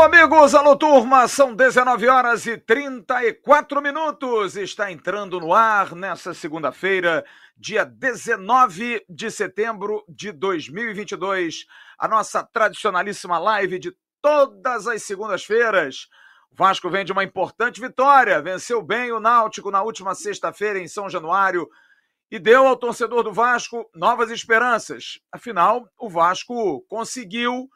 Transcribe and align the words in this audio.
Alô, 0.00 0.06
amigos, 0.06 0.54
alô, 0.54 0.76
turma, 0.76 1.28
são 1.28 1.54
19 1.54 2.08
horas 2.08 2.46
e 2.46 2.56
34 2.56 3.82
minutos. 3.82 4.56
Está 4.56 4.90
entrando 4.90 5.38
no 5.38 5.52
ar 5.52 5.94
nessa 5.94 6.32
segunda-feira, 6.32 7.22
dia 7.54 7.84
19 7.84 9.04
de 9.06 9.30
setembro 9.30 10.02
de 10.08 10.32
2022, 10.32 11.66
a 11.98 12.08
nossa 12.08 12.42
tradicionalíssima 12.42 13.38
live 13.38 13.78
de 13.78 13.94
todas 14.22 14.86
as 14.86 15.02
segundas-feiras. 15.02 16.08
O 16.50 16.56
Vasco 16.56 16.88
vem 16.88 17.04
de 17.04 17.12
uma 17.12 17.22
importante 17.22 17.78
vitória, 17.78 18.40
venceu 18.40 18.80
bem 18.80 19.12
o 19.12 19.20
Náutico 19.20 19.70
na 19.70 19.82
última 19.82 20.14
sexta-feira 20.14 20.78
em 20.78 20.88
São 20.88 21.10
Januário 21.10 21.68
e 22.30 22.38
deu 22.38 22.66
ao 22.66 22.74
torcedor 22.74 23.22
do 23.22 23.34
Vasco 23.34 23.86
novas 23.94 24.30
esperanças. 24.30 25.20
Afinal, 25.30 25.86
o 25.98 26.08
Vasco 26.08 26.80
conseguiu 26.88 27.68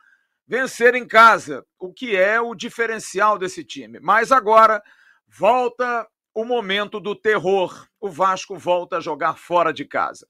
vencer 0.47 0.95
em 0.95 1.07
casa, 1.07 1.65
o 1.79 1.93
que 1.93 2.17
é 2.17 2.41
o 2.41 2.55
diferencial 2.55 3.39
desse 3.39 3.65
time. 3.65 3.99
Mas 4.01 4.31
agora 4.31 4.83
volta 5.27 6.07
o 6.35 6.45
momento 6.45 7.01
do 7.01 7.15
terror. 7.15 7.87
O 8.01 8.09
Vasco 8.09 8.57
volta 8.57 8.99
a 8.99 9.01
jogar 9.01 9.39
fora 9.39 9.73
de 9.73 9.85
casa. 9.85 10.27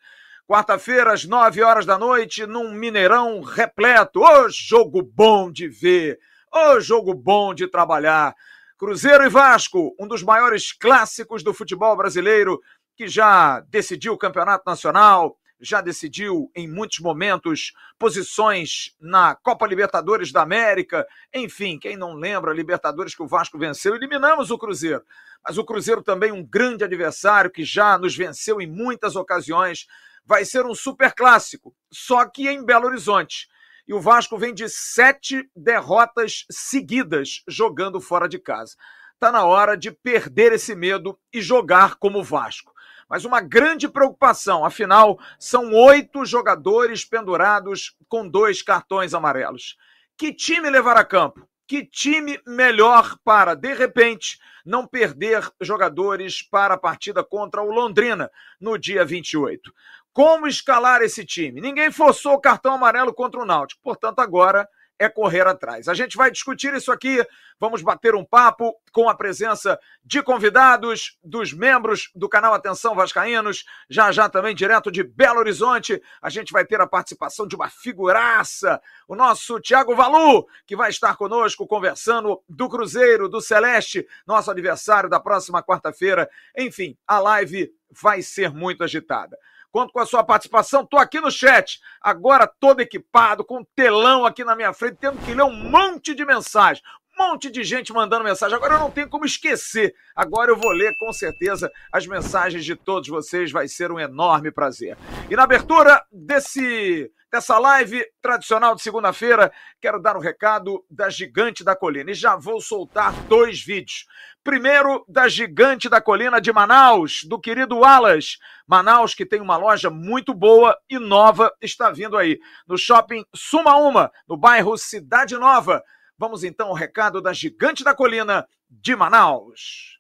Quarta-feira, 0.46 1.12
às 1.12 1.24
nove 1.24 1.62
horas 1.62 1.86
da 1.86 1.98
noite, 1.98 2.46
num 2.46 2.70
Mineirão 2.70 3.40
repleto. 3.40 4.20
Ô 4.20 4.48
jogo 4.50 5.02
bom 5.02 5.50
de 5.50 5.66
ver! 5.66 6.18
Ô 6.52 6.78
jogo 6.80 7.14
bom 7.14 7.54
de 7.54 7.66
trabalhar! 7.66 8.34
Cruzeiro 8.76 9.24
e 9.24 9.28
Vasco, 9.30 9.94
um 9.98 10.06
dos 10.06 10.22
maiores 10.22 10.72
clássicos 10.72 11.42
do 11.42 11.54
futebol 11.54 11.96
brasileiro, 11.96 12.60
que 12.96 13.08
já 13.08 13.60
decidiu 13.60 14.12
o 14.12 14.18
campeonato 14.18 14.64
nacional, 14.66 15.38
já 15.64 15.80
decidiu 15.80 16.50
em 16.54 16.68
muitos 16.68 16.98
momentos 17.00 17.72
posições 17.98 18.94
na 19.00 19.34
Copa 19.34 19.66
Libertadores 19.66 20.30
da 20.30 20.42
América. 20.42 21.06
Enfim, 21.32 21.78
quem 21.78 21.96
não 21.96 22.12
lembra, 22.12 22.52
Libertadores 22.52 23.14
que 23.14 23.22
o 23.22 23.26
Vasco 23.26 23.58
venceu, 23.58 23.94
eliminamos 23.94 24.50
o 24.50 24.58
Cruzeiro. 24.58 25.02
Mas 25.42 25.56
o 25.56 25.64
Cruzeiro 25.64 26.02
também 26.02 26.30
um 26.30 26.44
grande 26.44 26.84
adversário 26.84 27.50
que 27.50 27.64
já 27.64 27.96
nos 27.96 28.14
venceu 28.14 28.60
em 28.60 28.66
muitas 28.66 29.16
ocasiões. 29.16 29.86
Vai 30.26 30.44
ser 30.44 30.66
um 30.66 30.74
super 30.74 31.14
clássico, 31.14 31.74
só 31.90 32.26
que 32.26 32.46
em 32.46 32.64
Belo 32.64 32.86
Horizonte. 32.86 33.48
E 33.88 33.94
o 33.94 34.00
Vasco 34.00 34.36
vem 34.38 34.52
de 34.52 34.68
sete 34.68 35.48
derrotas 35.56 36.44
seguidas 36.50 37.42
jogando 37.48 38.00
fora 38.00 38.28
de 38.28 38.38
casa. 38.38 38.74
Está 39.14 39.32
na 39.32 39.44
hora 39.44 39.76
de 39.76 39.90
perder 39.90 40.52
esse 40.52 40.74
medo 40.74 41.18
e 41.32 41.40
jogar 41.40 41.96
como 41.96 42.18
o 42.18 42.24
Vasco 42.24 42.73
mas 43.08 43.24
uma 43.24 43.40
grande 43.40 43.88
preocupação. 43.88 44.64
Afinal, 44.64 45.18
são 45.38 45.72
oito 45.72 46.24
jogadores 46.24 47.04
pendurados 47.04 47.96
com 48.08 48.28
dois 48.28 48.62
cartões 48.62 49.14
amarelos. 49.14 49.76
Que 50.16 50.32
time 50.32 50.70
levar 50.70 50.96
a 50.96 51.04
campo? 51.04 51.48
Que 51.66 51.84
time 51.84 52.40
melhor 52.46 53.16
para, 53.24 53.54
de 53.54 53.72
repente, 53.72 54.38
não 54.64 54.86
perder 54.86 55.50
jogadores 55.60 56.42
para 56.42 56.74
a 56.74 56.78
partida 56.78 57.24
contra 57.24 57.62
o 57.62 57.70
Londrina 57.70 58.30
no 58.60 58.78
dia 58.78 59.04
28? 59.04 59.72
Como 60.12 60.46
escalar 60.46 61.02
esse 61.02 61.24
time? 61.24 61.60
Ninguém 61.60 61.90
forçou 61.90 62.34
o 62.34 62.40
cartão 62.40 62.74
amarelo 62.74 63.12
contra 63.12 63.40
o 63.40 63.44
Náutico, 63.44 63.82
portanto, 63.82 64.20
agora 64.20 64.68
é 64.98 65.08
correr 65.08 65.46
atrás. 65.46 65.88
A 65.88 65.94
gente 65.94 66.16
vai 66.16 66.30
discutir 66.30 66.72
isso 66.74 66.92
aqui, 66.92 67.24
vamos 67.58 67.82
bater 67.82 68.14
um 68.14 68.24
papo 68.24 68.74
com 68.92 69.08
a 69.08 69.14
presença 69.14 69.78
de 70.04 70.22
convidados, 70.22 71.18
dos 71.22 71.52
membros 71.52 72.10
do 72.14 72.28
canal 72.28 72.54
Atenção 72.54 72.94
Vascaínos, 72.94 73.64
já 73.88 74.12
já 74.12 74.28
também 74.28 74.54
direto 74.54 74.90
de 74.90 75.02
Belo 75.02 75.40
Horizonte, 75.40 76.00
a 76.22 76.30
gente 76.30 76.52
vai 76.52 76.64
ter 76.64 76.80
a 76.80 76.86
participação 76.86 77.46
de 77.46 77.56
uma 77.56 77.68
figuraça, 77.68 78.80
o 79.08 79.14
nosso 79.14 79.60
Tiago 79.60 79.94
Valu, 79.94 80.46
que 80.66 80.76
vai 80.76 80.90
estar 80.90 81.16
conosco 81.16 81.66
conversando 81.66 82.42
do 82.48 82.68
Cruzeiro, 82.68 83.28
do 83.28 83.40
Celeste, 83.40 84.06
nosso 84.26 84.50
aniversário 84.50 85.10
da 85.10 85.18
próxima 85.18 85.62
quarta-feira. 85.62 86.28
Enfim, 86.56 86.96
a 87.06 87.18
live 87.18 87.72
vai 87.90 88.22
ser 88.22 88.50
muito 88.50 88.84
agitada. 88.84 89.36
Conto 89.74 89.92
com 89.92 89.98
a 89.98 90.06
sua 90.06 90.22
participação. 90.22 90.82
Estou 90.82 91.00
aqui 91.00 91.20
no 91.20 91.32
chat, 91.32 91.80
agora 92.00 92.46
todo 92.46 92.78
equipado, 92.78 93.44
com 93.44 93.58
um 93.58 93.66
telão 93.74 94.24
aqui 94.24 94.44
na 94.44 94.54
minha 94.54 94.72
frente, 94.72 94.98
tendo 95.00 95.18
que 95.24 95.34
ler 95.34 95.42
um 95.42 95.68
monte 95.68 96.14
de 96.14 96.24
mensagem. 96.24 96.80
Um 97.18 97.28
monte 97.28 97.50
de 97.50 97.62
gente 97.62 97.92
mandando 97.92 98.24
mensagem. 98.24 98.56
Agora 98.56 98.74
eu 98.74 98.80
não 98.80 98.90
tenho 98.90 99.08
como 99.08 99.24
esquecer. 99.24 99.94
Agora 100.16 100.50
eu 100.50 100.56
vou 100.56 100.72
ler 100.72 100.96
com 100.98 101.12
certeza 101.12 101.70
as 101.92 102.06
mensagens 102.06 102.64
de 102.64 102.74
todos 102.74 103.08
vocês. 103.08 103.52
Vai 103.52 103.68
ser 103.68 103.92
um 103.92 104.00
enorme 104.00 104.50
prazer. 104.50 104.96
E 105.30 105.36
na 105.36 105.44
abertura 105.44 106.04
desse 106.10 107.10
dessa 107.34 107.58
live 107.58 108.06
tradicional 108.22 108.76
de 108.76 108.82
segunda-feira, 108.82 109.50
quero 109.80 110.00
dar 110.00 110.16
um 110.16 110.20
recado 110.20 110.84
da 110.88 111.10
Gigante 111.10 111.64
da 111.64 111.74
Colina 111.74 112.12
e 112.12 112.14
já 112.14 112.36
vou 112.36 112.60
soltar 112.60 113.12
dois 113.24 113.60
vídeos. 113.60 114.06
Primeiro, 114.44 115.04
da 115.08 115.26
Gigante 115.26 115.88
da 115.88 116.00
Colina 116.00 116.40
de 116.40 116.52
Manaus, 116.52 117.24
do 117.24 117.40
querido 117.40 117.78
Wallace. 117.78 118.38
Manaus, 118.68 119.16
que 119.16 119.26
tem 119.26 119.40
uma 119.40 119.56
loja 119.56 119.90
muito 119.90 120.32
boa 120.32 120.78
e 120.88 120.96
nova, 120.96 121.52
está 121.60 121.90
vindo 121.90 122.16
aí 122.16 122.38
no 122.68 122.78
shopping 122.78 123.24
Suma 123.34 123.74
Uma, 123.74 124.12
no 124.28 124.36
bairro 124.36 124.78
Cidade 124.78 125.36
Nova. 125.36 125.82
Vamos 126.24 126.42
então 126.42 126.68
ao 126.68 126.74
recado 126.74 127.20
da 127.20 127.34
Gigante 127.34 127.84
da 127.84 127.94
Colina 127.94 128.48
de 128.70 128.96
Manaus. 128.96 129.94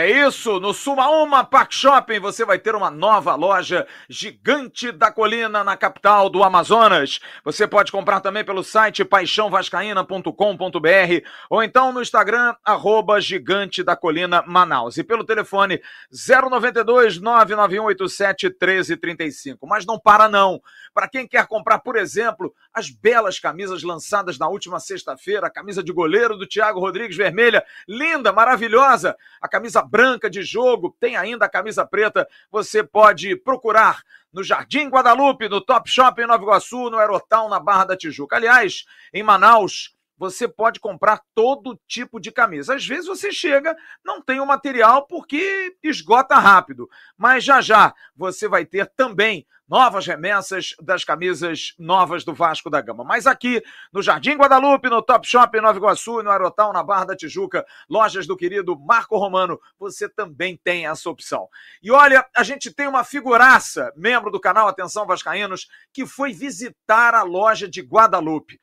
É 0.00 0.26
isso, 0.26 0.58
no 0.58 0.72
Sumaúma 0.72 1.44
Park 1.44 1.74
Shopping 1.74 2.20
você 2.20 2.42
vai 2.42 2.58
ter 2.58 2.74
uma 2.74 2.90
nova 2.90 3.34
loja 3.34 3.86
gigante 4.08 4.90
da 4.90 5.12
colina 5.12 5.62
na 5.62 5.76
capital 5.76 6.30
do 6.30 6.42
Amazonas. 6.42 7.20
Você 7.44 7.66
pode 7.66 7.92
comprar 7.92 8.20
também 8.20 8.42
pelo 8.42 8.64
site 8.64 9.04
paixãovascaína.com.br 9.04 11.26
ou 11.50 11.62
então 11.62 11.92
no 11.92 12.00
Instagram, 12.00 12.54
arroba 12.64 13.20
gigante 13.20 13.82
da 13.82 13.94
colina 13.94 14.42
Manaus. 14.46 14.96
E 14.96 15.04
pelo 15.04 15.22
telefone 15.22 15.82
092 16.10 17.20
99187 17.20 18.46
1335. 18.46 19.66
Mas 19.66 19.84
não 19.84 19.98
para 19.98 20.30
não. 20.30 20.62
Para 20.94 21.08
quem 21.08 21.28
quer 21.28 21.46
comprar, 21.46 21.80
por 21.80 21.96
exemplo, 21.96 22.54
as 22.72 22.88
belas 22.88 23.38
camisas 23.38 23.82
lançadas 23.82 24.38
na 24.38 24.48
última 24.48 24.80
sexta-feira, 24.80 25.48
a 25.48 25.50
camisa 25.50 25.82
de 25.82 25.92
goleiro 25.92 26.38
do 26.38 26.46
Thiago 26.46 26.80
Rodrigues 26.80 27.18
Vermelha, 27.18 27.62
linda, 27.86 28.32
maravilhosa, 28.32 29.14
a 29.42 29.48
camisa 29.48 29.89
branca 29.90 30.30
de 30.30 30.42
jogo, 30.42 30.96
tem 31.00 31.16
ainda 31.16 31.46
a 31.46 31.48
camisa 31.48 31.84
preta. 31.84 32.28
Você 32.50 32.82
pode 32.82 33.34
procurar 33.36 34.02
no 34.32 34.44
Jardim 34.44 34.88
Guadalupe, 34.88 35.48
no 35.48 35.60
Top 35.60 35.90
Shop 35.90 36.20
em 36.22 36.26
Nova 36.26 36.42
Iguaçu, 36.42 36.88
no 36.88 36.98
Aerotal, 36.98 37.48
na 37.48 37.58
Barra 37.58 37.86
da 37.86 37.96
Tijuca. 37.96 38.36
Aliás, 38.36 38.84
em 39.12 39.22
Manaus, 39.22 39.96
você 40.20 40.46
pode 40.46 40.78
comprar 40.78 41.22
todo 41.34 41.80
tipo 41.88 42.20
de 42.20 42.30
camisa. 42.30 42.74
Às 42.74 42.86
vezes 42.86 43.06
você 43.06 43.32
chega, 43.32 43.74
não 44.04 44.20
tem 44.20 44.38
o 44.38 44.44
material 44.44 45.06
porque 45.06 45.74
esgota 45.82 46.34
rápido, 46.34 46.90
mas 47.16 47.42
já 47.42 47.62
já 47.62 47.94
você 48.14 48.46
vai 48.46 48.66
ter 48.66 48.84
também 48.94 49.46
novas 49.66 50.06
remessas 50.06 50.74
das 50.82 51.04
camisas 51.04 51.74
novas 51.78 52.22
do 52.22 52.34
Vasco 52.34 52.68
da 52.68 52.82
Gama. 52.82 53.02
Mas 53.02 53.26
aqui 53.26 53.62
no 53.90 54.02
Jardim 54.02 54.32
Guadalupe, 54.32 54.90
no 54.90 55.00
Top 55.00 55.26
Shop 55.26 55.56
em 55.56 55.62
Nova 55.62 55.78
Iguaçu, 55.78 56.22
no 56.22 56.30
Aerotal, 56.30 56.70
na 56.70 56.82
Barra 56.82 57.06
da 57.06 57.16
Tijuca, 57.16 57.64
lojas 57.88 58.26
do 58.26 58.36
querido 58.36 58.78
Marco 58.78 59.16
Romano, 59.16 59.58
você 59.78 60.06
também 60.06 60.60
tem 60.62 60.86
essa 60.86 61.08
opção. 61.08 61.48
E 61.82 61.90
olha, 61.90 62.26
a 62.36 62.42
gente 62.42 62.70
tem 62.70 62.86
uma 62.86 63.04
figuraça, 63.04 63.90
membro 63.96 64.30
do 64.30 64.40
canal 64.40 64.68
Atenção 64.68 65.06
Vascaínos, 65.06 65.66
que 65.94 66.04
foi 66.04 66.34
visitar 66.34 67.14
a 67.14 67.22
loja 67.22 67.66
de 67.66 67.80
Guadalupe. 67.80 68.60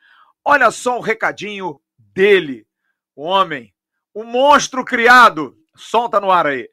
Olha 0.49 0.71
só 0.71 0.97
o 0.97 1.01
recadinho 1.01 1.77
dele, 2.15 2.65
o 3.13 3.23
homem, 3.23 3.73
o 4.13 4.23
monstro 4.23 4.85
criado. 4.85 5.53
Solta 5.75 6.21
no 6.21 6.31
ar 6.31 6.47
aí. 6.47 6.69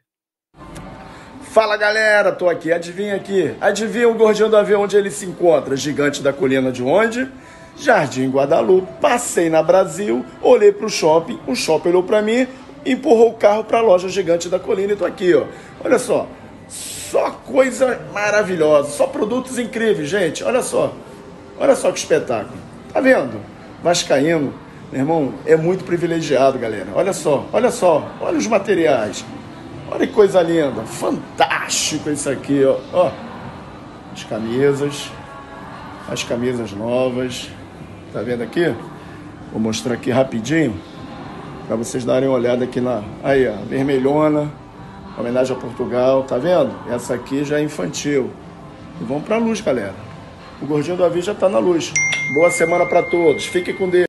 Fala 1.42 1.76
galera, 1.76 2.30
tô 2.30 2.48
aqui, 2.48 2.72
adivinha 2.72 3.16
aqui. 3.16 3.52
Adivinha 3.60 4.08
o 4.08 4.14
gordinho 4.14 4.48
do 4.48 4.56
avião 4.56 4.82
onde 4.82 4.96
ele 4.96 5.10
se 5.10 5.26
encontra? 5.26 5.76
Gigante 5.76 6.22
da 6.22 6.32
colina 6.32 6.70
de 6.70 6.84
onde? 6.84 7.28
Jardim 7.76 8.30
Guadalupe. 8.30 8.86
Passei 9.00 9.50
na 9.50 9.60
Brasil, 9.60 10.24
olhei 10.40 10.70
pro 10.70 10.88
shopping, 10.88 11.40
o 11.44 11.56
shopping 11.56 11.88
olhou 11.88 12.04
pra 12.04 12.22
mim, 12.22 12.46
empurrou 12.86 13.30
o 13.30 13.36
carro 13.36 13.64
pra 13.64 13.80
loja 13.80 14.08
Gigante 14.08 14.48
da 14.48 14.60
Colina 14.60 14.92
e 14.92 14.96
tô 14.96 15.04
aqui, 15.04 15.34
ó. 15.34 15.46
Olha 15.84 15.98
só, 15.98 16.28
só 16.68 17.32
coisa 17.32 18.00
maravilhosa, 18.12 18.90
só 18.90 19.08
produtos 19.08 19.58
incríveis, 19.58 20.08
gente. 20.08 20.44
Olha 20.44 20.62
só, 20.62 20.94
olha 21.58 21.74
só 21.74 21.90
que 21.90 21.98
espetáculo. 21.98 22.56
Tá 22.92 23.00
vendo? 23.00 23.53
Vascaíno, 23.84 24.54
meu 24.90 25.02
irmão, 25.02 25.34
é 25.44 25.56
muito 25.56 25.84
privilegiado, 25.84 26.58
galera. 26.58 26.86
Olha 26.94 27.12
só, 27.12 27.44
olha 27.52 27.70
só, 27.70 28.10
olha 28.18 28.38
os 28.38 28.46
materiais. 28.46 29.22
Olha 29.90 30.06
que 30.06 30.12
coisa 30.14 30.40
linda, 30.40 30.80
fantástico 30.84 32.08
isso 32.08 32.30
aqui, 32.30 32.64
ó. 32.64 32.78
ó. 32.94 33.10
As 34.10 34.24
camisas, 34.24 35.10
as 36.08 36.24
camisas 36.24 36.72
novas. 36.72 37.50
Tá 38.10 38.22
vendo 38.22 38.42
aqui? 38.42 38.74
Vou 39.52 39.60
mostrar 39.60 39.92
aqui 39.92 40.10
rapidinho 40.10 40.80
para 41.66 41.76
vocês 41.76 42.06
darem 42.06 42.26
uma 42.26 42.38
olhada 42.38 42.64
aqui 42.64 42.80
na 42.80 43.02
aí, 43.22 43.46
ó, 43.46 43.52
vermelhona, 43.68 44.50
homenagem 45.18 45.54
a 45.54 45.60
Portugal, 45.60 46.22
tá 46.22 46.38
vendo? 46.38 46.74
Essa 46.90 47.12
aqui 47.12 47.44
já 47.44 47.58
é 47.58 47.62
infantil. 47.62 48.30
E 48.98 49.04
vamos 49.04 49.24
para 49.24 49.36
luz, 49.36 49.60
galera. 49.60 50.03
O 50.64 50.66
gordinho 50.66 50.96
do 50.96 51.04
avião 51.04 51.20
já 51.20 51.34
tá 51.34 51.46
na 51.46 51.58
luz. 51.58 51.92
Boa 52.32 52.50
semana 52.50 52.86
para 52.86 53.02
todos. 53.02 53.44
Fiquem 53.44 53.76
com 53.76 53.86
Deus. 53.86 54.06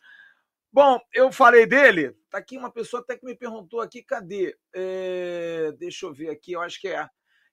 Bom, 0.75 0.99
eu 1.13 1.31
falei 1.31 1.67
dele. 1.67 2.17
Tá 2.29 2.39
aqui 2.39 2.59
uma 2.59 2.69
pessoa 2.69 3.01
até 3.01 3.17
que 3.17 3.25
me 3.25 3.37
perguntou 3.37 3.81
aqui, 3.81 4.03
cadê? 4.03 4.57
É, 4.75 5.73
deixa 5.79 6.05
eu 6.05 6.13
ver 6.13 6.31
aqui, 6.31 6.51
eu 6.51 6.61
acho 6.61 6.81
que 6.81 6.89
é. 6.89 7.09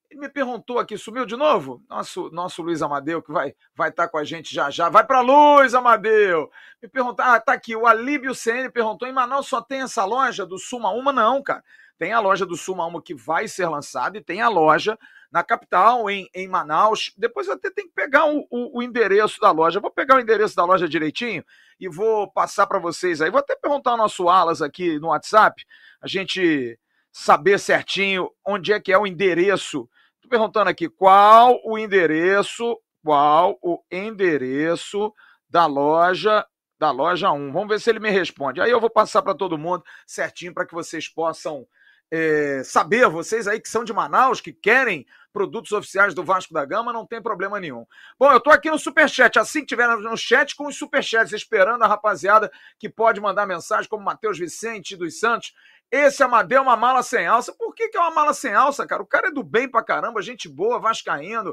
Ele 0.09 0.21
me 0.21 0.27
perguntou 0.27 0.79
aqui, 0.79 0.97
sumiu 0.97 1.23
de 1.23 1.35
novo? 1.35 1.83
Nosso, 1.87 2.31
nosso 2.31 2.63
Luiz 2.63 2.81
Amadeu, 2.81 3.21
que 3.21 3.31
vai 3.31 3.53
vai 3.75 3.89
estar 3.89 4.05
tá 4.05 4.09
com 4.09 4.17
a 4.17 4.23
gente 4.23 4.51
já 4.51 4.71
já. 4.71 4.89
Vai 4.89 5.05
para 5.05 5.21
Luiz 5.21 5.75
Amadeu! 5.75 6.49
Me 6.81 6.89
perguntar, 6.89 7.35
ah, 7.35 7.39
tá 7.39 7.53
aqui, 7.53 7.75
o 7.75 7.85
Alíbio 7.85 8.33
CN 8.33 8.71
perguntou, 8.71 9.07
em 9.07 9.13
Manaus 9.13 9.47
só 9.47 9.61
tem 9.61 9.81
essa 9.81 10.03
loja 10.03 10.43
do 10.43 10.57
Suma 10.57 10.89
Uma? 10.89 11.13
Não, 11.13 11.43
cara. 11.43 11.63
Tem 11.99 12.13
a 12.13 12.19
loja 12.19 12.43
do 12.43 12.57
Suma 12.57 12.87
Uma 12.87 13.03
que 13.03 13.13
vai 13.13 13.47
ser 13.47 13.67
lançada 13.67 14.17
e 14.17 14.23
tem 14.23 14.41
a 14.41 14.49
loja 14.49 14.97
na 15.31 15.43
capital, 15.43 16.09
em, 16.09 16.29
em 16.33 16.47
Manaus. 16.47 17.13
Depois 17.17 17.47
até 17.47 17.69
tem 17.71 17.87
que 17.87 17.93
pegar 17.93 18.25
o, 18.25 18.45
o, 18.49 18.79
o 18.79 18.83
endereço 18.83 19.39
da 19.39 19.51
loja. 19.51 19.79
vou 19.79 19.91
pegar 19.91 20.17
o 20.17 20.19
endereço 20.19 20.55
da 20.55 20.65
loja 20.65 20.89
direitinho 20.89 21.43
e 21.79 21.87
vou 21.87 22.31
passar 22.31 22.67
para 22.67 22.79
vocês 22.79 23.21
aí. 23.21 23.31
Vou 23.31 23.39
até 23.39 23.55
perguntar 23.55 23.91
ao 23.91 23.97
nosso 23.97 24.27
Alas 24.27 24.61
aqui 24.61 24.99
no 24.99 25.07
WhatsApp, 25.07 25.63
a 26.01 26.07
gente 26.07 26.77
saber 27.11 27.59
certinho 27.59 28.29
onde 28.45 28.73
é 28.73 28.79
que 28.79 28.91
é 28.91 28.97
o 28.97 29.07
endereço 29.07 29.89
perguntando 30.31 30.69
aqui 30.69 30.87
qual 30.87 31.59
o 31.65 31.77
endereço, 31.77 32.79
qual 33.03 33.59
o 33.61 33.83
endereço 33.91 35.13
da 35.49 35.65
loja 35.65 36.45
da 36.79 36.89
loja 36.89 37.31
1. 37.31 37.51
Vamos 37.51 37.67
ver 37.67 37.79
se 37.79 37.91
ele 37.91 37.99
me 37.99 38.09
responde. 38.09 38.59
Aí 38.59 38.71
eu 38.71 38.79
vou 38.79 38.89
passar 38.89 39.21
para 39.21 39.35
todo 39.35 39.57
mundo 39.57 39.83
certinho 40.07 40.51
para 40.51 40.65
que 40.65 40.73
vocês 40.73 41.07
possam 41.07 41.67
é, 42.09 42.63
saber, 42.63 43.07
vocês 43.07 43.47
aí 43.47 43.59
que 43.59 43.69
são 43.69 43.83
de 43.83 43.93
Manaus, 43.93 44.41
que 44.41 44.51
querem 44.51 45.05
produtos 45.31 45.71
oficiais 45.71 46.13
do 46.13 46.23
Vasco 46.23 46.53
da 46.53 46.65
Gama, 46.65 46.93
não 46.93 47.05
tem 47.05 47.21
problema 47.21 47.59
nenhum. 47.59 47.85
Bom, 48.19 48.31
eu 48.31 48.37
estou 48.37 48.51
aqui 48.51 48.69
no 48.69 48.77
Superchat, 48.77 49.39
assim 49.39 49.61
que 49.61 49.67
tiver 49.67 49.87
no 49.87 50.17
chat, 50.17 50.55
com 50.55 50.67
os 50.67 50.77
Superchats, 50.77 51.33
esperando 51.33 51.83
a 51.83 51.87
rapaziada 51.87 52.51
que 52.77 52.89
pode 52.89 53.19
mandar 53.21 53.45
mensagem, 53.45 53.89
como 53.89 54.03
Matheus 54.03 54.37
Vicente 54.37 54.95
dos 54.95 55.19
Santos, 55.19 55.53
esse 55.91 56.23
Amadeu 56.23 56.59
é 56.59 56.61
uma 56.61 56.77
mala 56.77 57.03
sem 57.03 57.27
alça. 57.27 57.53
Por 57.53 57.75
que, 57.75 57.89
que 57.89 57.97
é 57.97 57.99
uma 57.99 58.11
mala 58.11 58.33
sem 58.33 58.53
alça, 58.53 58.87
cara? 58.87 59.03
O 59.03 59.05
cara 59.05 59.27
é 59.27 59.31
do 59.31 59.43
bem 59.43 59.69
pra 59.69 59.83
caramba, 59.83 60.21
gente 60.21 60.47
boa, 60.47 60.79
vascaíno. 60.79 61.51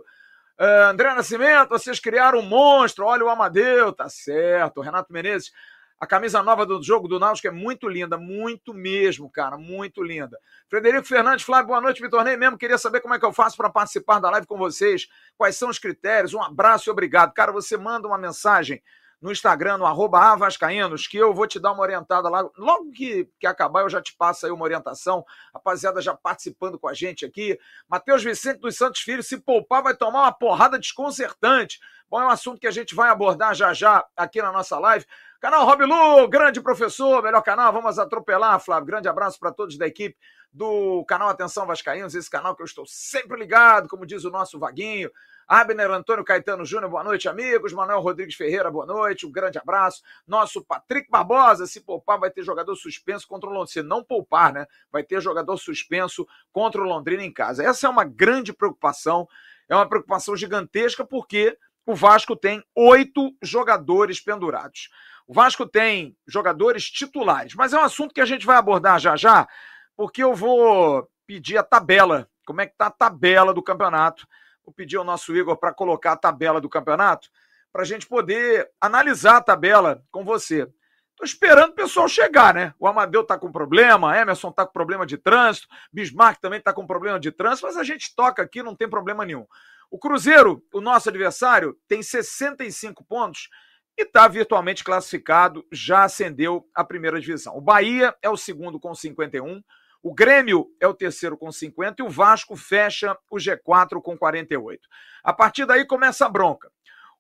Uh, 0.60 0.90
André 0.90 1.12
Nascimento, 1.12 1.70
vocês 1.70 1.98
criaram 1.98 2.38
um 2.38 2.42
monstro. 2.42 3.04
Olha 3.04 3.24
o 3.24 3.28
Amadeu, 3.28 3.92
tá 3.92 4.08
certo. 4.08 4.80
Renato 4.80 5.12
Menezes, 5.12 5.50
a 6.00 6.06
camisa 6.06 6.42
nova 6.42 6.64
do 6.64 6.80
jogo 6.82 7.08
do 7.08 7.18
Náutico 7.18 7.48
é 7.48 7.50
muito 7.50 7.88
linda, 7.88 8.16
muito 8.16 8.72
mesmo, 8.72 9.28
cara, 9.28 9.56
muito 9.56 10.02
linda. 10.02 10.38
Frederico 10.68 11.06
Fernandes, 11.06 11.44
Flávio, 11.44 11.68
boa 11.68 11.80
noite, 11.80 12.00
me 12.00 12.08
tornei 12.08 12.36
mesmo. 12.36 12.56
Queria 12.56 12.78
saber 12.78 13.00
como 13.00 13.14
é 13.14 13.18
que 13.18 13.24
eu 13.24 13.32
faço 13.32 13.56
para 13.56 13.68
participar 13.68 14.20
da 14.20 14.30
live 14.30 14.46
com 14.46 14.56
vocês. 14.56 15.08
Quais 15.36 15.56
são 15.56 15.68
os 15.68 15.78
critérios? 15.78 16.34
Um 16.34 16.42
abraço 16.42 16.88
e 16.88 16.92
obrigado. 16.92 17.32
Cara, 17.32 17.50
você 17.50 17.76
manda 17.76 18.06
uma 18.06 18.16
mensagem 18.16 18.80
no 19.20 19.32
Instagram, 19.32 19.78
no 19.78 19.86
arroba 19.86 20.20
avascaínos, 20.20 21.08
que 21.08 21.16
eu 21.16 21.34
vou 21.34 21.46
te 21.46 21.58
dar 21.58 21.72
uma 21.72 21.82
orientada 21.82 22.28
lá. 22.28 22.48
Logo 22.56 22.92
que, 22.92 23.28
que 23.40 23.46
acabar, 23.46 23.82
eu 23.82 23.90
já 23.90 24.00
te 24.00 24.14
passo 24.16 24.46
aí 24.46 24.52
uma 24.52 24.64
orientação. 24.64 25.24
Rapaziada 25.52 26.00
já 26.00 26.14
participando 26.14 26.78
com 26.78 26.88
a 26.88 26.94
gente 26.94 27.26
aqui. 27.26 27.58
Matheus 27.88 28.22
Vicente 28.22 28.60
dos 28.60 28.76
Santos 28.76 29.00
Filho, 29.00 29.22
se 29.22 29.38
poupar, 29.38 29.82
vai 29.82 29.96
tomar 29.96 30.22
uma 30.22 30.32
porrada 30.32 30.78
desconcertante. 30.78 31.80
Bom, 32.08 32.22
é 32.22 32.24
um 32.24 32.30
assunto 32.30 32.60
que 32.60 32.66
a 32.66 32.70
gente 32.70 32.94
vai 32.94 33.10
abordar 33.10 33.54
já 33.54 33.74
já 33.74 34.06
aqui 34.16 34.40
na 34.40 34.52
nossa 34.52 34.78
live. 34.78 35.04
Canal 35.40 35.64
Rob 35.64 35.84
Lu, 35.84 36.26
grande 36.26 36.60
professor, 36.60 37.22
melhor 37.22 37.42
canal, 37.42 37.72
vamos 37.72 37.96
atropelar, 37.96 38.58
Flávio. 38.58 38.86
Grande 38.86 39.08
abraço 39.08 39.38
para 39.38 39.52
todos 39.52 39.78
da 39.78 39.86
equipe 39.86 40.16
do 40.52 41.04
canal 41.04 41.28
Atenção 41.28 41.64
Vascaínos, 41.64 42.16
esse 42.16 42.28
canal 42.28 42.56
que 42.56 42.62
eu 42.62 42.66
estou 42.66 42.84
sempre 42.88 43.38
ligado, 43.38 43.88
como 43.88 44.04
diz 44.04 44.24
o 44.24 44.30
nosso 44.30 44.58
Vaguinho. 44.58 45.08
Abner 45.46 45.92
Antônio 45.92 46.24
Caetano 46.24 46.64
Júnior, 46.64 46.90
boa 46.90 47.04
noite, 47.04 47.28
amigos. 47.28 47.72
Manuel 47.72 48.00
Rodrigues 48.00 48.34
Ferreira, 48.34 48.68
boa 48.68 48.84
noite. 48.84 49.26
Um 49.26 49.30
grande 49.30 49.58
abraço. 49.58 50.02
Nosso 50.26 50.62
Patrick 50.64 51.08
Barbosa, 51.08 51.68
se 51.68 51.82
poupar, 51.82 52.18
vai 52.18 52.32
ter 52.32 52.42
jogador 52.42 52.74
suspenso 52.74 53.28
contra 53.28 53.48
o 53.48 53.52
Londrina. 53.52 53.68
Se 53.68 53.82
não 53.82 54.02
poupar, 54.02 54.52
né? 54.52 54.66
Vai 54.90 55.04
ter 55.04 55.22
jogador 55.22 55.56
suspenso 55.56 56.26
contra 56.50 56.82
o 56.82 56.84
Londrina 56.84 57.22
em 57.22 57.32
casa. 57.32 57.62
Essa 57.62 57.86
é 57.86 57.90
uma 57.90 58.04
grande 58.04 58.52
preocupação. 58.52 59.28
É 59.68 59.74
uma 59.74 59.88
preocupação 59.88 60.36
gigantesca 60.36 61.04
porque 61.04 61.56
o 61.88 61.94
Vasco 61.94 62.36
tem 62.36 62.62
oito 62.76 63.34
jogadores 63.42 64.20
pendurados. 64.20 64.90
O 65.26 65.32
Vasco 65.32 65.66
tem 65.66 66.14
jogadores 66.26 66.84
titulares, 66.84 67.54
mas 67.54 67.72
é 67.72 67.78
um 67.78 67.82
assunto 67.82 68.12
que 68.12 68.20
a 68.20 68.26
gente 68.26 68.44
vai 68.44 68.58
abordar 68.58 69.00
já 69.00 69.16
já, 69.16 69.48
porque 69.96 70.22
eu 70.22 70.34
vou 70.34 71.08
pedir 71.26 71.56
a 71.56 71.62
tabela. 71.62 72.28
Como 72.46 72.60
é 72.60 72.66
que 72.66 72.72
está 72.72 72.88
a 72.88 72.90
tabela 72.90 73.54
do 73.54 73.62
campeonato? 73.62 74.28
Vou 74.62 74.74
pedir 74.74 74.98
ao 74.98 75.04
nosso 75.04 75.34
Igor 75.34 75.56
para 75.56 75.72
colocar 75.72 76.12
a 76.12 76.16
tabela 76.18 76.60
do 76.60 76.68
campeonato, 76.68 77.30
para 77.72 77.80
a 77.80 77.86
gente 77.86 78.06
poder 78.06 78.70
analisar 78.78 79.38
a 79.38 79.42
tabela 79.42 80.04
com 80.10 80.22
você. 80.22 80.70
Estou 81.12 81.24
esperando 81.24 81.70
o 81.70 81.74
pessoal 81.74 82.06
chegar, 82.06 82.52
né? 82.52 82.74
O 82.78 82.86
Amadeu 82.86 83.22
está 83.22 83.38
com 83.38 83.50
problema, 83.50 84.14
Emerson 84.14 84.50
está 84.50 84.66
com 84.66 84.72
problema 84.74 85.06
de 85.06 85.16
trânsito, 85.16 85.66
Bismarck 85.90 86.38
também 86.38 86.58
está 86.58 86.70
com 86.70 86.86
problema 86.86 87.18
de 87.18 87.32
trânsito, 87.32 87.66
mas 87.66 87.78
a 87.78 87.82
gente 87.82 88.14
toca 88.14 88.42
aqui, 88.42 88.62
não 88.62 88.76
tem 88.76 88.90
problema 88.90 89.24
nenhum. 89.24 89.46
O 89.90 89.98
Cruzeiro, 89.98 90.62
o 90.72 90.80
nosso 90.80 91.08
adversário, 91.08 91.76
tem 91.88 92.02
65 92.02 93.04
pontos 93.04 93.48
e 93.96 94.02
está 94.02 94.28
virtualmente 94.28 94.84
classificado, 94.84 95.66
já 95.72 96.04
ascendeu 96.04 96.68
à 96.74 96.84
primeira 96.84 97.20
divisão. 97.20 97.56
O 97.56 97.60
Bahia 97.60 98.14
é 98.22 98.28
o 98.28 98.36
segundo 98.36 98.78
com 98.78 98.94
51, 98.94 99.62
o 100.02 100.14
Grêmio 100.14 100.68
é 100.80 100.86
o 100.86 100.94
terceiro 100.94 101.36
com 101.36 101.50
50 101.50 102.02
e 102.02 102.06
o 102.06 102.10
Vasco 102.10 102.54
fecha 102.54 103.16
o 103.30 103.36
G4 103.36 104.00
com 104.00 104.16
48. 104.16 104.88
A 105.24 105.32
partir 105.32 105.66
daí 105.66 105.84
começa 105.84 106.26
a 106.26 106.28
bronca. 106.28 106.70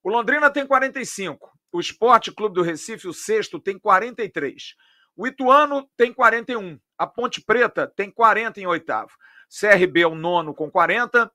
O 0.02 0.10
Londrina 0.10 0.48
tem 0.50 0.66
45, 0.66 1.50
o 1.72 1.80
Esporte 1.80 2.32
Clube 2.32 2.54
do 2.54 2.62
Recife, 2.62 3.08
o 3.08 3.12
sexto, 3.12 3.58
tem 3.58 3.78
43. 3.78 4.74
O 5.16 5.26
Ituano 5.26 5.88
tem 5.96 6.12
41. 6.12 6.78
A 6.96 7.06
Ponte 7.06 7.40
Preta 7.40 7.86
tem 7.86 8.10
40 8.10 8.60
em 8.60 8.66
oitavo. 8.66 9.10
CRB 9.48 10.02
é 10.02 10.06
o 10.06 10.14
nono 10.14 10.54
com 10.54 10.70
40. 10.70 11.30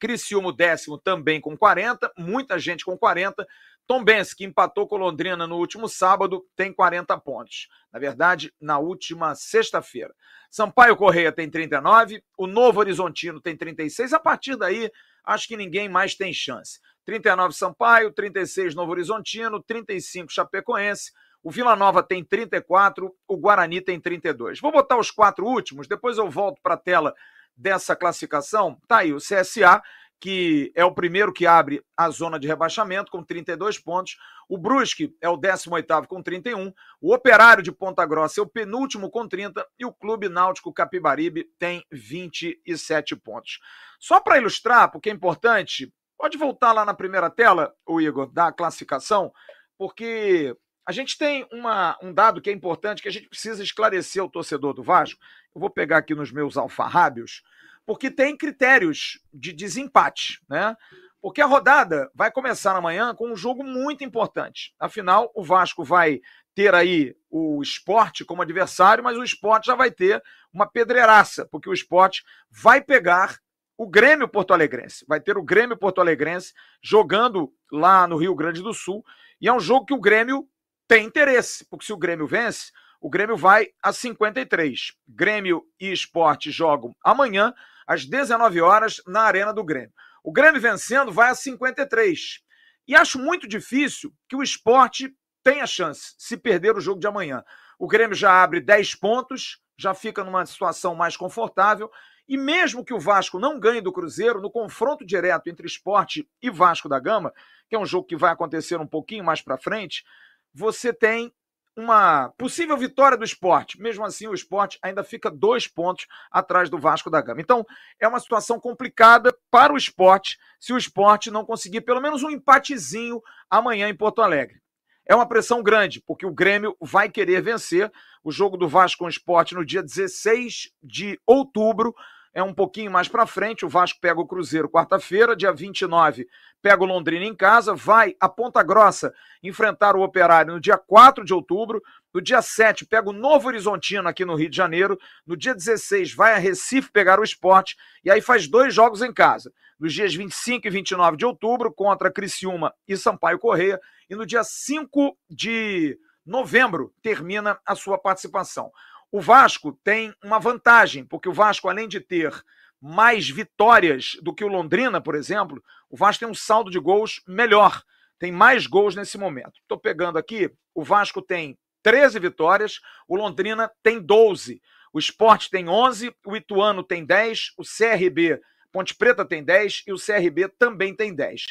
Criciúma, 0.00 0.52
décimo, 0.52 0.98
também 0.98 1.40
com 1.40 1.56
40. 1.56 2.12
Muita 2.16 2.58
gente 2.58 2.84
com 2.84 2.96
40. 2.96 3.46
Tom 3.86 4.04
Benz, 4.04 4.34
que 4.34 4.44
empatou 4.44 4.86
com 4.86 4.98
Londrina 4.98 5.46
no 5.46 5.56
último 5.56 5.88
sábado, 5.88 6.44
tem 6.54 6.72
40 6.72 7.16
pontos. 7.18 7.68
Na 7.90 7.98
verdade, 7.98 8.52
na 8.60 8.78
última 8.78 9.34
sexta-feira. 9.34 10.14
Sampaio 10.50 10.94
Correia 10.94 11.32
tem 11.32 11.48
39, 11.48 12.22
o 12.36 12.46
Novo 12.46 12.80
Horizontino 12.80 13.40
tem 13.40 13.56
36. 13.56 14.12
A 14.12 14.20
partir 14.20 14.56
daí, 14.56 14.90
acho 15.24 15.48
que 15.48 15.56
ninguém 15.56 15.88
mais 15.88 16.14
tem 16.14 16.32
chance. 16.32 16.80
39 17.06 17.54
Sampaio, 17.54 18.12
36 18.12 18.74
Novo 18.74 18.92
Horizontino, 18.92 19.62
35 19.62 20.30
Chapecoense. 20.30 21.10
O 21.42 21.50
Vila 21.50 21.74
Nova 21.74 22.02
tem 22.02 22.22
34, 22.22 23.10
o 23.26 23.36
Guarani 23.38 23.80
tem 23.80 23.98
32. 23.98 24.60
Vou 24.60 24.70
botar 24.70 24.98
os 24.98 25.10
quatro 25.10 25.46
últimos, 25.46 25.88
depois 25.88 26.18
eu 26.18 26.28
volto 26.28 26.60
para 26.62 26.74
a 26.74 26.78
tela 26.78 27.14
dessa 27.58 27.96
classificação. 27.96 28.80
Tá 28.86 28.98
aí 28.98 29.12
o 29.12 29.18
CSA, 29.18 29.82
que 30.20 30.72
é 30.74 30.84
o 30.84 30.94
primeiro 30.94 31.32
que 31.32 31.46
abre 31.46 31.82
a 31.96 32.08
zona 32.10 32.38
de 32.38 32.46
rebaixamento 32.46 33.10
com 33.10 33.22
32 33.22 33.78
pontos. 33.78 34.16
O 34.48 34.56
Brusque 34.56 35.14
é 35.20 35.28
o 35.28 35.36
18º 35.36 36.06
com 36.06 36.22
31. 36.22 36.72
O 37.00 37.14
Operário 37.14 37.62
de 37.62 37.70
Ponta 37.70 38.04
Grossa 38.06 38.40
é 38.40 38.42
o 38.42 38.48
penúltimo 38.48 39.10
com 39.10 39.28
30 39.28 39.66
e 39.78 39.84
o 39.84 39.92
Clube 39.92 40.28
Náutico 40.28 40.72
Capibaribe 40.72 41.46
tem 41.58 41.84
27 41.92 43.16
pontos. 43.16 43.60
Só 44.00 44.20
para 44.20 44.38
ilustrar, 44.38 44.90
porque 44.90 45.10
é 45.10 45.12
importante, 45.12 45.92
pode 46.16 46.38
voltar 46.38 46.72
lá 46.72 46.84
na 46.84 46.94
primeira 46.94 47.30
tela, 47.30 47.72
o 47.86 48.00
Igor, 48.00 48.32
da 48.32 48.50
classificação, 48.50 49.32
porque 49.76 50.56
a 50.88 50.92
gente 50.92 51.18
tem 51.18 51.46
uma, 51.52 51.98
um 52.02 52.14
dado 52.14 52.40
que 52.40 52.48
é 52.48 52.52
importante 52.52 53.02
que 53.02 53.08
a 53.08 53.12
gente 53.12 53.28
precisa 53.28 53.62
esclarecer 53.62 54.22
ao 54.22 54.30
torcedor 54.30 54.72
do 54.72 54.82
Vasco. 54.82 55.20
Eu 55.54 55.60
vou 55.60 55.68
pegar 55.68 55.98
aqui 55.98 56.14
nos 56.14 56.32
meus 56.32 56.56
alfarrábios 56.56 57.42
porque 57.84 58.10
tem 58.10 58.34
critérios 58.34 59.20
de 59.30 59.52
desempate, 59.52 60.40
né? 60.48 60.74
Porque 61.20 61.42
a 61.42 61.46
rodada 61.46 62.10
vai 62.14 62.32
começar 62.32 62.74
amanhã 62.74 63.14
com 63.14 63.30
um 63.30 63.36
jogo 63.36 63.62
muito 63.62 64.02
importante. 64.02 64.74
Afinal, 64.80 65.30
o 65.34 65.44
Vasco 65.44 65.84
vai 65.84 66.22
ter 66.54 66.74
aí 66.74 67.14
o 67.28 67.60
esporte 67.62 68.24
como 68.24 68.40
adversário, 68.40 69.04
mas 69.04 69.18
o 69.18 69.22
esporte 69.22 69.66
já 69.66 69.74
vai 69.74 69.90
ter 69.90 70.22
uma 70.50 70.66
pedreiraça, 70.66 71.46
porque 71.50 71.68
o 71.68 71.74
esporte 71.74 72.24
vai 72.50 72.80
pegar 72.80 73.38
o 73.76 73.86
Grêmio 73.86 74.26
Porto 74.26 74.54
Alegrense. 74.54 75.04
Vai 75.06 75.20
ter 75.20 75.36
o 75.36 75.42
Grêmio 75.42 75.76
Porto 75.76 76.00
Alegrense 76.00 76.54
jogando 76.82 77.52
lá 77.70 78.06
no 78.06 78.16
Rio 78.16 78.34
Grande 78.34 78.62
do 78.62 78.72
Sul. 78.72 79.04
E 79.38 79.48
é 79.48 79.52
um 79.52 79.60
jogo 79.60 79.84
que 79.84 79.94
o 79.94 80.00
Grêmio 80.00 80.48
tem 80.88 81.04
interesse, 81.04 81.66
porque 81.66 81.84
se 81.84 81.92
o 81.92 81.98
Grêmio 81.98 82.26
vence, 82.26 82.72
o 82.98 83.10
Grêmio 83.10 83.36
vai 83.36 83.68
a 83.82 83.92
53. 83.92 84.94
Grêmio 85.06 85.62
e 85.78 85.92
esporte 85.92 86.50
jogam 86.50 86.96
amanhã 87.04 87.54
às 87.86 88.06
19 88.06 88.60
horas, 88.60 89.00
na 89.06 89.20
Arena 89.20 89.52
do 89.52 89.62
Grêmio. 89.62 89.92
O 90.24 90.32
Grêmio 90.32 90.60
vencendo 90.60 91.12
vai 91.12 91.30
a 91.30 91.34
53. 91.34 92.40
E 92.88 92.96
acho 92.96 93.18
muito 93.18 93.46
difícil 93.46 94.12
que 94.26 94.34
o 94.34 94.42
esporte 94.42 95.14
tenha 95.42 95.66
chance, 95.66 96.14
se 96.18 96.36
perder 96.36 96.76
o 96.76 96.80
jogo 96.80 97.00
de 97.00 97.06
amanhã. 97.06 97.44
O 97.78 97.86
Grêmio 97.86 98.16
já 98.16 98.42
abre 98.42 98.60
10 98.60 98.94
pontos, 98.96 99.60
já 99.76 99.94
fica 99.94 100.24
numa 100.24 100.44
situação 100.44 100.94
mais 100.94 101.16
confortável. 101.16 101.90
E 102.26 102.36
mesmo 102.36 102.84
que 102.84 102.92
o 102.92 103.00
Vasco 103.00 103.38
não 103.38 103.60
ganhe 103.60 103.80
do 103.80 103.92
Cruzeiro, 103.92 104.40
no 104.40 104.50
confronto 104.50 105.04
direto 105.04 105.48
entre 105.48 105.66
esporte 105.66 106.28
e 106.42 106.50
Vasco 106.50 106.88
da 106.88 106.98
Gama, 106.98 107.32
que 107.68 107.76
é 107.76 107.78
um 107.78 107.86
jogo 107.86 108.06
que 108.06 108.16
vai 108.16 108.32
acontecer 108.32 108.78
um 108.80 108.86
pouquinho 108.86 109.24
mais 109.24 109.40
para 109.40 109.56
frente, 109.56 110.04
você 110.52 110.92
tem 110.92 111.32
uma 111.78 112.30
possível 112.30 112.76
vitória 112.76 113.16
do 113.16 113.24
esporte. 113.24 113.80
Mesmo 113.80 114.04
assim, 114.04 114.26
o 114.26 114.34
esporte 114.34 114.78
ainda 114.82 115.04
fica 115.04 115.30
dois 115.30 115.68
pontos 115.68 116.06
atrás 116.28 116.68
do 116.68 116.76
Vasco 116.76 117.08
da 117.08 117.20
Gama. 117.20 117.40
Então, 117.40 117.64
é 118.00 118.08
uma 118.08 118.18
situação 118.18 118.58
complicada 118.58 119.32
para 119.48 119.72
o 119.72 119.76
esporte 119.76 120.36
se 120.58 120.72
o 120.72 120.76
esporte 120.76 121.30
não 121.30 121.44
conseguir 121.44 121.82
pelo 121.82 122.00
menos 122.00 122.24
um 122.24 122.30
empatezinho 122.30 123.22
amanhã 123.48 123.88
em 123.88 123.96
Porto 123.96 124.20
Alegre. 124.20 124.60
É 125.06 125.14
uma 125.14 125.28
pressão 125.28 125.62
grande, 125.62 126.02
porque 126.04 126.26
o 126.26 126.34
Grêmio 126.34 126.76
vai 126.80 127.08
querer 127.08 127.40
vencer 127.40 127.90
o 128.24 128.32
jogo 128.32 128.56
do 128.56 128.68
Vasco 128.68 128.98
com 128.98 129.04
o 129.06 129.08
esporte 129.08 129.54
no 129.54 129.64
dia 129.64 129.82
16 129.82 130.72
de 130.82 131.18
outubro 131.24 131.94
é 132.34 132.42
um 132.42 132.52
pouquinho 132.52 132.90
mais 132.90 133.08
para 133.08 133.26
frente. 133.26 133.64
O 133.64 133.68
Vasco 133.68 134.00
pega 134.00 134.20
o 134.20 134.26
Cruzeiro 134.26 134.68
quarta-feira, 134.68 135.36
dia 135.36 135.52
29, 135.52 136.26
pega 136.62 136.82
o 136.82 136.86
Londrina 136.86 137.24
em 137.24 137.34
casa, 137.34 137.74
vai 137.74 138.14
a 138.20 138.28
Ponta 138.28 138.62
Grossa 138.62 139.12
enfrentar 139.42 139.96
o 139.96 140.02
Operário 140.02 140.54
no 140.54 140.60
dia 140.60 140.78
4 140.78 141.24
de 141.24 141.34
outubro. 141.34 141.82
No 142.12 142.22
dia 142.22 142.40
7, 142.40 142.86
pega 142.86 143.10
o 143.10 143.12
Novo 143.12 143.48
Horizontino 143.48 144.08
aqui 144.08 144.24
no 144.24 144.34
Rio 144.34 144.50
de 144.50 144.56
Janeiro. 144.56 144.98
No 145.26 145.36
dia 145.36 145.54
16, 145.54 146.14
vai 146.14 146.34
a 146.34 146.38
Recife 146.38 146.90
pegar 146.90 147.20
o 147.20 147.24
esporte. 147.24 147.76
E 148.04 148.10
aí 148.10 148.20
faz 148.20 148.48
dois 148.48 148.74
jogos 148.74 149.02
em 149.02 149.12
casa. 149.12 149.52
Nos 149.78 149.92
dias 149.92 150.14
25 150.14 150.66
e 150.66 150.70
29 150.70 151.16
de 151.16 151.24
outubro, 151.24 151.72
contra 151.72 152.10
Criciúma 152.10 152.74
e 152.86 152.96
Sampaio 152.96 153.38
Correia. 153.38 153.78
E 154.10 154.16
no 154.16 154.26
dia 154.26 154.42
5 154.42 155.16
de 155.30 155.98
novembro, 156.26 156.92
termina 157.02 157.58
a 157.64 157.74
sua 157.74 157.98
participação. 157.98 158.70
O 159.10 159.20
Vasco 159.20 159.72
tem 159.82 160.14
uma 160.22 160.38
vantagem, 160.38 161.04
porque 161.04 161.28
o 161.28 161.32
Vasco, 161.32 161.68
além 161.68 161.88
de 161.88 162.00
ter 162.00 162.32
mais 162.80 163.28
vitórias 163.28 164.16
do 164.22 164.34
que 164.34 164.44
o 164.44 164.48
Londrina, 164.48 165.00
por 165.00 165.14
exemplo, 165.14 165.62
o 165.88 165.96
Vasco 165.96 166.20
tem 166.20 166.28
um 166.28 166.34
saldo 166.34 166.70
de 166.70 166.78
gols 166.78 167.22
melhor, 167.26 167.82
tem 168.18 168.30
mais 168.30 168.66
gols 168.66 168.94
nesse 168.94 169.16
momento. 169.16 169.60
Estou 169.62 169.78
pegando 169.78 170.18
aqui, 170.18 170.52
o 170.74 170.84
Vasco 170.84 171.22
tem 171.22 171.56
13 171.82 172.18
vitórias, 172.18 172.80
o 173.06 173.16
Londrina 173.16 173.70
tem 173.82 174.00
12, 174.00 174.60
o 174.92 174.98
Esporte 174.98 175.50
tem 175.50 175.68
11, 175.68 176.14
o 176.26 176.36
Ituano 176.36 176.82
tem 176.82 177.04
10, 177.04 177.52
o 177.56 177.62
CRB, 177.62 178.40
Ponte 178.70 178.94
Preta 178.94 179.24
tem 179.24 179.42
10 179.42 179.84
e 179.86 179.92
o 179.92 179.96
CRB 179.96 180.48
também 180.58 180.94
tem 180.94 181.14
10. 181.14 181.46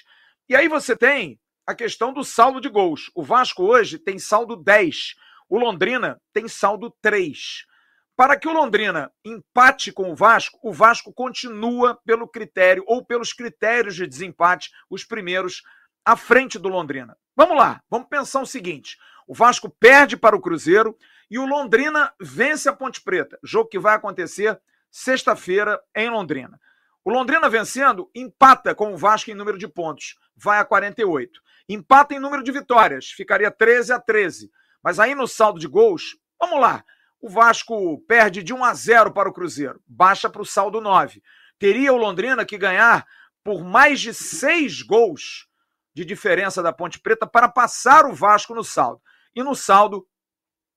E 0.48 0.56
aí 0.56 0.68
você 0.68 0.96
tem 0.96 1.40
a 1.66 1.76
questão 1.76 2.14
do 2.14 2.24
saldo 2.24 2.62
de 2.62 2.70
gols. 2.70 3.12
O 3.14 3.24
Vasco 3.24 3.64
hoje 3.64 3.98
tem 3.98 4.18
saldo 4.18 4.56
10. 4.56 5.16
O 5.50 5.58
Londrina 5.58 6.22
tem 6.34 6.48
saldo 6.48 6.94
3. 7.02 7.66
Para 8.16 8.36
que 8.36 8.48
o 8.48 8.54
Londrina 8.54 9.12
empate 9.24 9.92
com 9.92 10.12
o 10.12 10.16
Vasco, 10.16 10.60
o 10.62 10.74
Vasco 10.74 11.14
continua 11.14 12.00
pelo 12.04 12.28
critério 12.28 12.84
ou 12.88 13.06
pelos 13.06 13.32
critérios 13.32 13.96
de 13.96 14.08
desempate, 14.08 14.72
os 14.90 15.06
primeiros 15.06 15.62
à 16.04 16.18
frente 16.18 16.58
do 16.58 16.68
Londrina. 16.68 17.16
Vamos 17.36 17.56
lá, 17.56 17.82
vamos 17.90 18.08
pensar 18.08 18.42
o 18.42 18.46
seguinte: 18.46 18.98
o 19.28 19.34
Vasco 19.34 19.70
perde 19.70 20.18
para 20.18 20.36
o 20.36 20.42
Cruzeiro 20.42 20.98
e 21.30 21.38
o 21.38 21.46
Londrina 21.46 22.12
vence 22.20 22.68
a 22.68 22.74
Ponte 22.74 23.02
Preta, 23.02 23.38
jogo 23.44 23.70
que 23.70 23.78
vai 23.78 23.96
acontecer 23.96 24.60
sexta-feira 24.90 25.80
em 25.96 26.10
Londrina. 26.10 26.60
O 27.06 27.12
Londrina 27.12 27.50
vencendo, 27.50 28.10
empata 28.16 28.74
com 28.74 28.94
o 28.94 28.98
Vasco 28.98 29.32
em 29.32 29.36
número 29.36 29.58
de 29.58 29.68
pontos, 29.68 30.18
vai 30.36 30.60
a 30.60 30.66
48. 30.66 31.40
Empata 31.70 32.14
em 32.14 32.20
número 32.20 32.44
de 32.44 32.52
vitórias, 32.52 33.08
ficaria 33.12 33.52
13 33.52 33.94
a 33.94 34.00
13. 34.00 34.52
Mas 34.88 35.00
aí 35.00 35.14
no 35.14 35.28
saldo 35.28 35.60
de 35.60 35.68
gols, 35.68 36.16
vamos 36.40 36.62
lá. 36.62 36.82
O 37.20 37.28
Vasco 37.28 38.00
perde 38.08 38.42
de 38.42 38.54
1 38.54 38.64
a 38.64 38.74
0 38.74 39.12
para 39.12 39.28
o 39.28 39.34
Cruzeiro, 39.34 39.82
baixa 39.86 40.30
para 40.30 40.42
o 40.42 40.46
saldo 40.46 40.80
9. 40.80 41.22
Teria 41.60 41.92
o 41.92 41.98
Londrina 41.98 42.46
que 42.46 42.58
ganhar 42.58 43.06
por 43.44 43.66
mais 43.66 44.00
de 44.00 44.14
seis 44.14 44.82
gols 44.82 45.46
de 45.94 46.06
diferença 46.06 46.64
da 46.64 46.72
Ponte 46.72 47.02
Preta 47.02 47.28
para 47.28 47.50
passar 47.50 48.06
o 48.06 48.14
Vasco 48.14 48.56
no 48.56 48.64
saldo. 48.64 49.02
E 49.36 49.44
no 49.44 49.56
saldo, 49.56 50.08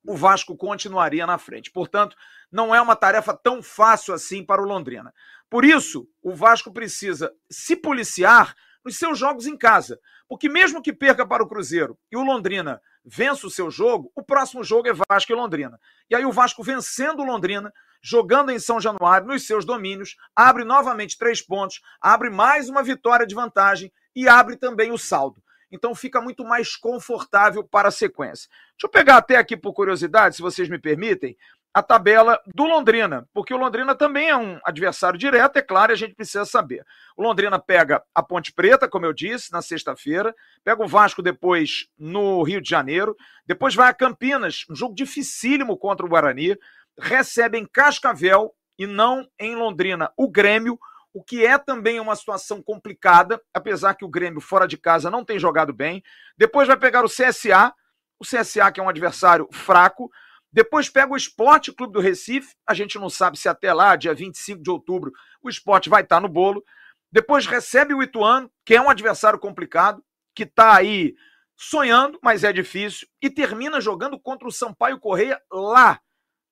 o 0.04 0.16
Vasco 0.16 0.56
continuaria 0.56 1.24
na 1.24 1.38
frente. 1.38 1.70
Portanto, 1.70 2.16
não 2.50 2.74
é 2.74 2.80
uma 2.80 2.96
tarefa 2.96 3.32
tão 3.32 3.62
fácil 3.62 4.12
assim 4.12 4.44
para 4.44 4.60
o 4.60 4.66
Londrina. 4.66 5.14
Por 5.48 5.64
isso, 5.64 6.08
o 6.20 6.34
Vasco 6.34 6.72
precisa 6.72 7.32
se 7.48 7.76
policiar 7.76 8.56
nos 8.84 8.96
seus 8.96 9.18
jogos 9.18 9.46
em 9.46 9.56
casa. 9.56 9.98
Porque 10.28 10.48
mesmo 10.48 10.82
que 10.82 10.92
perca 10.92 11.26
para 11.26 11.42
o 11.42 11.48
Cruzeiro 11.48 11.98
e 12.10 12.16
o 12.16 12.22
Londrina 12.22 12.80
vença 13.04 13.46
o 13.46 13.50
seu 13.50 13.70
jogo, 13.70 14.10
o 14.14 14.22
próximo 14.22 14.62
jogo 14.62 14.88
é 14.88 14.92
Vasco 14.92 15.32
e 15.32 15.34
Londrina. 15.34 15.78
E 16.08 16.14
aí 16.14 16.24
o 16.24 16.32
Vasco 16.32 16.62
vencendo 16.62 17.20
o 17.20 17.24
Londrina, 17.24 17.72
jogando 18.02 18.50
em 18.50 18.58
São 18.58 18.80
Januário, 18.80 19.26
nos 19.26 19.46
seus 19.46 19.64
domínios, 19.64 20.16
abre 20.34 20.64
novamente 20.64 21.18
três 21.18 21.42
pontos, 21.42 21.80
abre 22.00 22.30
mais 22.30 22.68
uma 22.68 22.82
vitória 22.82 23.26
de 23.26 23.34
vantagem 23.34 23.92
e 24.14 24.28
abre 24.28 24.56
também 24.56 24.92
o 24.92 24.98
saldo. 24.98 25.42
Então 25.72 25.94
fica 25.94 26.20
muito 26.20 26.44
mais 26.44 26.76
confortável 26.76 27.62
para 27.62 27.88
a 27.88 27.92
sequência. 27.92 28.48
Deixa 28.72 28.86
eu 28.86 28.88
pegar 28.88 29.18
até 29.18 29.36
aqui 29.36 29.56
por 29.56 29.72
curiosidade, 29.72 30.36
se 30.36 30.42
vocês 30.42 30.68
me 30.68 30.78
permitem, 30.78 31.36
a 31.72 31.82
tabela 31.82 32.40
do 32.46 32.64
Londrina, 32.64 33.28
porque 33.32 33.54
o 33.54 33.56
Londrina 33.56 33.94
também 33.94 34.28
é 34.28 34.36
um 34.36 34.58
adversário 34.64 35.18
direto, 35.18 35.56
é 35.56 35.62
claro, 35.62 35.92
e 35.92 35.94
a 35.94 35.96
gente 35.96 36.14
precisa 36.14 36.44
saber. 36.44 36.84
O 37.16 37.22
Londrina 37.22 37.58
pega 37.60 38.02
a 38.14 38.22
Ponte 38.22 38.52
Preta, 38.52 38.88
como 38.88 39.06
eu 39.06 39.12
disse, 39.12 39.52
na 39.52 39.62
sexta-feira, 39.62 40.34
pega 40.64 40.82
o 40.82 40.88
Vasco 40.88 41.22
depois 41.22 41.86
no 41.96 42.42
Rio 42.42 42.60
de 42.60 42.68
Janeiro, 42.68 43.16
depois 43.46 43.74
vai 43.74 43.88
a 43.88 43.94
Campinas, 43.94 44.64
um 44.68 44.74
jogo 44.74 44.94
dificílimo 44.94 45.76
contra 45.76 46.04
o 46.04 46.08
Guarani, 46.08 46.56
recebe 46.98 47.56
em 47.56 47.66
Cascavel 47.66 48.52
e 48.76 48.86
não 48.86 49.28
em 49.38 49.54
Londrina 49.54 50.12
o 50.16 50.28
Grêmio, 50.28 50.78
o 51.12 51.22
que 51.22 51.44
é 51.44 51.56
também 51.56 52.00
uma 52.00 52.16
situação 52.16 52.62
complicada, 52.62 53.40
apesar 53.54 53.94
que 53.94 54.04
o 54.04 54.08
Grêmio 54.08 54.40
fora 54.40 54.66
de 54.66 54.76
casa 54.76 55.10
não 55.10 55.24
tem 55.24 55.38
jogado 55.38 55.72
bem. 55.72 56.02
Depois 56.36 56.66
vai 56.66 56.76
pegar 56.76 57.04
o 57.04 57.08
CSA, 57.08 57.72
o 58.18 58.24
CSA 58.24 58.70
que 58.72 58.80
é 58.80 58.82
um 58.82 58.88
adversário 58.88 59.48
fraco, 59.52 60.10
depois 60.52 60.88
pega 60.88 61.12
o 61.12 61.16
Esporte 61.16 61.72
Clube 61.72 61.92
do 61.92 62.00
Recife. 62.00 62.54
A 62.66 62.74
gente 62.74 62.98
não 62.98 63.08
sabe 63.08 63.38
se 63.38 63.48
até 63.48 63.72
lá, 63.72 63.94
dia 63.94 64.14
25 64.14 64.62
de 64.62 64.70
outubro, 64.70 65.12
o 65.42 65.48
esporte 65.48 65.88
vai 65.88 66.02
estar 66.02 66.20
no 66.20 66.28
bolo. 66.28 66.64
Depois 67.12 67.46
recebe 67.46 67.94
o 67.94 68.02
Ituano, 68.02 68.50
que 68.64 68.74
é 68.74 68.80
um 68.80 68.90
adversário 68.90 69.38
complicado, 69.38 70.02
que 70.34 70.44
está 70.44 70.76
aí 70.76 71.14
sonhando, 71.56 72.18
mas 72.22 72.42
é 72.42 72.52
difícil. 72.52 73.06
E 73.22 73.30
termina 73.30 73.80
jogando 73.80 74.18
contra 74.18 74.48
o 74.48 74.52
Sampaio 74.52 74.98
Correia 74.98 75.40
lá. 75.50 76.00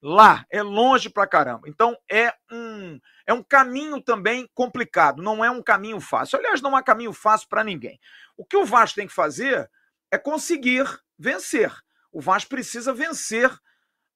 Lá. 0.01 0.45
É 0.51 0.63
longe 0.63 1.11
pra 1.11 1.27
caramba. 1.27 1.69
Então 1.69 1.97
é 2.11 2.33
um, 2.53 3.01
é 3.27 3.33
um 3.33 3.43
caminho 3.43 4.01
também 4.01 4.49
complicado. 4.55 5.23
Não 5.23 5.45
é 5.45 5.51
um 5.51 5.63
caminho 5.63 6.01
fácil. 6.01 6.39
Aliás, 6.39 6.61
não 6.61 6.77
é 6.77 6.83
caminho 6.83 7.13
fácil 7.13 7.49
para 7.49 7.65
ninguém. 7.65 7.99
O 8.37 8.45
que 8.45 8.57
o 8.57 8.65
Vasco 8.65 8.97
tem 8.97 9.09
que 9.09 9.13
fazer 9.13 9.69
é 10.11 10.19
conseguir 10.19 10.87
vencer. 11.19 11.73
O 12.13 12.21
Vasco 12.21 12.51
precisa 12.51 12.93
vencer 12.93 13.51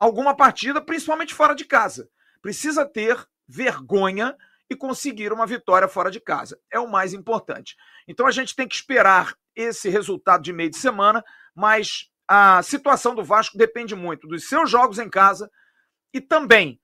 alguma 0.02 0.34
partida, 0.34 0.82
principalmente 0.82 1.32
fora 1.32 1.54
de 1.54 1.64
casa. 1.64 2.10
Precisa 2.40 2.84
ter 2.84 3.24
vergonha 3.46 4.36
e 4.68 4.74
conseguir 4.74 5.32
uma 5.32 5.46
vitória 5.46 5.86
fora 5.86 6.10
de 6.10 6.18
casa. 6.18 6.58
É 6.72 6.80
o 6.80 6.90
mais 6.90 7.14
importante. 7.14 7.76
Então 8.08 8.26
a 8.26 8.32
gente 8.32 8.56
tem 8.56 8.66
que 8.66 8.74
esperar 8.74 9.36
esse 9.54 9.88
resultado 9.88 10.42
de 10.42 10.52
meio 10.52 10.70
de 10.70 10.76
semana, 10.76 11.22
mas 11.54 12.10
a 12.26 12.60
situação 12.64 13.14
do 13.14 13.22
Vasco 13.22 13.56
depende 13.56 13.94
muito 13.94 14.26
dos 14.26 14.48
seus 14.48 14.68
jogos 14.68 14.98
em 14.98 15.08
casa 15.08 15.48
e 16.12 16.20
também 16.20 16.80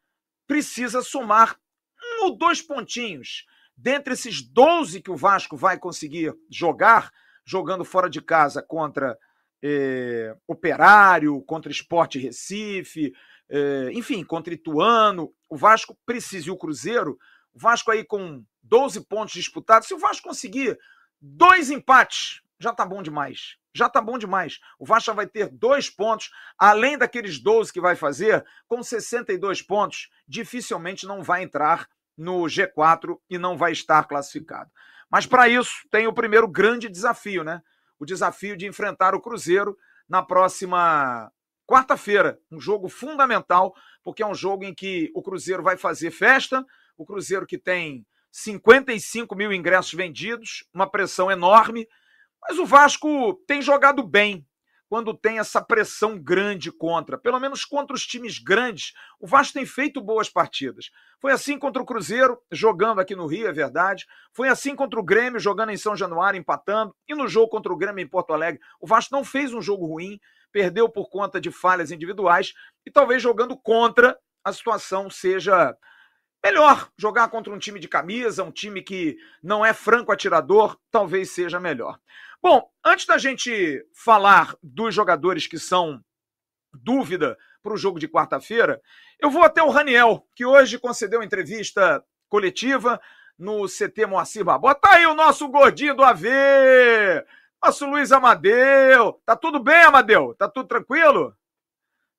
precisa 0.47 1.03
somar 1.03 1.59
um 2.01 2.27
ou 2.27 2.39
dois 2.39 2.63
pontinhos 2.63 3.45
dentre 3.77 4.13
esses 4.13 4.43
12 4.43 5.03
que 5.03 5.11
o 5.11 5.17
Vasco 5.17 5.57
vai 5.57 5.77
conseguir 5.77 6.33
jogar, 6.49 7.11
jogando 7.45 7.85
fora 7.85 8.09
de 8.09 8.23
casa 8.23 8.63
contra 8.63 9.19
é, 9.63 10.37
Operário, 10.47 11.41
contra 11.43 11.71
Esporte 11.71 12.19
Recife, 12.19 13.13
é, 13.49 13.91
enfim, 13.93 14.23
contra 14.25 14.55
Ituano, 14.55 15.33
o 15.49 15.57
Vasco 15.57 15.97
precisa 16.05 16.49
e 16.49 16.51
o 16.51 16.57
Cruzeiro, 16.57 17.19
o 17.53 17.59
Vasco 17.59 17.91
aí 17.91 18.05
com 18.05 18.45
12 18.63 19.07
pontos 19.07 19.35
disputados, 19.35 19.89
se 19.89 19.95
o 19.95 19.99
Vasco 19.99 20.29
conseguir 20.29 20.79
dois 21.21 21.71
empates, 21.71 22.43
já 22.61 22.73
tá 22.73 22.85
bom 22.85 23.03
demais. 23.03 23.57
Já 23.75 23.89
tá 23.89 24.01
bom 24.01 24.19
demais. 24.19 24.59
O 24.79 24.85
Vasco 24.85 25.15
vai 25.15 25.27
ter 25.27 25.49
dois 25.49 25.89
pontos, 25.89 26.31
além 26.59 26.99
daqueles 26.99 27.39
12 27.39 27.73
que 27.73 27.81
vai 27.81 27.95
fazer, 27.95 28.45
com 28.67 28.83
62 28.83 29.63
pontos, 29.63 30.09
dificilmente 30.27 31.07
não 31.07 31.23
vai 31.23 31.43
entrar 31.43 31.89
no 32.17 32.43
G4 32.43 33.17
e 33.31 33.39
não 33.39 33.57
vai 33.57 33.71
estar 33.71 34.03
classificado. 34.05 34.71
Mas 35.09 35.27
para 35.27 35.49
isso 35.49 35.87
tem 35.91 36.07
o 36.07 36.13
primeiro 36.13 36.49
grande 36.49 36.89
desafio, 36.89 37.45
né? 37.45 37.63
O 37.99 38.07
desafio 38.07 38.57
de 38.57 38.67
enfrentar 38.67 39.15
o 39.15 39.21
Cruzeiro 39.21 39.77
na 40.09 40.23
próxima 40.23 41.31
quarta-feira. 41.67 42.41
Um 42.51 42.61
jogo 42.61 42.89
fundamental, 42.89 43.75
porque 44.03 44.23
é 44.23 44.27
um 44.27 44.35
jogo 44.35 44.65
em 44.65 44.75
que 44.75 45.11
o 45.15 45.23
Cruzeiro 45.23 45.63
vai 45.63 45.77
fazer 45.77 46.11
festa. 46.11 46.65
O 46.97 47.05
Cruzeiro 47.05 47.47
que 47.47 47.59
tem 47.59 48.07
55 48.33 49.35
mil 49.35 49.53
ingressos 49.53 49.93
vendidos, 49.93 50.65
uma 50.73 50.91
pressão 50.91 51.31
enorme. 51.31 51.87
Mas 52.41 52.59
o 52.59 52.65
Vasco 52.65 53.35
tem 53.47 53.61
jogado 53.61 54.03
bem 54.03 54.47
quando 54.89 55.13
tem 55.13 55.39
essa 55.39 55.61
pressão 55.61 56.19
grande 56.19 56.73
contra, 56.73 57.19
pelo 57.19 57.39
menos 57.39 57.65
contra 57.65 57.95
os 57.95 58.07
times 58.07 58.39
grandes, 58.39 58.95
o 59.21 59.27
Vasco 59.27 59.55
tem 59.55 59.67
feito 59.67 60.01
boas 60.01 60.31
partidas. 60.31 60.91
Foi 61.21 61.31
assim 61.31 61.59
contra 61.59 61.83
o 61.83 61.87
Cruzeiro, 61.87 62.41
jogando 62.51 63.01
aqui 63.01 63.15
no 63.15 63.27
Rio, 63.27 63.49
é 63.49 63.53
verdade. 63.53 64.07
Foi 64.33 64.49
assim 64.49 64.75
contra 64.75 64.99
o 64.99 65.03
Grêmio, 65.03 65.39
jogando 65.39 65.71
em 65.71 65.77
São 65.77 65.95
Januário, 65.95 66.39
empatando. 66.39 66.95
E 67.07 67.15
no 67.15 67.29
jogo 67.29 67.49
contra 67.49 67.73
o 67.73 67.77
Grêmio 67.77 68.03
em 68.03 68.09
Porto 68.09 68.33
Alegre, 68.33 68.61
o 68.81 68.87
Vasco 68.87 69.15
não 69.15 69.25
fez 69.25 69.53
um 69.53 69.61
jogo 69.61 69.87
ruim, 69.87 70.19
perdeu 70.51 70.89
por 70.89 71.11
conta 71.11 71.41
de 71.41 71.51
falhas 71.51 71.91
individuais 71.91 72.55
e 72.87 72.91
talvez 72.91 73.23
jogando 73.23 73.57
contra 73.57 74.19
a 74.43 74.53
situação 74.53 75.11
seja 75.11 75.77
melhor. 76.45 76.91
Jogar 76.97 77.29
contra 77.29 77.53
um 77.53 77.59
time 77.59 77.81
de 77.81 77.89
camisa, 77.89 78.45
um 78.45 78.51
time 78.51 78.83
que 78.83 79.17
não 79.43 79.65
é 79.65 79.73
franco 79.73 80.13
atirador, 80.13 80.79
talvez 80.91 81.31
seja 81.31 81.61
melhor. 81.61 81.99
Bom, 82.41 82.71
antes 82.85 83.07
da 83.07 83.19
gente 83.19 83.85
falar 83.93 84.55
dos 84.63 84.95
jogadores 84.95 85.47
que 85.47 85.59
são 85.59 86.03
dúvida 86.73 87.37
para 87.63 87.73
o 87.73 87.77
jogo 87.77 87.99
de 87.99 88.09
quarta-feira, 88.09 88.81
eu 89.19 89.31
vou 89.31 89.43
até 89.43 89.63
o 89.63 89.71
Raniel, 89.71 90.27
que 90.35 90.45
hoje 90.45 90.79
concedeu 90.79 91.23
entrevista 91.23 92.05
coletiva 92.29 93.01
no 93.39 93.67
CT 93.67 94.07
Moacir 94.07 94.45
Barbosa. 94.45 94.77
Tá 94.77 94.95
aí 94.95 95.07
o 95.07 95.15
nosso 95.15 95.49
gordinho 95.49 95.95
do 95.95 96.03
AV, 96.03 96.27
nosso 97.63 97.87
Luiz 97.87 98.13
Amadeu. 98.13 99.21
Tá 99.25 99.37
tudo 99.37 99.59
bem, 99.59 99.83
Amadeu? 99.83 100.35
Tá 100.35 100.49
tudo 100.49 100.69
tranquilo? 100.69 101.35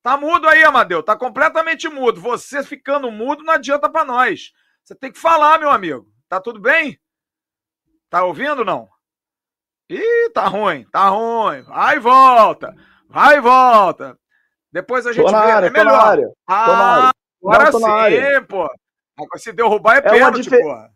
Tá 0.01 0.17
mudo 0.17 0.47
aí, 0.47 0.63
Amadeu. 0.63 1.03
Tá 1.03 1.15
completamente 1.15 1.89
mudo. 1.89 2.21
Você 2.21 2.63
ficando 2.63 3.11
mudo 3.11 3.43
não 3.43 3.53
adianta 3.53 3.89
para 3.89 4.05
nós. 4.05 4.51
Você 4.83 4.95
tem 4.95 5.11
que 5.11 5.19
falar, 5.19 5.59
meu 5.59 5.69
amigo. 5.69 6.07
Tá 6.27 6.39
tudo 6.39 6.59
bem? 6.59 6.97
Tá 8.09 8.23
ouvindo 8.23 8.63
não? 8.63 8.88
Ih, 9.89 10.29
tá 10.33 10.47
ruim, 10.47 10.85
tá 10.91 11.09
ruim. 11.09 11.62
Vai 11.63 11.97
e 11.97 11.99
volta. 11.99 12.75
Vai 13.09 13.38
e 13.38 13.41
volta. 13.41 14.17
Depois 14.71 15.05
a 15.07 15.12
gente 15.12 15.25
tô 15.25 15.31
na 15.31 15.45
vê. 15.45 15.51
Área, 15.51 15.67
é 15.67 15.69
melhor. 15.69 15.91
Tô 15.91 15.97
na 15.97 16.03
área, 16.03 16.31
ah, 16.47 17.12
agora 17.43 17.71
sim, 17.71 17.85
área. 17.85 18.41
pô. 18.43 18.69
Se 19.35 19.51
derrubar 19.51 19.95
é, 19.95 19.97
é 19.97 20.01
pênalti, 20.01 20.49
pô. 20.49 20.89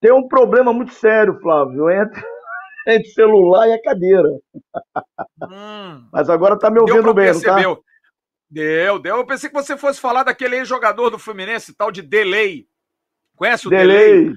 Tem 0.00 0.12
um 0.12 0.26
problema 0.26 0.72
muito 0.72 0.92
sério, 0.94 1.38
Flávio, 1.40 1.90
entre, 1.90 2.22
entre 2.88 3.08
celular 3.10 3.68
e 3.68 3.72
a 3.74 3.82
cadeira. 3.82 4.28
Hum. 5.42 6.08
Mas 6.12 6.30
agora 6.30 6.58
tá 6.58 6.70
me 6.70 6.80
ouvindo 6.80 7.12
bem, 7.12 7.32
não 7.32 7.40
tá? 7.40 7.56
Deu, 8.50 8.98
deu. 8.98 9.16
Eu 9.16 9.26
pensei 9.26 9.48
que 9.48 9.54
você 9.54 9.76
fosse 9.76 10.00
falar 10.00 10.22
daquele 10.22 10.56
ex-jogador 10.56 11.10
do 11.10 11.18
Fluminense, 11.18 11.74
tal 11.74 11.90
de 11.90 12.02
Delay. 12.02 12.66
Conhece 13.36 13.66
o 13.66 13.70
Delay? 13.70 14.24
delay? 14.24 14.34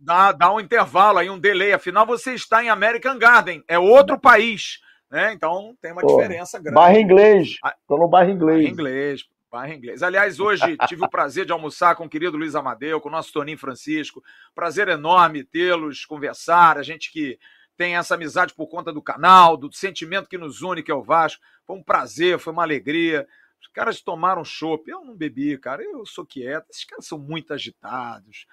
dá, 0.00 0.32
dá 0.32 0.52
um 0.52 0.60
intervalo 0.60 1.18
aí, 1.18 1.30
um 1.30 1.38
delay. 1.38 1.72
Afinal, 1.72 2.06
você 2.06 2.34
está 2.34 2.62
em 2.62 2.68
American 2.68 3.18
Garden, 3.18 3.62
é 3.66 3.78
outro 3.78 4.18
país, 4.18 4.80
né? 5.10 5.32
Então 5.32 5.76
tem 5.80 5.92
uma 5.92 6.02
Pô, 6.02 6.08
diferença 6.08 6.58
grande. 6.58 6.74
Bairro 6.74 6.98
inglês. 6.98 7.56
Estou 7.80 7.98
no 7.98 8.08
bairro 8.08 8.30
inglês. 8.30 8.58
Bairro 8.58 8.72
inglês. 8.72 9.24
Bairro 9.50 9.72
inglês. 9.72 10.02
Aliás, 10.02 10.38
hoje 10.38 10.76
tive 10.86 11.04
o 11.04 11.08
prazer 11.08 11.46
de 11.46 11.52
almoçar 11.52 11.96
com 11.96 12.04
o 12.04 12.08
querido 12.08 12.36
Luiz 12.36 12.54
Amadeu, 12.54 13.00
com 13.00 13.08
o 13.08 13.12
nosso 13.12 13.32
Toninho 13.32 13.58
Francisco. 13.58 14.22
Prazer 14.54 14.88
enorme 14.88 15.44
tê-los, 15.44 16.04
conversar. 16.04 16.76
A 16.76 16.82
gente 16.82 17.10
que 17.10 17.38
tem 17.76 17.96
essa 17.96 18.14
amizade 18.14 18.54
por 18.54 18.66
conta 18.66 18.92
do 18.92 19.00
canal, 19.00 19.56
do 19.56 19.72
sentimento 19.72 20.28
que 20.28 20.36
nos 20.36 20.62
une, 20.62 20.82
que 20.82 20.90
é 20.90 20.94
o 20.94 21.02
Vasco. 21.02 21.42
Foi 21.64 21.76
um 21.76 21.82
prazer, 21.82 22.38
foi 22.38 22.52
uma 22.52 22.62
alegria. 22.62 23.26
Os 23.60 23.68
caras 23.68 24.00
tomaram 24.00 24.44
chopp. 24.44 24.88
Eu 24.90 25.04
não 25.04 25.16
bebi, 25.16 25.56
cara. 25.58 25.82
Eu 25.82 26.04
sou 26.06 26.24
quieto. 26.24 26.66
Esses 26.70 26.84
caras 26.84 27.06
são 27.06 27.18
muito 27.18 27.52
agitados. 27.52 28.46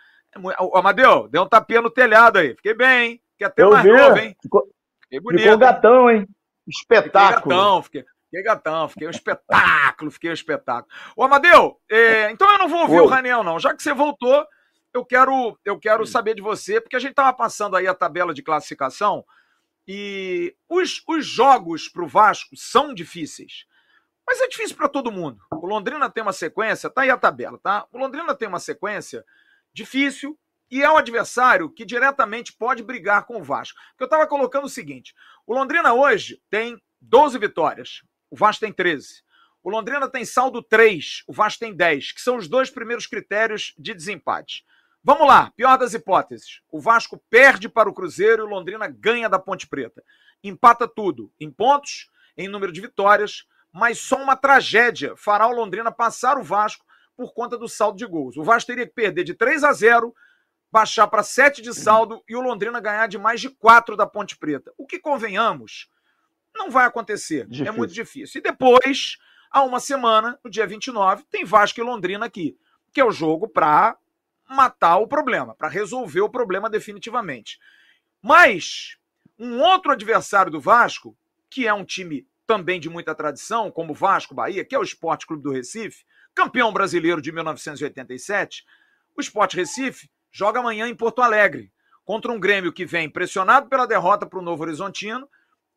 O 0.59 0.77
Amadeu, 0.77 1.27
deu 1.29 1.43
um 1.43 1.47
tapinha 1.47 1.81
no 1.81 1.89
telhado 1.89 2.39
aí. 2.39 2.55
Fiquei 2.55 2.73
bem, 2.73 3.11
hein? 3.11 3.21
Fiquei 3.31 3.47
até 3.47 3.63
Eu 3.63 3.71
mais 3.71 3.83
vi. 3.83 3.91
novo, 3.91 4.17
hein? 4.17 4.35
Ficou, 4.41 4.67
fiquei 5.03 5.19
bonito. 5.19 5.43
Ficou 5.43 5.57
gatão, 5.57 6.09
hein? 6.11 6.27
Espetáculo. 6.67 7.39
Fiquei 7.41 7.61
gatão, 7.61 7.83
fiquei, 7.83 8.05
fiquei 8.25 8.43
gatão, 8.43 8.89
fiquei 8.89 9.07
um 9.07 9.11
espetáculo, 9.11 10.11
fiquei 10.11 10.29
um 10.29 10.33
espetáculo. 10.33 10.93
Ô, 11.15 11.23
Amadeu, 11.23 11.79
é, 11.89 12.31
então 12.31 12.51
eu 12.51 12.57
não 12.57 12.67
vou 12.67 12.81
ouvir 12.81 12.99
Oi. 12.99 13.01
o 13.01 13.07
Raniel, 13.07 13.43
não. 13.43 13.59
Já 13.59 13.73
que 13.73 13.81
você 13.81 13.93
voltou, 13.93 14.45
eu 14.93 15.05
quero, 15.05 15.57
eu 15.63 15.79
quero 15.79 16.05
saber 16.05 16.35
de 16.35 16.41
você, 16.41 16.81
porque 16.81 16.95
a 16.95 16.99
gente 16.99 17.11
estava 17.11 17.31
passando 17.31 17.75
aí 17.75 17.87
a 17.87 17.93
tabela 17.93 18.33
de 18.33 18.41
classificação 18.41 19.23
e 19.87 20.55
os, 20.67 21.03
os 21.07 21.25
jogos 21.25 21.87
para 21.87 22.03
o 22.03 22.07
Vasco 22.07 22.55
são 22.57 22.93
difíceis. 22.93 23.65
Mas 24.27 24.41
é 24.41 24.47
difícil 24.47 24.75
para 24.75 24.89
todo 24.89 25.11
mundo. 25.11 25.39
O 25.51 25.67
Londrina 25.67 26.09
tem 26.09 26.23
uma 26.23 26.33
sequência, 26.33 26.89
tá 26.89 27.01
aí 27.01 27.09
a 27.09 27.17
tabela, 27.17 27.59
tá? 27.59 27.85
O 27.91 27.97
Londrina 27.97 28.33
tem 28.33 28.47
uma 28.47 28.59
sequência 28.59 29.23
difícil 29.71 30.37
e 30.69 30.81
é 30.81 30.91
um 30.91 30.97
adversário 30.97 31.69
que 31.69 31.85
diretamente 31.85 32.53
pode 32.53 32.81
brigar 32.81 33.25
com 33.25 33.37
o 33.37 33.43
Vasco. 33.43 33.77
Porque 33.89 34.03
eu 34.03 34.05
estava 34.05 34.25
colocando 34.25 34.65
o 34.65 34.69
seguinte: 34.69 35.13
o 35.45 35.53
Londrina 35.53 35.93
hoje 35.93 36.41
tem 36.49 36.81
12 36.99 37.37
vitórias, 37.37 38.01
o 38.29 38.35
Vasco 38.35 38.61
tem 38.61 38.73
13. 38.73 39.23
O 39.63 39.69
Londrina 39.69 40.07
tem 40.07 40.23
saldo 40.23 40.61
3, 40.61 41.23
o 41.27 41.33
Vasco 41.33 41.59
tem 41.59 41.73
10, 41.73 42.11
que 42.11 42.21
são 42.21 42.37
os 42.37 42.47
dois 42.47 42.69
primeiros 42.69 43.07
critérios 43.07 43.73
de 43.77 43.95
desempate. 43.95 44.63
Vamos 45.03 45.27
lá, 45.27 45.51
pior 45.51 45.77
das 45.77 45.93
hipóteses. 45.93 46.61
O 46.71 46.79
Vasco 46.79 47.21
perde 47.29 47.67
para 47.69 47.89
o 47.89 47.93
Cruzeiro 47.93 48.43
e 48.43 48.45
o 48.45 48.49
Londrina 48.49 48.87
ganha 48.87 49.29
da 49.29 49.39
Ponte 49.39 49.67
Preta. 49.67 50.03
Empata 50.43 50.87
tudo 50.87 51.31
em 51.39 51.49
pontos, 51.49 52.11
em 52.37 52.47
número 52.47 52.71
de 52.71 52.81
vitórias, 52.81 53.45
mas 53.75 53.99
só 53.99 54.15
uma 54.15 54.37
tragédia 54.37 55.17
fará 55.17 55.45
o 55.47 55.51
Londrina 55.51 55.91
passar 55.91 56.37
o 56.37 56.43
Vasco 56.43 56.85
por 57.13 57.33
conta 57.33 57.57
do 57.57 57.67
saldo 57.67 57.97
de 57.97 58.05
gols. 58.05 58.37
O 58.37 58.43
Vasco 58.43 58.67
teria 58.67 58.87
que 58.87 58.93
perder 58.93 59.25
de 59.25 59.33
3 59.33 59.65
a 59.65 59.73
0, 59.73 60.15
baixar 60.71 61.07
para 61.07 61.21
7 61.21 61.61
de 61.61 61.73
saldo 61.73 62.23
e 62.25 62.37
o 62.37 62.41
Londrina 62.41 62.79
ganhar 62.79 63.07
de 63.07 63.17
mais 63.17 63.41
de 63.41 63.49
4 63.49 63.97
da 63.97 64.07
Ponte 64.07 64.37
Preta. 64.37 64.71
O 64.77 64.87
que 64.87 64.97
convenhamos, 64.97 65.89
não 66.55 66.71
vai 66.71 66.85
acontecer. 66.85 67.41
É 67.41 67.45
difícil. 67.47 67.67
É 67.67 67.71
muito 67.71 67.93
difícil. 67.93 68.39
E 68.39 68.41
depois, 68.41 69.17
há 69.51 69.61
uma 69.61 69.81
semana, 69.81 70.39
no 70.41 70.49
dia 70.49 70.65
29, 70.65 71.25
tem 71.29 71.43
Vasco 71.43 71.77
e 71.77 71.83
Londrina 71.83 72.27
aqui, 72.27 72.57
que 72.93 73.01
é 73.01 73.05
o 73.05 73.11
jogo 73.11 73.45
para 73.45 73.97
matar 74.49 74.99
o 74.99 75.07
problema, 75.07 75.53
para 75.53 75.67
resolver 75.67 76.21
o 76.21 76.29
problema 76.29 76.69
definitivamente. 76.69 77.59
Mas 78.21 78.97
um 79.37 79.59
outro 79.59 79.91
adversário 79.91 80.49
do 80.49 80.61
Vasco, 80.61 81.13
que 81.49 81.67
é 81.67 81.73
um 81.73 81.83
time 81.83 82.25
também 82.45 82.79
de 82.79 82.89
muita 82.89 83.15
tradição, 83.15 83.71
como 83.71 83.93
Vasco 83.93 84.35
Bahia, 84.35 84.63
que 84.63 84.75
é 84.75 84.79
o 84.79 84.83
Esporte 84.83 85.25
Clube 85.25 85.43
do 85.43 85.51
Recife, 85.51 86.05
campeão 86.33 86.71
brasileiro 86.71 87.21
de 87.21 87.31
1987, 87.31 88.63
o 89.15 89.21
Sport 89.21 89.53
Recife 89.53 90.09
joga 90.31 90.59
amanhã 90.59 90.87
em 90.87 90.95
Porto 90.95 91.21
Alegre, 91.21 91.71
contra 92.03 92.31
um 92.31 92.39
Grêmio 92.39 92.73
que 92.73 92.85
vem 92.85 93.09
pressionado 93.09 93.69
pela 93.69 93.87
derrota 93.87 94.25
para 94.25 94.39
o 94.39 94.41
Novo 94.41 94.63
Horizontino 94.63 95.27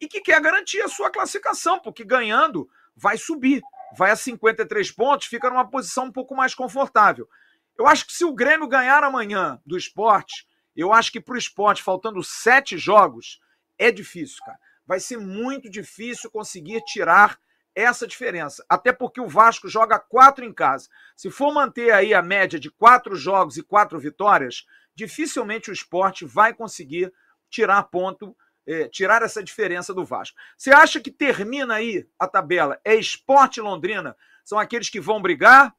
e 0.00 0.08
que 0.08 0.20
quer 0.20 0.40
garantir 0.40 0.80
a 0.82 0.88
sua 0.88 1.10
classificação, 1.10 1.78
porque 1.78 2.04
ganhando 2.04 2.68
vai 2.94 3.16
subir, 3.16 3.62
vai 3.96 4.10
a 4.10 4.16
53 4.16 4.90
pontos, 4.92 5.28
fica 5.28 5.48
numa 5.48 5.68
posição 5.68 6.06
um 6.06 6.12
pouco 6.12 6.34
mais 6.34 6.54
confortável. 6.54 7.28
Eu 7.78 7.86
acho 7.86 8.06
que 8.06 8.12
se 8.12 8.24
o 8.24 8.34
Grêmio 8.34 8.66
ganhar 8.66 9.04
amanhã 9.04 9.60
do 9.64 9.76
esporte, 9.76 10.46
eu 10.76 10.92
acho 10.92 11.12
que 11.12 11.20
para 11.20 11.34
o 11.34 11.38
esporte, 11.38 11.82
faltando 11.82 12.22
sete 12.22 12.76
jogos, 12.76 13.40
é 13.78 13.90
difícil, 13.90 14.38
cara. 14.44 14.58
Vai 14.88 14.98
ser 14.98 15.18
muito 15.18 15.68
difícil 15.68 16.30
conseguir 16.30 16.80
tirar 16.80 17.38
essa 17.74 18.06
diferença. 18.06 18.64
Até 18.66 18.90
porque 18.90 19.20
o 19.20 19.28
Vasco 19.28 19.68
joga 19.68 19.98
quatro 19.98 20.46
em 20.46 20.52
casa. 20.52 20.88
Se 21.14 21.30
for 21.30 21.52
manter 21.52 21.92
aí 21.92 22.14
a 22.14 22.22
média 22.22 22.58
de 22.58 22.70
quatro 22.70 23.14
jogos 23.14 23.58
e 23.58 23.62
quatro 23.62 24.00
vitórias, 24.00 24.64
dificilmente 24.94 25.70
o 25.70 25.72
esporte 25.74 26.24
vai 26.24 26.54
conseguir 26.54 27.12
tirar 27.50 27.82
ponto, 27.84 28.34
eh, 28.66 28.88
tirar 28.88 29.20
essa 29.20 29.44
diferença 29.44 29.92
do 29.92 30.06
Vasco. 30.06 30.38
Você 30.56 30.70
acha 30.70 31.00
que 31.00 31.10
termina 31.10 31.74
aí 31.74 32.08
a 32.18 32.26
tabela? 32.26 32.80
É 32.82 32.94
esporte 32.94 33.60
Londrina? 33.60 34.16
São 34.42 34.58
aqueles 34.58 34.88
que 34.88 35.00
vão 35.00 35.20
brigar? 35.20 35.76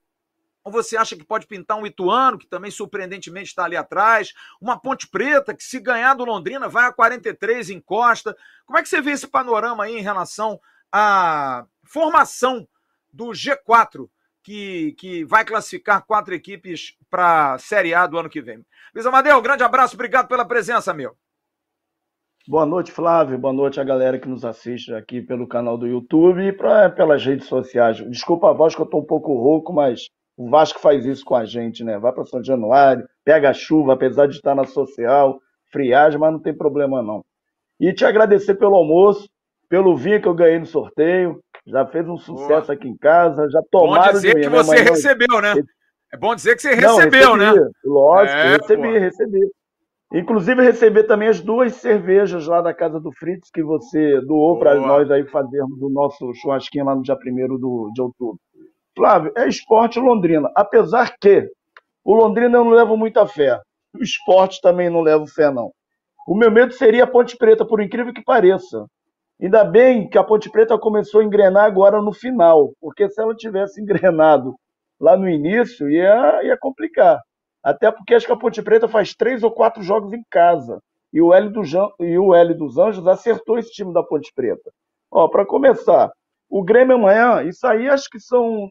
Ou 0.69 0.71
você 0.71 0.95
acha 0.95 1.17
que 1.17 1.25
pode 1.25 1.47
pintar 1.47 1.77
um 1.77 1.85
Ituano, 1.85 2.37
que 2.37 2.45
também 2.45 2.69
surpreendentemente 2.69 3.47
está 3.47 3.65
ali 3.65 3.75
atrás? 3.75 4.33
Uma 4.61 4.79
Ponte 4.79 5.07
Preta, 5.07 5.51
que 5.51 5.63
se 5.63 5.79
ganhar 5.79 6.13
do 6.13 6.23
Londrina 6.23 6.69
vai 6.69 6.85
a 6.85 6.93
43, 6.93 7.71
encosta. 7.71 8.37
Como 8.67 8.77
é 8.77 8.83
que 8.83 8.87
você 8.87 9.01
vê 9.01 9.11
esse 9.11 9.27
panorama 9.27 9.85
aí 9.85 9.97
em 9.97 10.03
relação 10.03 10.61
à 10.91 11.65
formação 11.83 12.67
do 13.11 13.29
G4, 13.29 14.07
que, 14.43 14.93
que 14.93 15.25
vai 15.25 15.43
classificar 15.43 16.05
quatro 16.05 16.35
equipes 16.35 16.95
para 17.09 17.55
a 17.55 17.57
Série 17.57 17.95
A 17.95 18.05
do 18.05 18.19
ano 18.19 18.29
que 18.29 18.39
vem? 18.39 18.63
Luiz 18.93 19.07
Amadeu, 19.07 19.41
grande 19.41 19.63
abraço, 19.63 19.95
obrigado 19.95 20.27
pela 20.27 20.45
presença, 20.45 20.93
meu. 20.93 21.17
Boa 22.47 22.65
noite, 22.65 22.91
Flávio. 22.91 23.39
Boa 23.39 23.53
noite 23.53 23.79
a 23.79 23.83
galera 23.83 24.19
que 24.19 24.29
nos 24.29 24.45
assiste 24.45 24.93
aqui 24.93 25.19
pelo 25.19 25.47
canal 25.47 25.79
do 25.79 25.87
YouTube 25.87 26.43
e 26.43 26.53
pra, 26.53 26.91
pelas 26.91 27.25
redes 27.25 27.47
sociais. 27.47 27.97
Desculpa 28.09 28.49
a 28.49 28.53
voz 28.53 28.75
que 28.75 28.81
eu 28.81 28.85
estou 28.85 29.01
um 29.01 29.05
pouco 29.05 29.33
rouco, 29.33 29.73
mas 29.73 30.07
o 30.39 30.49
Vasco 30.49 30.79
faz 30.79 31.05
isso 31.05 31.25
com 31.25 31.35
a 31.35 31.43
gente, 31.43 31.83
né? 31.83 31.99
Vai 31.99 32.13
para 32.13 32.23
São 32.23 32.41
Januário, 32.41 33.05
pega 33.25 33.49
a 33.49 33.53
chuva, 33.53 33.91
apesar 33.91 34.25
de 34.25 34.35
estar 34.35 34.55
na 34.55 34.63
social, 34.63 35.37
friagem, 35.69 36.17
mas 36.17 36.31
não 36.31 36.39
tem 36.39 36.55
problema 36.55 37.03
não. 37.03 37.25
E 37.77 37.91
te 37.91 38.05
agradecer 38.05 38.55
pelo 38.55 38.75
almoço, 38.75 39.29
pelo 39.67 39.97
vinho 39.97 40.21
que 40.21 40.29
eu 40.29 40.33
ganhei 40.33 40.57
no 40.57 40.65
sorteio. 40.65 41.41
Já 41.67 41.85
fez 41.85 42.07
um 42.07 42.15
sucesso 42.15 42.67
Boa. 42.67 42.73
aqui 42.73 42.87
em 42.87 42.95
casa, 42.95 43.49
já 43.49 43.61
tomaram 43.69 44.05
Bom 44.05 44.11
dizer 44.13 44.39
que 44.39 44.47
você 44.47 44.75
né? 44.75 44.89
recebeu, 44.89 45.41
né? 45.41 45.53
É 46.13 46.17
bom 46.17 46.33
dizer 46.33 46.55
que 46.55 46.61
você 46.61 46.73
recebeu, 46.73 47.35
não, 47.35 47.45
recebi, 47.45 47.59
né? 47.59 47.69
Lógico, 47.83 48.37
é, 48.37 48.55
recebi, 48.55 48.81
pô. 48.81 48.99
recebi. 48.99 49.39
Inclusive 50.13 50.63
receber 50.63 51.03
também 51.03 51.27
as 51.27 51.41
duas 51.41 51.73
cervejas 51.75 52.47
lá 52.47 52.61
da 52.61 52.73
casa 52.73 52.97
do 52.97 53.11
Fritz 53.11 53.51
que 53.53 53.61
você 53.61 54.21
doou 54.21 54.57
para 54.57 54.73
nós 54.75 55.11
aí 55.11 55.25
fazermos 55.25 55.81
o 55.81 55.89
nosso 55.89 56.33
churrasquinho 56.33 56.85
lá 56.85 56.95
no 56.95 57.03
dia 57.03 57.15
1 57.15 57.91
de 57.93 58.01
outubro. 58.01 58.39
Flávio, 58.99 59.31
é 59.37 59.47
esporte 59.47 59.97
Londrina. 59.97 60.51
Apesar 60.53 61.15
que 61.17 61.49
o 62.03 62.13
Londrina 62.13 62.57
eu 62.57 62.65
não 62.65 62.71
levo 62.71 62.97
muita 62.97 63.25
fé. 63.25 63.57
O 63.97 64.03
esporte 64.03 64.59
também 64.61 64.89
não 64.89 64.99
levo 64.99 65.25
fé, 65.25 65.49
não. 65.49 65.71
O 66.27 66.35
meu 66.35 66.51
medo 66.51 66.73
seria 66.73 67.05
a 67.05 67.07
Ponte 67.07 67.37
Preta, 67.37 67.65
por 67.65 67.81
incrível 67.81 68.13
que 68.13 68.21
pareça. 68.21 68.85
Ainda 69.41 69.63
bem 69.63 70.09
que 70.09 70.17
a 70.17 70.23
Ponte 70.23 70.51
Preta 70.51 70.77
começou 70.77 71.21
a 71.21 71.23
engrenar 71.23 71.63
agora 71.63 72.01
no 72.01 72.11
final, 72.11 72.73
porque 72.81 73.09
se 73.09 73.21
ela 73.21 73.33
tivesse 73.33 73.81
engrenado 73.81 74.53
lá 74.99 75.15
no 75.15 75.29
início, 75.29 75.89
ia, 75.89 76.43
ia 76.43 76.57
complicar. 76.57 77.21
Até 77.63 77.89
porque 77.89 78.13
acho 78.13 78.25
que 78.25 78.33
a 78.33 78.37
Ponte 78.37 78.61
Preta 78.61 78.89
faz 78.89 79.15
três 79.15 79.43
ou 79.43 79.51
quatro 79.51 79.81
jogos 79.81 80.11
em 80.11 80.23
casa. 80.29 80.81
E 81.13 81.21
o 81.21 81.33
L, 81.33 81.49
do, 81.49 81.61
e 82.01 82.19
o 82.19 82.35
L 82.35 82.53
dos 82.53 82.77
Anjos 82.77 83.07
acertou 83.07 83.57
esse 83.57 83.71
time 83.71 83.93
da 83.93 84.03
Ponte 84.03 84.29
Preta. 84.35 84.69
Ó, 85.09 85.29
para 85.29 85.45
começar, 85.45 86.11
o 86.49 86.61
Grêmio 86.61 86.97
amanhã, 86.97 87.43
isso 87.43 87.65
aí 87.65 87.87
acho 87.87 88.09
que 88.09 88.19
são 88.19 88.69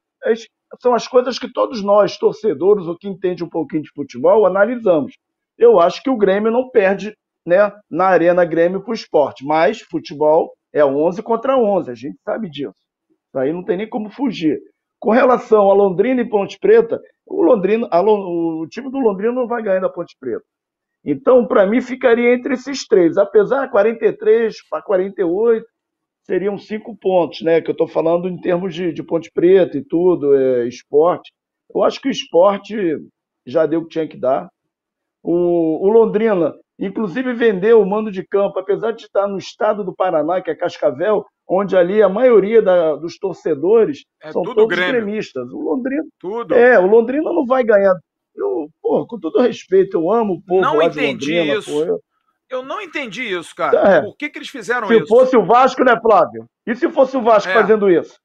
são 0.80 0.94
as 0.94 1.06
coisas 1.06 1.38
que 1.38 1.52
todos 1.52 1.82
nós, 1.82 2.18
torcedores 2.18 2.86
ou 2.86 2.96
que 2.96 3.08
entende 3.08 3.42
um 3.42 3.48
pouquinho 3.48 3.82
de 3.82 3.90
futebol, 3.94 4.46
analisamos. 4.46 5.14
Eu 5.56 5.80
acho 5.80 6.02
que 6.02 6.10
o 6.10 6.16
Grêmio 6.16 6.52
não 6.52 6.68
perde 6.70 7.14
né, 7.46 7.72
na 7.90 8.06
Arena 8.06 8.44
Grêmio 8.44 8.82
para 8.82 8.90
o 8.90 8.94
esporte, 8.94 9.44
mas 9.44 9.80
futebol 9.80 10.52
é 10.72 10.84
11 10.84 11.22
contra 11.22 11.56
11, 11.56 11.90
a 11.90 11.94
gente 11.94 12.18
sabe 12.24 12.50
disso. 12.50 12.74
Isso 13.10 13.38
aí 13.38 13.52
não 13.52 13.64
tem 13.64 13.76
nem 13.76 13.88
como 13.88 14.10
fugir. 14.10 14.60
Com 15.00 15.10
relação 15.10 15.70
a 15.70 15.74
Londrina 15.74 16.20
e 16.20 16.28
Ponte 16.28 16.58
Preta, 16.58 17.00
o, 17.26 17.42
Londrina, 17.42 17.88
o 17.92 18.66
time 18.68 18.90
do 18.90 18.98
Londrina 18.98 19.32
não 19.32 19.46
vai 19.46 19.62
ganhar 19.62 19.80
da 19.80 19.88
Ponte 19.88 20.16
Preta. 20.18 20.44
Então, 21.04 21.46
para 21.46 21.66
mim, 21.66 21.80
ficaria 21.80 22.34
entre 22.34 22.54
esses 22.54 22.86
três. 22.86 23.16
Apesar 23.16 23.66
de 23.66 23.70
43 23.70 24.56
para 24.68 24.82
48, 24.82 25.64
seriam 26.28 26.58
cinco 26.58 26.94
pontos, 26.94 27.40
né? 27.40 27.60
Que 27.60 27.70
eu 27.70 27.72
estou 27.72 27.88
falando 27.88 28.28
em 28.28 28.38
termos 28.38 28.74
de, 28.74 28.92
de 28.92 29.02
Ponte 29.02 29.30
Preta 29.32 29.78
e 29.78 29.82
tudo, 29.82 30.36
é, 30.36 30.68
esporte. 30.68 31.32
Eu 31.74 31.82
acho 31.82 32.00
que 32.00 32.08
o 32.08 32.10
esporte 32.10 32.76
já 33.46 33.64
deu 33.64 33.80
o 33.80 33.82
que 33.84 33.90
tinha 33.90 34.06
que 34.06 34.18
dar. 34.18 34.48
O, 35.22 35.86
o, 35.86 35.88
Londrina, 35.88 36.54
inclusive, 36.78 37.32
vendeu 37.32 37.80
o 37.80 37.86
mando 37.86 38.10
de 38.10 38.26
campo, 38.26 38.58
apesar 38.58 38.92
de 38.92 39.02
estar 39.02 39.26
no 39.26 39.38
estado 39.38 39.82
do 39.82 39.94
Paraná, 39.94 40.40
que 40.40 40.50
é 40.50 40.54
Cascavel, 40.54 41.24
onde 41.48 41.76
ali 41.76 42.02
a 42.02 42.08
maioria 42.08 42.60
da, 42.60 42.94
dos 42.94 43.18
torcedores 43.18 44.04
é 44.22 44.30
são 44.30 44.42
todos 44.42 44.66
Grêmio. 44.68 44.92
gremistas. 44.92 45.50
O 45.50 45.60
Londrina. 45.60 46.04
Tudo. 46.20 46.54
É, 46.54 46.78
o 46.78 46.86
Londrina 46.86 47.32
não 47.32 47.46
vai 47.46 47.64
ganhar. 47.64 47.94
Eu, 48.36 48.68
pô, 48.80 49.06
com 49.06 49.18
todo 49.18 49.40
respeito, 49.40 49.96
eu 49.96 50.12
amo 50.12 50.34
o 50.34 50.42
povo 50.42 50.60
não 50.60 50.76
lá 50.76 50.84
entendi 50.84 51.26
de 51.26 51.38
Londrina. 51.38 51.58
Isso. 51.58 51.72
Pô, 51.72 51.84
eu, 51.84 52.00
eu 52.50 52.64
não 52.64 52.80
entendi 52.80 53.22
isso, 53.22 53.54
cara. 53.54 53.78
É. 53.78 54.02
Por 54.02 54.16
que, 54.16 54.30
que 54.30 54.38
eles 54.38 54.48
fizeram 54.48 54.88
se 54.88 54.94
isso? 54.94 55.06
Se 55.06 55.08
fosse 55.08 55.36
o 55.36 55.44
Vasco, 55.44 55.84
né, 55.84 55.98
Flávio? 56.00 56.46
E 56.66 56.74
se 56.74 56.88
fosse 56.90 57.16
o 57.16 57.22
Vasco 57.22 57.50
é. 57.50 57.54
fazendo 57.54 57.90
isso? 57.90 58.18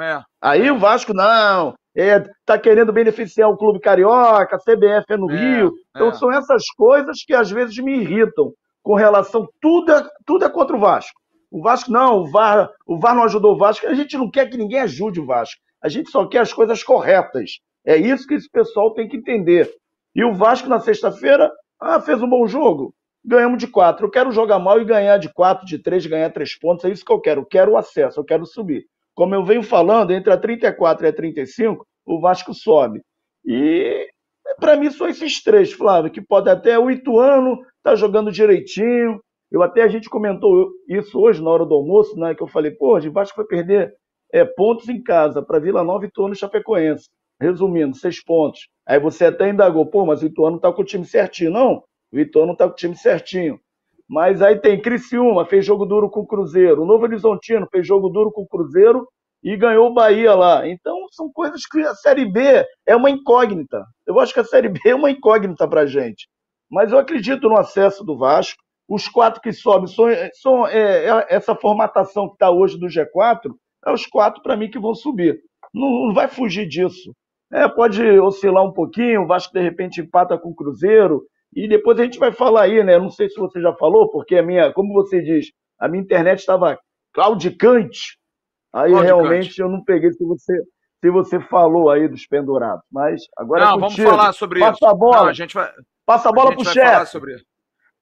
É. 0.00 0.20
Aí 0.40 0.70
o 0.70 0.78
Vasco, 0.78 1.12
não, 1.12 1.74
é, 1.94 2.24
tá 2.46 2.58
querendo 2.58 2.92
beneficiar 2.92 3.50
o 3.50 3.56
clube 3.56 3.80
carioca, 3.80 4.56
a 4.56 4.58
CBF 4.58 5.04
é 5.10 5.16
no 5.16 5.30
é, 5.30 5.36
Rio. 5.36 5.72
Então 5.90 6.08
é. 6.08 6.12
são 6.14 6.32
essas 6.32 6.64
coisas 6.76 7.22
que 7.24 7.34
às 7.34 7.50
vezes 7.50 7.76
me 7.78 8.00
irritam 8.00 8.52
com 8.82 8.94
relação. 8.94 9.46
Tudo 9.60 9.92
é, 9.92 10.02
tudo 10.24 10.44
é 10.44 10.48
contra 10.48 10.76
o 10.76 10.80
Vasco. 10.80 11.20
O 11.50 11.62
Vasco, 11.62 11.90
não, 11.90 12.20
o 12.20 12.30
VAR, 12.30 12.70
o 12.86 12.98
VAR 12.98 13.14
não 13.14 13.24
ajudou 13.24 13.54
o 13.54 13.58
Vasco. 13.58 13.86
A 13.86 13.94
gente 13.94 14.16
não 14.16 14.30
quer 14.30 14.48
que 14.48 14.56
ninguém 14.56 14.80
ajude 14.80 15.20
o 15.20 15.26
Vasco. 15.26 15.60
A 15.82 15.88
gente 15.88 16.10
só 16.10 16.26
quer 16.26 16.40
as 16.40 16.52
coisas 16.52 16.82
corretas. 16.82 17.58
É 17.84 17.96
isso 17.96 18.26
que 18.26 18.34
esse 18.34 18.48
pessoal 18.48 18.94
tem 18.94 19.08
que 19.08 19.16
entender. 19.16 19.68
E 20.14 20.24
o 20.24 20.32
Vasco, 20.32 20.68
na 20.68 20.78
sexta-feira, 20.78 21.50
ah, 21.80 22.00
fez 22.00 22.22
um 22.22 22.28
bom 22.28 22.46
jogo 22.46 22.94
ganhamos 23.24 23.58
de 23.58 23.66
quatro. 23.66 24.06
Eu 24.06 24.10
quero 24.10 24.32
jogar 24.32 24.58
mal 24.58 24.80
e 24.80 24.84
ganhar 24.84 25.18
de 25.18 25.32
quatro, 25.32 25.66
de 25.66 25.78
três, 25.78 26.06
ganhar 26.06 26.30
três 26.30 26.58
pontos. 26.58 26.84
É 26.84 26.90
isso 26.90 27.04
que 27.04 27.12
eu 27.12 27.20
quero. 27.20 27.42
Eu 27.42 27.46
quero 27.46 27.72
o 27.72 27.76
acesso, 27.76 28.20
eu 28.20 28.24
quero 28.24 28.46
subir. 28.46 28.86
Como 29.14 29.34
eu 29.34 29.44
venho 29.44 29.62
falando, 29.62 30.12
entre 30.12 30.32
a 30.32 30.36
34 30.36 31.06
e 31.06 31.08
a 31.08 31.12
35, 31.12 31.86
o 32.06 32.20
Vasco 32.20 32.54
sobe. 32.54 33.02
E 33.44 34.08
para 34.58 34.76
mim 34.76 34.90
são 34.90 35.08
esses 35.08 35.42
três, 35.42 35.72
Flávio, 35.72 36.10
que 36.10 36.20
pode 36.20 36.48
até 36.48 36.78
o 36.78 36.90
Ituano 36.90 37.58
tá 37.82 37.94
jogando 37.94 38.32
direitinho. 38.32 39.20
Eu 39.50 39.62
até 39.62 39.82
a 39.82 39.88
gente 39.88 40.08
comentou 40.08 40.70
isso 40.88 41.18
hoje 41.18 41.42
na 41.42 41.50
hora 41.50 41.66
do 41.66 41.74
almoço, 41.74 42.18
né? 42.18 42.34
Que 42.34 42.42
eu 42.42 42.46
falei, 42.46 42.70
pô, 42.70 42.96
o 42.96 43.12
Vasco 43.12 43.36
vai 43.36 43.46
perder 43.46 43.92
é, 44.32 44.44
pontos 44.44 44.88
em 44.88 45.02
casa 45.02 45.42
para 45.42 45.58
Vila 45.58 45.82
Nova, 45.82 46.06
Ituano 46.06 46.34
e 46.34 46.36
Chapecoense. 46.36 47.08
Resumindo, 47.40 47.96
seis 47.96 48.22
pontos. 48.22 48.68
Aí 48.86 49.00
você 49.00 49.24
até 49.26 49.48
indagou, 49.48 49.86
pô, 49.86 50.04
mas 50.04 50.22
o 50.22 50.26
Ituano 50.26 50.60
tá 50.60 50.72
com 50.72 50.82
o 50.82 50.84
time 50.84 51.04
certinho. 51.04 51.50
Não, 51.50 51.82
o 52.12 52.16
Vitor 52.16 52.46
não 52.46 52.52
está 52.52 52.66
com 52.66 52.72
o 52.72 52.76
time 52.76 52.96
certinho. 52.96 53.60
Mas 54.08 54.42
aí 54.42 54.58
tem 54.58 54.80
Criciúma, 54.80 55.46
fez 55.46 55.64
jogo 55.64 55.86
duro 55.86 56.10
com 56.10 56.20
o 56.20 56.26
Cruzeiro. 56.26 56.82
O 56.82 56.86
Novo 56.86 57.04
Horizontino 57.04 57.68
fez 57.70 57.86
jogo 57.86 58.08
duro 58.08 58.32
com 58.32 58.42
o 58.42 58.48
Cruzeiro 58.48 59.06
e 59.42 59.56
ganhou 59.56 59.88
o 59.88 59.94
Bahia 59.94 60.34
lá. 60.34 60.66
Então 60.68 61.06
são 61.12 61.30
coisas 61.32 61.64
que 61.64 61.80
a 61.80 61.94
Série 61.94 62.24
B 62.24 62.64
é 62.86 62.96
uma 62.96 63.08
incógnita. 63.08 63.84
Eu 64.06 64.18
acho 64.18 64.34
que 64.34 64.40
a 64.40 64.44
Série 64.44 64.68
B 64.68 64.80
é 64.84 64.94
uma 64.94 65.10
incógnita 65.10 65.68
para 65.68 65.86
gente. 65.86 66.28
Mas 66.68 66.92
eu 66.92 66.98
acredito 66.98 67.48
no 67.48 67.56
acesso 67.56 68.04
do 68.04 68.18
Vasco. 68.18 68.60
Os 68.88 69.08
quatro 69.08 69.40
que 69.40 69.52
sobem 69.52 69.86
são, 69.86 70.06
são 70.34 70.66
é, 70.66 71.06
é, 71.06 71.26
essa 71.28 71.54
formatação 71.54 72.26
que 72.26 72.34
está 72.34 72.50
hoje 72.50 72.76
do 72.76 72.88
G4, 72.88 73.52
é 73.86 73.92
os 73.92 74.04
quatro 74.04 74.42
para 74.42 74.56
mim 74.56 74.68
que 74.68 74.80
vão 74.80 74.94
subir. 74.94 75.40
Não, 75.72 76.06
não 76.06 76.14
vai 76.14 76.26
fugir 76.26 76.66
disso. 76.66 77.14
É, 77.52 77.68
pode 77.68 78.02
oscilar 78.18 78.64
um 78.64 78.72
pouquinho, 78.72 79.22
o 79.22 79.26
Vasco 79.26 79.52
de 79.52 79.60
repente 79.60 80.00
empata 80.00 80.36
com 80.36 80.50
o 80.50 80.54
Cruzeiro, 80.54 81.22
e 81.52 81.68
depois 81.68 81.98
a 81.98 82.04
gente 82.04 82.18
vai 82.18 82.32
falar 82.32 82.62
aí, 82.62 82.82
né? 82.84 82.98
Não 82.98 83.10
sei 83.10 83.28
se 83.28 83.38
você 83.38 83.60
já 83.60 83.74
falou, 83.74 84.10
porque 84.10 84.36
a 84.36 84.42
minha, 84.42 84.72
como 84.72 84.92
você 84.92 85.20
diz, 85.20 85.50
a 85.78 85.88
minha 85.88 86.02
internet 86.02 86.38
estava 86.38 86.78
claudicante. 87.12 88.18
Aí 88.72 88.90
claudicante. 88.92 89.04
realmente 89.04 89.60
eu 89.60 89.68
não 89.68 89.82
peguei 89.82 90.12
se 90.12 90.24
você 90.24 90.62
se 91.02 91.10
você 91.10 91.40
falou 91.40 91.90
aí 91.90 92.06
dos 92.06 92.26
pendurados. 92.26 92.84
Mas 92.92 93.22
agora 93.36 93.64
Não, 93.64 93.76
é 93.76 93.80
vamos 93.80 93.96
falar 93.96 94.32
sobre 94.34 94.60
Passa 94.60 94.74
isso. 94.74 94.86
A 94.86 94.94
bola. 94.94 95.16
Não, 95.16 95.28
a 95.28 95.32
gente 95.32 95.54
vai 95.54 95.72
Passa 96.04 96.28
a 96.28 96.32
bola 96.32 96.54
pro 96.54 96.64
chefe. 96.64 97.06
Sobre... 97.06 97.36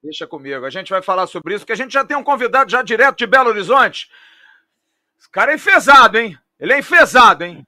Deixa 0.02 0.26
comigo. 0.26 0.64
A 0.64 0.70
gente 0.70 0.90
vai 0.90 1.02
falar 1.02 1.26
sobre 1.26 1.54
isso, 1.54 1.66
que 1.66 1.72
a 1.72 1.76
gente 1.76 1.92
já 1.92 2.04
tem 2.04 2.16
um 2.16 2.24
convidado 2.24 2.70
já 2.70 2.82
direto 2.82 3.18
de 3.18 3.26
Belo 3.26 3.50
Horizonte. 3.50 4.08
Esse 5.18 5.30
cara 5.30 5.52
é 5.52 5.56
enfesado, 5.56 6.18
hein? 6.18 6.38
Ele 6.58 6.72
é 6.72 6.78
enfesado, 6.78 7.44
hein? 7.44 7.66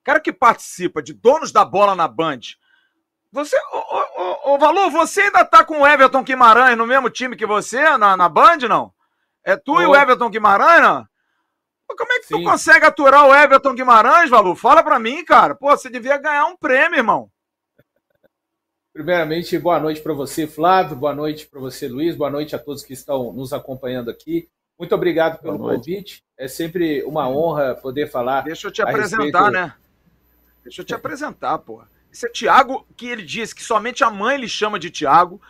O 0.00 0.04
cara 0.04 0.20
que 0.20 0.32
participa 0.32 1.02
de 1.02 1.12
Donos 1.12 1.52
da 1.52 1.64
Bola 1.64 1.94
na 1.94 2.08
Band, 2.08 2.40
você, 3.32 3.56
ô, 3.72 3.78
ô, 3.78 4.54
ô, 4.54 4.58
Valor, 4.58 4.90
você 4.90 5.22
ainda 5.22 5.44
tá 5.44 5.64
com 5.64 5.80
o 5.80 5.86
Everton 5.86 6.22
Guimarães 6.22 6.76
no 6.76 6.86
mesmo 6.86 7.10
time 7.10 7.36
que 7.36 7.46
você, 7.46 7.96
na, 7.96 8.16
na 8.16 8.28
Band, 8.28 8.58
não? 8.68 8.92
É 9.44 9.56
tu 9.56 9.80
e 9.80 9.86
o 9.86 9.94
Everton 9.94 10.30
Guimarães, 10.30 10.82
não? 10.82 11.06
Como 11.88 12.12
é 12.12 12.18
que 12.18 12.26
Sim. 12.26 12.38
tu 12.38 12.44
consegue 12.44 12.84
aturar 12.84 13.26
o 13.26 13.34
Everton 13.34 13.74
Guimarães, 13.74 14.28
Valor? 14.28 14.56
Fala 14.56 14.82
pra 14.82 14.98
mim, 14.98 15.24
cara. 15.24 15.54
Pô, 15.54 15.70
você 15.70 15.88
devia 15.88 16.18
ganhar 16.18 16.46
um 16.46 16.56
prêmio, 16.56 16.98
irmão. 16.98 17.30
Primeiramente, 18.92 19.58
boa 19.58 19.78
noite 19.78 20.00
para 20.00 20.14
você, 20.14 20.46
Flávio. 20.46 20.96
Boa 20.96 21.14
noite 21.14 21.46
para 21.46 21.60
você, 21.60 21.86
Luiz. 21.86 22.16
Boa 22.16 22.30
noite 22.30 22.56
a 22.56 22.58
todos 22.58 22.82
que 22.82 22.94
estão 22.94 23.32
nos 23.32 23.52
acompanhando 23.52 24.10
aqui. 24.10 24.48
Muito 24.78 24.94
obrigado 24.94 25.38
pelo 25.40 25.58
convite. 25.58 26.24
É 26.36 26.48
sempre 26.48 27.02
uma 27.04 27.28
honra 27.28 27.74
poder 27.74 28.10
falar. 28.10 28.42
Deixa 28.42 28.66
eu 28.66 28.72
te 28.72 28.82
apresentar, 28.82 29.22
respeito... 29.22 29.50
né? 29.50 29.74
Deixa 30.64 30.80
eu 30.80 30.84
te 30.84 30.92
apresentar, 30.96 31.58
porra. 31.58 31.88
Esse 32.12 32.26
é 32.26 32.30
Tiago, 32.30 32.86
que 32.96 33.06
ele 33.06 33.22
disse 33.22 33.54
que 33.54 33.62
somente 33.62 34.02
a 34.02 34.10
mãe 34.10 34.34
ele 34.34 34.48
chama 34.48 34.78
de 34.78 34.90
Tiago. 34.90 35.40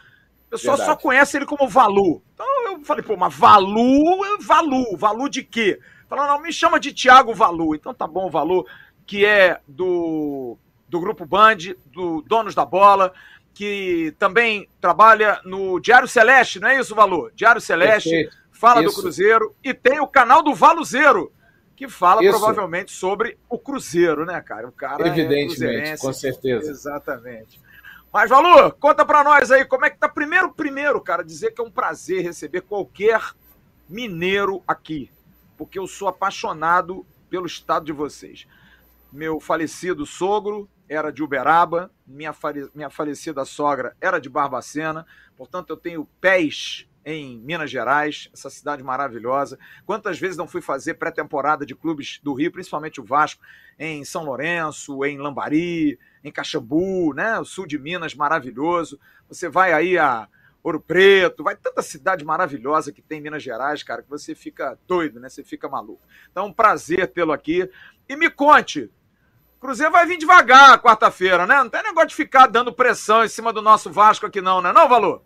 O 0.47 0.51
pessoal 0.51 0.77
Verdade. 0.77 0.99
só 0.99 1.03
conhece 1.03 1.37
ele 1.37 1.47
como 1.47 1.69
Valu. 1.69 2.23
Então 2.35 2.47
eu 2.67 2.85
falei, 2.85 3.03
pô, 3.03 3.17
mas 3.17 3.35
Valu, 3.35 4.39
Valu, 4.41 4.97
Valu 4.97 5.29
de 5.29 5.43
quê? 5.43 5.79
Falou, 6.09 6.27
não, 6.27 6.41
me 6.41 6.53
chama 6.53 6.79
de 6.79 6.93
Tiago 6.93 7.35
Valu. 7.35 7.75
Então 7.75 7.93
tá 7.93 8.07
bom, 8.07 8.31
Valu, 8.31 8.67
que 9.07 9.25
é 9.25 9.61
do, 9.67 10.57
do 10.89 11.01
Grupo 11.01 11.27
Band, 11.27 11.57
do 11.87 12.23
Donos 12.23 12.55
da 12.55 12.65
Bola, 12.65 13.13
que 13.55 14.15
também 14.19 14.69
trabalha 14.81 15.41
no 15.45 15.81
Diário 15.81 16.07
Celeste, 16.07 16.61
não 16.61 16.69
é 16.69 16.81
isso, 16.81 16.95
Valu? 16.95 17.31
Diário 17.35 17.61
Celeste. 17.61 18.11
Perfeito 18.11 18.47
fala 18.57 18.83
Isso. 18.83 18.97
do 18.97 19.03
Cruzeiro 19.03 19.55
e 19.63 19.73
tem 19.73 20.01
o 20.01 20.07
canal 20.07 20.43
do 20.43 20.55
Valuzeiro, 20.55 21.33
que 21.77 21.89
fala 21.89 22.25
Isso. 22.25 22.31
provavelmente 22.31 22.91
sobre 22.91 23.39
o 23.49 23.59
Cruzeiro, 23.59 24.25
né, 24.25 24.41
cara? 24.41 24.67
O 24.67 24.73
cara 24.73 25.05
é 25.05 25.09
Evidentemente, 25.09 25.91
é 25.91 25.97
com 25.99 26.13
certeza. 26.13 26.71
Exatamente. 26.71 27.61
Mas, 28.13 28.31
Valu, 28.31 28.73
conta 28.73 29.05
para 29.05 29.23
nós 29.23 29.51
aí, 29.51 29.65
como 29.65 29.85
é 29.85 29.91
que 29.91 29.99
tá 29.99 30.09
primeiro, 30.09 30.51
primeiro, 30.51 31.01
cara, 31.03 31.23
dizer 31.23 31.53
que 31.53 31.61
é 31.61 31.65
um 31.65 31.71
prazer 31.71 32.23
receber 32.23 32.63
qualquer 32.63 33.21
mineiro 33.87 34.63
aqui, 34.67 35.11
porque 35.57 35.79
eu 35.79 35.87
sou 35.87 36.09
apaixonado 36.09 37.05
pelo 37.29 37.47
estado 37.47 37.85
de 37.85 37.93
vocês. 37.93 38.47
Meu 39.13 39.39
falecido 39.39 40.07
sogro 40.07 40.69
era 40.89 41.13
de 41.13 41.23
Uberaba, 41.23 41.91
minha, 42.07 42.33
fale... 42.33 42.71
minha 42.75 42.89
falecida 42.89 43.45
sogra 43.45 43.95
era 44.01 44.19
de 44.19 44.31
Barbacena, 44.31 45.07
portanto 45.37 45.71
eu 45.71 45.77
tenho 45.77 46.09
pés 46.21 46.86
em 47.09 47.39
Minas 47.39 47.71
Gerais, 47.71 48.29
essa 48.33 48.51
cidade 48.51 48.83
maravilhosa. 48.83 49.57
Quantas 49.87 50.19
vezes 50.19 50.37
não 50.37 50.49
fui 50.49 50.61
fazer 50.61 50.95
pré-temporada 50.95 51.65
de 51.65 51.73
clubes 51.73 52.19
do 52.21 52.35
Rio, 52.35 52.51
principalmente 52.51 53.01
o 53.01 53.05
Vasco, 53.05 53.41
em 53.79 54.05
São 54.05 54.25
Lourenço, 54.25 55.05
em 55.05 55.17
Lambari, 55.17 56.01
em 56.25 56.33
Caxambu, 56.33 57.15
né? 57.15 57.39
O 57.39 57.45
sul 57.45 57.65
de 57.65 57.79
Minas 57.79 58.13
maravilhoso. 58.13 58.99
Você 59.29 59.49
vai 59.49 59.73
aí 59.73 59.97
a 59.97 60.27
Ouro 60.65 60.81
Preto, 60.81 61.45
vai 61.45 61.55
tanta 61.55 61.81
cidade 61.81 62.25
maravilhosa 62.25 62.91
que 62.91 63.01
tem 63.01 63.21
em 63.21 63.23
Minas 63.23 63.45
Gerais, 63.45 63.85
cara, 63.85 64.03
que 64.03 64.11
você 64.11 64.35
fica 64.35 64.77
doido, 64.89 65.21
né? 65.21 65.29
Você 65.29 65.45
fica 65.45 65.69
maluco. 65.69 66.03
Então, 66.33 66.47
um 66.47 66.53
prazer 66.53 67.07
tê-lo 67.07 67.31
aqui. 67.31 67.71
E 68.09 68.17
me 68.17 68.29
conte, 68.29 68.91
Cruzeiro 69.61 69.93
vai 69.93 70.07
vir 70.07 70.19
devagar 70.19 70.83
quarta-feira, 70.83 71.47
né? 71.47 71.55
Não 71.55 71.71
tem 71.71 71.85
negócio 71.85 72.09
de 72.09 72.17
ficar 72.17 72.49
dando 72.49 72.73
pressão 72.73 73.25
em 73.25 73.29
cima 73.29 73.53
do 73.53 73.63
nosso 73.63 73.93
Vasco 73.93 74.27
aqui 74.27 74.41
não, 74.41 74.61
né? 74.61 74.73
Não, 74.73 74.89
Valor? 74.89 75.23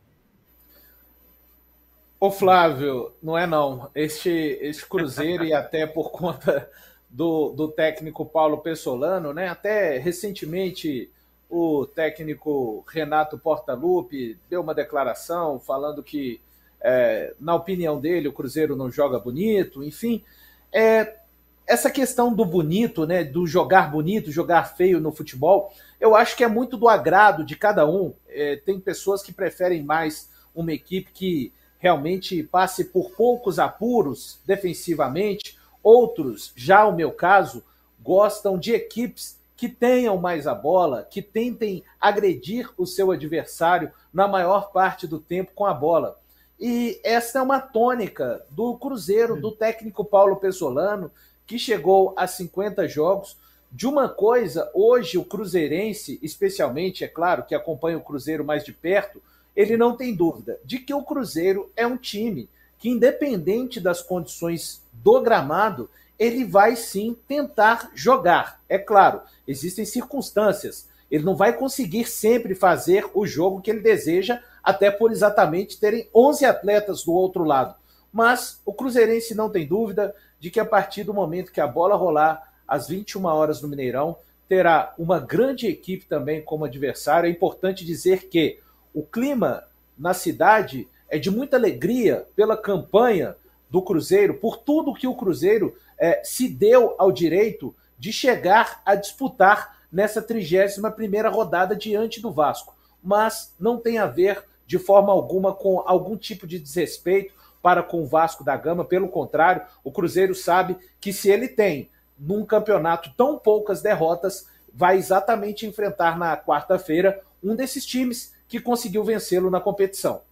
Ô 2.22 2.30
Flávio, 2.30 3.14
não 3.22 3.38
é 3.38 3.46
não. 3.46 3.90
Este, 3.94 4.28
este 4.60 4.84
Cruzeiro, 4.84 5.42
e 5.42 5.54
até 5.54 5.86
por 5.86 6.10
conta 6.12 6.70
do, 7.08 7.48
do 7.48 7.68
técnico 7.68 8.26
Paulo 8.26 8.58
Pessolano, 8.58 9.32
né? 9.32 9.48
Até 9.48 9.96
recentemente 9.96 11.10
o 11.48 11.86
técnico 11.86 12.84
Renato 12.86 13.38
Portaluppi 13.38 14.38
deu 14.50 14.60
uma 14.60 14.74
declaração 14.74 15.58
falando 15.58 16.02
que, 16.02 16.42
é, 16.82 17.32
na 17.40 17.54
opinião 17.54 17.98
dele, 17.98 18.28
o 18.28 18.34
Cruzeiro 18.34 18.76
não 18.76 18.90
joga 18.90 19.18
bonito, 19.18 19.82
enfim. 19.82 20.22
É, 20.70 21.20
essa 21.66 21.90
questão 21.90 22.34
do 22.34 22.44
bonito, 22.44 23.06
né? 23.06 23.24
Do 23.24 23.46
jogar 23.46 23.90
bonito, 23.90 24.30
jogar 24.30 24.76
feio 24.76 25.00
no 25.00 25.10
futebol, 25.10 25.72
eu 25.98 26.14
acho 26.14 26.36
que 26.36 26.44
é 26.44 26.48
muito 26.48 26.76
do 26.76 26.86
agrado 26.86 27.42
de 27.46 27.56
cada 27.56 27.88
um. 27.88 28.12
É, 28.28 28.56
tem 28.56 28.78
pessoas 28.78 29.22
que 29.22 29.32
preferem 29.32 29.82
mais 29.82 30.30
uma 30.54 30.70
equipe 30.70 31.12
que 31.12 31.50
realmente 31.80 32.42
passe 32.44 32.84
por 32.84 33.10
poucos 33.12 33.58
apuros 33.58 34.38
defensivamente. 34.46 35.58
Outros, 35.82 36.52
já 36.54 36.86
o 36.86 36.94
meu 36.94 37.10
caso, 37.10 37.64
gostam 37.98 38.58
de 38.58 38.72
equipes 38.72 39.40
que 39.56 39.68
tenham 39.68 40.16
mais 40.16 40.46
a 40.46 40.54
bola, 40.54 41.06
que 41.10 41.20
tentem 41.20 41.82
agredir 42.00 42.70
o 42.78 42.86
seu 42.86 43.10
adversário 43.10 43.90
na 44.12 44.28
maior 44.28 44.70
parte 44.72 45.06
do 45.06 45.18
tempo 45.18 45.52
com 45.54 45.66
a 45.66 45.74
bola. 45.74 46.18
E 46.58 47.00
essa 47.02 47.38
é 47.38 47.42
uma 47.42 47.60
tônica 47.60 48.44
do 48.50 48.76
Cruzeiro, 48.76 49.40
do 49.40 49.50
técnico 49.50 50.04
Paulo 50.04 50.36
Pesolano, 50.36 51.10
que 51.46 51.58
chegou 51.58 52.14
a 52.16 52.26
50 52.26 52.86
jogos. 52.86 53.38
De 53.72 53.86
uma 53.86 54.08
coisa, 54.08 54.70
hoje 54.74 55.16
o 55.16 55.24
Cruzeirense, 55.24 56.18
especialmente, 56.22 57.04
é 57.04 57.08
claro, 57.08 57.44
que 57.44 57.54
acompanha 57.54 57.96
o 57.96 58.02
Cruzeiro 58.02 58.44
mais 58.44 58.64
de 58.64 58.72
perto, 58.72 59.22
ele 59.60 59.76
não 59.76 59.94
tem 59.94 60.14
dúvida 60.14 60.58
de 60.64 60.78
que 60.78 60.94
o 60.94 61.02
Cruzeiro 61.02 61.70
é 61.76 61.86
um 61.86 61.98
time 61.98 62.48
que, 62.78 62.88
independente 62.88 63.78
das 63.78 64.00
condições 64.00 64.82
do 64.90 65.20
gramado, 65.20 65.90
ele 66.18 66.46
vai 66.46 66.76
sim 66.76 67.14
tentar 67.28 67.90
jogar. 67.94 68.58
É 68.66 68.78
claro, 68.78 69.20
existem 69.46 69.84
circunstâncias. 69.84 70.88
Ele 71.10 71.24
não 71.24 71.36
vai 71.36 71.52
conseguir 71.52 72.06
sempre 72.06 72.54
fazer 72.54 73.04
o 73.12 73.26
jogo 73.26 73.60
que 73.60 73.70
ele 73.70 73.80
deseja, 73.80 74.42
até 74.62 74.90
por 74.90 75.12
exatamente 75.12 75.78
terem 75.78 76.08
11 76.14 76.46
atletas 76.46 77.04
do 77.04 77.12
outro 77.12 77.44
lado. 77.44 77.74
Mas 78.10 78.62
o 78.64 78.72
Cruzeirense 78.72 79.34
não 79.34 79.50
tem 79.50 79.66
dúvida 79.66 80.14
de 80.38 80.50
que 80.50 80.58
a 80.58 80.64
partir 80.64 81.04
do 81.04 81.12
momento 81.12 81.52
que 81.52 81.60
a 81.60 81.66
bola 81.66 81.96
rolar 81.96 82.50
às 82.66 82.88
21 82.88 83.26
horas 83.26 83.60
no 83.60 83.68
Mineirão, 83.68 84.16
terá 84.48 84.94
uma 84.98 85.20
grande 85.20 85.66
equipe 85.66 86.06
também 86.06 86.40
como 86.40 86.64
adversário. 86.64 87.28
É 87.28 87.30
importante 87.30 87.84
dizer 87.84 88.28
que 88.30 88.58
o 88.94 89.02
clima 89.02 89.64
na 89.98 90.14
cidade 90.14 90.88
é 91.08 91.18
de 91.18 91.30
muita 91.30 91.56
alegria 91.56 92.26
pela 92.34 92.56
campanha 92.56 93.36
do 93.68 93.82
Cruzeiro, 93.82 94.34
por 94.34 94.58
tudo 94.58 94.94
que 94.94 95.06
o 95.06 95.14
Cruzeiro 95.14 95.76
é, 95.98 96.22
se 96.24 96.48
deu 96.48 96.94
ao 96.98 97.12
direito 97.12 97.74
de 97.98 98.12
chegar 98.12 98.80
a 98.84 98.94
disputar 98.94 99.78
nessa 99.92 100.22
31ª 100.22 101.30
rodada 101.30 101.76
diante 101.76 102.20
do 102.20 102.32
Vasco. 102.32 102.74
Mas 103.02 103.54
não 103.58 103.78
tem 103.78 103.98
a 103.98 104.06
ver 104.06 104.44
de 104.66 104.78
forma 104.78 105.12
alguma 105.12 105.52
com 105.54 105.82
algum 105.86 106.16
tipo 106.16 106.46
de 106.46 106.58
desrespeito 106.58 107.34
para 107.60 107.82
com 107.82 108.02
o 108.02 108.06
Vasco 108.06 108.42
da 108.42 108.56
Gama, 108.56 108.84
pelo 108.84 109.08
contrário, 109.08 109.62
o 109.84 109.92
Cruzeiro 109.92 110.34
sabe 110.34 110.76
que 111.00 111.12
se 111.12 111.28
ele 111.28 111.48
tem 111.48 111.90
num 112.18 112.44
campeonato 112.44 113.12
tão 113.16 113.38
poucas 113.38 113.82
derrotas, 113.82 114.46
vai 114.72 114.96
exatamente 114.96 115.66
enfrentar 115.66 116.18
na 116.18 116.36
quarta-feira 116.36 117.20
um 117.42 117.54
desses 117.54 117.84
times 117.84 118.32
que 118.50 118.60
conseguiu 118.60 119.04
vencê-lo 119.04 119.48
na 119.48 119.60
competição. 119.60 120.22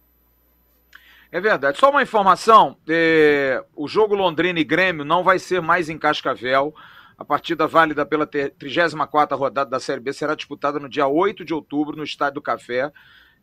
É 1.31 1.39
verdade. 1.39 1.79
Só 1.79 1.89
uma 1.89 2.03
informação: 2.03 2.75
é, 2.87 3.63
o 3.75 3.87
jogo 3.87 4.13
Londrina 4.13 4.59
e 4.59 4.63
Grêmio 4.63 5.05
não 5.05 5.23
vai 5.23 5.39
ser 5.39 5.61
mais 5.61 5.89
em 5.89 5.97
Cascavel. 5.97 6.75
A 7.17 7.23
partida 7.25 7.67
válida 7.67 8.05
pela 8.05 8.25
34 8.25 9.37
rodada 9.37 9.69
da 9.69 9.79
Série 9.79 9.99
B 9.99 10.13
será 10.13 10.35
disputada 10.35 10.79
no 10.79 10.87
dia 10.87 11.07
8 11.07 11.43
de 11.43 11.53
outubro, 11.53 11.95
no 11.95 12.03
Estádio 12.03 12.35
do 12.35 12.41
Café. 12.41 12.91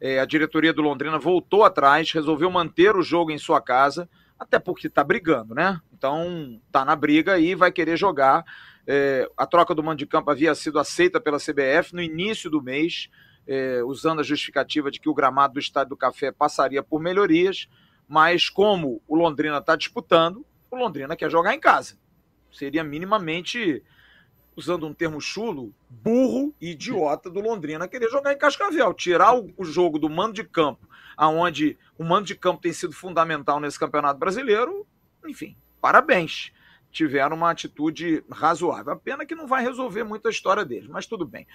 É, 0.01 0.19
a 0.19 0.27
diretoria 0.27 0.73
do 0.73 0.83
Londrina 0.83 1.19
voltou 1.19 1.65
atrás, 1.65 2.11
resolveu 2.13 2.51
manter 2.51 2.97
o 2.97 3.03
jogo 3.03 3.31
em 3.31 3.39
sua 3.39 3.61
casa, 3.61 4.09
até 4.39 4.59
porque 4.59 4.89
está 4.89 5.03
brigando, 5.05 5.55
né? 5.55 5.81
Então 5.93 6.61
tá 6.71 6.85
na 6.85 6.97
briga 6.97 7.39
e 7.39 7.55
vai 7.55 7.73
querer 7.73 7.97
jogar. 7.97 8.45
É, 8.87 9.29
a 9.37 9.47
troca 9.47 9.75
do 9.75 9.83
mando 9.83 9.99
de 9.99 10.07
campo 10.07 10.31
havia 10.31 10.55
sido 10.55 10.79
aceita 10.79 11.21
pela 11.21 11.39
CBF 11.39 11.95
no 11.95 12.03
início 12.03 12.51
do 12.51 12.63
mês 12.63 13.11
é, 13.47 13.83
usando 13.85 14.21
a 14.21 14.25
justificativa 14.25 14.91
de 14.91 15.01
que 15.01 15.09
o 15.09 15.15
gramado 15.15 15.55
do 15.55 15.61
Estádio 15.61 15.91
do 15.91 15.97
Café 15.97 16.33
passaria 16.33 16.83
por 16.83 17.01
melhorias, 17.01 17.69
mas 18.09 18.49
como 18.49 19.03
o 19.07 19.17
Londrina 19.17 19.59
está 19.59 19.77
disputando, 19.77 20.45
o 20.71 20.77
Londrina 20.77 21.17
quer 21.17 21.31
jogar 21.31 21.55
em 21.55 21.61
casa. 21.61 21.97
Seria 22.53 22.83
minimamente, 22.83 23.83
usando 24.57 24.87
um 24.87 24.95
termo 24.95 25.21
chulo, 25.21 25.73
burro 25.89 26.55
e 26.61 26.71
idiota 26.71 27.31
do 27.31 27.41
Londrina 27.41 27.89
querer 27.89 28.11
jogar 28.11 28.33
em 28.33 28.39
Cascavel, 28.39 28.93
tirar 28.95 29.37
o, 29.37 29.53
o 29.57 29.65
jogo 29.65 29.99
do 29.99 30.09
mando 30.09 30.35
de 30.35 30.45
campo, 30.45 30.89
aonde 31.17 31.79
o 31.99 32.05
mando 32.05 32.27
de 32.27 32.35
campo 32.35 32.61
tem 32.61 32.73
sido 32.73 32.93
fundamental 32.93 33.61
nesse 33.61 33.79
Campeonato 33.79 34.19
Brasileiro, 34.19 34.87
enfim, 35.25 35.57
parabéns 35.81 36.53
tiveram 36.97 37.37
uma 37.37 37.51
atitude 37.51 38.25
razoável. 38.31 38.95
A 38.95 38.97
pena 38.97 39.27
que 39.27 39.35
não 39.35 39.47
vai 39.47 39.63
resolver 39.63 40.03
muito 40.03 40.27
a 40.29 40.31
história 40.31 40.65
deles, 40.65 40.89
mas 40.89 41.07
tudo 41.07 41.27
bem. 41.27 41.47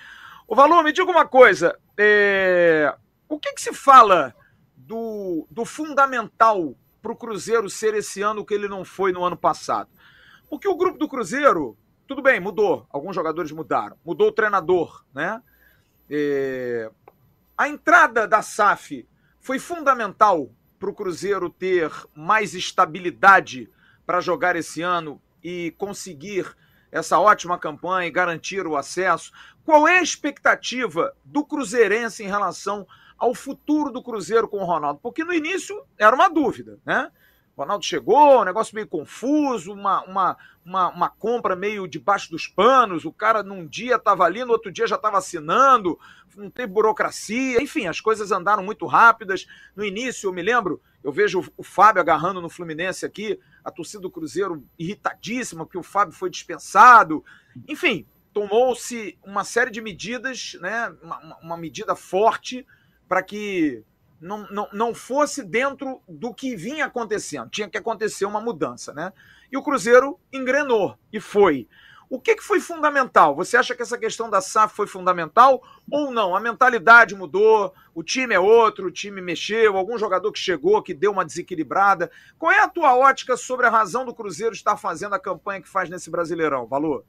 O 0.52 0.56
Valor, 0.56 0.84
me 0.84 0.92
diga 0.92 1.10
uma 1.10 1.26
coisa. 1.26 1.80
É... 1.98 2.94
O 3.30 3.40
que, 3.40 3.54
que, 3.54 3.62
se 3.62 3.74
fala 3.74 4.36
do, 4.76 5.48
do 5.50 5.64
fundamental 5.64 6.76
para 7.02 7.14
o 7.14 7.16
Cruzeiro 7.16 7.70
ser 7.70 7.94
esse 7.94 8.22
ano 8.22 8.46
que 8.46 8.54
ele 8.54 8.68
não 8.68 8.84
foi 8.84 9.14
no 9.14 9.24
ano 9.24 9.38
passado? 9.38 9.90
Porque 10.50 10.68
o 10.68 10.76
grupo 10.76 10.98
do 10.98 11.08
Cruzeiro, 11.08 11.78
tudo 12.06 12.22
bem, 12.22 12.42
mudou. 12.42 12.86
Alguns 12.90 13.16
jogadores 13.16 13.50
mudaram. 13.54 13.96
Mudou 14.04 14.28
o 14.28 14.32
treinador, 14.34 15.06
né? 15.14 15.42
É... 16.10 16.92
A 17.58 17.70
entrada 17.70 18.28
da 18.28 18.42
SAF 18.42 19.08
foi 19.40 19.58
fundamental 19.58 20.52
para 20.78 20.90
o 20.90 20.94
Cruzeiro 20.94 21.50
ter 21.50 21.90
mais 22.14 22.54
estabilidade 22.54 23.70
para 24.06 24.20
jogar 24.20 24.58
esse 24.58 24.82
ano 24.82 25.22
e 25.42 25.74
conseguir 25.78 26.54
essa 26.92 27.20
ótima 27.20 27.58
campanha 27.58 28.08
e 28.08 28.12
garantir 28.12 28.68
o 28.68 28.76
acesso. 28.76 29.32
Qual 29.64 29.88
é 29.88 30.00
a 30.00 30.04
expectativa 30.04 31.14
do 31.24 31.46
Cruzeirense 31.46 32.24
em 32.24 32.28
relação 32.28 32.86
ao 33.18 33.34
futuro 33.34 33.92
do 33.92 34.04
Cruzeiro 34.04 34.48
com 34.48 34.58
o 34.58 34.66
Ronaldo? 34.66 35.00
Porque 35.02 35.24
no 35.24 35.34
início 35.34 35.84
era 35.98 36.16
uma 36.16 36.28
dúvida, 36.28 36.80
né? 36.86 37.12
O 37.56 37.62
Ronaldo 37.62 37.86
chegou, 37.86 38.42
um 38.42 38.46
negócio 38.46 38.74
meio 38.74 38.88
confuso, 38.88 39.74
uma, 39.74 40.04
uma, 40.04 40.38
uma, 40.66 40.90
uma, 40.90 41.10
compra 41.10 41.56
meio 41.56 41.88
debaixo 41.88 42.32
dos 42.32 42.48
panos. 42.48 43.04
O 43.04 43.12
cara 43.12 43.44
num 43.44 43.68
dia 43.68 43.96
estava 43.96 44.24
ali, 44.24 44.44
no 44.44 44.54
outro 44.54 44.72
dia 44.72 44.88
já 44.88 44.96
estava 44.96 45.18
assinando, 45.18 46.00
não 46.36 46.50
tem 46.50 46.66
burocracia. 46.66 47.62
Enfim, 47.62 47.88
as 47.88 48.00
coisas 48.00 48.32
andaram 48.32 48.64
muito 48.64 48.86
rápidas. 48.86 49.46
No 49.76 49.84
início, 49.84 50.28
eu 50.28 50.34
me 50.34 50.42
lembro, 50.42 50.82
eu 51.04 51.12
vejo 51.12 51.44
o 51.58 51.64
Fábio 51.64 52.02
agarrando 52.02 52.42
no 52.42 52.50
Fluminense 52.50 53.06
aqui, 53.06 53.40
a 53.64 53.70
torcida 53.70 54.02
do 54.02 54.12
Cruzeiro 54.12 54.64
irritadíssima, 54.80 55.66
porque 55.66 55.78
o 55.78 55.84
Fábio 55.84 56.14
foi 56.14 56.30
dispensado. 56.30 57.24
Enfim, 57.68 58.06
tomou-se 58.34 59.18
uma 59.26 59.44
série 59.44 59.72
de 59.72 59.82
medidas, 59.82 60.58
né, 60.62 60.94
uma, 61.02 61.38
uma 61.42 61.58
medida 61.58 61.96
forte 61.96 62.66
para 63.08 63.22
que 63.22 63.84
não, 64.22 64.48
não, 64.52 64.70
não 64.72 64.94
fosse 64.94 65.44
dentro 65.44 66.02
do 66.08 66.34
que 66.34 66.56
vinha 66.56 66.86
acontecendo. 66.86 67.50
Tinha 67.50 67.68
que 67.68 67.78
acontecer 67.78 68.26
uma 68.26 68.40
mudança, 68.40 68.94
né? 68.94 69.12
E 69.52 69.58
o 69.58 69.64
Cruzeiro 69.64 70.20
engrenou 70.32 70.96
e 71.12 71.20
foi. 71.20 71.68
O 72.08 72.20
que, 72.20 72.36
que 72.36 72.44
foi 72.44 72.60
fundamental? 72.60 73.34
Você 73.36 73.56
acha 73.56 73.74
que 73.74 73.82
essa 73.82 73.98
questão 73.98 74.30
da 74.30 74.42
SAF 74.42 74.76
foi 74.76 74.86
fundamental 74.86 75.64
ou 75.90 76.12
não? 76.12 76.36
A 76.36 76.42
mentalidade 76.42 77.16
mudou, 77.16 77.74
o 77.96 78.04
time 78.04 78.36
é 78.36 78.40
outro, 78.40 78.88
o 78.88 78.92
time 78.92 79.22
mexeu, 79.22 79.78
algum 79.78 79.98
jogador 79.98 80.30
que 80.32 80.38
chegou 80.38 80.84
que 80.84 80.94
deu 80.94 81.12
uma 81.12 81.24
desequilibrada. 81.24 82.12
Qual 82.38 82.52
é 82.52 82.60
a 82.60 82.68
tua 82.68 82.98
ótica 82.98 83.38
sobre 83.38 83.66
a 83.66 83.70
razão 83.70 84.06
do 84.06 84.14
Cruzeiro 84.14 84.54
estar 84.54 84.76
fazendo 84.76 85.16
a 85.16 85.20
campanha 85.20 85.62
que 85.62 85.70
faz 85.70 85.90
nesse 85.90 86.12
Brasileirão? 86.12 86.68
Valor? 86.68 87.06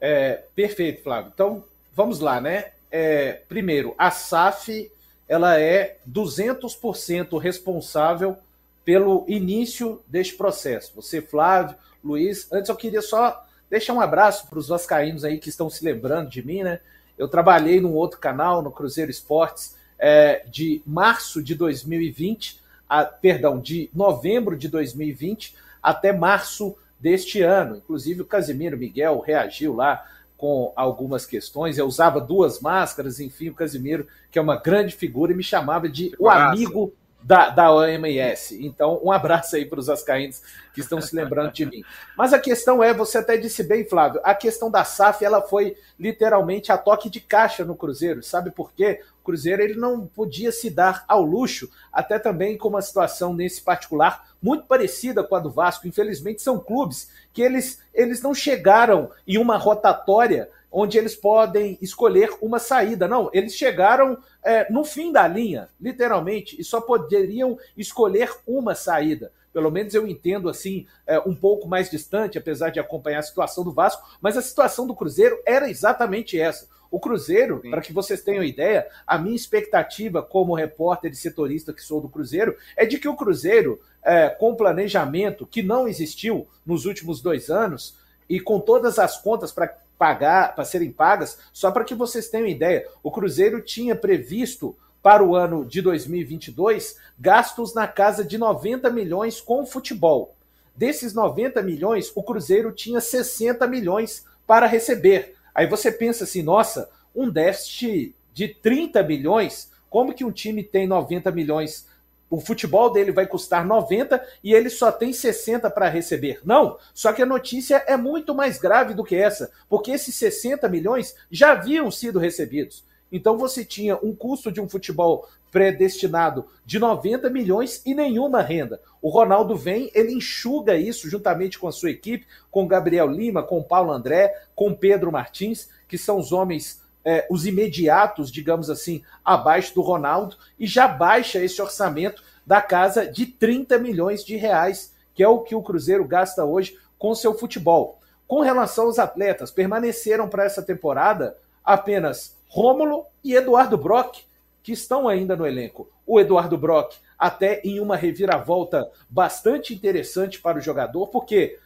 É, 0.00 0.46
perfeito, 0.54 1.02
Flávio. 1.02 1.30
Então, 1.34 1.64
vamos 1.92 2.18
lá, 2.18 2.40
né? 2.40 2.72
É, 2.90 3.42
primeiro, 3.48 3.94
a 3.98 4.10
SAF 4.10 4.90
ela 5.28 5.58
é 5.58 5.96
200% 6.08 7.38
responsável 7.38 8.36
pelo 8.84 9.24
início 9.26 10.00
deste 10.06 10.34
processo. 10.34 10.92
Você, 10.94 11.20
Flávio, 11.20 11.76
Luiz, 12.02 12.46
antes 12.52 12.68
eu 12.68 12.76
queria 12.76 13.02
só 13.02 13.44
deixar 13.68 13.92
um 13.92 14.00
abraço 14.00 14.46
para 14.48 14.58
os 14.58 14.68
vascaínos 14.68 15.24
aí 15.24 15.38
que 15.38 15.48
estão 15.48 15.68
se 15.68 15.84
lembrando 15.84 16.30
de 16.30 16.46
mim, 16.46 16.62
né? 16.62 16.80
Eu 17.18 17.26
trabalhei 17.26 17.80
num 17.80 17.94
outro 17.94 18.20
canal, 18.20 18.62
no 18.62 18.70
Cruzeiro 18.70 19.10
Esportes, 19.10 19.74
é, 19.98 20.44
de 20.46 20.82
março 20.86 21.42
de 21.42 21.54
2020, 21.54 22.60
a, 22.88 23.04
perdão, 23.04 23.58
de 23.58 23.90
novembro 23.92 24.56
de 24.56 24.68
2020 24.68 25.56
até 25.82 26.12
março 26.12 26.76
deste 27.00 27.42
ano. 27.42 27.76
Inclusive 27.76 28.22
o 28.22 28.26
Casimiro 28.26 28.76
Miguel 28.76 29.18
reagiu 29.18 29.74
lá 29.74 30.04
com 30.36 30.72
algumas 30.76 31.24
questões. 31.24 31.78
Eu 31.78 31.86
usava 31.86 32.20
duas 32.20 32.60
máscaras, 32.60 33.20
enfim, 33.20 33.48
o 33.48 33.54
Casimiro, 33.54 34.06
que 34.30 34.38
é 34.38 34.42
uma 34.42 34.56
grande 34.56 34.94
figura, 34.94 35.32
e 35.32 35.36
me 35.36 35.42
chamava 35.42 35.88
de 35.88 36.12
o 36.18 36.28
amigo 36.28 36.92
da, 37.26 37.50
da 37.50 37.72
OMS. 37.72 38.64
Então, 38.64 39.00
um 39.02 39.10
abraço 39.10 39.56
aí 39.56 39.66
para 39.66 39.80
os 39.80 39.90
ascaínos 39.90 40.40
que 40.72 40.80
estão 40.80 41.00
se 41.00 41.14
lembrando 41.14 41.52
de 41.52 41.66
mim. 41.66 41.82
Mas 42.16 42.32
a 42.32 42.38
questão 42.38 42.84
é, 42.84 42.94
você 42.94 43.18
até 43.18 43.36
disse 43.36 43.64
bem, 43.64 43.84
Flávio, 43.84 44.20
a 44.22 44.32
questão 44.32 44.70
da 44.70 44.84
SAF, 44.84 45.24
ela 45.24 45.42
foi 45.42 45.76
literalmente 45.98 46.70
a 46.70 46.78
toque 46.78 47.10
de 47.10 47.20
caixa 47.20 47.64
no 47.64 47.74
Cruzeiro. 47.74 48.22
Sabe 48.22 48.52
por 48.52 48.72
quê? 48.72 49.00
O 49.20 49.24
Cruzeiro 49.24 49.60
ele 49.60 49.74
não 49.74 50.06
podia 50.06 50.52
se 50.52 50.70
dar 50.70 51.04
ao 51.08 51.22
luxo, 51.22 51.68
até 51.92 52.16
também 52.16 52.56
com 52.56 52.68
uma 52.68 52.80
situação 52.80 53.34
nesse 53.34 53.60
particular 53.60 54.28
muito 54.40 54.64
parecida 54.66 55.24
com 55.24 55.34
a 55.34 55.40
do 55.40 55.50
Vasco. 55.50 55.88
Infelizmente, 55.88 56.42
são 56.42 56.60
clubes 56.60 57.10
que 57.32 57.42
eles, 57.42 57.82
eles 57.92 58.22
não 58.22 58.32
chegaram 58.32 59.10
em 59.26 59.36
uma 59.36 59.56
rotatória 59.56 60.48
onde 60.70 60.98
eles 60.98 61.14
podem 61.14 61.78
escolher 61.80 62.30
uma 62.40 62.58
saída. 62.58 63.08
Não, 63.08 63.30
eles 63.32 63.54
chegaram 63.54 64.18
é, 64.42 64.70
no 64.70 64.84
fim 64.84 65.12
da 65.12 65.26
linha, 65.26 65.68
literalmente, 65.80 66.60
e 66.60 66.64
só 66.64 66.80
poderiam 66.80 67.58
escolher 67.76 68.30
uma 68.46 68.74
saída. 68.74 69.32
Pelo 69.52 69.70
menos 69.70 69.94
eu 69.94 70.06
entendo 70.06 70.50
assim, 70.50 70.86
é, 71.06 71.18
um 71.20 71.34
pouco 71.34 71.66
mais 71.66 71.90
distante, 71.90 72.36
apesar 72.36 72.70
de 72.70 72.78
acompanhar 72.78 73.20
a 73.20 73.22
situação 73.22 73.64
do 73.64 73.72
Vasco, 73.72 74.06
mas 74.20 74.36
a 74.36 74.42
situação 74.42 74.86
do 74.86 74.94
Cruzeiro 74.94 75.40
era 75.46 75.70
exatamente 75.70 76.38
essa. 76.38 76.68
O 76.90 77.00
Cruzeiro, 77.00 77.62
para 77.70 77.80
que 77.80 77.92
vocês 77.92 78.22
tenham 78.22 78.44
ideia, 78.44 78.86
a 79.06 79.18
minha 79.18 79.34
expectativa 79.34 80.22
como 80.22 80.54
repórter 80.54 81.10
e 81.10 81.16
setorista 81.16 81.72
que 81.72 81.82
sou 81.82 82.00
do 82.00 82.08
Cruzeiro 82.08 82.56
é 82.76 82.86
de 82.86 82.98
que 82.98 83.08
o 83.08 83.16
Cruzeiro, 83.16 83.80
é, 84.04 84.28
com 84.28 84.54
planejamento 84.54 85.46
que 85.46 85.62
não 85.62 85.88
existiu 85.88 86.46
nos 86.64 86.84
últimos 86.84 87.20
dois 87.20 87.50
anos 87.50 87.96
e 88.28 88.40
com 88.40 88.60
todas 88.60 88.98
as 88.98 89.20
contas 89.20 89.52
para 89.52 89.76
pagar, 89.98 90.54
para 90.54 90.64
serem 90.64 90.90
pagas, 90.90 91.38
só 91.52 91.70
para 91.70 91.84
que 91.84 91.94
vocês 91.94 92.28
tenham 92.28 92.46
ideia, 92.46 92.86
o 93.02 93.10
Cruzeiro 93.10 93.60
tinha 93.60 93.96
previsto 93.96 94.76
para 95.02 95.24
o 95.24 95.36
ano 95.36 95.64
de 95.64 95.80
2022 95.80 96.98
gastos 97.18 97.74
na 97.74 97.86
casa 97.86 98.24
de 98.24 98.36
90 98.36 98.90
milhões 98.90 99.40
com 99.40 99.64
futebol. 99.64 100.34
Desses 100.74 101.14
90 101.14 101.62
milhões, 101.62 102.12
o 102.14 102.22
Cruzeiro 102.22 102.72
tinha 102.72 103.00
60 103.00 103.66
milhões 103.66 104.26
para 104.46 104.66
receber. 104.66 105.34
Aí 105.54 105.66
você 105.66 105.90
pensa 105.90 106.24
assim, 106.24 106.42
nossa, 106.42 106.90
um 107.14 107.30
déficit 107.30 108.14
de 108.34 108.48
30 108.48 109.02
milhões, 109.02 109.72
como 109.88 110.12
que 110.12 110.24
um 110.24 110.30
time 110.30 110.62
tem 110.62 110.86
90 110.86 111.30
milhões? 111.32 111.88
O 112.28 112.40
futebol 112.40 112.92
dele 112.92 113.12
vai 113.12 113.26
custar 113.26 113.64
90 113.64 114.20
e 114.42 114.52
ele 114.52 114.68
só 114.68 114.90
tem 114.90 115.12
60 115.12 115.70
para 115.70 115.88
receber. 115.88 116.40
Não, 116.44 116.76
só 116.92 117.12
que 117.12 117.22
a 117.22 117.26
notícia 117.26 117.84
é 117.86 117.96
muito 117.96 118.34
mais 118.34 118.58
grave 118.58 118.94
do 118.94 119.04
que 119.04 119.14
essa, 119.14 119.50
porque 119.68 119.92
esses 119.92 120.14
60 120.16 120.68
milhões 120.68 121.14
já 121.30 121.52
haviam 121.52 121.90
sido 121.90 122.18
recebidos. 122.18 122.84
Então 123.10 123.38
você 123.38 123.64
tinha 123.64 123.96
um 124.02 124.14
custo 124.14 124.50
de 124.50 124.60
um 124.60 124.68
futebol 124.68 125.28
predestinado 125.52 126.46
de 126.64 126.78
90 126.78 127.30
milhões 127.30 127.80
e 127.86 127.94
nenhuma 127.94 128.42
renda. 128.42 128.80
O 129.00 129.08
Ronaldo 129.08 129.56
vem, 129.56 129.90
ele 129.94 130.12
enxuga 130.12 130.76
isso 130.76 131.08
juntamente 131.08 131.58
com 131.58 131.68
a 131.68 131.72
sua 131.72 131.90
equipe, 131.90 132.26
com 132.50 132.66
Gabriel 132.66 133.08
Lima, 133.08 133.42
com 133.42 133.62
Paulo 133.62 133.92
André, 133.92 134.34
com 134.54 134.74
Pedro 134.74 135.12
Martins, 135.12 135.68
que 135.86 135.96
são 135.96 136.18
os 136.18 136.32
homens, 136.32 136.82
é, 137.06 137.24
os 137.30 137.46
imediatos, 137.46 138.32
digamos 138.32 138.68
assim, 138.68 139.00
abaixo 139.24 139.72
do 139.72 139.80
Ronaldo, 139.80 140.36
e 140.58 140.66
já 140.66 140.88
baixa 140.88 141.38
esse 141.38 141.62
orçamento 141.62 142.20
da 142.44 142.60
casa 142.60 143.06
de 143.06 143.26
30 143.26 143.78
milhões 143.78 144.24
de 144.24 144.34
reais, 144.34 144.92
que 145.14 145.22
é 145.22 145.28
o 145.28 145.40
que 145.40 145.54
o 145.54 145.62
Cruzeiro 145.62 146.04
gasta 146.04 146.44
hoje 146.44 146.76
com 146.98 147.14
seu 147.14 147.32
futebol. 147.32 148.00
Com 148.26 148.40
relação 148.40 148.86
aos 148.86 148.98
atletas, 148.98 149.52
permaneceram 149.52 150.28
para 150.28 150.44
essa 150.44 150.62
temporada 150.62 151.36
apenas 151.64 152.36
Rômulo 152.48 153.06
e 153.22 153.36
Eduardo 153.36 153.78
Brock, 153.78 154.24
que 154.60 154.72
estão 154.72 155.08
ainda 155.08 155.36
no 155.36 155.46
elenco. 155.46 155.88
O 156.04 156.18
Eduardo 156.18 156.58
Brock, 156.58 156.94
até 157.16 157.60
em 157.62 157.78
uma 157.78 157.96
reviravolta 157.96 158.90
bastante 159.08 159.72
interessante 159.72 160.40
para 160.40 160.58
o 160.58 160.60
jogador, 160.60 161.06
porque 161.06 161.56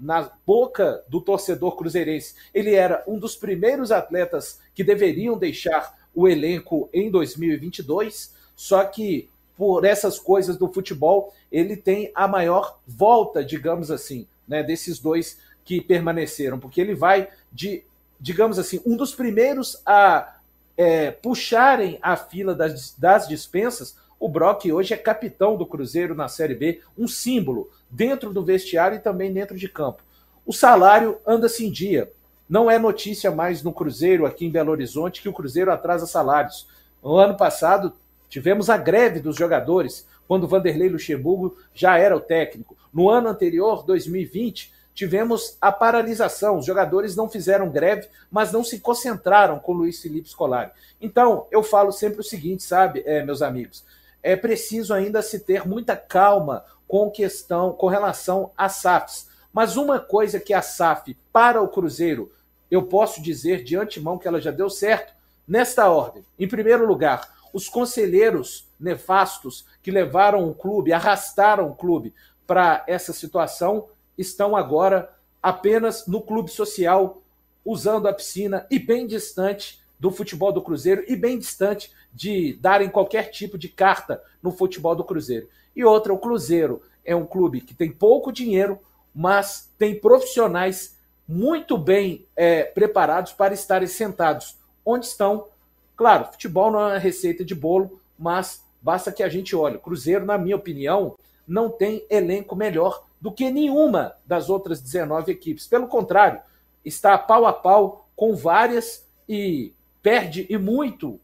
na 0.00 0.30
boca 0.46 1.04
do 1.08 1.20
torcedor 1.20 1.76
cruzeirense, 1.76 2.34
ele 2.54 2.74
era 2.74 3.02
um 3.06 3.18
dos 3.18 3.34
primeiros 3.36 3.90
atletas 3.90 4.60
que 4.74 4.84
deveriam 4.84 5.36
deixar 5.36 5.98
o 6.14 6.28
elenco 6.28 6.88
em 6.92 7.10
2022, 7.10 8.34
só 8.54 8.84
que 8.84 9.28
por 9.56 9.84
essas 9.84 10.20
coisas 10.20 10.56
do 10.56 10.72
futebol, 10.72 11.34
ele 11.50 11.76
tem 11.76 12.12
a 12.14 12.28
maior 12.28 12.78
volta, 12.86 13.44
digamos 13.44 13.90
assim, 13.90 14.24
né, 14.46 14.62
desses 14.62 15.00
dois 15.00 15.40
que 15.64 15.80
permaneceram, 15.80 16.60
porque 16.60 16.80
ele 16.80 16.94
vai 16.94 17.28
de, 17.52 17.82
digamos 18.20 18.56
assim, 18.56 18.80
um 18.86 18.96
dos 18.96 19.12
primeiros 19.12 19.82
a 19.84 20.36
é, 20.76 21.10
puxarem 21.10 21.98
a 22.00 22.16
fila 22.16 22.54
das, 22.54 22.94
das 22.96 23.26
dispensas, 23.26 23.96
o 24.20 24.28
Brock 24.28 24.66
hoje 24.66 24.94
é 24.94 24.96
capitão 24.96 25.56
do 25.56 25.66
Cruzeiro 25.66 26.14
na 26.14 26.28
Série 26.28 26.54
B, 26.54 26.80
um 26.96 27.08
símbolo 27.08 27.68
dentro 27.90 28.32
do 28.32 28.44
vestiário 28.44 28.96
e 28.96 29.00
também 29.00 29.32
dentro 29.32 29.56
de 29.56 29.68
campo. 29.68 30.02
O 30.44 30.52
salário 30.52 31.18
anda-se 31.26 31.66
em 31.66 31.70
dia. 31.70 32.10
Não 32.48 32.70
é 32.70 32.78
notícia 32.78 33.30
mais 33.30 33.62
no 33.62 33.72
Cruzeiro, 33.72 34.24
aqui 34.24 34.46
em 34.46 34.50
Belo 34.50 34.70
Horizonte, 34.70 35.20
que 35.20 35.28
o 35.28 35.32
Cruzeiro 35.32 35.70
atrasa 35.70 36.06
salários. 36.06 36.66
No 37.02 37.16
ano 37.16 37.36
passado, 37.36 37.92
tivemos 38.28 38.70
a 38.70 38.76
greve 38.76 39.20
dos 39.20 39.36
jogadores, 39.36 40.06
quando 40.26 40.48
Vanderlei 40.48 40.88
Luxemburgo 40.88 41.56
já 41.74 41.98
era 41.98 42.16
o 42.16 42.20
técnico. 42.20 42.76
No 42.92 43.10
ano 43.10 43.28
anterior, 43.28 43.84
2020, 43.84 44.72
tivemos 44.94 45.56
a 45.60 45.70
paralisação. 45.70 46.58
Os 46.58 46.66
jogadores 46.66 47.14
não 47.14 47.28
fizeram 47.28 47.70
greve, 47.70 48.08
mas 48.30 48.50
não 48.50 48.64
se 48.64 48.80
concentraram 48.80 49.58
com 49.58 49.72
Luiz 49.72 50.00
Felipe 50.00 50.28
Scolari. 50.28 50.70
Então, 51.00 51.46
eu 51.50 51.62
falo 51.62 51.92
sempre 51.92 52.20
o 52.20 52.24
seguinte, 52.24 52.62
sabe, 52.62 53.02
é, 53.06 53.22
meus 53.22 53.42
amigos, 53.42 53.84
é 54.22 54.34
preciso 54.34 54.92
ainda 54.92 55.22
se 55.22 55.40
ter 55.40 55.66
muita 55.68 55.96
calma 55.96 56.64
com 56.88 57.10
questão, 57.10 57.72
com 57.72 57.86
relação 57.86 58.50
às 58.56 58.76
SAFs. 58.76 59.28
Mas 59.52 59.76
uma 59.76 60.00
coisa 60.00 60.40
que 60.40 60.54
a 60.54 60.62
SAF 60.62 61.16
para 61.32 61.62
o 61.62 61.68
Cruzeiro, 61.68 62.32
eu 62.70 62.82
posso 62.82 63.22
dizer 63.22 63.62
de 63.62 63.76
antemão 63.76 64.18
que 64.18 64.26
ela 64.26 64.40
já 64.40 64.50
deu 64.50 64.70
certo, 64.70 65.12
nesta 65.46 65.88
ordem. 65.88 66.24
Em 66.38 66.48
primeiro 66.48 66.86
lugar, 66.86 67.32
os 67.52 67.68
conselheiros 67.68 68.68
nefastos 68.78 69.66
que 69.82 69.90
levaram 69.90 70.48
o 70.48 70.54
clube, 70.54 70.92
arrastaram 70.92 71.68
o 71.68 71.74
clube 71.74 72.14
para 72.46 72.84
essa 72.86 73.12
situação, 73.12 73.88
estão 74.16 74.56
agora 74.56 75.14
apenas 75.42 76.06
no 76.06 76.20
clube 76.20 76.50
social, 76.50 77.22
usando 77.64 78.08
a 78.08 78.12
piscina 78.12 78.66
e 78.70 78.78
bem 78.78 79.06
distante 79.06 79.82
do 79.98 80.10
futebol 80.10 80.52
do 80.52 80.62
Cruzeiro 80.62 81.04
e 81.08 81.16
bem 81.16 81.38
distante 81.38 81.92
de 82.12 82.54
darem 82.60 82.88
qualquer 82.88 83.30
tipo 83.30 83.58
de 83.58 83.68
carta 83.68 84.22
no 84.42 84.52
futebol 84.52 84.94
do 84.94 85.04
Cruzeiro. 85.04 85.48
E 85.74 85.84
outra, 85.84 86.12
o 86.12 86.18
Cruzeiro 86.18 86.82
é 87.04 87.14
um 87.14 87.26
clube 87.26 87.60
que 87.60 87.74
tem 87.74 87.90
pouco 87.90 88.32
dinheiro, 88.32 88.78
mas 89.14 89.72
tem 89.78 89.98
profissionais 89.98 90.96
muito 91.26 91.76
bem 91.76 92.26
é, 92.34 92.64
preparados 92.64 93.32
para 93.32 93.52
estarem 93.52 93.88
sentados 93.88 94.58
onde 94.84 95.06
estão. 95.06 95.48
Claro, 95.96 96.26
futebol 96.32 96.70
não 96.70 96.88
é 96.88 96.98
receita 96.98 97.44
de 97.44 97.54
bolo, 97.54 98.00
mas 98.18 98.64
basta 98.80 99.12
que 99.12 99.22
a 99.22 99.28
gente 99.28 99.54
olhe. 99.54 99.78
Cruzeiro, 99.78 100.24
na 100.24 100.38
minha 100.38 100.56
opinião, 100.56 101.16
não 101.46 101.68
tem 101.68 102.04
elenco 102.08 102.56
melhor 102.56 103.04
do 103.20 103.32
que 103.32 103.50
nenhuma 103.50 104.16
das 104.24 104.48
outras 104.48 104.80
19 104.80 105.32
equipes. 105.32 105.66
Pelo 105.66 105.88
contrário, 105.88 106.40
está 106.84 107.18
pau 107.18 107.46
a 107.46 107.52
pau 107.52 108.08
com 108.16 108.34
várias 108.34 109.06
e 109.28 109.72
perde 110.02 110.46
e 110.48 110.56
muito, 110.56 111.20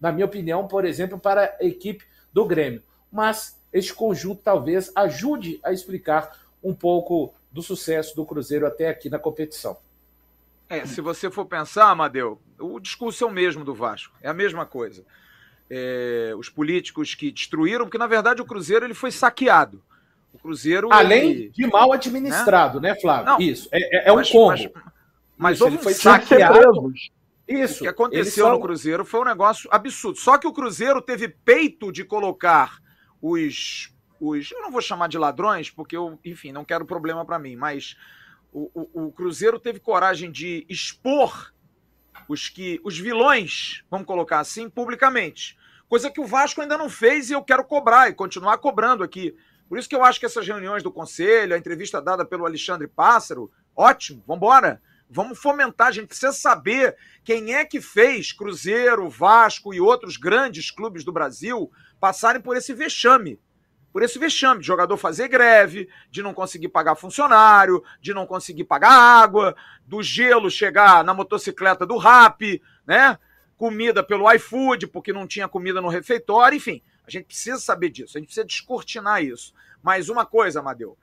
na 0.00 0.12
minha 0.12 0.26
opinião, 0.26 0.68
por 0.68 0.84
exemplo, 0.84 1.18
para 1.18 1.56
a 1.60 1.64
equipe 1.64 2.04
do 2.32 2.44
Grêmio. 2.44 2.82
Mas 3.10 3.57
este 3.72 3.94
conjunto 3.94 4.40
talvez 4.42 4.90
ajude 4.94 5.60
a 5.62 5.72
explicar 5.72 6.38
um 6.62 6.74
pouco 6.74 7.34
do 7.50 7.62
sucesso 7.62 8.14
do 8.14 8.24
Cruzeiro 8.24 8.66
até 8.66 8.88
aqui 8.88 9.08
na 9.08 9.18
competição. 9.18 9.76
É, 10.68 10.84
se 10.84 11.00
você 11.00 11.30
for 11.30 11.46
pensar, 11.46 11.90
Amadeu, 11.90 12.38
o 12.58 12.78
discurso 12.78 13.24
é 13.24 13.26
o 13.26 13.30
mesmo 13.30 13.64
do 13.64 13.74
Vasco, 13.74 14.14
é 14.20 14.28
a 14.28 14.34
mesma 14.34 14.66
coisa. 14.66 15.04
É, 15.70 16.34
os 16.36 16.48
políticos 16.48 17.14
que 17.14 17.30
destruíram, 17.30 17.84
porque 17.84 17.98
na 17.98 18.06
verdade 18.06 18.42
o 18.42 18.44
Cruzeiro 18.44 18.84
ele 18.84 18.94
foi 18.94 19.10
saqueado. 19.10 19.82
O 20.32 20.38
Cruzeiro. 20.38 20.92
Além 20.92 21.30
ele, 21.30 21.48
de 21.50 21.66
mal 21.66 21.92
administrado, 21.92 22.80
né, 22.80 22.90
né 22.90 23.00
Flávio? 23.00 23.26
Não, 23.26 23.38
Isso, 23.40 23.68
é, 23.72 24.08
é 24.08 24.12
mas, 24.12 24.28
um 24.28 24.32
combo. 24.32 24.50
Mas, 24.50 24.70
mas 25.36 25.56
Isso, 25.56 25.64
houve 25.64 25.76
um 25.76 25.80
foi 25.80 25.94
saqueado. 25.94 26.92
Isso. 27.46 27.78
O 27.78 27.82
que 27.84 27.88
aconteceu 27.88 28.44
só... 28.44 28.52
no 28.52 28.60
Cruzeiro 28.60 29.04
foi 29.06 29.20
um 29.20 29.24
negócio 29.24 29.70
absurdo. 29.72 30.18
Só 30.18 30.36
que 30.36 30.46
o 30.46 30.52
Cruzeiro 30.52 31.00
teve 31.00 31.28
peito 31.28 31.90
de 31.90 32.04
colocar 32.04 32.78
os. 33.20 33.92
os 34.20 34.50
eu 34.50 34.62
não 34.62 34.70
vou 34.70 34.80
chamar 34.80 35.08
de 35.08 35.18
ladrões, 35.18 35.70
porque 35.70 35.96
eu, 35.96 36.18
enfim, 36.24 36.52
não 36.52 36.64
quero 36.64 36.84
problema 36.84 37.24
para 37.24 37.38
mim, 37.38 37.56
mas 37.56 37.96
o, 38.52 38.70
o, 38.74 39.06
o, 39.06 39.12
Cruzeiro 39.12 39.58
teve 39.58 39.78
coragem 39.78 40.30
de 40.30 40.66
expor 40.68 41.52
os 42.28 42.48
que 42.48 42.80
os 42.84 42.98
vilões, 42.98 43.84
vamos 43.90 44.06
colocar 44.06 44.40
assim, 44.40 44.68
publicamente. 44.68 45.56
Coisa 45.88 46.10
que 46.10 46.20
o 46.20 46.26
Vasco 46.26 46.60
ainda 46.60 46.76
não 46.76 46.90
fez 46.90 47.30
e 47.30 47.32
eu 47.32 47.42
quero 47.42 47.64
cobrar 47.64 48.08
e 48.08 48.14
continuar 48.14 48.58
cobrando 48.58 49.02
aqui. 49.02 49.34
Por 49.68 49.78
isso 49.78 49.88
que 49.88 49.94
eu 49.94 50.02
acho 50.02 50.18
que 50.18 50.26
essas 50.26 50.46
reuniões 50.46 50.82
do 50.82 50.90
conselho, 50.90 51.54
a 51.54 51.58
entrevista 51.58 52.00
dada 52.00 52.24
pelo 52.24 52.46
Alexandre 52.46 52.86
Pássaro, 52.86 53.50
ótimo, 53.76 54.22
vamos 54.26 54.38
embora. 54.38 54.82
Vamos 55.10 55.38
fomentar, 55.38 55.86
a 55.88 55.92
gente 55.92 56.08
precisa 56.08 56.32
saber 56.32 56.94
quem 57.24 57.54
é 57.54 57.64
que 57.64 57.80
fez 57.80 58.30
Cruzeiro, 58.30 59.08
Vasco 59.08 59.72
e 59.72 59.80
outros 59.80 60.18
grandes 60.18 60.70
clubes 60.70 61.02
do 61.02 61.12
Brasil 61.12 61.70
passarem 62.00 62.40
por 62.40 62.56
esse 62.56 62.72
vexame. 62.72 63.38
Por 63.92 64.02
esse 64.02 64.18
vexame 64.18 64.60
de 64.60 64.66
jogador 64.66 64.96
fazer 64.96 65.28
greve, 65.28 65.88
de 66.10 66.22
não 66.22 66.34
conseguir 66.34 66.68
pagar 66.68 66.94
funcionário, 66.94 67.82
de 68.00 68.12
não 68.12 68.26
conseguir 68.26 68.64
pagar 68.64 68.92
água, 68.92 69.56
do 69.86 70.02
gelo 70.02 70.50
chegar 70.50 71.02
na 71.02 71.14
motocicleta 71.14 71.86
do 71.86 71.96
RAP, 71.96 72.60
né? 72.86 73.18
Comida 73.56 74.04
pelo 74.04 74.30
iFood, 74.32 74.86
porque 74.88 75.12
não 75.12 75.26
tinha 75.26 75.48
comida 75.48 75.80
no 75.80 75.88
refeitório, 75.88 76.56
enfim. 76.56 76.82
A 77.06 77.10
gente 77.10 77.24
precisa 77.24 77.58
saber 77.58 77.88
disso, 77.88 78.16
a 78.16 78.20
gente 78.20 78.26
precisa 78.26 78.46
descortinar 78.46 79.22
isso. 79.22 79.54
Mas 79.82 80.08
uma 80.08 80.26
coisa, 80.26 80.60
Amadeu, 80.60 80.96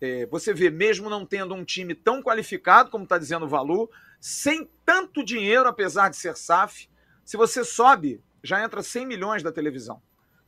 é, 0.00 0.26
você 0.26 0.52
vê, 0.52 0.68
mesmo 0.68 1.08
não 1.08 1.24
tendo 1.24 1.54
um 1.54 1.64
time 1.64 1.94
tão 1.94 2.22
qualificado, 2.22 2.90
como 2.90 3.04
está 3.04 3.16
dizendo 3.16 3.46
o 3.46 3.48
Valu, 3.48 3.88
sem 4.20 4.68
tanto 4.84 5.24
dinheiro, 5.24 5.68
apesar 5.68 6.08
de 6.08 6.16
ser 6.16 6.36
SAF, 6.36 6.88
se 7.24 7.36
você 7.36 7.64
sobe, 7.64 8.20
já 8.42 8.62
entra 8.62 8.82
100 8.82 9.06
milhões 9.06 9.42
da 9.42 9.52
televisão. 9.52 10.02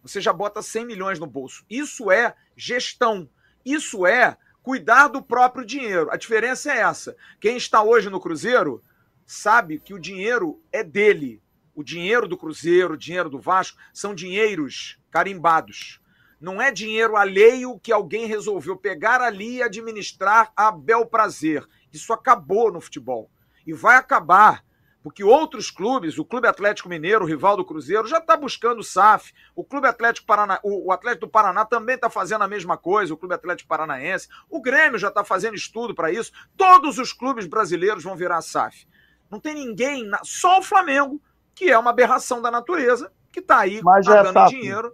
Você 0.07 0.21
já 0.21 0.33
bota 0.33 0.63
100 0.63 0.87
milhões 0.87 1.19
no 1.19 1.27
bolso. 1.27 1.65
Isso 1.69 2.11
é 2.11 2.35
gestão. 2.57 3.29
Isso 3.65 4.07
é 4.07 4.37
cuidar 4.63 5.09
do 5.09 5.23
próprio 5.23 5.65
dinheiro. 5.65 6.11
A 6.11 6.17
diferença 6.17 6.73
é 6.73 6.79
essa. 6.79 7.17
Quem 7.41 7.57
está 7.57 7.83
hoje 7.83 8.11
no 8.11 8.21
Cruzeiro 8.21 8.83
sabe 9.25 9.79
que 9.79 9.95
o 9.95 9.99
dinheiro 9.99 10.61
é 10.73 10.83
dele. 10.83 11.43
O 11.75 11.85
dinheiro 11.85 12.27
do 12.27 12.37
Cruzeiro, 12.37 12.95
o 12.95 12.99
dinheiro 12.99 13.31
do 13.31 13.39
Vasco, 13.39 13.79
são 13.93 14.15
dinheiros 14.15 14.99
carimbados. 15.11 16.01
Não 16.41 16.61
é 16.61 16.71
dinheiro 16.71 17.17
alheio 17.17 17.79
que 17.79 17.93
alguém 17.93 18.27
resolveu 18.27 18.77
pegar 18.77 19.21
ali 19.21 19.57
e 19.57 19.63
administrar 19.63 20.53
a 20.57 20.71
bel 20.71 21.07
prazer. 21.07 21.67
Isso 21.93 22.13
acabou 22.13 22.73
no 22.73 22.81
futebol. 22.81 23.31
E 23.67 23.73
vai 23.73 23.97
acabar, 23.97 24.65
porque 25.07 25.23
outros 25.23 25.71
clubes, 25.71 26.19
o 26.19 26.25
Clube 26.25 26.49
Atlético 26.49 26.89
Mineiro, 26.89 27.25
o 27.25 27.29
rival 27.29 27.57
do 27.57 27.65
Cruzeiro, 27.65 28.09
já 28.09 28.19
está 28.19 28.37
buscando 28.37 28.81
o 28.81 28.83
SAF. 28.83 29.33
O 29.55 29.63
Clube 29.63 29.87
Atlético 29.87 30.27
Paraná, 30.27 30.59
o, 30.65 30.91
Atlético 30.91 31.27
do 31.27 31.31
Paraná 31.31 31.65
também 31.65 31.95
está 31.95 32.11
fazendo 32.11 32.43
a 32.43 32.49
mesma 32.49 32.77
coisa, 32.77 33.15
o 33.15 33.17
Clube 33.17 33.33
Atlético 33.33 33.69
Paranaense. 33.69 34.27
O 34.51 34.61
Grêmio 34.61 34.99
já 34.99 35.07
está 35.07 35.23
fazendo 35.23 35.55
estudo 35.55 35.95
para 35.95 36.11
isso. 36.11 36.33
Todos 36.57 36.99
os 36.99 37.13
clubes 37.13 37.47
brasileiros 37.47 38.03
vão 38.03 38.17
virar 38.17 38.43
SAF. 38.43 38.85
Não 39.31 39.39
tem 39.39 39.55
ninguém, 39.55 40.11
só 40.25 40.59
o 40.59 40.63
Flamengo, 40.63 41.23
que 41.55 41.71
é 41.71 41.79
uma 41.79 41.91
aberração 41.91 42.43
da 42.43 42.51
natureza, 42.51 43.13
que 43.31 43.39
está 43.39 43.61
aí 43.61 43.81
Mas 43.85 44.09
é 44.09 44.11
pagando 44.11 44.41
é 44.41 44.47
dinheiro 44.47 44.93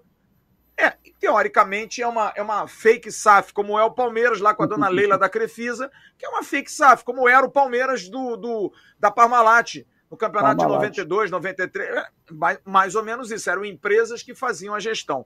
é, 0.77 0.97
teoricamente 1.21 2.03
é 2.03 2.07
uma, 2.07 2.33
é 2.35 2.43
uma 2.43 2.67
fake 2.67 3.11
SAF, 3.13 3.53
como 3.53 3.79
é 3.79 3.85
o 3.85 3.91
Palmeiras 3.91 4.41
lá 4.41 4.55
com 4.55 4.65
a 4.65 4.67
dona 4.67 4.89
Leila 4.89 5.17
da 5.17 5.29
Crefisa, 5.29 5.91
que 6.19 6.27
é 6.27 6.29
uma 6.29 6.43
fake 6.43 6.71
SAF, 6.71 7.05
como 7.05 7.29
era 7.29 7.47
o 7.47 7.51
Palmeiras 7.51 8.09
do, 8.09 8.37
do 8.37 8.73
da 8.99 9.11
Parmalat 9.11 9.87
no 10.13 10.19
campeonato 10.19 10.59
Parmalat. 10.59 10.91
de 10.93 11.01
92, 11.01 11.31
93, 11.31 11.89
é, 11.89 12.09
mais, 12.31 12.59
mais 12.67 12.95
ou 12.95 13.03
menos 13.03 13.31
isso, 13.31 13.49
eram 13.49 13.65
empresas 13.65 14.23
que 14.23 14.35
faziam 14.35 14.75
a 14.75 14.79
gestão. 14.79 15.25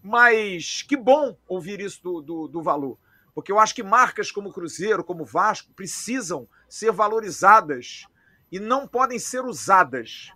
Mas 0.00 0.82
que 0.82 0.96
bom 0.96 1.36
ouvir 1.48 1.80
isso 1.80 2.00
do, 2.00 2.22
do, 2.22 2.46
do 2.46 2.62
valor, 2.62 2.96
porque 3.34 3.50
eu 3.50 3.58
acho 3.58 3.74
que 3.74 3.82
marcas 3.82 4.30
como 4.30 4.52
Cruzeiro, 4.52 5.02
como 5.02 5.24
Vasco, 5.24 5.72
precisam 5.74 6.46
ser 6.68 6.92
valorizadas 6.92 8.06
e 8.50 8.60
não 8.60 8.86
podem 8.86 9.18
ser 9.18 9.44
usadas. 9.44 10.30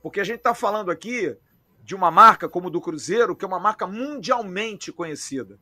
Porque 0.00 0.20
a 0.20 0.24
gente 0.24 0.38
está 0.38 0.54
falando 0.54 0.92
aqui 0.92 1.36
de 1.82 1.96
uma 1.96 2.12
marca 2.12 2.48
como 2.48 2.68
o 2.68 2.70
do 2.70 2.80
Cruzeiro, 2.80 3.34
que 3.34 3.44
é 3.44 3.48
uma 3.48 3.58
marca 3.58 3.88
mundialmente 3.88 4.92
conhecida. 4.92 5.58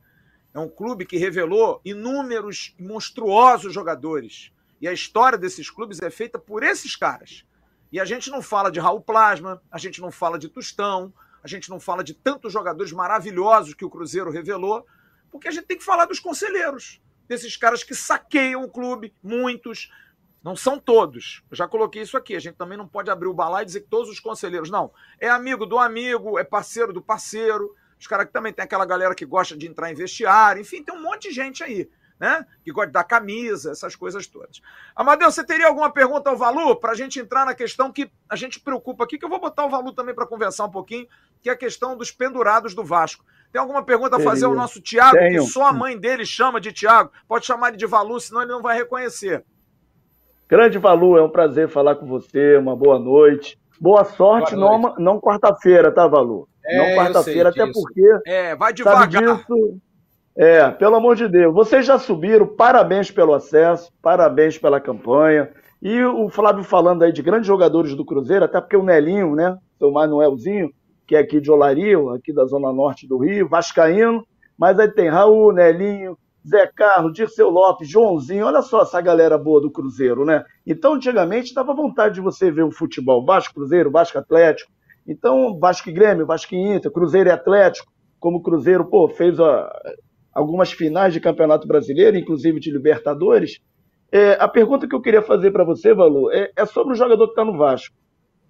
É 0.52 0.58
um 0.58 0.68
clube 0.68 1.06
que 1.06 1.16
revelou 1.16 1.80
inúmeros 1.82 2.74
monstruosos 2.78 3.72
jogadores. 3.72 4.52
E 4.82 4.88
a 4.88 4.92
história 4.92 5.38
desses 5.38 5.70
clubes 5.70 6.02
é 6.02 6.10
feita 6.10 6.38
por 6.38 6.62
esses 6.62 6.94
caras. 6.94 7.44
E 7.92 7.98
a 7.98 8.04
gente 8.04 8.30
não 8.30 8.40
fala 8.40 8.70
de 8.70 8.78
Raul 8.78 9.00
Plasma, 9.00 9.60
a 9.70 9.78
gente 9.78 10.00
não 10.00 10.10
fala 10.10 10.38
de 10.38 10.48
Tostão, 10.48 11.12
a 11.42 11.48
gente 11.48 11.68
não 11.70 11.80
fala 11.80 12.04
de 12.04 12.14
tantos 12.14 12.52
jogadores 12.52 12.92
maravilhosos 12.92 13.74
que 13.74 13.84
o 13.84 13.90
Cruzeiro 13.90 14.30
revelou, 14.30 14.86
porque 15.30 15.48
a 15.48 15.50
gente 15.50 15.66
tem 15.66 15.78
que 15.78 15.84
falar 15.84 16.06
dos 16.06 16.20
conselheiros, 16.20 17.00
desses 17.28 17.56
caras 17.56 17.82
que 17.82 17.94
saqueiam 17.94 18.62
o 18.62 18.68
clube, 18.68 19.14
muitos, 19.22 19.90
não 20.42 20.56
são 20.56 20.78
todos. 20.78 21.42
Eu 21.50 21.56
já 21.56 21.68
coloquei 21.68 22.02
isso 22.02 22.16
aqui. 22.16 22.34
A 22.34 22.40
gente 22.40 22.54
também 22.54 22.78
não 22.78 22.88
pode 22.88 23.10
abrir 23.10 23.28
o 23.28 23.34
balai 23.34 23.62
e 23.62 23.66
dizer 23.66 23.82
que 23.82 23.88
todos 23.88 24.08
os 24.08 24.18
conselheiros. 24.18 24.70
Não. 24.70 24.90
É 25.18 25.28
amigo 25.28 25.66
do 25.66 25.78
amigo, 25.78 26.38
é 26.38 26.44
parceiro 26.44 26.92
do 26.92 27.02
parceiro. 27.02 27.74
Os 27.98 28.06
caras 28.06 28.26
que 28.26 28.32
também 28.32 28.52
tem 28.52 28.64
aquela 28.64 28.86
galera 28.86 29.14
que 29.14 29.26
gosta 29.26 29.56
de 29.56 29.66
entrar 29.66 29.90
em 29.90 29.94
vestiário. 29.94 30.62
Enfim, 30.62 30.82
tem 30.82 30.94
um 30.94 31.02
monte 31.02 31.28
de 31.28 31.34
gente 31.34 31.62
aí, 31.62 31.90
né? 32.20 32.46
Que 32.62 32.70
gosta 32.70 32.92
dar 32.92 33.04
camisa, 33.04 33.72
essas 33.72 33.96
coisas 33.96 34.26
todas. 34.26 34.60
Amadeu, 34.94 35.32
você 35.32 35.42
teria 35.42 35.66
alguma 35.66 35.90
pergunta 35.90 36.28
ao 36.28 36.36
Valu 36.36 36.76
para 36.76 36.92
a 36.92 36.94
gente 36.94 37.18
entrar 37.18 37.46
na 37.46 37.54
questão 37.54 37.90
que 37.90 38.10
a 38.28 38.36
gente 38.36 38.60
preocupa 38.60 39.04
aqui, 39.04 39.18
que 39.18 39.24
eu 39.24 39.28
vou 39.30 39.40
botar 39.40 39.64
o 39.64 39.70
Valu 39.70 39.92
também 39.92 40.14
para 40.14 40.26
conversar 40.26 40.66
um 40.66 40.70
pouquinho, 40.70 41.08
que 41.40 41.48
é 41.48 41.52
a 41.52 41.56
questão 41.56 41.96
dos 41.96 42.12
pendurados 42.12 42.74
do 42.74 42.84
Vasco. 42.84 43.24
Tem 43.50 43.60
alguma 43.60 43.82
pergunta 43.82 44.16
a 44.16 44.20
fazer 44.20 44.44
ao 44.44 44.54
nosso 44.54 44.80
Tiago, 44.80 45.16
que 45.16 45.40
só 45.40 45.66
a 45.66 45.72
mãe 45.72 45.98
dele 45.98 46.24
chama 46.24 46.60
de 46.60 46.72
Tiago? 46.72 47.10
Pode 47.26 47.46
chamar 47.46 47.68
ele 47.68 47.78
de 47.78 47.86
Valu, 47.86 48.20
senão 48.20 48.42
ele 48.42 48.52
não 48.52 48.62
vai 48.62 48.76
reconhecer. 48.76 49.44
Grande 50.46 50.78
Valu, 50.78 51.16
é 51.16 51.22
um 51.22 51.30
prazer 51.30 51.68
falar 51.68 51.96
com 51.96 52.06
você. 52.06 52.56
Uma 52.56 52.76
boa 52.76 52.98
noite. 52.98 53.58
Boa 53.80 54.04
sorte, 54.04 54.54
boa 54.54 54.78
não, 54.78 54.94
não 54.96 55.20
quarta-feira, 55.20 55.90
tá, 55.90 56.06
Valu? 56.06 56.46
É, 56.64 56.76
não 56.76 57.02
quarta-feira, 57.02 57.48
até 57.48 57.66
porque. 57.72 58.02
É, 58.26 58.54
vai 58.54 58.72
devagar. 58.72 59.08
Disso, 59.08 59.80
é, 60.40 60.70
pelo 60.70 60.96
amor 60.96 61.16
de 61.16 61.28
Deus. 61.28 61.52
Vocês 61.52 61.84
já 61.84 61.98
subiram, 61.98 62.46
parabéns 62.46 63.10
pelo 63.10 63.34
acesso, 63.34 63.92
parabéns 64.00 64.56
pela 64.56 64.80
campanha. 64.80 65.50
E 65.82 66.02
o 66.02 66.30
Flávio 66.30 66.64
falando 66.64 67.02
aí 67.02 67.12
de 67.12 67.20
grandes 67.20 67.46
jogadores 67.46 67.94
do 67.94 68.06
Cruzeiro, 68.06 68.46
até 68.46 68.58
porque 68.58 68.74
o 68.74 68.82
Nelinho, 68.82 69.34
né? 69.34 69.58
Seu 69.78 69.92
Manuelzinho, 69.92 70.70
que 71.06 71.14
é 71.14 71.18
aqui 71.18 71.42
de 71.42 71.50
Olaria, 71.50 71.98
aqui 72.14 72.32
da 72.32 72.46
Zona 72.46 72.72
Norte 72.72 73.06
do 73.06 73.18
Rio, 73.18 73.50
Vascaíno. 73.50 74.26
Mas 74.56 74.78
aí 74.78 74.88
tem 74.88 75.10
Raul, 75.10 75.52
Nelinho, 75.52 76.16
Zé 76.48 76.66
Carlos, 76.74 77.12
Dirceu 77.12 77.50
Lopes, 77.50 77.86
Joãozinho, 77.86 78.46
olha 78.46 78.62
só 78.62 78.80
essa 78.80 78.98
galera 78.98 79.36
boa 79.36 79.60
do 79.60 79.70
Cruzeiro, 79.70 80.24
né? 80.24 80.42
Então, 80.66 80.94
antigamente, 80.94 81.52
dava 81.52 81.74
vontade 81.74 82.14
de 82.14 82.22
você 82.22 82.50
ver 82.50 82.62
o 82.62 82.72
futebol 82.72 83.22
Vasco 83.26 83.52
Cruzeiro, 83.52 83.90
Vasco 83.90 84.16
Atlético. 84.16 84.72
Então, 85.06 85.58
Vasco 85.58 85.90
e 85.90 85.92
Grêmio, 85.92 86.24
Vasco 86.24 86.54
e 86.54 86.76
Inter, 86.76 86.90
Cruzeiro 86.90 87.28
e 87.28 87.32
Atlético, 87.32 87.92
como 88.18 88.38
o 88.38 88.42
Cruzeiro, 88.42 88.86
pô, 88.86 89.06
fez 89.06 89.38
ó, 89.38 89.68
algumas 90.32 90.72
finais 90.72 91.12
de 91.12 91.20
Campeonato 91.20 91.66
Brasileiro, 91.66 92.16
inclusive 92.16 92.60
de 92.60 92.70
Libertadores. 92.70 93.60
É, 94.12 94.32
a 94.32 94.48
pergunta 94.48 94.88
que 94.88 94.94
eu 94.94 95.00
queria 95.00 95.22
fazer 95.22 95.50
para 95.50 95.64
você, 95.64 95.94
Valu, 95.94 96.30
é, 96.32 96.50
é, 96.56 96.66
sobre 96.66 96.92
o 96.92 96.96
jogador 96.96 97.26
que 97.26 97.32
está 97.32 97.44
no 97.44 97.56
Vasco. 97.56 97.94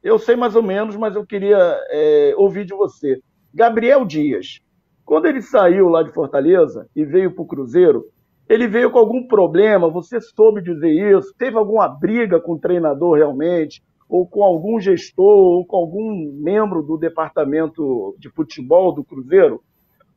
Eu 0.03 0.19
sei 0.19 0.37
mais 0.37 0.57
ou 0.57 0.63
menos, 0.63 0.97
mas 0.97 1.15
eu 1.15 1.27
queria 1.27 1.79
é, 1.91 2.35
ouvir 2.37 2.65
de 2.65 2.75
você. 2.75 3.21
Gabriel 3.53 4.05
Dias, 4.05 4.61
Quando 5.05 5.27
ele 5.27 5.43
saiu 5.43 5.89
lá 5.89 6.05
de 6.05 6.13
Fortaleza 6.13 6.87
e 6.95 7.05
veio 7.05 7.35
para 7.35 7.43
o 7.43 7.47
Cruzeiro, 7.47 8.05
ele 8.49 8.69
veio 8.69 8.91
com 8.91 8.99
algum 8.99 9.27
problema, 9.27 9.91
você 9.91 10.21
soube 10.21 10.63
dizer 10.63 10.89
isso? 10.89 11.35
Teve 11.37 11.57
alguma 11.57 11.89
briga 11.89 12.41
com 12.41 12.53
o 12.53 12.59
treinador 12.59 13.17
realmente? 13.17 13.83
Ou 14.09 14.27
com 14.27 14.43
algum 14.43 14.81
gestor, 14.81 15.25
ou 15.25 15.67
com 15.67 15.77
algum 15.77 16.33
membro 16.41 16.83
do 16.83 16.97
departamento 16.97 18.15
de 18.19 18.31
futebol 18.31 18.95
do 18.95 19.05
Cruzeiro? 19.05 19.61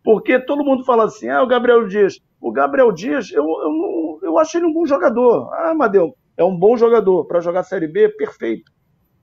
Porque 0.03 0.39
todo 0.39 0.65
mundo 0.65 0.83
fala 0.83 1.05
assim, 1.05 1.29
ah, 1.29 1.41
o 1.41 1.47
Gabriel 1.47 1.87
Dias. 1.87 2.19
O 2.41 2.51
Gabriel 2.51 2.91
Dias, 2.91 3.31
eu, 3.31 3.43
eu, 3.43 4.19
eu 4.21 4.37
acho 4.37 4.57
ele 4.57 4.65
um 4.65 4.73
bom 4.73 4.85
jogador. 4.85 5.49
Ah, 5.53 5.73
Madeu, 5.73 6.13
é 6.35 6.43
um 6.43 6.55
bom 6.55 6.75
jogador. 6.75 7.25
Para 7.25 7.39
jogar 7.39 7.63
Série 7.63 7.87
B, 7.87 8.09
perfeito. 8.09 8.71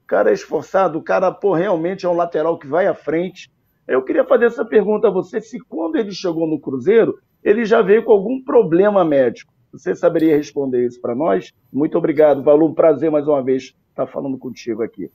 O 0.05 0.07
cara 0.07 0.31
é 0.31 0.33
esforçado, 0.33 0.99
o 0.99 1.03
cara, 1.03 1.31
pô, 1.31 1.53
realmente 1.53 2.07
é 2.07 2.09
um 2.09 2.17
lateral 2.17 2.59
que 2.59 2.67
vai 2.67 2.87
à 2.87 2.95
frente. 2.95 3.51
Eu 3.87 4.03
queria 4.03 4.25
fazer 4.25 4.47
essa 4.47 4.65
pergunta 4.65 5.09
a 5.09 5.11
você, 5.11 5.41
se 5.41 5.59
quando 5.61 5.97
ele 5.97 6.13
chegou 6.13 6.47
no 6.47 6.59
Cruzeiro, 6.59 7.19
ele 7.43 7.65
já 7.65 7.83
veio 7.83 8.05
com 8.05 8.13
algum 8.13 8.43
problema 8.43 9.05
médico. 9.05 9.53
Você 9.73 9.95
saberia 9.95 10.37
responder 10.37 10.87
isso 10.87 11.01
para 11.01 11.15
nós? 11.15 11.53
Muito 11.73 11.97
obrigado, 11.97 12.43
Valu. 12.43 12.75
Prazer 12.75 13.11
mais 13.11 13.27
uma 13.29 13.43
vez 13.43 13.75
estar 13.91 14.07
falando 14.07 14.37
contigo 14.37 14.83
aqui. 14.83 15.11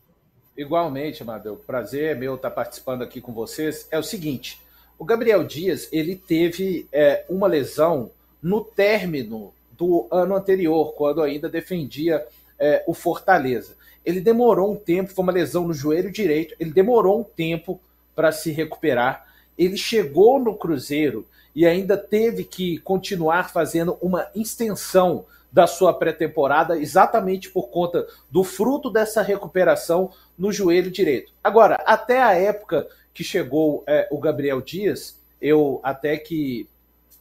Igualmente, 0.58 1.22
Amadeu. 1.22 1.58
Prazer 1.58 2.16
é 2.16 2.16
meu 2.16 2.36
estar 2.36 2.52
participando 2.52 3.02
aqui 3.02 3.20
com 3.20 3.34
vocês. 3.34 3.88
É 3.92 4.00
o 4.00 4.04
seguinte, 4.04 4.62
o 4.98 5.06
Gabriel 5.06 5.44
Dias 5.44 5.90
ele 5.92 6.16
teve 6.16 6.88
é, 6.92 7.26
uma 7.30 7.48
lesão 7.48 8.12
no 8.42 8.62
término 8.64 9.54
do 9.72 10.08
ano 10.10 10.36
anterior, 10.36 10.94
quando 10.94 11.22
ainda 11.22 11.50
defendia 11.50 12.26
é, 12.58 12.84
o 12.88 12.94
Fortaleza. 12.94 13.76
Ele 14.06 14.22
demorou 14.22 14.72
um 14.72 14.76
tempo, 14.76 15.12
foi 15.12 15.24
uma 15.24 15.32
lesão 15.32 15.68
no 15.68 15.74
joelho 15.74 16.12
direito, 16.12 16.56
ele 16.60 16.72
demorou 16.72 17.20
um 17.20 17.24
tempo 17.24 17.80
para 18.16 18.32
se 18.32 18.52
recuperar. 18.52 19.26
Ele 19.58 19.78
chegou 19.78 20.40
no 20.40 20.56
Cruzeiro 20.56 21.26
e 21.54 21.66
ainda 21.66 21.98
teve 21.98 22.44
que 22.44 22.78
continuar 22.80 23.52
fazendo 23.52 23.98
uma 24.02 24.28
extensão 24.36 25.26
da 25.52 25.66
sua 25.66 25.94
pré-temporada, 25.94 26.78
exatamente 26.78 27.50
por 27.50 27.70
conta 27.70 28.06
do 28.30 28.44
fruto 28.44 28.90
dessa 28.90 29.22
recuperação 29.22 30.12
no 30.38 30.52
joelho 30.52 30.92
direito. 30.92 31.32
Agora, 31.42 31.76
até 31.86 32.22
a 32.22 32.34
época 32.34 32.88
que 33.16 33.24
chegou 33.24 33.82
é, 33.88 34.08
o 34.12 34.20
Gabriel 34.20 34.62
Dias, 34.62 35.18
eu 35.42 35.80
até 35.82 36.18
que 36.18 36.68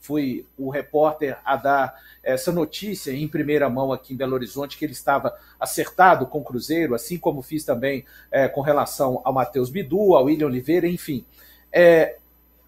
fui 0.01 0.45
o 0.59 0.69
repórter 0.69 1.39
a 1.45 1.57
dar 1.57 2.03
essa 2.23 2.51
notícia 2.51 3.13
em 3.13 3.29
primeira 3.29 3.71
mão 3.71 3.93
aqui 3.93 4.13
em 4.13 4.17
Belo 4.17 4.35
Horizonte, 4.35 4.77
que 4.77 4.85
ele 4.85 4.93
estava 4.93 5.35
acertado 5.59 6.27
com 6.27 6.41
o 6.41 6.45
Cruzeiro, 6.45 6.97
assim 6.97 7.17
como 7.17 7.43
fiz 7.43 7.65
também 7.65 8.05
é, 8.31 8.49
com 8.49 8.61
relação 8.61 9.23
ao 9.25 9.33
Matheus 9.33 9.71
Bidu, 9.71 10.17
ao 10.17 10.25
William 10.25 10.49
Oliveira, 10.49 10.89
enfim. 10.89 11.25
É, 11.73 12.17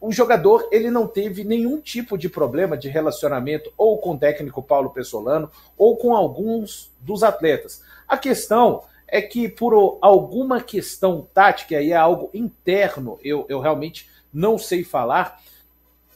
o 0.00 0.12
jogador 0.12 0.68
ele 0.70 0.88
não 0.90 1.08
teve 1.08 1.42
nenhum 1.42 1.80
tipo 1.80 2.16
de 2.16 2.28
problema 2.28 2.76
de 2.76 2.88
relacionamento 2.88 3.72
ou 3.76 3.98
com 3.98 4.12
o 4.12 4.18
técnico 4.18 4.62
Paulo 4.62 4.90
Pessolano 4.90 5.50
ou 5.76 5.96
com 5.96 6.14
alguns 6.14 6.92
dos 7.00 7.24
atletas. 7.24 7.82
A 8.06 8.16
questão 8.16 8.84
é 9.08 9.22
que 9.22 9.48
por 9.48 9.98
alguma 10.02 10.60
questão 10.60 11.28
tática, 11.32 11.80
e 11.80 11.92
é 11.92 11.96
algo 11.96 12.30
interno, 12.34 13.18
eu, 13.22 13.46
eu 13.48 13.60
realmente 13.60 14.08
não 14.32 14.58
sei 14.58 14.82
falar, 14.82 15.40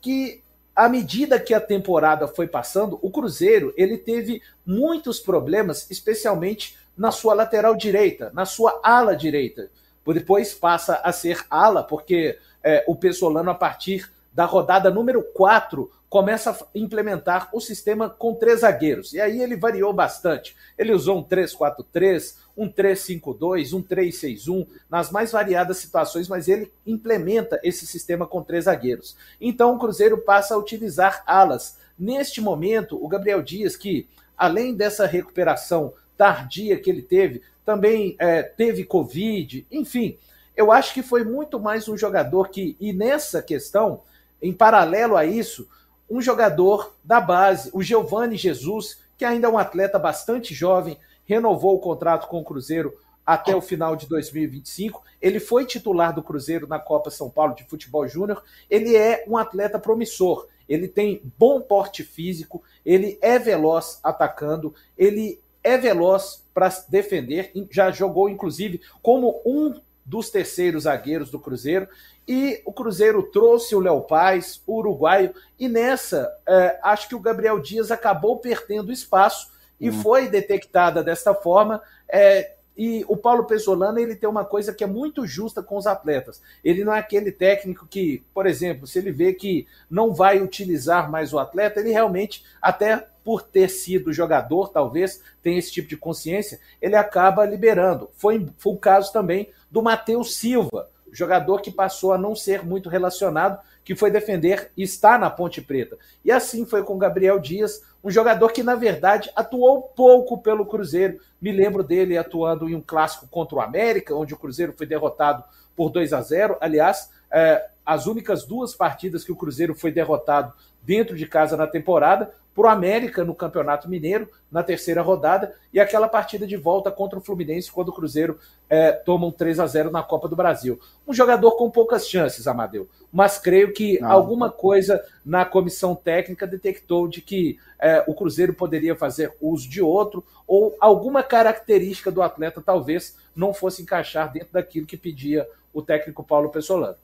que 0.00 0.42
à 0.74 0.88
medida 0.88 1.38
que 1.38 1.54
a 1.54 1.60
temporada 1.60 2.26
foi 2.26 2.46
passando, 2.46 2.98
o 3.02 3.10
Cruzeiro 3.10 3.72
ele 3.76 3.98
teve 3.98 4.42
muitos 4.64 5.20
problemas, 5.20 5.90
especialmente 5.90 6.76
na 6.96 7.10
sua 7.10 7.34
lateral 7.34 7.76
direita, 7.76 8.30
na 8.34 8.44
sua 8.44 8.80
ala 8.82 9.14
direita. 9.14 9.70
Depois 10.12 10.52
passa 10.52 10.96
a 11.04 11.12
ser 11.12 11.46
ala, 11.48 11.84
porque 11.84 12.36
é, 12.64 12.84
o 12.88 12.96
Pessolano, 12.96 13.50
a 13.50 13.54
partir 13.54 14.10
da 14.32 14.44
rodada 14.44 14.90
número 14.90 15.22
4, 15.22 15.90
começa 16.08 16.50
a 16.50 16.56
implementar 16.74 17.48
o 17.52 17.60
sistema 17.60 18.10
com 18.10 18.34
três 18.34 18.60
zagueiros. 18.60 19.12
E 19.12 19.20
aí 19.20 19.40
ele 19.40 19.56
variou 19.56 19.92
bastante. 19.92 20.56
Ele 20.76 20.92
usou 20.92 21.18
um 21.18 21.24
3-4-3, 21.24 22.36
um 22.60 22.70
3-5-2, 22.70 23.72
um 23.72 23.82
3-6-1, 23.82 24.66
nas 24.90 25.10
mais 25.10 25.32
variadas 25.32 25.78
situações, 25.78 26.28
mas 26.28 26.46
ele 26.46 26.70
implementa 26.86 27.58
esse 27.64 27.86
sistema 27.86 28.26
com 28.26 28.42
três 28.42 28.64
zagueiros. 28.64 29.16
Então 29.40 29.74
o 29.74 29.78
Cruzeiro 29.78 30.18
passa 30.18 30.54
a 30.54 30.58
utilizar 30.58 31.22
alas. 31.26 31.78
Neste 31.98 32.38
momento, 32.38 33.02
o 33.02 33.08
Gabriel 33.08 33.40
Dias, 33.40 33.76
que 33.76 34.06
além 34.36 34.74
dessa 34.74 35.06
recuperação 35.06 35.94
tardia 36.18 36.78
que 36.78 36.90
ele 36.90 37.00
teve, 37.00 37.40
também 37.64 38.14
é, 38.18 38.42
teve 38.42 38.84
Covid, 38.84 39.66
enfim, 39.70 40.18
eu 40.54 40.70
acho 40.70 40.92
que 40.92 41.02
foi 41.02 41.24
muito 41.24 41.58
mais 41.58 41.88
um 41.88 41.96
jogador 41.96 42.50
que, 42.50 42.76
e 42.78 42.92
nessa 42.92 43.40
questão, 43.40 44.02
em 44.42 44.52
paralelo 44.52 45.16
a 45.16 45.24
isso, 45.24 45.66
um 46.10 46.20
jogador 46.20 46.94
da 47.02 47.22
base, 47.22 47.70
o 47.72 47.82
Giovanni 47.82 48.36
Jesus, 48.36 48.98
que 49.16 49.24
ainda 49.24 49.46
é 49.46 49.50
um 49.50 49.56
atleta 49.56 49.98
bastante 49.98 50.52
jovem, 50.52 50.98
renovou 51.30 51.76
o 51.76 51.78
contrato 51.78 52.26
com 52.26 52.40
o 52.40 52.44
Cruzeiro 52.44 52.92
até 53.24 53.54
o 53.54 53.60
final 53.60 53.94
de 53.94 54.08
2025. 54.08 55.00
Ele 55.22 55.38
foi 55.38 55.64
titular 55.64 56.12
do 56.12 56.24
Cruzeiro 56.24 56.66
na 56.66 56.80
Copa 56.80 57.08
São 57.08 57.30
Paulo 57.30 57.54
de 57.54 57.62
Futebol 57.62 58.08
Júnior. 58.08 58.42
Ele 58.68 58.96
é 58.96 59.24
um 59.28 59.36
atleta 59.36 59.78
promissor. 59.78 60.48
Ele 60.68 60.88
tem 60.88 61.22
bom 61.38 61.60
porte 61.60 62.02
físico, 62.02 62.64
ele 62.84 63.16
é 63.22 63.38
veloz 63.38 64.00
atacando, 64.02 64.74
ele 64.98 65.40
é 65.62 65.78
veloz 65.78 66.44
para 66.52 66.68
defender, 66.88 67.52
já 67.70 67.90
jogou 67.90 68.28
inclusive 68.28 68.80
como 69.02 69.40
um 69.44 69.80
dos 70.04 70.30
terceiros 70.30 70.84
zagueiros 70.84 71.30
do 71.30 71.38
Cruzeiro. 71.38 71.86
E 72.26 72.60
o 72.64 72.72
Cruzeiro 72.72 73.22
trouxe 73.22 73.74
o 73.74 73.80
Léo 73.80 74.00
Paz, 74.02 74.62
o 74.66 74.78
uruguaio, 74.78 75.32
e 75.58 75.68
nessa, 75.68 76.28
é, 76.46 76.80
acho 76.82 77.08
que 77.08 77.14
o 77.14 77.20
Gabriel 77.20 77.60
Dias 77.60 77.90
acabou 77.92 78.38
perdendo 78.38 78.92
espaço 78.92 79.59
e 79.80 79.90
hum. 79.90 80.02
foi 80.02 80.28
detectada 80.28 81.02
desta 81.02 81.34
forma. 81.34 81.80
É, 82.08 82.52
e 82.76 83.04
o 83.08 83.16
Paulo 83.16 83.44
Pesolano 83.44 83.98
ele 83.98 84.16
tem 84.16 84.28
uma 84.28 84.44
coisa 84.44 84.72
que 84.72 84.82
é 84.82 84.86
muito 84.86 85.26
justa 85.26 85.62
com 85.62 85.76
os 85.76 85.86
atletas. 85.86 86.40
Ele 86.64 86.84
não 86.84 86.94
é 86.94 86.98
aquele 86.98 87.32
técnico 87.32 87.86
que, 87.86 88.22
por 88.32 88.46
exemplo, 88.46 88.86
se 88.86 88.98
ele 88.98 89.12
vê 89.12 89.32
que 89.32 89.66
não 89.90 90.14
vai 90.14 90.40
utilizar 90.40 91.10
mais 91.10 91.32
o 91.32 91.38
atleta, 91.38 91.80
ele 91.80 91.90
realmente, 91.90 92.44
até 92.60 93.06
por 93.24 93.42
ter 93.42 93.68
sido 93.68 94.12
jogador, 94.12 94.70
talvez 94.70 95.22
tenha 95.42 95.58
esse 95.58 95.70
tipo 95.70 95.88
de 95.88 95.96
consciência, 95.96 96.58
ele 96.80 96.96
acaba 96.96 97.44
liberando. 97.44 98.08
Foi, 98.14 98.46
foi 98.56 98.72
o 98.72 98.78
caso 98.78 99.12
também 99.12 99.50
do 99.70 99.82
Matheus 99.82 100.36
Silva, 100.36 100.88
jogador 101.12 101.60
que 101.60 101.70
passou 101.70 102.12
a 102.12 102.18
não 102.18 102.34
ser 102.34 102.64
muito 102.64 102.88
relacionado, 102.88 103.58
que 103.84 103.96
foi 103.96 104.10
defender 104.10 104.70
e 104.76 104.82
está 104.82 105.18
na 105.18 105.30
Ponte 105.30 105.60
Preta. 105.60 105.98
E 106.24 106.30
assim 106.30 106.64
foi 106.64 106.82
com 106.82 106.98
Gabriel 106.98 107.38
Dias, 107.38 107.82
um 108.02 108.10
jogador 108.10 108.52
que, 108.52 108.62
na 108.62 108.74
verdade, 108.74 109.30
atuou 109.34 109.82
pouco 109.82 110.38
pelo 110.38 110.66
Cruzeiro. 110.66 111.20
Me 111.40 111.52
lembro 111.52 111.82
dele 111.82 112.16
atuando 112.16 112.68
em 112.68 112.74
um 112.74 112.80
clássico 112.80 113.26
contra 113.28 113.56
o 113.56 113.60
América, 113.60 114.14
onde 114.14 114.34
o 114.34 114.38
Cruzeiro 114.38 114.74
foi 114.76 114.86
derrotado 114.86 115.44
por 115.76 115.90
2 115.90 116.12
a 116.12 116.20
0. 116.20 116.56
Aliás, 116.60 117.10
é, 117.30 117.68
as 117.84 118.06
únicas 118.06 118.44
duas 118.44 118.74
partidas 118.74 119.24
que 119.24 119.32
o 119.32 119.36
Cruzeiro 119.36 119.74
foi 119.74 119.90
derrotado 119.90 120.52
dentro 120.82 121.16
de 121.16 121.26
casa 121.26 121.56
na 121.56 121.66
temporada 121.66 122.32
para 122.54 122.64
o 122.64 122.68
América 122.68 123.24
no 123.24 123.34
Campeonato 123.34 123.88
Mineiro, 123.88 124.28
na 124.50 124.62
terceira 124.62 125.02
rodada, 125.02 125.54
e 125.72 125.78
aquela 125.78 126.08
partida 126.08 126.46
de 126.46 126.56
volta 126.56 126.90
contra 126.90 127.18
o 127.18 127.22
Fluminense, 127.22 127.70
quando 127.70 127.88
o 127.88 127.92
Cruzeiro 127.92 128.38
é, 128.68 128.92
toma 128.92 129.26
um 129.26 129.30
3 129.30 129.60
a 129.60 129.66
0 129.66 129.90
na 129.90 130.02
Copa 130.02 130.28
do 130.28 130.36
Brasil. 130.36 130.78
Um 131.06 131.14
jogador 131.14 131.52
com 131.52 131.70
poucas 131.70 132.08
chances, 132.08 132.46
Amadeu, 132.46 132.88
mas 133.12 133.38
creio 133.38 133.72
que 133.72 134.00
Não. 134.00 134.10
alguma 134.10 134.50
coisa 134.50 135.02
na 135.24 135.44
comissão 135.44 135.94
técnica 135.94 136.46
detectou 136.46 137.06
de 137.06 137.22
que 137.22 137.58
é, 137.78 138.04
o 138.06 138.14
Cruzeiro 138.14 138.52
poderia 138.52 138.96
fazer 138.96 139.32
uso 139.40 139.68
de 139.68 139.80
outro, 139.80 140.24
ou 140.46 140.76
alguma 140.80 141.22
característica 141.22 142.10
do 142.10 142.20
atleta 142.20 142.60
talvez 142.60 143.16
não 143.34 143.54
fosse 143.54 143.82
encaixar 143.82 144.32
dentro 144.32 144.52
daquilo 144.52 144.86
que 144.86 144.96
pedia 144.96 145.46
o 145.72 145.80
técnico 145.80 146.24
Paulo 146.24 146.50
Pessolano. 146.50 146.96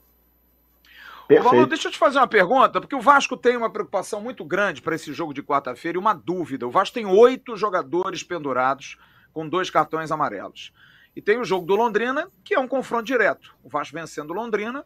Perfeito. 1.27 1.65
deixa 1.67 1.87
eu 1.89 1.91
te 1.91 1.97
fazer 1.97 2.19
uma 2.19 2.27
pergunta, 2.27 2.79
porque 2.79 2.95
o 2.95 3.01
Vasco 3.01 3.35
tem 3.35 3.57
uma 3.57 3.69
preocupação 3.69 4.21
muito 4.21 4.45
grande 4.45 4.81
para 4.81 4.95
esse 4.95 5.11
jogo 5.13 5.33
de 5.33 5.43
quarta-feira 5.43 5.97
e 5.97 5.99
uma 5.99 6.13
dúvida. 6.13 6.65
O 6.65 6.71
Vasco 6.71 6.93
tem 6.93 7.05
oito 7.05 7.57
jogadores 7.57 8.23
pendurados 8.23 8.97
com 9.33 9.47
dois 9.47 9.69
cartões 9.69 10.11
amarelos. 10.11 10.71
E 11.15 11.21
tem 11.21 11.39
o 11.39 11.43
jogo 11.43 11.65
do 11.65 11.75
Londrina, 11.75 12.29
que 12.43 12.53
é 12.53 12.59
um 12.59 12.67
confronto 12.67 13.05
direto. 13.05 13.55
O 13.63 13.69
Vasco 13.69 13.95
vencendo 13.95 14.29
o 14.29 14.33
Londrina. 14.33 14.85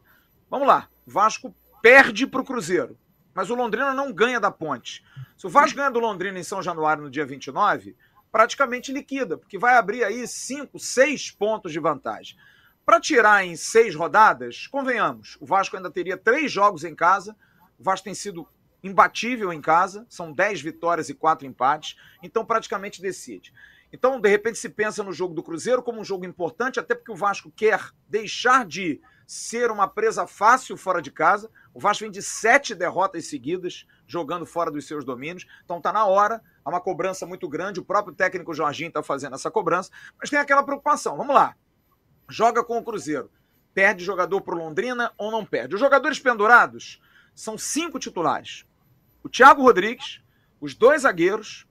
Vamos 0.49 0.67
lá. 0.67 0.87
O 1.05 1.11
Vasco 1.11 1.53
perde 1.81 2.25
para 2.25 2.41
o 2.41 2.45
Cruzeiro. 2.45 2.97
Mas 3.33 3.49
o 3.49 3.55
Londrina 3.55 3.93
não 3.93 4.11
ganha 4.11 4.39
da 4.39 4.49
ponte. 4.49 5.03
Se 5.37 5.45
o 5.45 5.49
Vasco 5.49 5.77
ganha 5.77 5.91
do 5.91 5.99
Londrina 5.99 6.39
em 6.39 6.43
São 6.43 6.61
Januário 6.61 7.03
no 7.03 7.09
dia 7.09 7.25
29, 7.25 7.95
praticamente 8.31 8.91
liquida, 8.91 9.37
porque 9.37 9.57
vai 9.57 9.75
abrir 9.75 10.03
aí 10.03 10.27
cinco, 10.27 10.79
seis 10.79 11.29
pontos 11.29 11.71
de 11.71 11.79
vantagem. 11.79 12.37
Para 12.85 12.99
tirar 12.99 13.45
em 13.45 13.55
seis 13.55 13.95
rodadas, 13.95 14.67
convenhamos, 14.67 15.37
o 15.39 15.45
Vasco 15.45 15.77
ainda 15.77 15.91
teria 15.91 16.17
três 16.17 16.51
jogos 16.51 16.83
em 16.83 16.95
casa. 16.95 17.35
O 17.79 17.83
Vasco 17.83 18.05
tem 18.05 18.15
sido 18.15 18.47
imbatível 18.83 19.53
em 19.53 19.61
casa, 19.61 20.05
são 20.09 20.33
dez 20.33 20.61
vitórias 20.61 21.07
e 21.07 21.13
quatro 21.13 21.45
empates, 21.45 21.95
então 22.23 22.43
praticamente 22.43 23.01
decide. 23.01 23.53
Então, 23.93 24.19
de 24.19 24.29
repente, 24.29 24.57
se 24.57 24.69
pensa 24.69 25.03
no 25.03 25.11
jogo 25.11 25.33
do 25.33 25.43
Cruzeiro 25.43 25.83
como 25.83 25.99
um 25.99 26.03
jogo 26.03 26.25
importante, 26.25 26.79
até 26.79 26.95
porque 26.95 27.11
o 27.11 27.15
Vasco 27.15 27.51
quer 27.51 27.91
deixar 28.07 28.65
de 28.65 29.01
ser 29.27 29.69
uma 29.69 29.87
presa 29.87 30.25
fácil 30.25 30.75
fora 30.77 31.01
de 31.01 31.11
casa. 31.11 31.49
O 31.73 31.79
Vasco 31.79 32.03
vem 32.03 32.11
de 32.11 32.21
sete 32.21 32.73
derrotas 32.73 33.27
seguidas, 33.27 33.85
jogando 34.07 34.45
fora 34.45 34.71
dos 34.71 34.87
seus 34.87 35.05
domínios. 35.05 35.45
Então 35.63 35.77
está 35.77 35.91
na 35.91 36.05
hora, 36.05 36.41
há 36.63 36.69
uma 36.69 36.81
cobrança 36.81 37.25
muito 37.25 37.47
grande. 37.47 37.79
O 37.79 37.85
próprio 37.85 38.15
técnico 38.15 38.53
Jorginho 38.53 38.87
está 38.87 39.03
fazendo 39.03 39.35
essa 39.35 39.51
cobrança, 39.51 39.91
mas 40.19 40.29
tem 40.29 40.39
aquela 40.39 40.63
preocupação. 40.63 41.17
Vamos 41.17 41.35
lá. 41.35 41.55
Joga 42.31 42.63
com 42.63 42.77
o 42.77 42.83
Cruzeiro. 42.83 43.29
Perde 43.73 44.03
jogador 44.03 44.41
para 44.41 44.55
Londrina 44.55 45.11
ou 45.17 45.31
não 45.31 45.45
perde? 45.45 45.75
Os 45.75 45.81
jogadores 45.81 46.19
pendurados 46.19 47.01
são 47.35 47.57
cinco 47.57 47.99
titulares: 47.99 48.65
o 49.23 49.29
Thiago 49.29 49.61
Rodrigues, 49.61 50.21
os 50.59 50.73
dois 50.73 51.03
zagueiros, 51.03 51.65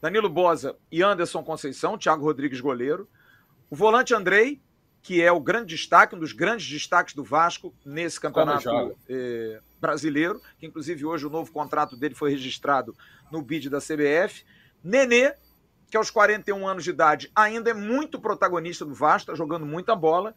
Danilo 0.00 0.28
Bosa 0.28 0.76
e 0.90 1.02
Anderson 1.02 1.42
Conceição, 1.42 1.98
Thiago 1.98 2.24
Rodrigues 2.24 2.60
goleiro, 2.60 3.08
o 3.70 3.76
volante 3.76 4.14
Andrei, 4.14 4.60
que 5.02 5.22
é 5.22 5.30
o 5.32 5.40
grande 5.40 5.74
destaque, 5.74 6.14
um 6.14 6.18
dos 6.18 6.32
grandes 6.32 6.68
destaques 6.68 7.14
do 7.14 7.24
Vasco 7.24 7.74
nesse 7.84 8.20
campeonato 8.20 8.96
eh, 9.08 9.60
brasileiro, 9.80 10.40
que 10.58 10.66
inclusive 10.66 11.04
hoje 11.04 11.26
o 11.26 11.30
novo 11.30 11.52
contrato 11.52 11.96
dele 11.96 12.14
foi 12.14 12.30
registrado 12.30 12.96
no 13.30 13.40
bid 13.42 13.70
da 13.70 13.78
CBF. 13.78 14.44
Nenê, 14.82 15.34
que 15.90 15.96
aos 15.96 16.10
41 16.10 16.66
anos 16.66 16.84
de 16.84 16.90
idade 16.90 17.30
ainda 17.34 17.70
é 17.70 17.74
muito 17.74 18.20
protagonista 18.20 18.84
do 18.84 18.94
Vasco, 18.94 19.30
está 19.30 19.34
jogando 19.34 19.64
muita 19.64 19.96
bola. 19.96 20.34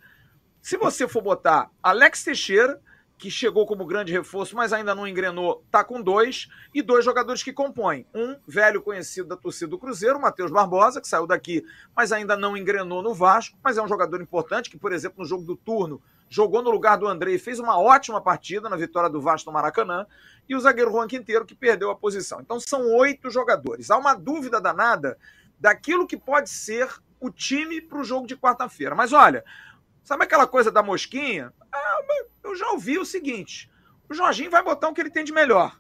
Se 0.62 0.78
você 0.78 1.08
for 1.08 1.22
botar 1.22 1.70
Alex 1.82 2.24
Teixeira, 2.24 2.80
que 3.22 3.30
chegou 3.30 3.68
como 3.68 3.86
grande 3.86 4.12
reforço, 4.12 4.56
mas 4.56 4.74
ainda 4.74 4.96
não 4.96 5.08
engrenou, 5.08 5.64
tá 5.70 5.84
com 5.84 6.02
dois, 6.02 6.48
e 6.74 6.82
dois 6.82 7.06
jogadores 7.06 7.44
que 7.44 7.54
compõem. 7.54 8.04
Um 8.16 8.36
velho 8.48 8.82
conhecido 8.82 9.28
da 9.28 9.38
torcida 9.38 9.70
do 9.70 9.78
Cruzeiro, 9.78 10.20
Matheus 10.20 10.50
Barbosa, 10.50 11.00
que 11.00 11.08
saiu 11.08 11.28
daqui, 11.28 11.64
mas 11.96 12.12
ainda 12.12 12.36
não 12.36 12.58
engrenou 12.58 13.04
no 13.04 13.14
Vasco, 13.14 13.56
mas 13.64 13.78
é 13.78 13.82
um 13.82 13.88
jogador 13.88 14.20
importante, 14.24 14.72
que, 14.72 14.78
por 14.78 14.92
exemplo, 14.92 15.20
no 15.20 15.26
jogo 15.26 15.44
do 15.44 15.56
turno, 15.56 16.02
jogou 16.28 16.64
no 16.64 16.72
lugar 16.72 16.98
do 16.98 17.08
André 17.08 17.34
e 17.34 17.38
fez 17.38 17.60
uma 17.60 17.80
ótima 17.80 18.20
partida 18.20 18.68
na 18.68 18.76
vitória 18.76 19.10
do 19.10 19.22
Vasco 19.22 19.52
no 19.52 19.54
Maracanã, 19.54 20.08
e 20.50 20.56
o 20.56 20.60
zagueiro 20.60 20.92
Juan 20.92 21.08
Quinteiro, 21.08 21.46
que 21.46 21.54
perdeu 21.54 21.92
a 21.92 21.96
posição. 21.96 22.42
Então 22.42 22.60
são 22.60 22.92
oito 22.96 23.30
jogadores. 23.30 23.92
Há 23.92 23.98
uma 23.98 24.16
dúvida 24.16 24.60
danada 24.60 25.16
daquilo 25.62 26.08
que 26.08 26.18
pode 26.18 26.50
ser 26.50 26.90
o 27.20 27.30
time 27.30 27.80
para 27.80 28.00
o 28.00 28.04
jogo 28.04 28.26
de 28.26 28.36
quarta-feira. 28.36 28.96
Mas 28.96 29.14
olha, 29.14 29.46
sabe 30.04 30.24
aquela 30.24 30.48
coisa 30.48 30.72
da 30.72 30.82
mosquinha? 30.82 31.54
Ah, 31.72 32.00
eu 32.44 32.56
já 32.56 32.72
ouvi 32.72 32.98
o 32.98 33.06
seguinte: 33.06 33.72
o 34.10 34.14
Jorginho 34.14 34.50
vai 34.50 34.64
botar 34.64 34.90
o 34.90 34.94
que 34.94 35.00
ele 35.00 35.12
tem 35.12 35.24
de 35.24 35.32
melhor. 35.32 35.80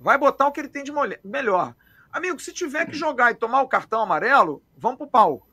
Vai 0.00 0.16
botar 0.16 0.48
o 0.48 0.52
que 0.52 0.58
ele 0.58 0.68
tem 0.68 0.82
de 0.82 0.92
melhor. 1.22 1.76
Amigo, 2.10 2.40
se 2.40 2.52
tiver 2.52 2.86
que 2.86 2.96
jogar 2.96 3.30
e 3.30 3.36
tomar 3.36 3.62
o 3.62 3.68
cartão 3.68 4.00
amarelo, 4.00 4.64
vamos 4.76 4.98
pro 4.98 5.06
pau. 5.06 5.46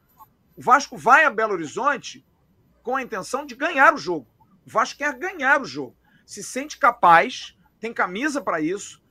O 0.56 0.62
Vasco 0.62 0.98
vai 0.98 1.26
a 1.26 1.30
Belo 1.30 1.54
Horizonte 1.54 2.26
com 2.82 2.96
a 2.96 3.02
intenção 3.02 3.46
de 3.46 3.56
ganhar 3.56 3.94
o 3.94 3.98
jogo. 3.98 4.28
O 4.66 4.70
Vasco 4.70 4.98
quer 4.98 5.14
ganhar 5.14 5.62
o 5.62 5.66
jogo. 5.66 5.96
Se 6.26 6.42
sente 6.42 6.78
capaz, 6.78 7.56
tem 7.80 7.94
camisa 7.94 8.42
para 8.42 8.60
isso, 8.60 9.02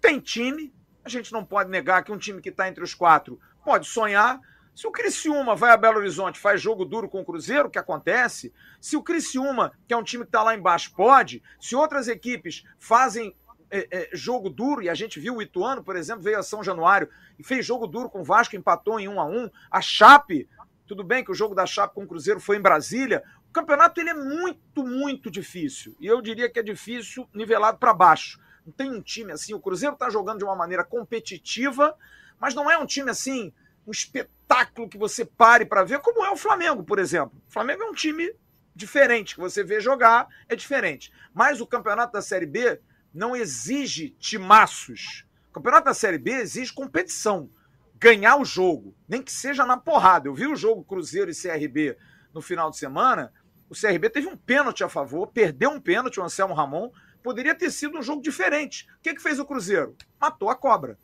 tem 0.00 0.20
time. 0.20 0.74
A 1.04 1.08
gente 1.08 1.32
não 1.32 1.44
pode 1.44 1.70
negar 1.70 2.04
que 2.04 2.12
um 2.12 2.18
time 2.18 2.42
que 2.42 2.50
está 2.50 2.68
entre 2.68 2.84
os 2.84 2.94
quatro 2.94 3.40
pode 3.64 3.86
sonhar, 3.86 4.40
se 4.74 4.86
o 4.86 4.90
Criciúma 4.90 5.54
vai 5.54 5.70
a 5.70 5.76
Belo 5.76 5.98
Horizonte 5.98 6.38
faz 6.38 6.60
jogo 6.60 6.84
duro 6.84 7.08
com 7.08 7.20
o 7.20 7.24
Cruzeiro, 7.24 7.68
o 7.68 7.70
que 7.70 7.78
acontece? 7.78 8.52
Se 8.80 8.96
o 8.96 9.02
Criciúma, 9.02 9.72
que 9.86 9.92
é 9.92 9.96
um 9.96 10.02
time 10.02 10.24
que 10.24 10.28
está 10.28 10.42
lá 10.42 10.54
embaixo, 10.54 10.94
pode, 10.94 11.42
se 11.60 11.76
outras 11.76 12.08
equipes 12.08 12.64
fazem 12.78 13.36
é, 13.70 13.88
é, 13.90 14.10
jogo 14.12 14.48
duro, 14.48 14.82
e 14.82 14.88
a 14.88 14.94
gente 14.94 15.20
viu 15.20 15.36
o 15.36 15.42
Ituano, 15.42 15.82
por 15.82 15.96
exemplo, 15.96 16.22
veio 16.22 16.38
a 16.38 16.42
São 16.42 16.62
Januário 16.62 17.08
e 17.38 17.44
fez 17.44 17.64
jogo 17.64 17.86
duro 17.86 18.08
com 18.08 18.20
o 18.20 18.24
Vasco, 18.24 18.56
empatou 18.56 18.98
em 18.98 19.08
1 19.08 19.20
a 19.20 19.24
1 19.24 19.50
A 19.70 19.80
Chape, 19.80 20.48
tudo 20.86 21.04
bem 21.04 21.24
que 21.24 21.30
o 21.30 21.34
jogo 21.34 21.54
da 21.54 21.64
Chape 21.64 21.94
com 21.94 22.04
o 22.04 22.06
Cruzeiro 22.06 22.38
foi 22.40 22.56
em 22.56 22.60
Brasília. 22.60 23.22
O 23.48 23.52
campeonato 23.52 23.98
ele 23.98 24.10
é 24.10 24.14
muito, 24.14 24.84
muito 24.84 25.30
difícil. 25.30 25.96
E 25.98 26.06
eu 26.06 26.20
diria 26.20 26.50
que 26.50 26.58
é 26.58 26.62
difícil 26.62 27.26
nivelado 27.32 27.78
para 27.78 27.94
baixo. 27.94 28.38
Não 28.66 28.72
tem 28.72 28.90
um 28.90 29.00
time 29.00 29.32
assim. 29.32 29.54
O 29.54 29.60
Cruzeiro 29.60 29.94
está 29.94 30.10
jogando 30.10 30.38
de 30.38 30.44
uma 30.44 30.54
maneira 30.54 30.84
competitiva, 30.84 31.96
mas 32.42 32.56
não 32.56 32.68
é 32.68 32.76
um 32.76 32.84
time 32.84 33.08
assim 33.08 33.52
um 33.86 33.90
espetáculo 33.90 34.88
que 34.88 34.98
você 34.98 35.24
pare 35.24 35.64
para 35.64 35.84
ver, 35.84 36.00
como 36.00 36.24
é 36.24 36.30
o 36.30 36.36
Flamengo, 36.36 36.84
por 36.84 36.98
exemplo. 36.98 37.40
O 37.48 37.52
Flamengo 37.52 37.82
é 37.82 37.86
um 37.86 37.94
time 37.94 38.34
diferente, 38.74 39.34
que 39.34 39.40
você 39.40 39.62
vê 39.62 39.80
jogar 39.80 40.28
é 40.48 40.56
diferente. 40.56 41.12
Mas 41.32 41.60
o 41.60 41.66
campeonato 41.66 42.12
da 42.12 42.22
Série 42.22 42.46
B 42.46 42.80
não 43.12 43.34
exige 43.34 44.10
timaços. 44.18 45.24
O 45.50 45.52
campeonato 45.52 45.86
da 45.86 45.94
Série 45.94 46.18
B 46.18 46.32
exige 46.32 46.72
competição. 46.72 47.50
Ganhar 47.96 48.36
o 48.36 48.44
jogo, 48.44 48.94
nem 49.08 49.22
que 49.22 49.30
seja 49.30 49.64
na 49.64 49.76
porrada. 49.76 50.28
Eu 50.28 50.34
vi 50.34 50.46
o 50.46 50.56
jogo 50.56 50.84
Cruzeiro 50.84 51.30
e 51.30 51.34
CRB 51.34 51.96
no 52.34 52.42
final 52.42 52.70
de 52.70 52.76
semana. 52.76 53.32
O 53.68 53.74
CRB 53.74 54.10
teve 54.10 54.26
um 54.26 54.36
pênalti 54.36 54.82
a 54.82 54.88
favor, 54.88 55.28
perdeu 55.28 55.70
um 55.70 55.80
pênalti, 55.80 56.18
o 56.18 56.24
Anselmo 56.24 56.54
Ramon. 56.54 56.90
Poderia 57.22 57.54
ter 57.54 57.70
sido 57.70 57.98
um 57.98 58.02
jogo 58.02 58.20
diferente. 58.20 58.88
O 58.98 59.02
que, 59.02 59.14
que 59.14 59.22
fez 59.22 59.38
o 59.38 59.44
Cruzeiro? 59.44 59.96
Matou 60.20 60.50
a 60.50 60.56
cobra. 60.56 60.98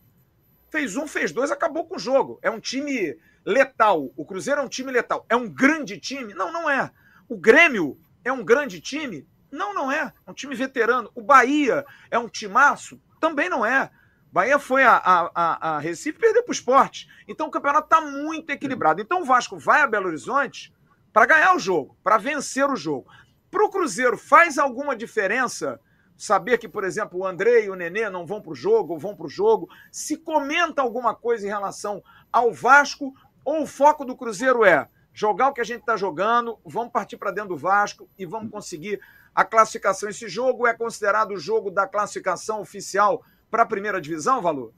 Fez 0.70 0.96
um, 0.96 1.06
fez 1.06 1.32
dois, 1.32 1.50
acabou 1.50 1.86
com 1.86 1.96
o 1.96 1.98
jogo. 1.98 2.38
É 2.42 2.50
um 2.50 2.60
time 2.60 3.16
letal. 3.44 4.10
O 4.16 4.24
Cruzeiro 4.24 4.60
é 4.60 4.64
um 4.64 4.68
time 4.68 4.92
letal. 4.92 5.24
É 5.28 5.36
um 5.36 5.48
grande 5.48 5.98
time? 5.98 6.34
Não, 6.34 6.52
não 6.52 6.68
é. 6.68 6.90
O 7.28 7.36
Grêmio 7.36 7.98
é 8.24 8.32
um 8.32 8.44
grande 8.44 8.80
time? 8.80 9.26
Não, 9.50 9.72
não 9.72 9.90
é. 9.90 10.12
É 10.26 10.30
um 10.30 10.34
time 10.34 10.54
veterano. 10.54 11.10
O 11.14 11.22
Bahia 11.22 11.84
é 12.10 12.18
um 12.18 12.28
timaço? 12.28 13.00
Também 13.20 13.48
não 13.48 13.64
é. 13.64 13.90
Bahia 14.30 14.58
foi 14.58 14.84
a, 14.84 15.00
a, 15.04 15.76
a 15.76 15.78
Recife 15.78 16.18
e 16.18 16.20
perdeu 16.20 16.42
para 16.42 16.50
o 16.50 16.54
esporte. 16.54 17.08
Então 17.26 17.46
o 17.48 17.50
campeonato 17.50 17.86
está 17.86 18.00
muito 18.00 18.50
equilibrado. 18.50 19.00
Então 19.00 19.22
o 19.22 19.24
Vasco 19.24 19.58
vai 19.58 19.80
a 19.80 19.86
Belo 19.86 20.08
Horizonte 20.08 20.72
para 21.12 21.26
ganhar 21.26 21.54
o 21.54 21.58
jogo, 21.58 21.96
para 22.04 22.18
vencer 22.18 22.68
o 22.68 22.76
jogo. 22.76 23.10
Para 23.50 23.64
o 23.64 23.70
Cruzeiro 23.70 24.18
faz 24.18 24.58
alguma 24.58 24.94
diferença 24.94 25.80
saber 26.18 26.58
que, 26.58 26.68
por 26.68 26.82
exemplo, 26.82 27.20
o 27.20 27.26
André 27.26 27.64
e 27.64 27.70
o 27.70 27.76
Nenê 27.76 28.10
não 28.10 28.26
vão 28.26 28.42
para 28.42 28.50
o 28.50 28.56
jogo 28.56 28.94
ou 28.94 28.98
vão 28.98 29.14
para 29.14 29.26
o 29.26 29.30
jogo, 29.30 29.70
se 29.90 30.16
comenta 30.16 30.82
alguma 30.82 31.14
coisa 31.14 31.46
em 31.46 31.48
relação 31.48 32.02
ao 32.32 32.52
Vasco 32.52 33.14
ou 33.44 33.62
o 33.62 33.66
foco 33.66 34.04
do 34.04 34.16
Cruzeiro 34.16 34.64
é 34.64 34.88
jogar 35.14 35.48
o 35.48 35.52
que 35.52 35.60
a 35.60 35.64
gente 35.64 35.80
está 35.80 35.96
jogando, 35.96 36.58
vamos 36.64 36.92
partir 36.92 37.16
para 37.16 37.30
dentro 37.30 37.50
do 37.50 37.56
Vasco 37.56 38.08
e 38.18 38.26
vamos 38.26 38.50
conseguir 38.50 39.00
a 39.34 39.44
classificação. 39.44 40.08
Esse 40.08 40.28
jogo 40.28 40.66
é 40.66 40.74
considerado 40.74 41.32
o 41.32 41.38
jogo 41.38 41.70
da 41.70 41.86
classificação 41.86 42.60
oficial 42.60 43.22
para 43.50 43.62
a 43.62 43.66
primeira 43.66 44.00
divisão, 44.00 44.42
Valor? 44.42 44.72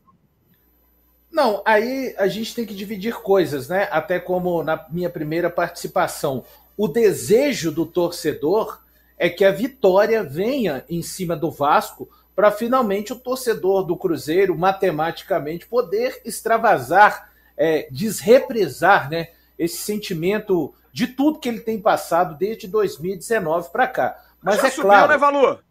Não, 1.31 1.63
aí 1.65 2.15
a 2.19 2.27
gente 2.27 2.55
tem 2.55 2.67
que 2.67 2.75
dividir 2.75 3.15
coisas, 3.15 3.69
né? 3.69 3.89
Até 3.91 4.19
como 4.19 4.63
na 4.63 4.87
minha 4.91 5.09
primeira 5.09 5.49
participação. 5.49 6.45
O 6.77 6.89
desejo 6.89 7.71
do 7.71 7.87
torcedor 7.87 8.81
é 9.21 9.29
que 9.29 9.45
a 9.45 9.53
vitória 9.53 10.25
venha 10.25 10.83
em 10.89 11.03
cima 11.03 11.37
do 11.37 11.51
Vasco 11.51 12.09
para 12.35 12.51
finalmente 12.51 13.13
o 13.13 13.17
torcedor 13.17 13.85
do 13.85 13.95
Cruzeiro, 13.95 14.57
matematicamente, 14.57 15.67
poder 15.67 16.23
extravasar, 16.25 17.31
é, 17.55 17.87
desrepresar 17.91 19.11
né, 19.11 19.29
esse 19.59 19.77
sentimento 19.77 20.73
de 20.91 21.07
tudo 21.07 21.39
que 21.39 21.51
ele 21.51 21.61
tem 21.61 21.79
passado 21.79 22.35
desde 22.35 22.67
2019 22.67 23.69
para 23.69 23.87
cá. 23.87 24.25
Mas 24.43 24.57
Já 24.57 24.69
é 24.69 24.71
subiu, 24.71 24.85
claro. 24.85 25.09
né, 25.09 25.19
Valor? 25.19 25.65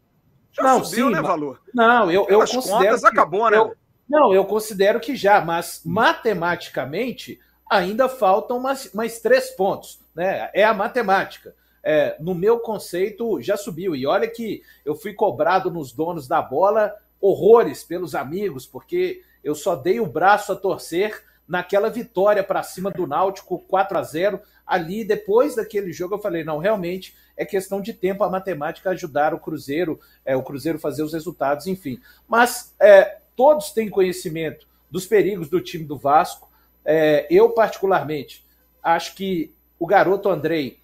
Já 0.52 0.62
não, 0.62 0.84
subiu, 0.84 1.08
sim, 1.08 1.14
né, 1.14 1.22
Valor? 1.24 1.60
Não, 1.74 2.12
eu, 2.12 2.28
eu 2.30 2.40
considero. 2.42 2.86
Contas, 2.86 3.02
que, 3.02 3.08
acabou, 3.08 3.50
né? 3.50 3.58
Eu, 3.58 3.76
não, 4.08 4.32
eu 4.32 4.46
considero 4.46 5.00
que 5.00 5.16
já, 5.16 5.42
mas 5.42 5.82
matematicamente 5.84 7.40
ainda 7.68 8.08
faltam 8.08 8.60
mais, 8.60 8.94
mais 8.94 9.20
três 9.20 9.50
pontos. 9.50 10.00
Né? 10.14 10.52
É 10.54 10.64
a 10.64 10.74
matemática 10.74 11.56
é, 11.84 12.16
no 12.20 12.36
meu 12.36 12.60
conceito, 12.60 13.42
já 13.42 13.58
subiu. 13.58 13.96
E 13.96 14.06
olha 14.06 14.28
que 14.28 14.62
eu 14.86 14.96
fui 14.96 15.14
cobrado 15.14 15.72
nos 15.72 15.92
donos 15.92 16.28
da 16.28 16.42
bola 16.42 16.96
horrores 17.22 17.84
pelos 17.84 18.16
amigos, 18.16 18.66
porque 18.66 19.22
eu 19.44 19.54
só 19.56 19.76
dei 19.76 20.00
o 20.00 20.06
braço 20.06 20.52
a 20.52 20.56
torcer 20.56 21.24
naquela 21.48 21.90
vitória 21.90 22.44
para 22.44 22.62
cima 22.62 22.92
do 22.92 23.08
Náutico 23.08 23.58
4 23.68 23.98
a 23.98 24.04
0 24.04 24.40
ali 24.68 25.04
depois 25.04 25.56
daquele 25.56 25.92
jogo 25.92 26.14
eu 26.14 26.20
falei 26.20 26.44
não 26.44 26.60
realmente 26.60 27.16
é 27.36 27.44
questão 27.44 27.82
de 27.82 27.92
tempo 27.92 28.24
a 28.24 28.30
matemática 28.30 28.92
ajudar 28.92 29.34
o 29.34 29.40
Cruzeiro 29.40 30.00
é, 30.24 30.36
o 30.36 30.44
Cruzeiro 30.44 30.78
fazer 30.78 31.02
os 31.02 31.12
resultados 31.12 31.66
enfim. 31.66 32.00
Mas 32.28 32.76
é, 32.80 33.18
todos 33.36 33.72
têm 33.72 33.90
conhecimento 33.90 34.68
dos 34.92 35.08
perigos 35.08 35.50
do 35.50 35.62
time 35.62 35.86
do 35.86 35.98
Vasco. 35.98 36.50
É, 36.86 37.26
eu 37.30 37.50
particularmente 37.50 38.46
acho 38.84 39.16
que 39.16 39.54
o 39.80 39.88
garoto 39.88 40.30
Andrei 40.30 40.80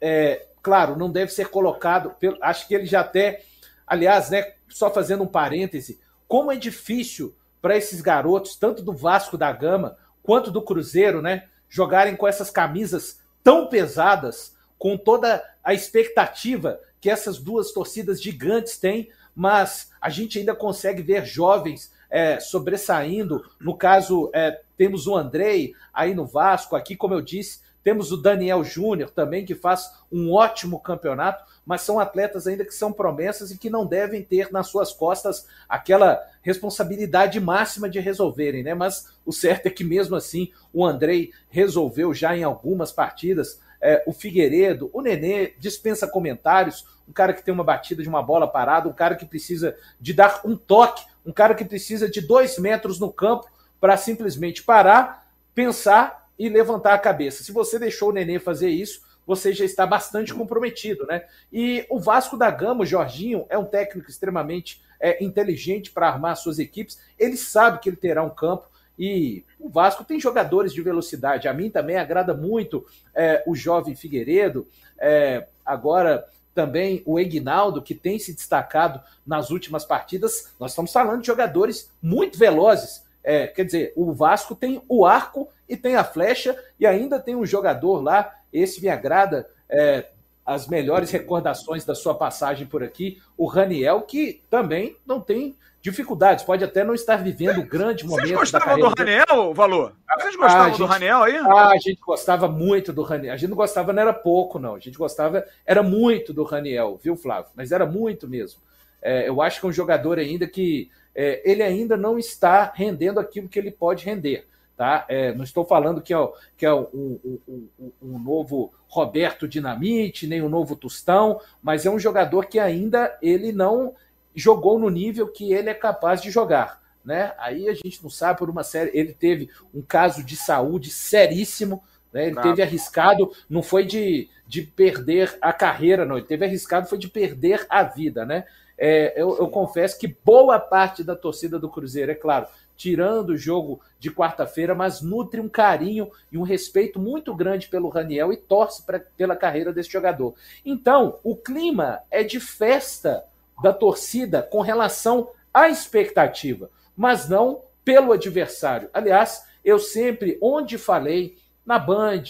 é, 0.00 0.46
claro, 0.62 0.96
não 0.96 1.10
deve 1.10 1.32
ser 1.32 1.48
colocado. 1.48 2.10
Pelo, 2.18 2.38
acho 2.40 2.66
que 2.66 2.74
ele 2.74 2.86
já 2.86 3.00
até. 3.00 3.42
Aliás, 3.86 4.30
né, 4.30 4.54
só 4.68 4.90
fazendo 4.90 5.22
um 5.22 5.28
parêntese, 5.28 6.00
como 6.26 6.50
é 6.50 6.56
difícil 6.56 7.36
para 7.62 7.76
esses 7.76 8.00
garotos, 8.00 8.56
tanto 8.56 8.82
do 8.82 8.92
Vasco 8.92 9.38
da 9.38 9.52
Gama 9.52 9.96
quanto 10.22 10.50
do 10.50 10.60
Cruzeiro, 10.60 11.22
né, 11.22 11.44
jogarem 11.68 12.16
com 12.16 12.26
essas 12.26 12.50
camisas 12.50 13.20
tão 13.44 13.68
pesadas, 13.68 14.56
com 14.76 14.96
toda 14.96 15.42
a 15.62 15.72
expectativa 15.72 16.80
que 17.00 17.08
essas 17.08 17.38
duas 17.38 17.70
torcidas 17.70 18.20
gigantes 18.20 18.76
têm, 18.76 19.08
mas 19.34 19.92
a 20.00 20.10
gente 20.10 20.38
ainda 20.38 20.54
consegue 20.54 21.02
ver 21.02 21.24
jovens 21.24 21.92
é, 22.10 22.40
sobressaindo. 22.40 23.44
No 23.60 23.76
caso, 23.76 24.30
é, 24.34 24.60
temos 24.76 25.06
o 25.06 25.16
Andrei 25.16 25.74
aí 25.92 26.14
no 26.14 26.26
Vasco, 26.26 26.74
aqui, 26.74 26.96
como 26.96 27.14
eu 27.14 27.20
disse, 27.20 27.60
Temos 27.86 28.10
o 28.10 28.16
Daniel 28.16 28.64
Júnior 28.64 29.10
também, 29.10 29.44
que 29.44 29.54
faz 29.54 29.92
um 30.10 30.32
ótimo 30.32 30.80
campeonato, 30.80 31.44
mas 31.64 31.82
são 31.82 32.00
atletas 32.00 32.44
ainda 32.44 32.64
que 32.64 32.74
são 32.74 32.92
promessas 32.92 33.52
e 33.52 33.56
que 33.56 33.70
não 33.70 33.86
devem 33.86 34.24
ter 34.24 34.50
nas 34.50 34.66
suas 34.66 34.92
costas 34.92 35.46
aquela 35.68 36.20
responsabilidade 36.42 37.38
máxima 37.38 37.88
de 37.88 38.00
resolverem, 38.00 38.64
né? 38.64 38.74
Mas 38.74 39.16
o 39.24 39.32
certo 39.32 39.66
é 39.66 39.70
que 39.70 39.84
mesmo 39.84 40.16
assim 40.16 40.50
o 40.72 40.84
Andrei 40.84 41.30
resolveu 41.48 42.12
já 42.12 42.36
em 42.36 42.42
algumas 42.42 42.90
partidas. 42.90 43.60
É, 43.80 44.02
o 44.04 44.12
Figueiredo, 44.12 44.90
o 44.92 45.00
Nenê 45.00 45.54
dispensa 45.56 46.08
comentários, 46.08 46.84
um 47.08 47.12
cara 47.12 47.32
que 47.32 47.44
tem 47.44 47.54
uma 47.54 47.62
batida 47.62 48.02
de 48.02 48.08
uma 48.08 48.20
bola 48.20 48.48
parada, 48.48 48.88
um 48.88 48.92
cara 48.92 49.14
que 49.14 49.24
precisa 49.24 49.76
de 50.00 50.12
dar 50.12 50.40
um 50.44 50.56
toque, 50.56 51.04
um 51.24 51.30
cara 51.30 51.54
que 51.54 51.64
precisa 51.64 52.10
de 52.10 52.20
dois 52.20 52.58
metros 52.58 52.98
no 52.98 53.12
campo 53.12 53.46
para 53.80 53.96
simplesmente 53.96 54.64
parar, 54.64 55.30
pensar 55.54 56.25
e 56.38 56.48
levantar 56.48 56.94
a 56.94 56.98
cabeça. 56.98 57.42
Se 57.42 57.52
você 57.52 57.78
deixou 57.78 58.10
o 58.10 58.12
Nenê 58.12 58.38
fazer 58.38 58.68
isso, 58.68 59.02
você 59.26 59.52
já 59.52 59.64
está 59.64 59.84
bastante 59.86 60.32
comprometido, 60.32 61.04
né? 61.06 61.24
E 61.52 61.84
o 61.90 61.98
Vasco 61.98 62.36
da 62.36 62.50
Gama, 62.50 62.82
o 62.82 62.86
Jorginho, 62.86 63.44
é 63.48 63.58
um 63.58 63.64
técnico 63.64 64.08
extremamente 64.08 64.80
é, 65.00 65.22
inteligente 65.22 65.90
para 65.90 66.08
armar 66.08 66.36
suas 66.36 66.58
equipes. 66.58 67.00
Ele 67.18 67.36
sabe 67.36 67.80
que 67.80 67.88
ele 67.88 67.96
terá 67.96 68.22
um 68.22 68.30
campo 68.30 68.68
e 68.98 69.44
o 69.58 69.68
Vasco 69.68 70.04
tem 70.04 70.20
jogadores 70.20 70.72
de 70.72 70.80
velocidade. 70.80 71.48
A 71.48 71.52
mim 71.52 71.68
também 71.68 71.96
agrada 71.96 72.32
muito 72.32 72.86
é, 73.14 73.42
o 73.46 73.54
jovem 73.54 73.96
Figueiredo. 73.96 74.66
É, 74.98 75.48
agora 75.64 76.24
também 76.54 77.02
o 77.04 77.20
Egnaldo, 77.20 77.82
que 77.82 77.94
tem 77.94 78.18
se 78.18 78.32
destacado 78.32 79.00
nas 79.26 79.50
últimas 79.50 79.84
partidas. 79.84 80.54
Nós 80.58 80.70
estamos 80.70 80.92
falando 80.92 81.20
de 81.20 81.26
jogadores 81.26 81.92
muito 82.00 82.38
velozes. 82.38 83.04
É, 83.26 83.48
quer 83.48 83.64
dizer, 83.64 83.92
o 83.96 84.12
Vasco 84.12 84.54
tem 84.54 84.80
o 84.88 85.04
arco 85.04 85.48
e 85.68 85.76
tem 85.76 85.96
a 85.96 86.04
flecha, 86.04 86.56
e 86.78 86.86
ainda 86.86 87.18
tem 87.18 87.34
um 87.34 87.44
jogador 87.44 88.00
lá, 88.00 88.32
esse 88.52 88.80
me 88.80 88.88
agrada, 88.88 89.50
é, 89.68 90.06
as 90.44 90.68
melhores 90.68 91.10
recordações 91.10 91.84
da 91.84 91.92
sua 91.92 92.14
passagem 92.14 92.68
por 92.68 92.84
aqui, 92.84 93.20
o 93.36 93.46
Raniel, 93.46 94.02
que 94.02 94.44
também 94.48 94.96
não 95.04 95.20
tem 95.20 95.56
dificuldades, 95.82 96.44
pode 96.44 96.62
até 96.62 96.84
não 96.84 96.94
estar 96.94 97.16
vivendo 97.16 97.58
o 97.58 97.66
grande 97.66 98.06
momento 98.06 98.28
Vocês 98.28 98.52
gostavam 98.52 98.78
do 98.78 98.94
Raniel, 98.96 99.54
Valor? 99.54 99.92
Vocês 100.20 100.36
gostavam 100.36 100.66
ah, 100.66 100.68
gente, 100.68 100.78
do 100.78 100.86
Raniel 100.86 101.22
aí? 101.24 101.36
Ah, 101.36 101.70
a 101.70 101.78
gente 101.78 102.00
gostava 102.00 102.46
muito 102.46 102.92
do 102.92 103.02
Raniel. 103.02 103.34
A 103.34 103.36
gente 103.36 103.50
não 103.50 103.56
gostava, 103.56 103.92
não 103.92 104.02
era 104.02 104.12
pouco, 104.12 104.60
não. 104.60 104.76
A 104.76 104.78
gente 104.78 104.96
gostava, 104.96 105.44
era 105.64 105.82
muito 105.82 106.32
do 106.32 106.44
Raniel, 106.44 106.96
viu, 107.02 107.16
Flávio? 107.16 107.50
Mas 107.56 107.72
era 107.72 107.84
muito 107.84 108.28
mesmo. 108.28 108.60
É, 109.02 109.28
eu 109.28 109.42
acho 109.42 109.60
que 109.60 109.66
é 109.66 109.68
um 109.68 109.72
jogador 109.72 110.18
ainda 110.18 110.46
que 110.46 110.90
é, 111.16 111.40
ele 111.50 111.62
ainda 111.62 111.96
não 111.96 112.18
está 112.18 112.70
rendendo 112.74 113.18
aquilo 113.18 113.48
que 113.48 113.58
ele 113.58 113.70
pode 113.70 114.04
render. 114.04 114.46
Tá? 114.76 115.06
É, 115.08 115.32
não 115.34 115.42
estou 115.42 115.64
falando 115.64 116.02
que 116.02 116.12
é, 116.12 116.28
que 116.54 116.66
é 116.66 116.74
um, 116.74 117.18
um, 117.24 117.68
um, 117.78 117.92
um, 118.02 118.18
novo 118.18 118.74
Roberto 118.86 119.48
Dinamite, 119.48 120.26
nem 120.26 120.42
um 120.42 120.50
novo 120.50 120.76
Tostão, 120.76 121.40
mas 121.62 121.86
é 121.86 121.90
um 121.90 121.98
jogador 121.98 122.44
que 122.44 122.58
ainda 122.58 123.16
ele 123.22 123.52
não 123.52 123.94
jogou 124.34 124.78
no 124.78 124.90
nível 124.90 125.28
que 125.28 125.50
ele 125.54 125.70
é 125.70 125.74
capaz 125.74 126.20
de 126.20 126.30
jogar. 126.30 126.82
Né? 127.02 127.32
Aí 127.38 127.70
a 127.70 127.72
gente 127.72 128.02
não 128.02 128.10
sabe 128.10 128.38
por 128.38 128.50
uma 128.50 128.62
série. 128.62 128.90
Ele 128.92 129.14
teve 129.14 129.48
um 129.72 129.80
caso 129.80 130.22
de 130.22 130.36
saúde 130.36 130.90
seríssimo. 130.90 131.82
Né? 132.12 132.26
Ele 132.26 132.40
teve 132.42 132.60
arriscado, 132.60 133.32
não 133.48 133.62
foi 133.62 133.86
de, 133.86 134.28
de 134.46 134.60
perder 134.60 135.38
a 135.40 135.54
carreira, 135.54 136.04
não. 136.04 136.18
Ele 136.18 136.26
teve 136.26 136.44
arriscado, 136.44 136.86
foi 136.86 136.98
de 136.98 137.08
perder 137.08 137.64
a 137.70 137.82
vida. 137.82 138.26
Né? 138.26 138.44
É, 138.78 139.20
eu, 139.20 139.38
eu 139.38 139.48
confesso 139.48 139.98
que 139.98 140.16
boa 140.24 140.58
parte 140.58 141.02
da 141.02 141.16
torcida 141.16 141.58
do 141.58 141.70
Cruzeiro, 141.70 142.12
é 142.12 142.14
claro, 142.14 142.46
tirando 142.76 143.30
o 143.30 143.36
jogo 143.36 143.80
de 143.98 144.10
quarta-feira, 144.10 144.74
mas 144.74 145.00
nutre 145.00 145.40
um 145.40 145.48
carinho 145.48 146.10
e 146.30 146.36
um 146.36 146.42
respeito 146.42 147.00
muito 147.00 147.34
grande 147.34 147.68
pelo 147.68 147.88
Raniel 147.88 148.32
e 148.32 148.36
torce 148.36 148.84
pra, 148.84 149.00
pela 149.00 149.34
carreira 149.34 149.72
desse 149.72 149.90
jogador. 149.90 150.34
Então, 150.64 151.18
o 151.24 151.34
clima 151.34 152.00
é 152.10 152.22
de 152.22 152.38
festa 152.38 153.24
da 153.62 153.72
torcida 153.72 154.42
com 154.42 154.60
relação 154.60 155.30
à 155.52 155.68
expectativa, 155.68 156.70
mas 156.94 157.28
não 157.28 157.62
pelo 157.84 158.12
adversário. 158.12 158.90
Aliás, 158.92 159.46
eu 159.64 159.78
sempre, 159.78 160.38
onde 160.42 160.76
falei, 160.76 161.38
na 161.64 161.78
Band, 161.78 162.22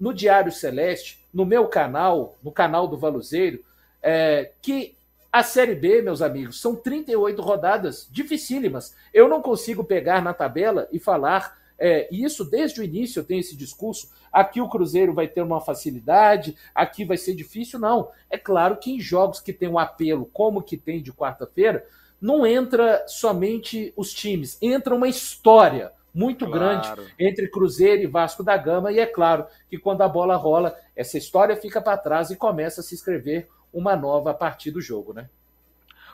no 0.00 0.12
Diário 0.14 0.50
Celeste, 0.50 1.24
no 1.32 1.44
meu 1.44 1.68
canal, 1.68 2.36
no 2.42 2.50
canal 2.50 2.88
do 2.88 2.98
Valuzeiro, 2.98 3.62
é, 4.02 4.50
que 4.60 4.96
a 5.32 5.42
Série 5.42 5.74
B, 5.74 6.02
meus 6.02 6.20
amigos, 6.20 6.60
são 6.60 6.76
38 6.76 7.40
rodadas 7.40 8.06
dificílimas. 8.10 8.94
Eu 9.14 9.28
não 9.28 9.40
consigo 9.40 9.82
pegar 9.82 10.22
na 10.22 10.34
tabela 10.34 10.86
e 10.92 10.98
falar 10.98 11.58
é, 11.78 12.06
isso 12.12 12.44
desde 12.44 12.82
o 12.82 12.84
início. 12.84 13.20
Eu 13.20 13.24
tenho 13.24 13.40
esse 13.40 13.56
discurso. 13.56 14.12
Aqui 14.30 14.60
o 14.60 14.68
Cruzeiro 14.68 15.14
vai 15.14 15.26
ter 15.26 15.40
uma 15.40 15.58
facilidade, 15.58 16.54
aqui 16.74 17.06
vai 17.06 17.16
ser 17.16 17.34
difícil. 17.34 17.78
Não. 17.78 18.10
É 18.28 18.36
claro 18.36 18.76
que 18.76 18.92
em 18.92 19.00
jogos 19.00 19.40
que 19.40 19.54
tem 19.54 19.70
um 19.70 19.78
apelo, 19.78 20.26
como 20.34 20.62
que 20.62 20.76
tem 20.76 21.02
de 21.02 21.10
quarta-feira, 21.10 21.86
não 22.20 22.46
entra 22.46 23.02
somente 23.08 23.90
os 23.96 24.12
times, 24.12 24.58
entra 24.60 24.94
uma 24.94 25.08
história 25.08 25.92
muito 26.14 26.46
claro. 26.46 26.60
grande 26.60 27.14
entre 27.18 27.48
Cruzeiro 27.48 28.02
e 28.02 28.06
Vasco 28.06 28.44
da 28.44 28.56
Gama. 28.58 28.92
E 28.92 28.98
é 28.98 29.06
claro 29.06 29.46
que 29.70 29.78
quando 29.78 30.02
a 30.02 30.08
bola 30.08 30.36
rola, 30.36 30.76
essa 30.94 31.16
história 31.16 31.56
fica 31.56 31.80
para 31.80 31.96
trás 31.96 32.30
e 32.30 32.36
começa 32.36 32.82
a 32.82 32.84
se 32.84 32.94
escrever 32.94 33.48
uma 33.72 33.96
nova 33.96 34.30
a 34.30 34.34
partir 34.34 34.70
do 34.70 34.80
jogo, 34.80 35.12
né? 35.12 35.28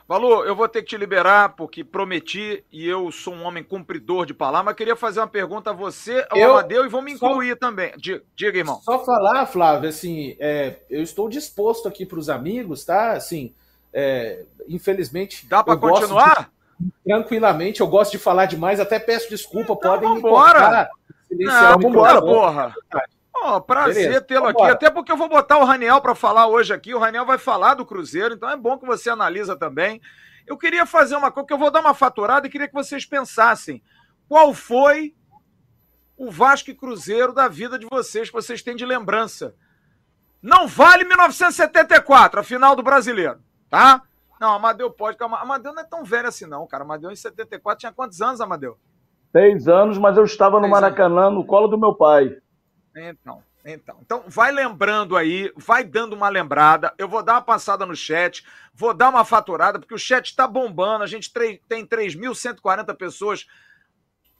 Valor, 0.09 0.47
eu 0.47 0.55
vou 0.55 0.67
ter 0.67 0.81
que 0.81 0.87
te 0.87 0.97
liberar 0.97 1.49
porque 1.49 1.83
prometi 1.83 2.65
e 2.71 2.87
eu 2.87 3.11
sou 3.11 3.31
um 3.31 3.43
homem 3.43 3.63
cumpridor 3.63 4.25
de 4.25 4.33
palavra, 4.33 4.63
mas 4.63 4.75
queria 4.75 4.95
fazer 4.95 5.19
uma 5.19 5.27
pergunta 5.27 5.69
a 5.69 5.73
você, 5.73 6.25
ao 6.31 6.37
eu, 6.39 6.51
Amadeu, 6.53 6.83
e 6.83 6.89
vou 6.89 6.99
me 6.99 7.13
incluir 7.13 7.51
só, 7.51 7.55
também. 7.57 7.93
Diga, 7.95 8.23
diga, 8.35 8.57
irmão. 8.57 8.81
Só 8.81 9.05
falar, 9.05 9.45
Flávio, 9.45 9.87
assim, 9.87 10.35
é, 10.39 10.77
eu 10.89 11.03
estou 11.03 11.29
disposto 11.29 11.87
aqui 11.87 12.07
para 12.07 12.17
os 12.17 12.27
amigos, 12.27 12.83
tá? 12.83 13.11
Assim, 13.11 13.53
é, 13.93 14.45
infelizmente. 14.67 15.45
Dá 15.47 15.63
para 15.63 15.77
continuar? 15.77 16.49
De, 16.79 16.91
tranquilamente, 17.05 17.81
eu 17.81 17.87
gosto 17.87 18.13
de 18.13 18.17
falar 18.17 18.47
demais, 18.47 18.79
até 18.79 18.97
peço 18.97 19.29
desculpa, 19.29 19.73
então, 19.73 19.91
podem 19.91 20.09
vambora. 20.09 20.59
me 20.59 20.59
cortar. 20.59 20.89
Não, 21.29 21.79
vambora, 21.79 22.19
porra. 22.19 22.75
Oh, 23.41 23.61
prazer 23.61 24.25
tê-lo 24.25 24.47
aqui, 24.47 24.63
até 24.63 24.89
porque 24.89 25.11
eu 25.11 25.17
vou 25.17 25.29
botar 25.29 25.57
o 25.57 25.63
Raniel 25.63 26.01
para 26.01 26.13
falar 26.13 26.47
hoje 26.47 26.73
aqui. 26.73 26.93
O 26.93 26.99
Raniel 26.99 27.25
vai 27.25 27.37
falar 27.37 27.73
do 27.73 27.85
Cruzeiro, 27.85 28.33
então 28.35 28.49
é 28.49 28.57
bom 28.57 28.77
que 28.77 28.85
você 28.85 29.09
analisa 29.09 29.55
também. 29.55 30.01
Eu 30.45 30.57
queria 30.57 30.85
fazer 30.85 31.15
uma 31.15 31.31
coisa, 31.31 31.47
que 31.47 31.53
eu 31.53 31.57
vou 31.57 31.71
dar 31.71 31.79
uma 31.79 31.93
faturada 31.93 32.47
e 32.47 32.49
queria 32.49 32.67
que 32.67 32.73
vocês 32.73 33.05
pensassem. 33.05 33.81
Qual 34.27 34.53
foi 34.53 35.15
o 36.17 36.29
Vasco 36.29 36.69
e 36.69 36.75
Cruzeiro 36.75 37.33
da 37.33 37.47
vida 37.47 37.79
de 37.79 37.87
vocês, 37.89 38.29
que 38.29 38.35
vocês 38.35 38.61
têm 38.61 38.75
de 38.75 38.85
lembrança? 38.85 39.55
Não 40.41 40.67
vale 40.67 41.03
1974, 41.03 42.39
a 42.39 42.43
final 42.43 42.75
do 42.75 42.83
Brasileiro, 42.83 43.39
tá? 43.69 44.01
Não, 44.39 44.53
Amadeu 44.53 44.89
pode. 44.89 45.17
Amadeu 45.21 45.73
não 45.73 45.81
é 45.81 45.85
tão 45.85 46.03
velho 46.03 46.27
assim, 46.27 46.45
não, 46.45 46.65
cara. 46.65 46.83
Amadeu 46.83 47.11
em 47.11 47.15
74 47.15 47.79
tinha 47.79 47.91
quantos 47.91 48.21
anos, 48.21 48.39
Amadeu? 48.39 48.77
Seis 49.31 49.67
anos, 49.67 49.97
mas 49.97 50.17
eu 50.17 50.23
estava 50.23 50.59
no 50.59 50.67
Maracanã, 50.67 51.29
no 51.29 51.45
colo 51.45 51.67
do 51.67 51.77
meu 51.77 51.93
pai. 51.93 52.37
Então, 52.95 53.43
então, 53.65 53.97
então, 54.01 54.23
vai 54.27 54.51
lembrando 54.51 55.17
aí, 55.17 55.51
vai 55.55 55.83
dando 55.83 56.13
uma 56.13 56.29
lembrada. 56.29 56.93
Eu 56.97 57.07
vou 57.07 57.21
dar 57.21 57.33
uma 57.33 57.41
passada 57.41 57.85
no 57.85 57.95
chat, 57.95 58.45
vou 58.73 58.93
dar 58.93 59.09
uma 59.09 59.25
faturada, 59.25 59.79
porque 59.79 59.93
o 59.93 59.99
chat 59.99 60.27
está 60.27 60.47
bombando. 60.47 61.03
A 61.03 61.07
gente 61.07 61.31
tem 61.31 61.85
3.140 61.85 62.95
pessoas 62.95 63.47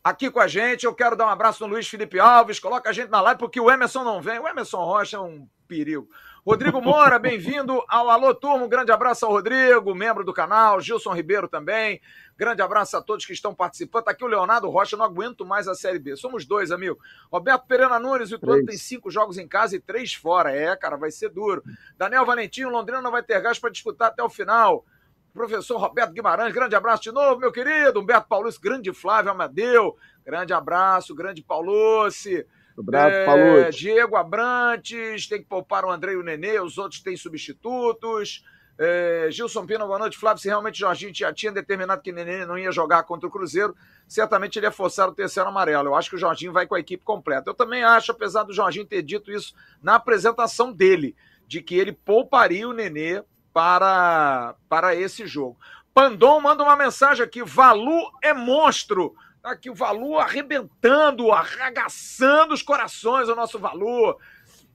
aqui 0.04 0.32
com 0.32 0.39
a 0.39 0.47
gente. 0.47 0.86
Eu 0.86 0.95
quero 0.95 1.16
dar 1.16 1.26
um 1.26 1.30
abraço 1.30 1.66
no 1.66 1.74
Luiz 1.74 1.88
Felipe 1.88 2.20
Alves, 2.20 2.60
coloca 2.60 2.89
a 2.89 2.93
gente 2.93 3.10
na 3.10 3.22
live, 3.22 3.39
porque 3.39 3.60
o 3.60 3.70
Emerson 3.70 4.04
não 4.04 4.22
vem. 4.22 4.39
O 4.39 4.47
Emerson 4.47 4.84
Rocha 4.84 5.18
é 5.18 5.20
um 5.20 5.47
perigo. 5.68 6.10
Rodrigo 6.50 6.82
Moura, 6.82 7.20
bem-vindo 7.20 7.80
ao 7.88 8.10
Alô 8.10 8.34
Turma. 8.34 8.66
Um 8.66 8.68
grande 8.68 8.91
abraço 8.91 9.24
ao 9.24 9.32
Rodrigo, 9.32 9.93
membro 9.93 10.24
do 10.24 10.34
canal. 10.34 10.82
Gilson 10.82 11.14
Ribeiro 11.14 11.47
também. 11.47 12.02
Grande 12.36 12.60
abraço 12.60 12.97
a 12.97 13.02
todos 13.04 13.24
que 13.24 13.34
estão 13.34 13.54
participando. 13.54 14.06
Tá 14.06 14.12
aqui 14.12 14.24
o 14.24 14.28
Leonardo 14.28 14.68
Rocha, 14.68 14.97
não 14.97 15.06
aguento 15.06 15.45
mais 15.45 15.68
a 15.68 15.76
Série 15.76 16.00
B. 16.00 16.16
Somos 16.16 16.47
dois, 16.47 16.72
amigo. 16.72 16.97
Roberto 17.32 17.68
Pereira 17.68 18.00
Nunes, 18.00 18.32
o 18.32 18.36
Ituano 18.36 18.66
tem 18.66 18.76
cinco 18.78 19.12
jogos 19.12 19.38
em 19.38 19.47
casa 19.47 19.76
e 19.76 19.80
três 19.80 20.16
fora. 20.16 20.52
É, 20.52 20.76
cara, 20.76 20.97
vai 20.97 21.12
ser 21.12 21.30
duro. 21.30 21.62
Daniel 21.95 22.26
Valentim, 22.26 22.64
Londrina 22.64 23.00
não 23.00 23.12
vai 23.12 23.22
ter 23.22 23.39
gás 23.39 23.60
para 23.60 23.70
disputar 23.70 24.08
até 24.08 24.24
o 24.24 24.28
final. 24.28 24.84
Professor 25.32 25.78
Roberto 25.78 26.14
Guimarães, 26.14 26.52
grande 26.52 26.76
abraço 26.76 27.04
de 27.04 27.12
novo, 27.12 27.39
meu 27.39 27.52
querido. 27.52 28.00
Humberto 28.00 28.28
Paulucci, 28.28 28.60
grande 28.60 28.91
Flávio 28.91 29.30
Amadeu, 29.30 29.95
grande 30.26 30.52
abraço, 30.52 31.14
grande 31.14 31.43
Paulucci. 31.43 32.43
Abraço, 32.80 33.16
é, 33.16 33.70
Diego 33.72 34.16
Abrantes, 34.16 35.28
tem 35.28 35.40
que 35.40 35.48
poupar 35.48 35.84
o 35.84 35.92
André 35.92 36.14
e 36.14 36.18
o 36.18 36.24
Nenê, 36.24 36.60
os 36.60 36.78
outros 36.78 37.02
têm 37.02 37.18
substitutos. 37.18 38.44
É, 38.82 39.28
Gilson 39.30 39.66
Pino, 39.66 39.86
boa 39.86 40.00
noite. 40.00 40.18
Flávio, 40.18 40.42
se 40.42 40.48
realmente 40.48 40.76
o 40.76 40.80
Jorginho 40.80 41.14
já 41.14 41.34
tinha 41.34 41.52
determinado 41.52 42.02
que 42.02 42.12
o 42.12 42.16
Nenê 42.16 42.46
não 42.46 42.58
ia 42.58 42.72
jogar 42.72 43.04
contra 43.04 43.28
o 43.28 43.32
Cruzeiro, 43.32 43.76
certamente 44.08 44.58
ele 44.58 44.68
ia 44.68 44.72
forçar 44.72 45.10
o 45.10 45.14
terceiro 45.14 45.50
amarelo. 45.50 45.90
Eu 45.90 45.96
acho 45.96 46.10
que 46.10 46.16
o 46.16 46.20
Jorginho 46.20 46.54
vai 46.54 46.66
com 46.66 46.76
a 46.76 46.80
equipe 46.80 47.04
completa. 47.04 47.50
Eu 47.50 47.54
também 47.54 47.84
acho, 47.84 48.14
apesar 48.14 48.44
do 48.44 48.54
Jorginho 48.54 48.86
ter 48.86 49.02
dito 49.02 49.30
isso 49.32 49.54
na 49.84 49.96
apresentação 49.96 50.72
dele, 50.72 51.14
de 51.46 51.62
que 51.62 51.76
ele 51.76 51.92
pouparia 51.92 52.70
o 52.70 52.74
Nenê 52.74 53.22
para, 53.52 54.56
para 54.70 54.96
esse 54.96 55.28
jogo. 55.28 55.58
Pandom 55.94 56.40
manda 56.40 56.64
uma 56.64 56.78
mensagem 56.78 57.22
aqui: 57.22 57.44
Valu 57.44 58.00
é 58.24 58.34
monstro. 58.34 59.14
Aqui 59.50 59.68
o 59.68 59.74
Valu 59.74 60.20
arrebentando, 60.20 61.32
arragaçando 61.32 62.54
os 62.54 62.62
corações, 62.62 63.28
o 63.30 63.36
nosso 63.36 63.58
Valu. 63.58 64.16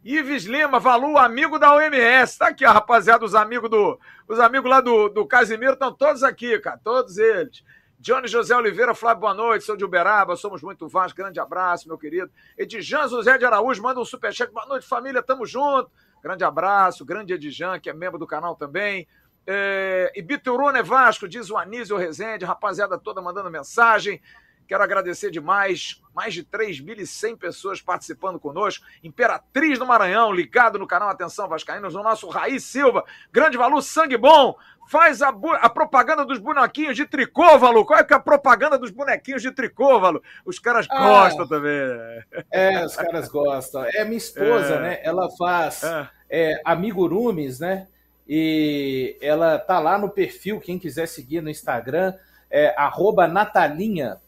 Ives 0.05 0.47
Lima, 0.47 0.81
Valu, 0.81 1.16
amigo 1.16 1.61
da 1.61 1.72
OMS. 1.72 2.37
Tá 2.37 2.49
aqui, 2.49 2.66
ó, 2.66 2.72
rapaziada, 2.72 3.25
os 3.25 3.37
amigos 3.37 3.70
do. 3.70 3.99
Os 4.27 4.41
amigos 4.41 4.68
lá 4.68 4.81
do, 4.81 5.09
do 5.09 5.25
Casimiro 5.27 5.75
estão 5.75 5.93
todos 5.93 6.25
aqui, 6.25 6.59
cara. 6.59 6.81
Todos 6.83 7.18
eles. 7.18 7.62
Johnny 8.01 8.27
José 8.27 8.57
Oliveira, 8.57 8.97
Flávio, 8.97 9.20
boa 9.20 9.33
noite. 9.33 9.64
Sou 9.64 9.77
de 9.77 9.85
Uberaba, 9.85 10.35
somos 10.35 10.61
muito 10.61 10.89
vastos. 10.89 11.12
Grande 11.12 11.39
abraço, 11.39 11.87
meu 11.87 11.97
querido. 11.97 12.33
Edjan 12.59 13.07
José 13.07 13.39
de 13.39 13.45
Araújo, 13.45 13.81
manda 13.81 14.01
um 14.01 14.05
superchat. 14.05 14.53
Boa 14.53 14.66
noite, 14.66 14.89
família, 14.89 15.22
tamo 15.22 15.47
junto. 15.47 15.89
Grande 16.20 16.43
abraço. 16.43 17.05
Grande 17.05 17.33
Edjan, 17.33 17.79
que 17.79 17.89
é 17.89 17.93
membro 17.95 18.18
do 18.18 18.27
canal 18.27 18.57
também. 18.57 19.07
É, 19.47 20.12
Ibituruna 20.16 20.79
é 20.79 20.83
Vasco, 20.83 21.29
diz 21.29 21.49
o 21.49 21.57
Anísio 21.57 21.97
Rezende, 21.97 22.45
rapaziada 22.45 22.99
toda 22.99 23.22
mandando 23.22 23.51
mensagem. 23.51 24.20
Quero 24.67 24.83
agradecer 24.83 25.31
demais, 25.31 26.01
mais 26.15 26.33
de 26.33 26.43
3.100 26.45 27.37
pessoas 27.37 27.81
participando 27.81 28.41
conosco. 28.41 28.85
Imperatriz 29.03 29.79
do 29.79 29.87
Maranhão, 29.87 30.33
ligado 30.33 30.79
no 30.79 30.87
canal 30.87 31.09
Atenção 31.09 31.49
Vascaínos, 31.49 31.95
o 31.95 32.03
nosso 32.03 32.29
Raiz 32.29 32.65
Silva, 32.65 33.05
grande 33.33 33.57
valor, 33.57 33.83
sangue 33.83 34.17
bom. 34.17 34.57
Faz 34.87 35.23
a, 35.23 35.29
a, 35.61 35.71
propaganda 35.71 36.27
dos 36.27 36.39
bonequinhos 36.39 36.95
de 36.95 37.07
tricô, 37.07 37.59
Valu. 37.59 37.87
Qual 37.87 37.99
é 37.99 38.05
que 38.05 38.12
é 38.12 38.17
a 38.17 38.21
propaganda 38.21 38.79
dos 38.79 38.91
bonequinhos 38.91 39.41
de 39.41 39.51
tricô, 39.51 39.99
Valu? 39.99 40.23
Os 40.45 40.59
caras 40.59 40.87
ah, 40.91 40.99
gostam 40.99 41.49
também. 41.49 42.23
É, 42.51 42.85
os 42.85 42.95
caras 42.95 43.29
gostam. 43.29 43.85
É 43.85 44.05
minha 44.05 44.19
esposa, 44.19 44.75
é. 44.75 44.81
né? 44.81 45.01
Ela 45.03 45.31
faz 45.39 45.83
é. 45.83 46.09
É, 46.29 46.61
amigurumis, 46.65 47.61
né? 47.61 47.87
E 48.29 49.17
ela 49.21 49.59
tá 49.59 49.79
lá 49.79 49.99
no 49.99 50.11
perfil, 50.11 50.61
quem 50.61 50.79
quiser 50.79 51.07
seguir 51.07 51.41
no 51.41 51.51
Instagram, 51.51 52.15
é 52.51 52.75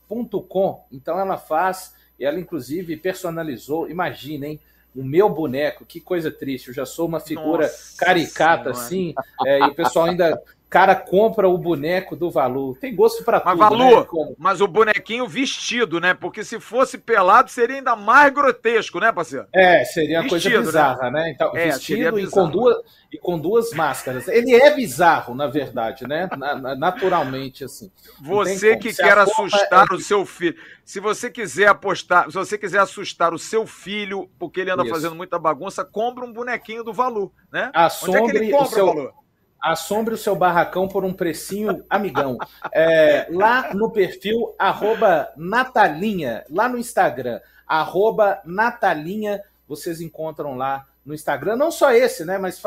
natalinha.com. 0.09 0.84
Então 0.92 1.18
ela 1.18 1.36
faz, 1.36 1.94
ela 2.20 2.38
inclusive 2.38 2.96
personalizou, 2.96 3.88
imaginem, 3.90 4.61
o 4.94 5.04
meu 5.04 5.28
boneco, 5.28 5.84
que 5.84 6.00
coisa 6.00 6.30
triste. 6.30 6.68
Eu 6.68 6.74
já 6.74 6.86
sou 6.86 7.07
uma 7.07 7.20
figura 7.20 7.66
Nossa 7.66 7.96
caricata, 7.98 8.72
senhora. 8.72 8.86
assim, 8.86 9.14
é, 9.44 9.61
e 9.61 9.64
o 9.64 9.74
pessoal 9.74 10.07
ainda 10.07 10.42
cara 10.77 10.95
compra 10.95 11.49
o 11.49 11.57
boneco 11.57 12.14
do 12.14 12.31
Valu. 12.31 12.77
Tem 12.77 12.95
gosto 12.95 13.24
para 13.24 13.41
tudo, 13.41 13.57
mas, 13.57 13.59
Valu, 13.59 14.01
né? 14.01 14.35
Mas 14.37 14.61
o 14.61 14.68
bonequinho 14.68 15.27
vestido, 15.27 15.99
né? 15.99 16.12
Porque 16.12 16.45
se 16.45 16.61
fosse 16.61 16.99
pelado 16.99 17.51
seria 17.51 17.77
ainda 17.77 17.97
mais 17.97 18.31
grotesco, 18.31 19.01
né, 19.01 19.11
parceiro? 19.11 19.47
É, 19.55 19.83
seria 19.87 20.20
uma 20.20 20.29
coisa 20.29 20.51
né? 20.51 20.59
bizarra, 20.59 21.11
né? 21.11 21.22
né? 21.22 21.31
Então, 21.31 21.57
é, 21.57 21.70
vestido 21.70 22.20
e 22.20 22.27
com, 22.29 22.51
duas, 22.51 22.77
e 23.11 23.16
com 23.16 23.39
duas 23.39 23.72
máscaras. 23.72 24.29
Ele 24.29 24.55
é 24.55 24.74
bizarro, 24.74 25.35
na 25.35 25.47
verdade, 25.47 26.07
né? 26.07 26.29
naturalmente, 26.77 27.64
assim. 27.64 27.91
Você 28.20 28.77
que 28.77 28.93
quer 28.93 29.16
assustar 29.16 29.87
é... 29.91 29.95
o 29.95 29.99
seu 29.99 30.27
filho. 30.27 30.57
Se 30.85 31.01
você 31.01 31.31
quiser 31.31 31.68
apostar, 31.68 32.27
se 32.27 32.35
você 32.35 32.59
quiser 32.59 32.81
assustar 32.81 33.33
o 33.33 33.39
seu 33.39 33.66
filho, 33.66 34.29
porque 34.39 34.61
ele 34.61 34.70
anda 34.70 34.83
Isso. 34.83 34.93
fazendo 34.93 35.14
muita 35.14 35.39
bagunça, 35.39 35.87
compra 35.87 36.22
um 36.22 36.33
bonequinho 36.33 36.85
do 36.85 36.93
Valu, 36.93 37.33
né? 37.51 37.70
Assombre 37.72 38.20
Onde 38.20 38.29
é 38.29 38.31
que 38.31 38.45
ele 38.45 38.53
compra 38.53 38.66
o 38.66 38.70
seu... 38.70 38.87
Valu? 38.87 39.26
Assombre 39.61 40.14
o 40.14 40.18
seu 40.18 40.36
barracão 40.36 40.86
por 40.86 41.04
um 41.04 41.12
precinho 41.12 41.84
amigão. 41.88 42.38
É, 42.72 43.26
lá 43.30 43.74
no 43.74 43.90
perfil, 43.90 44.54
arroba 44.59 45.32
Natalinha, 45.36 46.44
lá 46.50 46.68
no 46.68 46.78
Instagram, 46.78 47.40
arroba 47.66 48.40
Natalinha, 48.44 49.42
vocês 49.66 50.00
encontram 50.00 50.57
lá 50.57 50.86
no 51.04 51.14
Instagram, 51.14 51.57
não 51.57 51.70
só 51.70 51.92
esse, 51.92 52.24
né? 52.24 52.38
Mas 52.38 52.61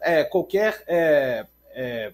é, 0.00 0.24
qualquer. 0.24 0.82
É, 0.86 1.46
é, 1.70 2.12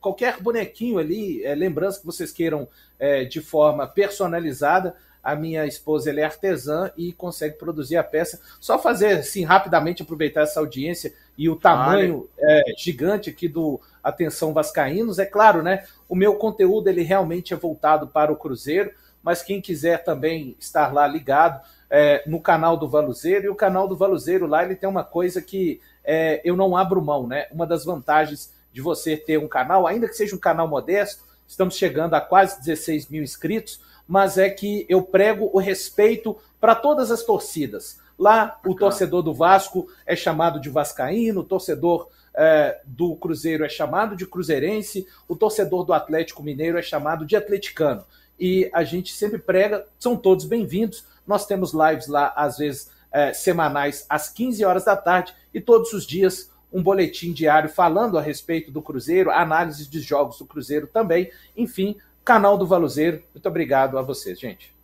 qualquer 0.00 0.40
bonequinho 0.40 0.98
ali, 0.98 1.44
é, 1.44 1.54
lembrança 1.54 1.98
que 1.98 2.06
vocês 2.06 2.30
queiram 2.30 2.68
é, 2.96 3.24
de 3.24 3.40
forma 3.40 3.86
personalizada, 3.88 4.94
a 5.26 5.34
minha 5.34 5.66
esposa 5.66 6.08
ela 6.08 6.20
é 6.20 6.22
artesã 6.22 6.88
e 6.96 7.12
consegue 7.12 7.58
produzir 7.58 7.96
a 7.96 8.04
peça. 8.04 8.40
Só 8.60 8.78
fazer 8.78 9.18
assim 9.18 9.42
rapidamente 9.42 10.00
aproveitar 10.00 10.42
essa 10.42 10.60
audiência 10.60 11.12
e 11.36 11.48
o 11.48 11.56
tamanho 11.56 12.28
é, 12.38 12.62
gigante 12.78 13.28
aqui 13.28 13.48
do 13.48 13.80
Atenção 14.04 14.52
Vascaínos, 14.52 15.18
é 15.18 15.26
claro, 15.26 15.64
né? 15.64 15.84
O 16.08 16.14
meu 16.14 16.36
conteúdo 16.36 16.86
ele 16.86 17.02
realmente 17.02 17.52
é 17.52 17.56
voltado 17.56 18.06
para 18.06 18.32
o 18.32 18.36
Cruzeiro, 18.36 18.92
mas 19.20 19.42
quem 19.42 19.60
quiser 19.60 20.04
também 20.04 20.54
estar 20.60 20.94
lá 20.94 21.08
ligado 21.08 21.60
é, 21.90 22.22
no 22.24 22.40
canal 22.40 22.76
do 22.76 22.88
Valuzeiro, 22.88 23.46
e 23.46 23.48
o 23.48 23.56
canal 23.56 23.88
do 23.88 23.96
Valuzeiro 23.96 24.46
lá 24.46 24.64
ele 24.64 24.76
tem 24.76 24.88
uma 24.88 25.02
coisa 25.02 25.42
que 25.42 25.80
é, 26.04 26.40
eu 26.44 26.54
não 26.54 26.76
abro 26.76 27.02
mão, 27.02 27.26
né? 27.26 27.48
Uma 27.50 27.66
das 27.66 27.84
vantagens 27.84 28.54
de 28.72 28.80
você 28.80 29.16
ter 29.16 29.40
um 29.40 29.48
canal, 29.48 29.88
ainda 29.88 30.06
que 30.06 30.14
seja 30.14 30.36
um 30.36 30.38
canal 30.38 30.68
modesto, 30.68 31.24
estamos 31.48 31.76
chegando 31.76 32.14
a 32.14 32.20
quase 32.20 32.60
16 32.60 33.08
mil 33.08 33.24
inscritos, 33.24 33.80
mas 34.06 34.38
é 34.38 34.48
que 34.48 34.86
eu 34.88 35.02
prego 35.02 35.50
o 35.52 35.58
respeito 35.58 36.36
para 36.60 36.74
todas 36.74 37.10
as 37.10 37.22
torcidas. 37.22 37.98
Lá, 38.18 38.58
o 38.64 38.74
torcedor 38.74 39.22
do 39.22 39.34
Vasco 39.34 39.88
é 40.06 40.16
chamado 40.16 40.58
de 40.58 40.70
Vascaíno, 40.70 41.40
o 41.40 41.44
torcedor 41.44 42.08
é, 42.34 42.80
do 42.84 43.16
Cruzeiro 43.16 43.64
é 43.64 43.68
chamado 43.68 44.16
de 44.16 44.26
Cruzeirense, 44.26 45.06
o 45.28 45.36
torcedor 45.36 45.84
do 45.84 45.92
Atlético 45.92 46.42
Mineiro 46.42 46.78
é 46.78 46.82
chamado 46.82 47.26
de 47.26 47.36
Atleticano. 47.36 48.04
E 48.38 48.70
a 48.72 48.84
gente 48.84 49.12
sempre 49.12 49.38
prega, 49.38 49.86
são 49.98 50.16
todos 50.16 50.44
bem-vindos. 50.44 51.04
Nós 51.26 51.46
temos 51.46 51.72
lives 51.72 52.06
lá, 52.06 52.32
às 52.36 52.58
vezes, 52.58 52.90
é, 53.10 53.32
semanais, 53.32 54.04
às 54.08 54.28
15 54.28 54.64
horas 54.64 54.84
da 54.84 54.96
tarde, 54.96 55.34
e 55.52 55.60
todos 55.60 55.92
os 55.92 56.06
dias 56.06 56.50
um 56.72 56.82
boletim 56.82 57.32
diário 57.32 57.70
falando 57.70 58.18
a 58.18 58.20
respeito 58.20 58.70
do 58.70 58.82
Cruzeiro, 58.82 59.30
análise 59.30 59.88
de 59.88 60.00
jogos 60.00 60.38
do 60.38 60.44
Cruzeiro 60.44 60.86
também. 60.86 61.30
Enfim, 61.56 61.96
canal 62.26 62.58
do 62.58 62.66
Valuzeiro. 62.66 63.22
Muito 63.32 63.48
obrigado 63.48 63.96
a 63.96 64.02
vocês, 64.02 64.38
gente. 64.38 64.74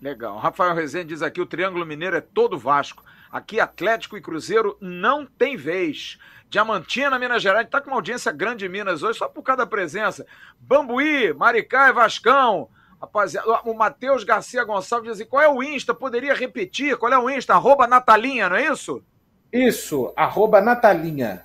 Legal. 0.00 0.36
Rafael 0.36 0.74
Rezende 0.74 1.08
diz 1.08 1.22
aqui: 1.22 1.40
o 1.40 1.46
Triângulo 1.46 1.86
Mineiro 1.86 2.16
é 2.16 2.20
todo 2.20 2.58
Vasco. 2.58 3.02
Aqui, 3.30 3.58
Atlético 3.58 4.16
e 4.16 4.20
Cruzeiro 4.20 4.76
não 4.78 5.24
tem 5.24 5.56
vez. 5.56 6.18
Diamantina, 6.50 7.18
Minas 7.18 7.42
Gerais, 7.42 7.64
está 7.64 7.80
com 7.80 7.88
uma 7.88 7.96
audiência 7.96 8.30
grande 8.30 8.66
em 8.66 8.68
Minas 8.68 9.02
hoje, 9.02 9.18
só 9.18 9.26
por 9.26 9.42
causa 9.42 9.62
da 9.62 9.66
presença. 9.66 10.26
Bambuí, 10.60 11.32
Maricá 11.32 11.88
e 11.88 11.92
Vascão. 11.92 12.68
Rapaziada, 13.00 13.48
o 13.64 13.72
Matheus 13.72 14.22
Garcia 14.22 14.62
Gonçalves 14.62 15.08
diz 15.10 15.20
assim: 15.20 15.30
qual 15.30 15.42
é 15.42 15.48
o 15.48 15.62
Insta? 15.62 15.94
Poderia 15.94 16.34
repetir? 16.34 16.98
Qual 16.98 17.10
é 17.10 17.18
o 17.18 17.30
Insta? 17.30 17.54
Arroba 17.54 17.86
Natalinha, 17.86 18.50
não 18.50 18.56
é 18.56 18.70
isso? 18.70 19.02
Isso, 19.50 20.12
arroba 20.14 20.60
Natalinha. 20.60 21.44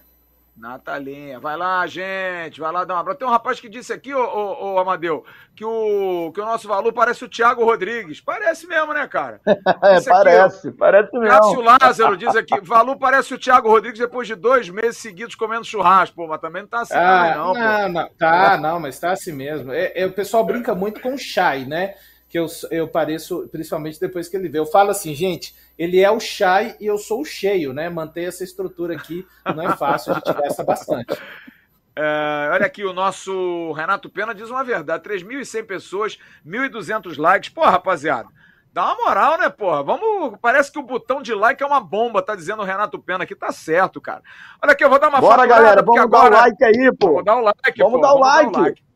Natalinha, 0.58 1.40
vai 1.40 1.56
lá, 1.56 1.86
gente, 1.86 2.60
vai 2.60 2.72
lá 2.72 2.84
dar 2.84 2.96
um 2.96 2.98
abraço. 2.98 3.20
Tem 3.20 3.28
um 3.28 3.32
rapaz 3.32 3.60
que 3.60 3.70
disse 3.70 3.94
aqui, 3.94 4.12
ô, 4.12 4.20
ô, 4.20 4.74
ô, 4.74 4.80
Amadeu, 4.80 5.24
que 5.56 5.64
o, 5.64 6.32
que 6.34 6.42
o 6.42 6.46
nosso 6.46 6.68
valor 6.68 6.92
parece 6.92 7.24
o 7.24 7.30
Thiago 7.30 7.64
Rodrigues. 7.64 8.20
Parece 8.20 8.66
mesmo, 8.66 8.92
né, 8.92 9.08
cara? 9.08 9.40
é, 9.46 10.02
parece, 10.02 10.68
aqui, 10.68 10.78
parece 10.78 11.16
mesmo. 11.18 11.28
Cássio 11.28 11.62
Lázaro 11.62 12.18
diz 12.18 12.36
aqui, 12.36 12.60
Valu 12.62 12.98
parece 12.98 13.36
o 13.36 13.38
Thiago 13.38 13.70
Rodrigues 13.70 14.00
depois 14.00 14.28
de 14.28 14.34
dois 14.34 14.68
meses 14.68 14.98
seguidos 14.98 15.36
comendo 15.36 15.64
churrasco, 15.64 16.16
pô, 16.16 16.28
mas 16.28 16.42
também 16.42 16.64
não 16.64 16.70
tá 16.70 16.82
assim, 16.82 16.96
ah, 16.96 17.34
não, 17.36 17.54
não, 17.54 17.90
não, 17.90 18.10
tá, 18.18 18.58
não, 18.58 18.80
mas 18.80 19.00
tá 19.00 19.12
assim 19.12 19.34
mesmo. 19.34 19.72
É, 19.72 19.92
é, 19.94 20.06
o 20.08 20.12
pessoal 20.12 20.44
brinca 20.44 20.74
muito 20.74 21.00
com 21.02 21.14
o 21.14 21.20
Shai, 21.20 21.66
né? 21.66 21.94
Que 22.30 22.38
eu, 22.38 22.48
eu 22.72 22.88
pareço, 22.88 23.48
principalmente 23.52 24.00
depois 24.00 24.28
que 24.28 24.36
ele 24.36 24.50
vê. 24.50 24.60
Eu 24.60 24.66
falo 24.66 24.92
assim, 24.92 25.16
gente 25.16 25.56
ele 25.78 26.00
é 26.00 26.10
o 26.10 26.20
Chai 26.20 26.76
e 26.80 26.88
eu 26.88 26.98
sou 26.98 27.22
o 27.22 27.26
cheio, 27.26 27.72
né? 27.72 27.88
Manter 27.88 28.24
essa 28.24 28.44
estrutura 28.44 28.96
aqui 28.96 29.28
não 29.56 29.70
é 29.70 29.78
fácil, 29.78 30.12
a 30.12 30.16
gente 30.16 30.34
gasta 30.34 30.64
bastante. 30.64 31.16
É, 31.96 32.50
olha 32.52 32.66
aqui, 32.66 32.84
o 32.84 32.94
nosso 32.94 33.72
Renato 33.74 34.10
Pena 34.10 34.34
diz 34.34 34.50
uma 34.50 34.64
verdade: 34.64 35.08
3.100 35.08 35.66
pessoas, 35.66 36.18
1.200 36.46 37.18
likes. 37.18 37.50
Pô, 37.50 37.62
rapaziada, 37.62 38.30
dá 38.74 38.86
uma 38.86 39.06
moral, 39.06 39.38
né, 39.38 39.50
porra? 39.50 39.84
Vamos. 39.84 40.38
Parece 40.42 40.72
que 40.72 40.80
o 40.80 40.84
botão 40.84 41.22
de 41.22 41.34
like 41.34 41.62
é 41.62 41.66
uma 41.66 41.80
bomba, 41.80 42.24
tá 42.24 42.36
dizendo 42.36 42.64
o 42.64 42.66
Renato 42.66 43.00
Pena 43.00 43.24
aqui. 43.24 43.36
Tá 43.36 43.52
certo, 43.52 44.02
cara. 44.02 44.24
Olha 44.62 44.74
aqui, 44.74 44.84
eu 44.84 44.90
vou 44.90 45.00
dar 45.00 45.10
uma 45.10 45.20
Bora, 45.20 45.46
galera, 45.46 45.84
vamos 45.84 46.02
agora... 46.02 46.30
dar 46.30 46.38
o 46.38 46.42
like 46.42 46.64
aí, 46.64 46.92
pô. 47.00 47.08
Vamos 47.08 47.26
dar 47.26 47.36
o 47.36 47.42
like, 47.42 47.78
vamos, 47.78 47.94
pô, 47.94 48.02
dar, 48.02 48.14
o 48.14 48.20
vamos 48.20 48.28
like. 48.28 48.52
dar 48.52 48.60
o 48.60 48.64
like. 48.64 48.87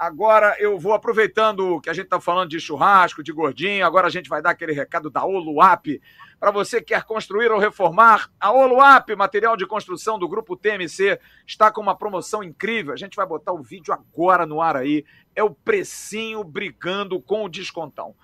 Agora 0.00 0.56
eu 0.58 0.78
vou 0.78 0.94
aproveitando 0.94 1.78
que 1.78 1.90
a 1.90 1.92
gente 1.92 2.06
está 2.06 2.18
falando 2.18 2.48
de 2.48 2.58
churrasco, 2.58 3.22
de 3.22 3.30
gordinho, 3.32 3.84
agora 3.84 4.06
a 4.06 4.10
gente 4.10 4.30
vai 4.30 4.40
dar 4.40 4.52
aquele 4.52 4.72
recado 4.72 5.10
da 5.10 5.22
Oluap. 5.22 6.00
Para 6.38 6.50
você 6.50 6.78
que 6.78 6.94
quer 6.94 7.04
construir 7.04 7.52
ou 7.52 7.58
reformar, 7.58 8.30
a 8.40 8.50
Oluap, 8.50 9.14
material 9.14 9.58
de 9.58 9.66
construção 9.66 10.18
do 10.18 10.26
grupo 10.26 10.56
TMC, 10.56 11.20
está 11.46 11.70
com 11.70 11.82
uma 11.82 11.94
promoção 11.94 12.42
incrível. 12.42 12.94
A 12.94 12.96
gente 12.96 13.14
vai 13.14 13.26
botar 13.26 13.52
o 13.52 13.62
vídeo 13.62 13.92
agora 13.92 14.46
no 14.46 14.62
ar 14.62 14.74
aí. 14.74 15.04
É 15.36 15.44
o 15.44 15.50
precinho 15.50 16.42
brigando 16.42 17.20
com 17.20 17.44
o 17.44 17.48
descontão. 17.50 18.14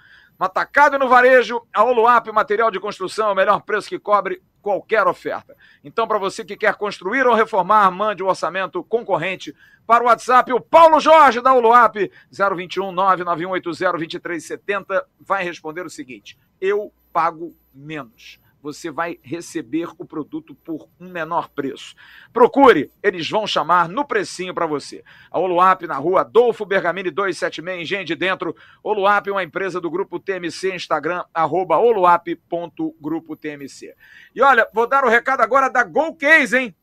No 0.41 0.47
atacado 0.47 0.97
e 0.97 0.99
no 0.99 1.11
varejo, 1.11 1.61
a 1.75 1.85
Oluap, 1.85 2.27
material 2.33 2.71
de 2.71 2.81
construção, 2.81 3.29
é 3.29 3.33
o 3.33 3.37
melhor 3.37 3.61
preço 3.61 3.91
que 3.91 3.99
cobre 3.99 4.41
qualquer 4.67 5.07
oferta. 5.07 5.57
Então, 5.85 6.09
para 6.09 6.19
você 6.19 6.45
que 6.45 6.57
quer 6.57 6.75
construir 6.75 7.25
ou 7.25 7.37
reformar, 7.37 7.89
mande 7.93 8.21
o 8.21 8.27
um 8.27 8.29
orçamento 8.29 8.83
concorrente 8.83 9.55
para 9.87 10.03
o 10.03 10.09
WhatsApp. 10.09 10.53
O 10.53 10.61
Paulo 10.61 10.99
Jorge 10.99 11.41
da 11.41 11.55
Uluap, 11.55 11.95
021 12.33 12.91
99180 12.91 13.93
2370, 13.93 15.07
vai 15.21 15.45
responder 15.45 15.87
o 15.87 15.91
seguinte: 15.91 16.37
eu 16.61 16.93
pago 17.13 17.55
menos. 17.73 18.41
Você 18.67 18.91
vai 18.91 19.19
receber 19.23 19.89
o 19.97 20.05
produto 20.05 20.53
por 20.57 20.89
um 20.99 21.09
menor 21.09 21.49
preço. 21.49 21.95
Procure, 22.33 22.91
eles 23.01 23.31
vão 23.31 23.47
chamar 23.47 23.89
no 23.89 24.05
precinho 24.05 24.53
para 24.53 24.67
você. 24.67 25.05
A 25.31 25.39
Oluap 25.39 25.83
na 25.83 25.95
rua 25.95 26.23
Adolfo 26.23 26.67
Bergamini 26.67 27.13
276, 27.13 27.83
Engenho 27.83 28.05
de 28.05 28.17
Dentro. 28.17 28.57
Oluap 28.83 29.29
é 29.29 29.33
uma 29.33 29.45
empresa 29.45 29.81
do 29.81 29.89
Grupo 29.89 30.19
TMC, 30.19 30.75
Instagram, 30.75 31.25
arroba 31.33 31.79
oluap.grupotmc. 31.79 33.95
E 34.35 34.43
olha, 34.43 34.69
vou 34.75 34.89
dar 34.89 35.05
o 35.05 35.09
recado 35.09 35.43
agora 35.43 35.69
da 35.69 35.85
Gol 35.85 36.17
Case, 36.17 36.59
hein? 36.59 36.75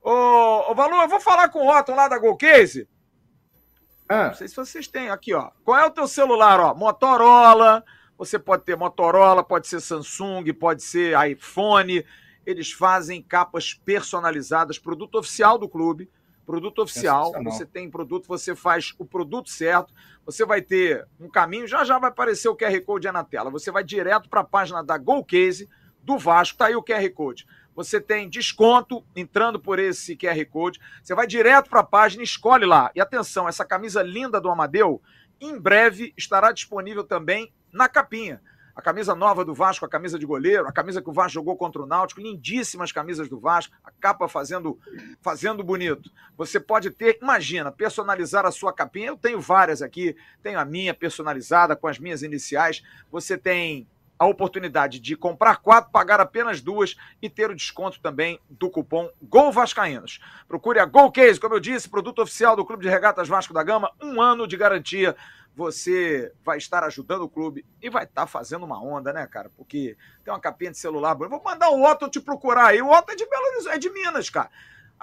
Ô, 0.00 0.70
ô 0.70 0.74
Valu, 0.74 1.02
eu 1.02 1.08
vou 1.08 1.18
falar 1.18 1.48
com 1.48 1.66
o 1.66 1.76
Otto 1.76 1.92
lá 1.92 2.06
da 2.06 2.18
Gol 2.18 2.36
Case. 2.36 2.88
Ah. 4.08 4.28
Não 4.28 4.34
sei 4.34 4.46
se 4.46 4.54
vocês 4.54 4.86
têm. 4.86 5.10
Aqui, 5.10 5.34
ó. 5.34 5.50
Qual 5.64 5.76
é 5.76 5.84
o 5.84 5.90
teu 5.90 6.06
celular, 6.06 6.60
ó? 6.60 6.72
Motorola 6.74 7.82
você 8.16 8.38
pode 8.38 8.64
ter 8.64 8.76
Motorola, 8.76 9.42
pode 9.42 9.66
ser 9.66 9.80
Samsung, 9.80 10.44
pode 10.52 10.82
ser 10.82 11.14
iPhone. 11.28 12.04
Eles 12.46 12.72
fazem 12.72 13.22
capas 13.22 13.74
personalizadas, 13.74 14.78
produto 14.78 15.18
oficial 15.18 15.58
do 15.58 15.68
clube, 15.68 16.08
produto 16.46 16.82
oficial. 16.82 17.32
Você 17.44 17.66
tem 17.66 17.90
produto, 17.90 18.26
você 18.26 18.54
faz 18.54 18.94
o 18.98 19.04
produto 19.04 19.50
certo. 19.50 19.92
Você 20.24 20.44
vai 20.44 20.62
ter 20.62 21.06
um 21.18 21.28
caminho, 21.28 21.66
já 21.66 21.84
já 21.84 21.98
vai 21.98 22.10
aparecer 22.10 22.48
o 22.48 22.56
QR 22.56 22.80
Code 22.82 23.10
na 23.10 23.24
tela. 23.24 23.50
Você 23.50 23.70
vai 23.70 23.82
direto 23.82 24.28
para 24.28 24.40
a 24.40 24.44
página 24.44 24.82
da 24.82 24.96
Golcase 24.96 25.68
do 26.02 26.18
Vasco, 26.18 26.58
tá 26.58 26.66
aí 26.66 26.76
o 26.76 26.82
QR 26.82 27.08
Code. 27.10 27.46
Você 27.74 28.00
tem 28.00 28.28
desconto 28.28 29.04
entrando 29.16 29.58
por 29.58 29.78
esse 29.78 30.16
QR 30.16 30.44
Code. 30.46 30.78
Você 31.02 31.14
vai 31.14 31.26
direto 31.26 31.68
para 31.68 31.80
a 31.80 31.84
página, 31.84 32.22
escolhe 32.22 32.64
lá. 32.64 32.90
E 32.94 33.00
atenção, 33.00 33.48
essa 33.48 33.64
camisa 33.64 34.02
linda 34.02 34.40
do 34.40 34.48
Amadeu, 34.48 35.02
em 35.40 35.58
breve 35.58 36.14
estará 36.16 36.52
disponível 36.52 37.02
também 37.02 37.52
na 37.74 37.88
capinha. 37.88 38.40
A 38.74 38.82
camisa 38.82 39.14
nova 39.14 39.44
do 39.44 39.54
Vasco, 39.54 39.84
a 39.84 39.88
camisa 39.88 40.18
de 40.18 40.26
goleiro, 40.26 40.66
a 40.66 40.72
camisa 40.72 41.00
que 41.00 41.08
o 41.08 41.12
Vasco 41.12 41.34
jogou 41.34 41.56
contra 41.56 41.80
o 41.80 41.86
Náutico, 41.86 42.20
lindíssimas 42.20 42.90
camisas 42.90 43.28
do 43.28 43.38
Vasco, 43.38 43.72
a 43.84 43.90
capa 44.00 44.26
fazendo, 44.26 44.78
fazendo 45.22 45.62
bonito. 45.62 46.10
Você 46.36 46.58
pode 46.58 46.90
ter, 46.90 47.18
imagina, 47.22 47.70
personalizar 47.70 48.44
a 48.44 48.50
sua 48.50 48.72
capinha. 48.72 49.08
Eu 49.08 49.16
tenho 49.16 49.40
várias 49.40 49.80
aqui, 49.80 50.16
tenho 50.42 50.58
a 50.58 50.64
minha 50.64 50.92
personalizada 50.92 51.76
com 51.76 51.86
as 51.86 52.00
minhas 52.00 52.22
iniciais. 52.24 52.82
Você 53.12 53.38
tem 53.38 53.86
a 54.18 54.26
oportunidade 54.26 54.98
de 54.98 55.16
comprar 55.16 55.56
quatro, 55.56 55.92
pagar 55.92 56.20
apenas 56.20 56.60
duas 56.60 56.96
e 57.20 57.28
ter 57.28 57.50
o 57.50 57.54
desconto 57.54 58.00
também 58.00 58.40
do 58.48 58.70
cupom 58.70 59.08
Gol 59.22 59.52
Vascaínos. 59.52 60.20
Procure 60.48 60.78
a 60.78 60.84
Gol 60.84 61.12
Case, 61.12 61.38
como 61.38 61.54
eu 61.54 61.60
disse, 61.60 61.88
produto 61.88 62.22
oficial 62.22 62.56
do 62.56 62.64
Clube 62.64 62.82
de 62.82 62.88
Regatas 62.88 63.28
Vasco 63.28 63.52
da 63.52 63.62
Gama, 63.62 63.92
um 64.02 64.20
ano 64.20 64.46
de 64.46 64.56
garantia 64.56 65.16
você 65.54 66.32
vai 66.44 66.58
estar 66.58 66.82
ajudando 66.84 67.22
o 67.22 67.28
clube 67.28 67.64
e 67.80 67.88
vai 67.88 68.04
estar 68.04 68.26
fazendo 68.26 68.64
uma 68.64 68.82
onda, 68.82 69.12
né, 69.12 69.26
cara? 69.26 69.50
Porque 69.56 69.96
tem 70.24 70.34
uma 70.34 70.40
capinha 70.40 70.72
de 70.72 70.78
celular. 70.78 71.14
Vou 71.14 71.42
mandar 71.42 71.70
o 71.70 71.82
Otto 71.84 72.08
te 72.08 72.20
procurar 72.20 72.66
aí. 72.66 72.82
O 72.82 72.90
Otto 72.90 73.12
é 73.12 73.14
de 73.14 73.26
Belo 73.26 73.46
Horizonte, 73.46 73.74
é 73.74 73.78
de 73.78 73.90
Minas, 73.90 74.28
cara. 74.28 74.50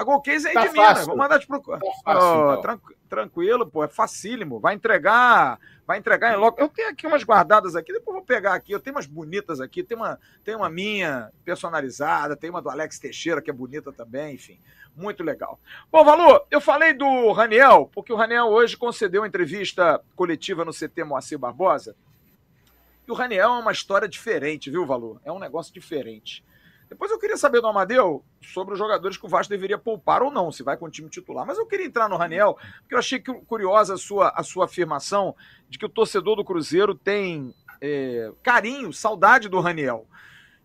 A 0.02 0.04
Golcase 0.04 0.48
é 0.48 0.54
tá 0.54 0.62
de 0.62 0.70
fácil. 0.70 0.84
Minas. 0.84 1.06
Vou 1.06 1.16
mandar 1.18 1.40
te 1.40 1.46
procurar. 1.46 1.80
Tá 1.80 1.92
fácil, 2.04 2.30
oh, 2.30 2.52
então. 2.52 2.62
tran 2.62 2.80
tranquilo, 3.08 3.70
pô, 3.70 3.84
é 3.84 3.88
facílimo. 3.88 4.60
Vai 4.60 4.74
entregar, 4.74 5.60
vai 5.86 6.00
entregar 6.00 6.34
em 6.34 6.38
loco. 6.38 6.60
Eu 6.60 6.70
tenho 6.70 6.90
aqui 6.90 7.06
umas 7.06 7.24
guardadas 7.24 7.76
aqui, 7.76 7.94
depois 7.94 8.16
vou 8.16 8.26
pegar 8.26 8.54
aqui. 8.54 8.72
Eu 8.72 8.80
tenho 8.80 8.96
umas 8.96 9.06
bonitas 9.06 9.62
aqui. 9.62 9.84
Tem 9.84 9.96
uma, 9.96 10.18
tem 10.44 10.56
uma 10.56 10.70
minha 10.70 11.30
personalizada, 11.46 12.36
tem 12.36 12.50
uma 12.50 12.62
do 12.62 12.70
Alex 12.70 12.98
Teixeira 12.98 13.42
que 13.42 13.50
é 13.50 13.54
bonita 13.54 13.92
também, 13.92 14.36
enfim. 14.36 14.60
Muito 14.96 15.24
legal. 15.24 15.60
Bom, 15.92 16.04
Valu, 16.04 16.42
eu 16.50 16.60
falei 16.60 16.94
do 16.94 17.32
Raniel, 17.32 17.90
porque 17.94 18.12
o 18.12 18.16
Raniel 18.16 18.46
hoje 18.48 18.76
concedeu 18.76 19.22
uma 19.22 19.28
entrevista 19.28 20.02
coletiva 20.16 20.66
no 20.66 20.74
CT 20.74 21.04
Moacir 21.04 21.38
Barbosa. 21.38 21.96
E 23.08 23.12
o 23.12 23.16
Raniel 23.16 23.50
é 23.50 23.60
uma 23.60 23.72
história 23.72 24.08
diferente, 24.08 24.72
viu, 24.72 24.86
Valu? 24.86 25.20
É 25.24 25.32
um 25.32 25.40
negócio 25.40 25.74
diferente. 25.74 26.44
Depois 26.92 27.10
eu 27.10 27.18
queria 27.18 27.38
saber 27.38 27.62
do 27.62 27.68
Amadeu 27.68 28.22
sobre 28.42 28.74
os 28.74 28.78
jogadores 28.78 29.16
que 29.16 29.26
o 29.26 29.30
Vasco 29.30 29.50
deveria 29.50 29.78
poupar 29.78 30.22
ou 30.22 30.30
não, 30.30 30.52
se 30.52 30.62
vai 30.62 30.76
com 30.76 30.88
o 30.88 30.92
time 30.92 31.08
titular. 31.08 31.48
Mas 31.48 31.58
eu 31.58 31.66
queria 31.66 31.86
entrar 31.86 32.10
no 32.10 32.18
Raniel, 32.18 32.58
porque 32.82 32.94
eu 32.94 33.00
achei 33.00 33.18
curiosa 33.48 33.94
a 33.94 33.98
sua, 33.98 34.28
a 34.36 34.44
sua 34.44 34.66
afirmação 34.66 35.34
de 35.70 35.80
que 35.80 35.86
o 35.86 35.90
torcedor 35.90 36.36
do 36.36 36.44
Cruzeiro 36.44 36.94
tem 36.94 37.56
é, 37.80 38.30
carinho, 38.44 38.92
saudade 38.92 39.48
do 39.48 39.62
Raniel. 39.62 40.06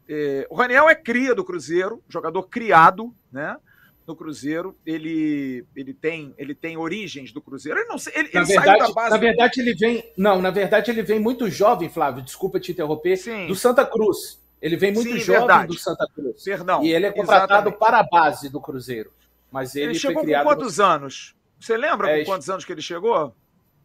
É, 0.09 0.49
o 0.51 0.57
Raniel 0.57 0.89
é 0.89 0.97
cria 0.97 1.33
do 1.33 1.45
Cruzeiro, 1.45 2.03
jogador 2.09 2.43
criado, 2.49 3.15
né? 3.31 3.57
no 4.05 4.17
Cruzeiro, 4.17 4.77
ele, 4.85 5.65
ele, 5.77 5.95
tem, 5.95 6.35
ele 6.37 6.57
tem 6.57 6.77
origens 6.77 7.33
do 7.33 7.41
Cruzeiro. 7.41 7.79
Ele 7.79 7.89
não 7.89 7.97
ele, 8.13 8.31
na 8.33 8.41
ele 8.41 8.47
verdade, 8.47 8.67
saiu 8.67 8.79
da 8.79 8.93
base. 8.93 9.11
Na 9.11 9.17
verdade, 9.17 9.61
ele 9.61 9.75
vem. 9.75 10.13
Não, 10.17 10.43
na 10.43 10.51
verdade, 10.51 10.91
ele 10.91 11.03
vem 11.03 11.21
muito 11.21 11.49
jovem, 11.49 11.89
Flávio. 11.89 12.23
Desculpa 12.23 12.59
te 12.59 12.73
interromper. 12.73 13.17
Sim. 13.17 13.47
Do 13.47 13.55
Santa 13.55 13.87
Cruz. 13.87 14.45
Ele 14.67 14.77
vem 14.77 14.93
muito 14.93 15.13
Sim, 15.13 15.19
jovem 15.19 15.47
verdade. 15.47 15.67
do 15.69 15.79
Santa 15.79 16.09
Cruz. 16.13 16.43
Perdão. 16.43 16.83
E 16.83 16.93
ele 16.93 17.07
é 17.07 17.13
contratado 17.13 17.69
exatamente. 17.69 17.79
para 17.79 18.01
a 18.01 18.03
base 18.03 18.49
do 18.49 18.61
Cruzeiro. 18.61 19.13
Mas 19.49 19.77
ele, 19.77 19.93
ele 19.93 19.95
chegou 19.95 20.25
com 20.25 20.43
quantos 20.43 20.79
no... 20.79 20.85
anos? 20.85 21.37
Você 21.61 21.77
lembra 21.77 22.11
é, 22.11 22.19
com 22.19 22.33
quantos 22.33 22.51
anos 22.51 22.65
que 22.65 22.73
ele 22.73 22.83
chegou? 22.83 23.33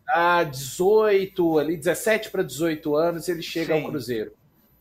A 0.07 0.43
18, 0.43 1.59
ali 1.59 1.77
17 1.77 2.31
para 2.31 2.41
18 2.41 2.95
anos, 2.95 3.29
ele 3.29 3.43
chega 3.43 3.75
Sim. 3.75 3.83
ao 3.83 3.89
Cruzeiro. 3.91 4.31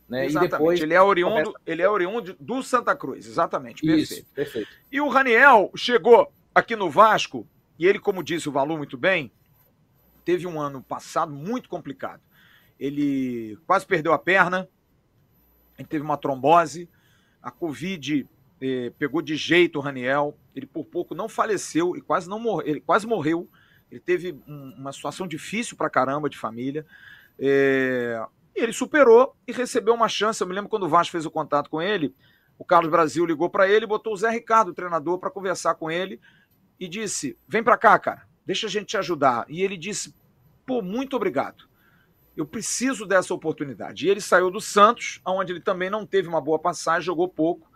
Né? 0.09 0.27
E 0.27 0.33
depois 0.33 0.81
ele 0.81 0.95
é 0.95 1.01
oriundo, 1.01 1.53
ele 1.67 1.83
é 1.83 1.89
oriundo 1.89 2.35
do 2.39 2.63
Santa 2.63 2.95
Cruz, 2.95 3.27
exatamente, 3.27 3.85
perfeito. 3.85 4.11
Isso, 4.11 4.25
perfeito. 4.33 4.69
E 4.91 4.99
o 4.99 5.07
Raniel 5.07 5.71
chegou 5.75 6.33
aqui 6.53 6.75
no 6.75 6.89
Vasco 6.89 7.47
e 7.77 7.85
ele, 7.85 7.99
como 7.99 8.23
disse 8.23 8.49
o 8.49 8.51
Valu 8.51 8.75
muito 8.75 8.97
bem, 8.97 9.31
teve 10.25 10.47
um 10.47 10.59
ano 10.59 10.81
passado 10.81 11.31
muito 11.31 11.69
complicado. 11.69 12.21
Ele 12.79 13.55
quase 13.67 13.85
perdeu 13.85 14.13
a 14.13 14.17
perna, 14.17 14.67
ele 15.77 15.87
teve 15.87 16.03
uma 16.03 16.17
trombose, 16.17 16.89
a 17.41 17.49
Covid 17.49 18.27
eh, 18.61 18.91
pegou 18.99 19.21
de 19.21 19.35
jeito 19.35 19.79
o 19.79 19.81
Raniel, 19.81 20.37
ele 20.55 20.65
por 20.65 20.85
pouco 20.85 21.15
não 21.15 21.27
faleceu, 21.27 21.95
ele 21.95 22.01
quase 22.01 22.29
não 22.29 22.39
morreu, 22.39 22.67
ele 22.67 22.81
quase 22.81 23.07
morreu. 23.07 23.49
Ele 23.91 23.99
teve 23.99 24.39
um, 24.47 24.73
uma 24.77 24.93
situação 24.93 25.27
difícil 25.27 25.75
para 25.75 25.89
caramba 25.89 26.29
de 26.29 26.37
família. 26.37 26.85
É, 27.37 28.23
e 28.55 28.61
ele 28.61 28.71
superou 28.71 29.35
e 29.45 29.51
recebeu 29.51 29.93
uma 29.93 30.07
chance. 30.07 30.41
Eu 30.41 30.47
me 30.47 30.53
lembro 30.53 30.69
quando 30.69 30.83
o 30.83 30.89
Vasco 30.89 31.11
fez 31.11 31.25
o 31.25 31.31
contato 31.31 31.69
com 31.69 31.81
ele, 31.81 32.15
o 32.57 32.63
Carlos 32.63 32.89
Brasil 32.89 33.25
ligou 33.25 33.49
para 33.49 33.67
ele, 33.67 33.85
botou 33.85 34.13
o 34.13 34.17
Zé 34.17 34.29
Ricardo, 34.29 34.69
o 34.69 34.73
treinador, 34.73 35.17
para 35.17 35.31
conversar 35.31 35.75
com 35.75 35.89
ele 35.91 36.21
e 36.79 36.87
disse: 36.87 37.37
Vem 37.47 37.63
para 37.63 37.77
cá, 37.77 37.97
cara, 37.99 38.27
deixa 38.45 38.67
a 38.67 38.69
gente 38.69 38.87
te 38.87 38.97
ajudar. 38.97 39.45
E 39.49 39.61
ele 39.61 39.75
disse: 39.75 40.13
Pô, 40.65 40.81
muito 40.81 41.15
obrigado. 41.15 41.67
Eu 42.35 42.45
preciso 42.45 43.05
dessa 43.05 43.33
oportunidade. 43.33 44.05
E 44.05 44.09
ele 44.09 44.21
saiu 44.21 44.49
do 44.49 44.61
Santos, 44.61 45.19
onde 45.25 45.51
ele 45.51 45.61
também 45.61 45.89
não 45.89 46.05
teve 46.05 46.27
uma 46.27 46.41
boa 46.41 46.57
passagem, 46.57 47.05
jogou 47.05 47.27
pouco. 47.27 47.69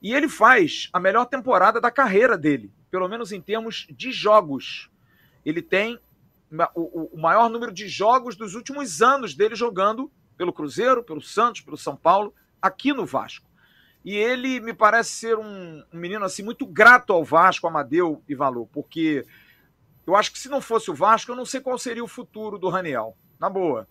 E 0.00 0.14
ele 0.14 0.28
faz 0.28 0.88
a 0.92 1.00
melhor 1.00 1.26
temporada 1.26 1.80
da 1.80 1.90
carreira 1.90 2.36
dele, 2.38 2.72
pelo 2.90 3.08
menos 3.08 3.32
em 3.32 3.40
termos 3.40 3.86
de 3.90 4.12
jogos. 4.12 4.90
Ele 5.44 5.60
tem 5.62 5.98
o, 6.74 7.18
maior 7.18 7.48
número 7.48 7.72
de 7.72 7.88
jogos 7.88 8.36
dos 8.36 8.54
últimos 8.54 9.02
anos 9.02 9.34
dele 9.34 9.54
jogando 9.54 10.10
pelo 10.36 10.52
Cruzeiro, 10.52 11.02
pelo 11.02 11.20
Santos, 11.20 11.62
pelo 11.62 11.76
São 11.76 11.96
Paulo, 11.96 12.32
aqui 12.60 12.92
no 12.92 13.06
Vasco. 13.06 13.46
E 14.04 14.14
ele 14.14 14.60
me 14.60 14.72
parece 14.72 15.10
ser 15.10 15.36
um, 15.36 15.82
um 15.92 15.98
menino 15.98 16.24
assim 16.24 16.42
muito 16.42 16.64
grato 16.64 17.12
ao 17.12 17.24
Vasco, 17.24 17.66
Amadeu 17.66 18.22
e 18.28 18.34
Valor, 18.34 18.68
porque 18.72 19.26
eu 20.06 20.14
acho 20.14 20.30
que 20.30 20.38
se 20.38 20.48
não 20.48 20.60
fosse 20.60 20.90
o 20.90 20.94
Vasco, 20.94 21.32
eu 21.32 21.36
não 21.36 21.44
sei 21.44 21.60
qual 21.60 21.76
seria 21.76 22.04
o 22.04 22.08
futuro 22.08 22.58
do 22.58 22.68
Raniel. 22.68 23.16
Na 23.40 23.50
boa. 23.50 23.88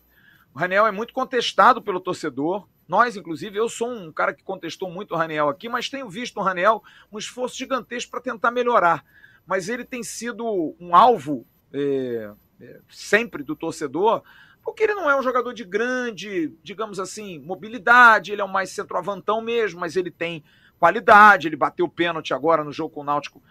O 0.55 0.59
Raniel 0.59 0.87
é 0.87 0.91
muito 0.91 1.13
contestado 1.13 1.81
pelo 1.81 1.99
torcedor. 1.99 2.65
Nós, 2.87 3.17
inclusive, 3.17 3.57
eu 3.57 3.67
sou 3.67 3.89
um 3.89 4.09
cara 4.09 4.33
que 4.33 4.41
contestou 4.41 4.89
muito 4.89 5.13
o 5.13 5.17
Raniel 5.17 5.49
aqui, 5.49 5.67
mas 5.67 5.89
tenho 5.89 6.07
visto 6.07 6.37
no 6.37 6.43
Raniel 6.43 6.81
um 7.11 7.17
esforço 7.17 7.57
gigantesco 7.57 8.09
para 8.09 8.21
tentar 8.21 8.51
melhorar. 8.51 9.03
Mas 9.45 9.67
ele 9.67 9.83
tem 9.83 10.01
sido 10.01 10.73
um 10.79 10.95
alvo 10.95 11.45
é, 11.73 12.31
é, 12.61 12.79
sempre 12.89 13.43
do 13.43 13.53
torcedor, 13.53 14.23
porque 14.63 14.83
ele 14.83 14.93
não 14.93 15.09
é 15.09 15.19
um 15.19 15.21
jogador 15.21 15.53
de 15.53 15.65
grande, 15.65 16.53
digamos 16.63 17.01
assim, 17.01 17.37
mobilidade, 17.39 18.31
ele 18.31 18.41
é 18.41 18.45
um 18.45 18.47
mais 18.47 18.69
centroavantão 18.69 19.41
mesmo, 19.41 19.81
mas 19.81 19.97
ele 19.97 20.09
tem 20.09 20.41
qualidade, 20.79 21.49
ele 21.49 21.57
bateu 21.57 21.85
pênalti 21.89 22.33
agora 22.33 22.63
no 22.63 22.71
jogo 22.71 22.93
com 22.93 23.01
o 23.01 23.03
Náutico, 23.03 23.43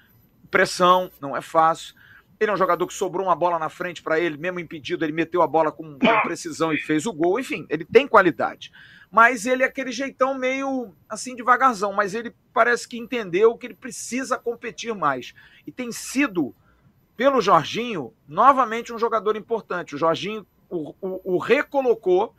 pressão, 0.50 1.10
não 1.20 1.36
é 1.36 1.42
fácil. 1.42 1.94
Ele 2.38 2.50
é 2.50 2.54
um 2.54 2.56
jogador 2.56 2.86
que 2.86 2.94
sobrou 2.94 3.26
uma 3.26 3.36
bola 3.36 3.58
na 3.58 3.68
frente 3.68 4.02
para 4.02 4.18
ele, 4.18 4.36
mesmo 4.36 4.60
impedido, 4.60 5.04
ele 5.04 5.12
meteu 5.12 5.40
a 5.40 5.46
bola 5.46 5.70
com, 5.70 5.98
com 5.98 6.20
precisão 6.22 6.72
e 6.72 6.78
fez 6.78 7.06
o 7.06 7.12
gol. 7.12 7.38
Enfim, 7.38 7.66
ele 7.68 7.84
tem 7.84 8.08
qualidade. 8.08 8.72
Mas 9.10 9.46
ele 9.46 9.62
é 9.62 9.66
aquele 9.66 9.92
jeitão 9.92 10.36
meio 10.36 10.92
assim 11.08 11.36
devagarzão, 11.36 11.92
mas 11.92 12.14
ele 12.14 12.34
parece 12.52 12.88
que 12.88 12.98
entendeu 12.98 13.56
que 13.56 13.66
ele 13.66 13.74
precisa 13.74 14.36
competir 14.36 14.92
mais. 14.94 15.32
E 15.64 15.70
tem 15.70 15.92
sido 15.92 16.54
pelo 17.16 17.40
Jorginho, 17.40 18.12
novamente 18.26 18.92
um 18.92 18.98
jogador 18.98 19.36
importante. 19.36 19.94
O 19.94 19.98
Jorginho 19.98 20.44
o, 20.68 20.94
o, 21.00 21.34
o 21.36 21.38
recolocou 21.38 22.34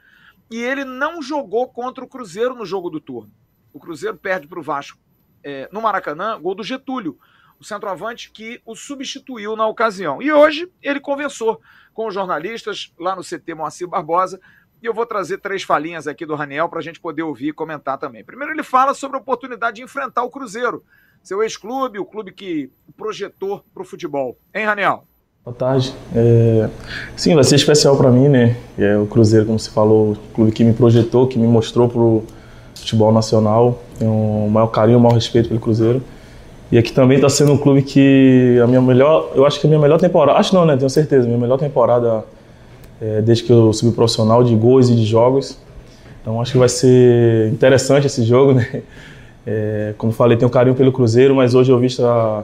e 0.51 0.61
ele 0.61 0.83
não 0.83 1.21
jogou 1.21 1.67
contra 1.69 2.03
o 2.03 2.07
Cruzeiro 2.07 2.53
no 2.53 2.65
jogo 2.65 2.89
do 2.89 2.99
turno. 2.99 3.31
O 3.73 3.79
Cruzeiro 3.79 4.17
perde 4.17 4.47
para 4.47 4.59
o 4.59 4.63
Vasco 4.63 4.99
é, 5.43 5.69
no 5.71 5.81
Maracanã, 5.81 6.39
gol 6.39 6.55
do 6.55 6.63
Getúlio, 6.63 7.17
o 7.59 7.63
centroavante 7.63 8.31
que 8.31 8.61
o 8.65 8.75
substituiu 8.75 9.55
na 9.55 9.67
ocasião. 9.67 10.21
E 10.21 10.31
hoje 10.31 10.69
ele 10.81 10.99
conversou 10.99 11.59
com 11.93 12.07
os 12.07 12.13
jornalistas 12.13 12.91
lá 12.99 13.15
no 13.15 13.23
CT 13.23 13.53
Moacir 13.55 13.87
Barbosa 13.87 14.39
E 14.81 14.85
eu 14.85 14.93
vou 14.93 15.05
trazer 15.05 15.37
três 15.37 15.63
falinhas 15.63 16.07
aqui 16.07 16.25
do 16.25 16.35
Raniel 16.35 16.69
para 16.69 16.79
a 16.79 16.83
gente 16.83 16.99
poder 16.99 17.23
ouvir 17.23 17.47
e 17.47 17.53
comentar 17.53 17.97
também. 17.97 18.23
Primeiro, 18.23 18.53
ele 18.53 18.63
fala 18.63 18.93
sobre 18.93 19.17
a 19.17 19.19
oportunidade 19.19 19.77
de 19.77 19.83
enfrentar 19.83 20.23
o 20.23 20.29
Cruzeiro, 20.29 20.83
seu 21.23 21.41
ex-clube, 21.41 21.97
o 21.97 22.05
clube 22.05 22.31
que 22.31 22.69
projetou 22.95 23.63
para 23.73 23.81
o 23.81 23.85
futebol. 23.85 24.37
Hein, 24.53 24.65
Raniel? 24.65 25.05
Boa 25.43 25.55
tarde. 25.55 25.95
É... 26.13 26.69
Sim, 27.15 27.35
vai 27.35 27.43
ser 27.43 27.55
especial 27.55 27.95
para 27.95 28.11
mim, 28.11 28.27
né? 28.27 28.57
É 28.77 28.97
o 28.97 29.07
Cruzeiro, 29.07 29.45
como 29.45 29.57
você 29.57 29.71
falou, 29.71 30.11
o 30.11 30.15
clube 30.33 30.51
que 30.51 30.63
me 30.63 30.73
projetou, 30.73 31.27
que 31.27 31.39
me 31.39 31.47
mostrou 31.47 31.87
para 31.87 32.01
o 32.01 32.25
futebol 32.75 33.11
nacional. 33.11 33.81
Tenho 33.97 34.11
o 34.11 34.49
maior 34.49 34.67
carinho, 34.67 34.97
o 34.97 35.01
maior 35.01 35.13
respeito 35.13 35.47
pelo 35.47 35.59
Cruzeiro. 35.61 36.03
E 36.75 36.77
aqui 36.77 36.91
também 36.91 37.15
está 37.15 37.29
sendo 37.29 37.53
um 37.53 37.57
clube 37.57 37.81
que 37.81 38.59
a 38.61 38.67
minha 38.67 38.81
melhor, 38.81 39.31
eu 39.33 39.45
acho 39.45 39.61
que 39.61 39.65
a 39.65 39.69
minha 39.69 39.79
melhor 39.79 39.97
temporada, 39.97 40.37
acho 40.37 40.53
não, 40.53 40.65
né? 40.65 40.75
Tenho 40.75 40.89
certeza, 40.89 41.25
minha 41.25 41.39
melhor 41.39 41.57
temporada 41.57 42.25
é, 42.99 43.21
desde 43.21 43.45
que 43.45 43.49
eu 43.49 43.71
subi 43.71 43.95
profissional 43.95 44.43
de 44.43 44.53
gols 44.57 44.89
e 44.89 44.95
de 44.97 45.05
jogos. 45.05 45.57
Então 46.21 46.41
acho 46.41 46.51
que 46.51 46.57
vai 46.57 46.67
ser 46.67 47.47
interessante 47.47 48.07
esse 48.07 48.25
jogo, 48.25 48.55
né? 48.59 48.83
É, 49.47 49.93
como 49.97 50.11
falei, 50.11 50.37
tenho 50.37 50.51
carinho 50.51 50.75
pelo 50.75 50.91
Cruzeiro, 50.91 51.33
mas 51.33 51.55
hoje 51.55 51.71
eu 51.71 51.79
visto 51.79 52.05
a 52.05 52.43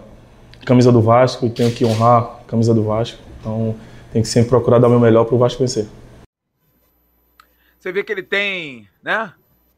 camisa 0.66 0.94
do 0.94 1.02
Vasco 1.02 1.46
e 1.46 1.50
tenho 1.50 1.70
que 1.70 1.84
honrar 1.84 2.22
a 2.22 2.44
camisa 2.48 2.74
do 2.74 2.84
Vasco. 2.86 3.20
Então 3.42 3.76
tenho 4.14 4.24
que 4.24 4.30
sempre 4.30 4.48
procurar 4.48 4.80
dar 4.80 4.88
o 4.88 4.92
meu 4.92 5.00
melhor 5.02 5.26
para 5.26 5.36
o 5.36 5.38
Vasco 5.38 5.60
vencer. 5.60 5.88
Você 7.78 7.92
vê 7.92 8.02
que 8.02 8.14
ele 8.14 8.24
tem, 8.24 8.88
né? 9.04 9.34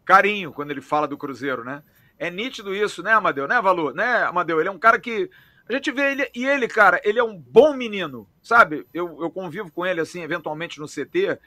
Carinho 0.05 0.51
quando 0.51 0.69
ele 0.69 0.81
fala 0.81 1.07
do 1.07 1.17
Cruzeiro, 1.17 1.63
né? 1.63 1.81
É 2.23 2.29
nítido 2.31 2.73
isso, 2.73 3.03
né, 3.03 3.11
Amadeu? 3.11 3.49
Né, 3.49 3.61
Valor? 3.61 3.93
Né, 3.93 4.23
Amadeu? 4.23 4.57
Ele 4.57 4.69
é 4.69 4.71
um 4.71 4.79
cara 4.79 4.97
que. 4.97 5.29
A 5.67 5.73
gente 5.73 5.91
vê 5.91 6.13
ele. 6.13 6.31
E 6.33 6.45
ele, 6.45 6.69
cara, 6.69 7.01
ele 7.03 7.19
é 7.19 7.23
um 7.23 7.37
bom 7.37 7.73
menino, 7.73 8.25
sabe? 8.41 8.87
Eu, 8.93 9.21
eu 9.21 9.29
convivo 9.29 9.69
com 9.69 9.85
ele, 9.85 9.99
assim, 9.99 10.23
eventualmente 10.23 10.79
no 10.79 10.87
CT. 10.87 11.37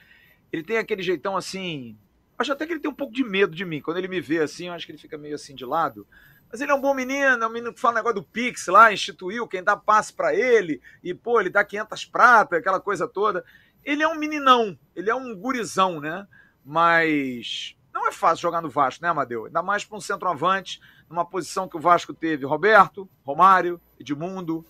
Ele 0.53 0.63
tem 0.63 0.77
aquele 0.77 1.03
jeitão 1.03 1.35
assim. 1.35 1.97
Acho 2.39 2.53
até 2.53 2.67
que 2.67 2.75
ele 2.75 2.81
tem 2.81 2.91
um 2.91 2.95
pouco 2.95 3.15
de 3.15 3.25
medo 3.25 3.57
de 3.57 3.65
mim. 3.65 3.81
Quando 3.81 3.97
ele 3.97 4.07
me 4.07 4.21
vê 4.21 4.41
assim, 4.41 4.67
eu 4.67 4.75
acho 4.75 4.85
que 4.85 4.93
ele 4.93 4.99
fica 4.99 5.17
meio 5.17 5.35
assim 5.35 5.55
de 5.55 5.65
lado. 5.65 6.07
Mas 6.53 6.61
ele 6.61 6.71
é 6.71 6.75
um 6.75 6.81
bom 6.81 6.93
menino, 6.93 7.43
é 7.43 7.47
um 7.47 7.51
menino 7.51 7.73
que 7.73 7.81
fala 7.81 7.95
negócio 7.95 8.17
do 8.17 8.23
Pix 8.23 8.67
lá, 8.67 8.93
instituiu, 8.93 9.49
quem 9.49 9.65
dá 9.65 9.79
passe 9.79 10.13
para 10.13 10.35
ele, 10.35 10.81
e 11.03 11.15
pô, 11.15 11.41
ele 11.41 11.49
dá 11.49 11.65
500 11.65 12.05
pratas, 12.05 12.59
aquela 12.59 12.81
coisa 12.81 13.09
toda. 13.09 13.43
Ele 13.83 14.03
é 14.03 14.09
um 14.09 14.19
meninão, 14.19 14.79
ele 14.95 15.09
é 15.09 15.15
um 15.15 15.35
gurizão, 15.35 16.01
né? 16.01 16.27
Mas 16.63 17.76
não 17.97 18.07
é 18.07 18.13
fácil 18.13 18.43
jogar 18.43 18.61
no 18.61 18.69
Vasco, 18.69 19.03
né, 19.03 19.09
Amadeu? 19.09 19.47
Ainda 19.47 19.63
mais 19.63 19.83
para 19.83 19.97
um 19.97 20.01
centroavante, 20.01 20.83
numa 21.09 21.25
posição 21.25 21.67
que 21.67 21.79
o 21.79 21.81
Vasco 21.81 22.13
teve 22.13 22.45
Roberto, 22.45 23.09
Romário, 23.25 23.81
Edmundo. 23.99 24.63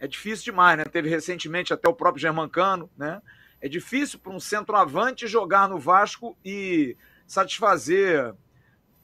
É 0.00 0.08
difícil 0.08 0.46
demais, 0.46 0.78
né? 0.78 0.84
Teve 0.84 1.10
recentemente 1.10 1.74
até 1.74 1.86
o 1.86 1.92
próprio 1.92 2.22
Germancano, 2.22 2.88
né? 2.96 3.20
É 3.60 3.68
difícil 3.68 4.18
para 4.18 4.32
um 4.32 4.40
centroavante 4.40 5.26
jogar 5.26 5.68
no 5.68 5.78
Vasco 5.78 6.38
e 6.42 6.96
satisfazer 7.26 8.34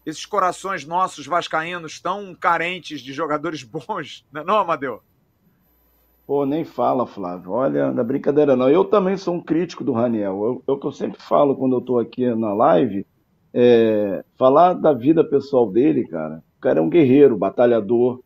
esses 0.06 0.24
corações 0.24 0.86
nossos 0.86 1.26
vascaínos 1.26 2.00
tão 2.00 2.34
carentes 2.34 3.02
de 3.02 3.12
jogadores 3.12 3.62
bons, 3.62 4.26
não 4.32 4.40
é 4.40 4.44
não, 4.44 4.56
Amadeu? 4.56 5.02
Pô, 6.26 6.46
nem 6.46 6.64
fala, 6.64 7.06
Flávio. 7.06 7.50
Olha, 7.50 7.92
não 7.92 8.00
é 8.00 8.06
brincadeira 8.06 8.56
não. 8.56 8.70
Eu 8.70 8.86
também 8.86 9.18
sou 9.18 9.34
um 9.34 9.42
crítico 9.42 9.84
do 9.84 9.92
Raniel. 9.92 10.62
É 10.66 10.72
o 10.72 10.78
que 10.78 10.86
eu 10.86 10.92
sempre 10.92 11.20
falo 11.20 11.54
quando 11.54 11.74
eu 11.74 11.80
estou 11.80 11.98
aqui 11.98 12.34
na 12.34 12.54
live 12.54 13.04
é, 13.53 14.24
falar 14.38 14.74
da 14.74 14.92
vida 14.92 15.24
pessoal 15.24 15.70
dele, 15.70 16.07
cara. 16.07 16.42
O 16.59 16.61
cara 16.61 16.78
é 16.78 16.82
um 16.82 16.90
guerreiro, 16.90 17.36
batalhador. 17.36 18.20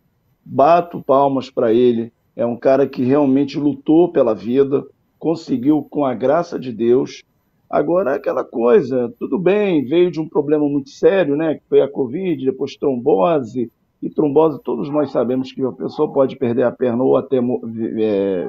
Bato 0.44 1.02
palmas 1.02 1.50
para 1.50 1.72
ele. 1.72 2.12
É 2.36 2.44
um 2.44 2.56
cara 2.56 2.86
que 2.86 3.02
realmente 3.02 3.58
lutou 3.58 4.10
pela 4.10 4.34
vida, 4.34 4.84
conseguiu 5.18 5.86
com 5.88 6.04
a 6.04 6.14
graça 6.14 6.58
de 6.58 6.72
Deus. 6.72 7.22
Agora 7.70 8.14
aquela 8.14 8.44
coisa, 8.44 9.12
tudo 9.18 9.38
bem, 9.38 9.84
veio 9.84 10.10
de 10.10 10.20
um 10.20 10.28
problema 10.28 10.68
muito 10.68 10.90
sério, 10.90 11.36
né? 11.36 11.54
Que 11.54 11.62
foi 11.68 11.80
a 11.80 11.88
Covid, 11.88 12.44
depois 12.44 12.76
trombose. 12.76 13.70
E 14.02 14.10
trombose, 14.10 14.60
todos 14.62 14.90
nós 14.90 15.10
sabemos 15.10 15.50
que 15.50 15.62
a 15.64 15.72
pessoa 15.72 16.12
pode 16.12 16.36
perder 16.36 16.64
a 16.64 16.72
perna 16.72 17.02
ou 17.02 17.16
até 17.16 17.38
é, 17.38 18.48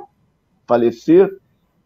falecer. 0.68 1.32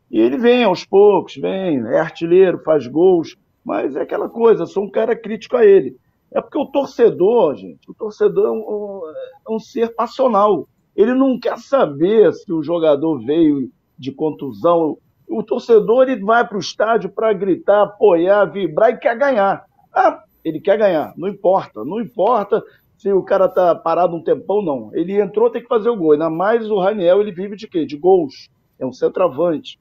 E 0.09 0.19
ele 0.19 0.37
vem 0.37 0.63
aos 0.63 0.83
poucos, 0.85 1.35
vem, 1.35 1.77
é 1.85 1.99
artilheiro, 1.99 2.63
faz 2.63 2.87
gols 2.87 3.37
mas 3.69 3.95
é 3.95 4.01
aquela 4.01 4.27
coisa, 4.27 4.65
sou 4.65 4.85
um 4.85 4.89
cara 4.89 5.15
crítico 5.15 5.55
a 5.55 5.63
ele. 5.63 5.95
É 6.31 6.41
porque 6.41 6.57
o 6.57 6.65
torcedor, 6.65 7.55
gente, 7.55 7.87
o 7.87 7.93
torcedor 7.93 8.47
é 8.47 8.49
um, 8.49 9.01
é 9.47 9.51
um 9.51 9.59
ser 9.59 9.93
passional. 9.93 10.67
Ele 10.95 11.13
não 11.13 11.39
quer 11.39 11.55
saber 11.59 12.33
se 12.33 12.51
o 12.51 12.63
jogador 12.63 13.23
veio 13.23 13.69
de 13.95 14.11
contusão. 14.11 14.97
O 15.29 15.43
torcedor 15.43 16.09
ele 16.09 16.19
vai 16.19 16.47
para 16.47 16.57
o 16.57 16.59
estádio 16.59 17.11
para 17.11 17.31
gritar, 17.31 17.83
apoiar, 17.83 18.45
vibrar 18.45 18.89
e 18.89 18.97
quer 18.97 19.15
ganhar. 19.15 19.63
Ah, 19.93 20.23
ele 20.43 20.59
quer 20.59 20.79
ganhar, 20.79 21.13
não 21.15 21.27
importa. 21.27 21.85
Não 21.85 22.01
importa 22.01 22.63
se 22.97 23.13
o 23.13 23.21
cara 23.21 23.47
tá 23.47 23.75
parado 23.75 24.15
um 24.15 24.23
tempão, 24.23 24.63
não. 24.63 24.89
Ele 24.95 25.21
entrou, 25.21 25.51
tem 25.51 25.61
que 25.61 25.67
fazer 25.67 25.89
o 25.89 25.95
gol. 25.95 26.13
Ainda 26.13 26.27
mais 26.27 26.71
o 26.71 26.79
Raniel, 26.79 27.21
ele 27.21 27.31
vive 27.31 27.55
de 27.55 27.67
quê? 27.67 27.85
De 27.85 27.95
gols. 27.95 28.49
É 28.79 28.85
um 28.85 28.91
centroavante. 28.91 29.77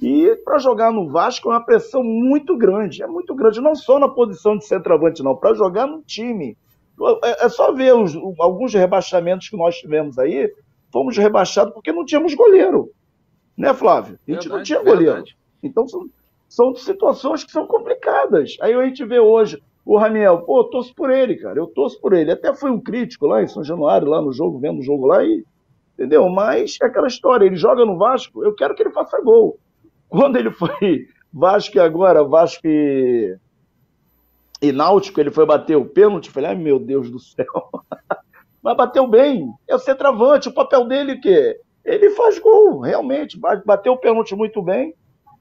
E 0.00 0.34
para 0.44 0.58
jogar 0.58 0.92
no 0.92 1.08
Vasco 1.08 1.48
é 1.48 1.52
uma 1.52 1.64
pressão 1.64 2.02
muito 2.02 2.56
grande, 2.56 3.02
é 3.02 3.06
muito 3.06 3.34
grande, 3.34 3.60
não 3.60 3.74
só 3.74 3.98
na 3.98 4.08
posição 4.08 4.56
de 4.56 4.66
centroavante, 4.66 5.22
não, 5.22 5.36
para 5.36 5.54
jogar 5.54 5.86
no 5.86 6.02
time. 6.02 6.56
É, 7.22 7.46
é 7.46 7.48
só 7.48 7.72
ver 7.72 7.94
os, 7.94 8.14
alguns 8.38 8.74
rebaixamentos 8.74 9.48
que 9.48 9.56
nós 9.56 9.76
tivemos 9.76 10.18
aí, 10.18 10.52
fomos 10.92 11.16
rebaixados 11.16 11.72
porque 11.72 11.92
não 11.92 12.04
tínhamos 12.04 12.34
goleiro. 12.34 12.90
Né, 13.56 13.72
Flávio? 13.74 14.18
A 14.26 14.30
gente 14.30 14.48
verdade, 14.48 14.48
não 14.48 14.62
tinha 14.62 14.78
goleiro. 14.78 15.12
Verdade. 15.14 15.36
Então 15.62 15.86
são, 15.86 16.06
são 16.48 16.74
situações 16.74 17.44
que 17.44 17.52
são 17.52 17.66
complicadas. 17.66 18.56
Aí 18.60 18.74
a 18.74 18.84
gente 18.84 19.04
vê 19.04 19.20
hoje 19.20 19.62
o 19.84 19.96
Raniel, 19.98 20.42
pô, 20.42 20.60
eu 20.60 20.64
torço 20.64 20.94
por 20.94 21.10
ele, 21.10 21.36
cara, 21.36 21.58
eu 21.58 21.66
torço 21.66 22.00
por 22.00 22.12
ele. 22.12 22.30
Até 22.30 22.54
fui 22.54 22.70
um 22.70 22.80
crítico 22.80 23.26
lá 23.26 23.42
em 23.42 23.48
São 23.48 23.64
Januário, 23.64 24.08
lá 24.08 24.20
no 24.20 24.32
jogo, 24.32 24.58
vendo 24.58 24.78
o 24.78 24.82
jogo 24.82 25.06
lá, 25.06 25.24
e, 25.24 25.44
entendeu? 25.94 26.28
Mas 26.28 26.76
é 26.80 26.86
aquela 26.86 27.08
história, 27.08 27.44
ele 27.44 27.56
joga 27.56 27.84
no 27.84 27.98
Vasco, 27.98 28.44
eu 28.44 28.54
quero 28.54 28.74
que 28.74 28.82
ele 28.82 28.92
faça 28.92 29.20
gol. 29.20 29.58
Quando 30.12 30.36
ele 30.36 30.50
foi 30.50 31.08
Vasco 31.32 31.78
e 31.78 31.80
agora, 31.80 32.22
Vasco 32.22 32.60
e, 32.66 33.34
e 34.60 34.70
Náutico, 34.70 35.18
ele 35.18 35.30
foi 35.30 35.46
bater 35.46 35.74
o 35.74 35.86
pênalti, 35.86 36.26
eu 36.26 36.34
falei, 36.34 36.50
ai 36.50 36.54
meu 36.54 36.78
Deus 36.78 37.10
do 37.10 37.18
céu. 37.18 37.46
Mas 38.62 38.76
bateu 38.76 39.06
bem, 39.06 39.50
é 39.66 39.74
o 39.74 39.78
centroavante, 39.78 40.50
o 40.50 40.54
papel 40.54 40.86
dele 40.86 41.16
que 41.16 41.58
ele 41.82 42.10
faz 42.10 42.38
gol, 42.38 42.80
realmente, 42.80 43.40
bateu 43.64 43.94
o 43.94 43.98
pênalti 43.98 44.36
muito 44.36 44.60
bem. 44.60 44.94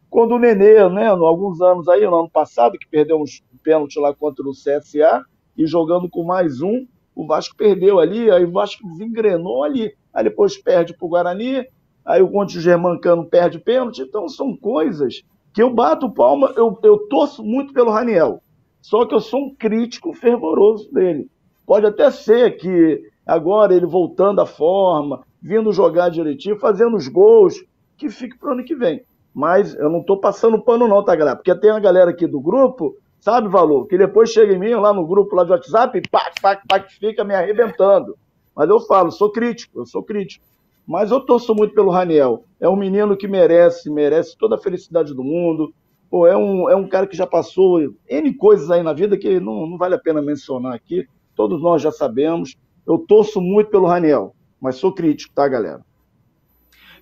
Quando 0.09 0.35
o 0.35 0.39
Nenê, 0.39 0.87
né, 0.89 1.07
alguns 1.07 1.61
anos 1.61 1.89
aí, 1.89 2.05
no 2.05 2.19
ano 2.19 2.29
passado, 2.29 2.79
que 2.79 2.87
perdeu 2.89 3.17
um 3.17 3.25
pênalti 3.61 3.99
lá 3.99 4.13
contra 4.15 4.43
o 4.47 4.53
CSA, 4.53 5.23
e 5.57 5.67
jogando 5.67 6.09
com 6.09 6.23
mais 6.23 6.61
um, 6.61 6.87
o 7.13 7.27
Vasco 7.27 7.57
perdeu 7.57 7.99
ali, 7.99 8.31
aí 8.31 8.45
o 8.45 8.51
Vasco 8.51 8.87
desengrenou 8.87 9.63
ali. 9.63 9.93
Aí 10.13 10.23
depois 10.23 10.57
perde 10.57 10.95
para 10.95 11.05
o 11.05 11.09
Guarani, 11.09 11.65
aí 12.05 12.21
o 12.21 12.29
Conte 12.29 12.59
Germancano 12.59 13.25
perde 13.25 13.59
pênalti. 13.59 14.01
Então 14.01 14.27
são 14.27 14.55
coisas 14.55 15.23
que 15.53 15.61
eu 15.61 15.73
bato 15.73 16.11
palma, 16.11 16.53
eu, 16.55 16.77
eu 16.83 16.97
torço 17.09 17.43
muito 17.43 17.73
pelo 17.73 17.91
Raniel. 17.91 18.41
Só 18.81 19.05
que 19.05 19.13
eu 19.13 19.19
sou 19.19 19.47
um 19.47 19.55
crítico 19.55 20.13
fervoroso 20.13 20.91
dele. 20.91 21.29
Pode 21.65 21.85
até 21.85 22.09
ser 22.09 22.57
que 22.57 23.03
agora 23.25 23.75
ele 23.75 23.85
voltando 23.85 24.41
à 24.41 24.45
forma, 24.45 25.21
vindo 25.41 25.71
jogar 25.71 26.09
direitinho, 26.09 26.59
fazendo 26.59 26.95
os 26.95 27.07
gols, 27.07 27.55
que 27.97 28.09
fique 28.09 28.37
para 28.37 28.49
o 28.49 28.53
ano 28.53 28.63
que 28.63 28.75
vem. 28.75 29.03
Mas 29.33 29.75
eu 29.75 29.89
não 29.89 29.99
estou 29.99 30.19
passando 30.19 30.61
pano 30.61 30.87
não, 30.87 31.03
tá, 31.03 31.15
galera? 31.15 31.37
Porque 31.37 31.55
tem 31.55 31.71
uma 31.71 31.79
galera 31.79 32.11
aqui 32.11 32.27
do 32.27 32.41
grupo, 32.41 32.97
sabe, 33.19 33.47
Valor, 33.47 33.87
que 33.87 33.97
depois 33.97 34.31
chega 34.31 34.53
em 34.53 34.59
mim 34.59 34.73
lá 34.73 34.91
no 34.91 35.05
grupo 35.05 35.35
lá 35.35 35.43
de 35.43 35.51
WhatsApp 35.51 35.97
e 35.97 36.09
pá, 36.09 36.31
pá, 36.41 36.59
pá, 36.67 36.79
fica 36.99 37.23
me 37.23 37.33
arrebentando. 37.33 38.17
Mas 38.55 38.69
eu 38.69 38.79
falo, 38.81 39.11
sou 39.11 39.31
crítico, 39.31 39.79
eu 39.79 39.85
sou 39.85 40.03
crítico. 40.03 40.43
Mas 40.85 41.11
eu 41.11 41.19
torço 41.19 41.53
muito 41.53 41.73
pelo 41.73 41.91
Raniel. 41.91 42.45
É 42.59 42.67
um 42.67 42.75
menino 42.75 43.15
que 43.15 43.27
merece, 43.27 43.89
merece 43.89 44.37
toda 44.37 44.55
a 44.55 44.61
felicidade 44.61 45.13
do 45.13 45.23
mundo. 45.23 45.73
Pô, 46.09 46.27
é 46.27 46.35
um, 46.35 46.69
é 46.69 46.75
um 46.75 46.87
cara 46.87 47.07
que 47.07 47.15
já 47.15 47.25
passou 47.25 47.79
N 48.09 48.33
coisas 48.33 48.69
aí 48.69 48.83
na 48.83 48.93
vida 48.93 49.17
que 49.17 49.39
não, 49.39 49.65
não 49.65 49.77
vale 49.77 49.95
a 49.95 49.99
pena 49.99 50.21
mencionar 50.21 50.73
aqui. 50.73 51.07
Todos 51.35 51.61
nós 51.61 51.81
já 51.81 51.91
sabemos. 51.91 52.55
Eu 52.85 52.97
torço 52.97 53.39
muito 53.39 53.69
pelo 53.69 53.87
Raniel, 53.87 54.35
mas 54.59 54.75
sou 54.75 54.93
crítico, 54.93 55.33
tá, 55.33 55.47
galera? 55.47 55.81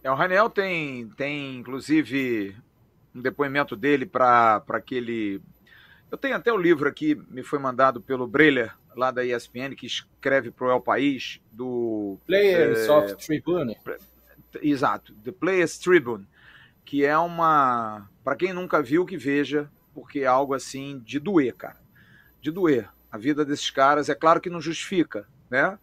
É, 0.03 0.11
o 0.11 0.15
Raniel 0.15 0.49
tem, 0.49 1.09
tem, 1.09 1.57
inclusive, 1.57 2.55
um 3.13 3.21
depoimento 3.21 3.75
dele 3.75 4.05
para 4.05 4.63
aquele. 4.69 5.41
Eu 6.11 6.17
tenho 6.17 6.35
até 6.35 6.51
o 6.51 6.57
livro 6.57 6.87
aqui, 6.87 7.19
me 7.29 7.43
foi 7.43 7.59
mandado 7.59 8.01
pelo 8.01 8.27
Breler, 8.27 8.73
lá 8.95 9.11
da 9.11 9.23
ESPN, 9.23 9.75
que 9.75 9.85
escreve 9.85 10.51
para 10.51 10.67
o 10.67 10.71
El 10.71 10.81
País, 10.81 11.39
do. 11.51 12.17
Players 12.25 12.87
é, 12.87 12.91
of 12.91 13.15
Tribune. 13.15 13.77
Exato, 14.61 15.13
The 15.23 15.31
Players 15.31 15.77
Tribune, 15.77 16.27
que 16.83 17.05
é 17.05 17.17
uma. 17.17 18.09
Para 18.23 18.35
quem 18.35 18.53
nunca 18.53 18.81
viu, 18.81 19.05
que 19.05 19.17
veja, 19.17 19.69
porque 19.93 20.19
é 20.19 20.27
algo 20.27 20.53
assim 20.53 20.99
de 20.99 21.19
doer, 21.19 21.53
cara. 21.55 21.77
De 22.41 22.51
doer. 22.51 22.89
A 23.11 23.17
vida 23.17 23.43
desses 23.43 23.69
caras, 23.71 24.07
é 24.07 24.15
claro 24.15 24.39
que 24.39 24.49
não 24.49 24.61
justifica, 24.61 25.27
né? 25.49 25.77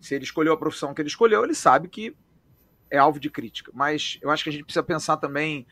Se 0.00 0.14
ele 0.14 0.24
escolheu 0.24 0.52
a 0.52 0.56
profissão 0.56 0.94
que 0.94 1.02
ele 1.02 1.08
escolheu, 1.08 1.42
ele 1.42 1.54
sabe 1.54 1.88
que 1.88 2.16
é 2.90 2.98
alvo 2.98 3.18
de 3.18 3.28
crítica. 3.28 3.72
Mas 3.74 4.18
eu 4.22 4.30
acho 4.30 4.44
que 4.44 4.50
a 4.50 4.52
gente 4.52 4.64
precisa 4.64 4.82
pensar 4.82 5.16
também 5.16 5.66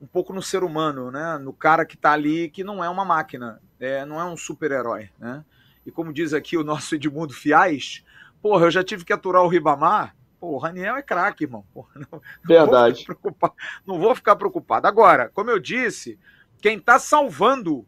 um 0.00 0.06
pouco 0.06 0.32
no 0.32 0.42
ser 0.42 0.62
humano, 0.62 1.10
né? 1.10 1.38
No 1.38 1.52
cara 1.52 1.84
que 1.84 1.94
está 1.94 2.12
ali, 2.12 2.48
que 2.48 2.64
não 2.64 2.82
é 2.82 2.88
uma 2.88 3.04
máquina, 3.04 3.60
é, 3.78 4.04
não 4.04 4.20
é 4.20 4.24
um 4.24 4.36
super-herói, 4.36 5.10
né? 5.18 5.44
E 5.84 5.90
como 5.90 6.12
diz 6.12 6.32
aqui 6.32 6.56
o 6.56 6.64
nosso 6.64 6.94
Edmundo 6.94 7.32
Fiais, 7.32 8.04
porra, 8.42 8.66
eu 8.66 8.70
já 8.70 8.84
tive 8.84 9.04
que 9.04 9.12
aturar 9.12 9.42
o 9.42 9.48
Ribamar. 9.48 10.14
Pô, 10.38 10.52
o 10.52 10.58
Raniel 10.58 10.96
é 10.96 11.02
craque, 11.02 11.44
irmão. 11.44 11.64
Porra, 11.72 11.90
não, 12.10 12.20
Verdade. 12.44 13.06
Vou 13.22 13.54
não 13.86 13.98
vou 13.98 14.14
ficar 14.14 14.36
preocupado. 14.36 14.86
Agora, 14.86 15.28
como 15.28 15.50
eu 15.50 15.58
disse, 15.58 16.18
quem 16.60 16.78
está 16.78 16.98
salvando, 16.98 17.86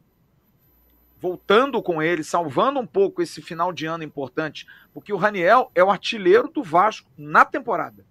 voltando 1.19 1.82
com 1.82 2.02
ele, 2.02 2.23
salvando 2.23 2.78
um 2.78 2.86
pouco 2.86 3.23
esse 3.23 3.40
final 3.40 3.73
de 3.73 3.86
ano 3.86 4.05
importante, 4.05 4.66
porque 4.93 5.12
o 5.12 5.16
Raniel 5.16 5.70
é 5.74 5.82
o 5.82 5.90
artilheiro 5.90 6.48
do 6.48 6.62
Vasco 6.62 7.10
na 7.16 7.44
temporada. 7.44 8.05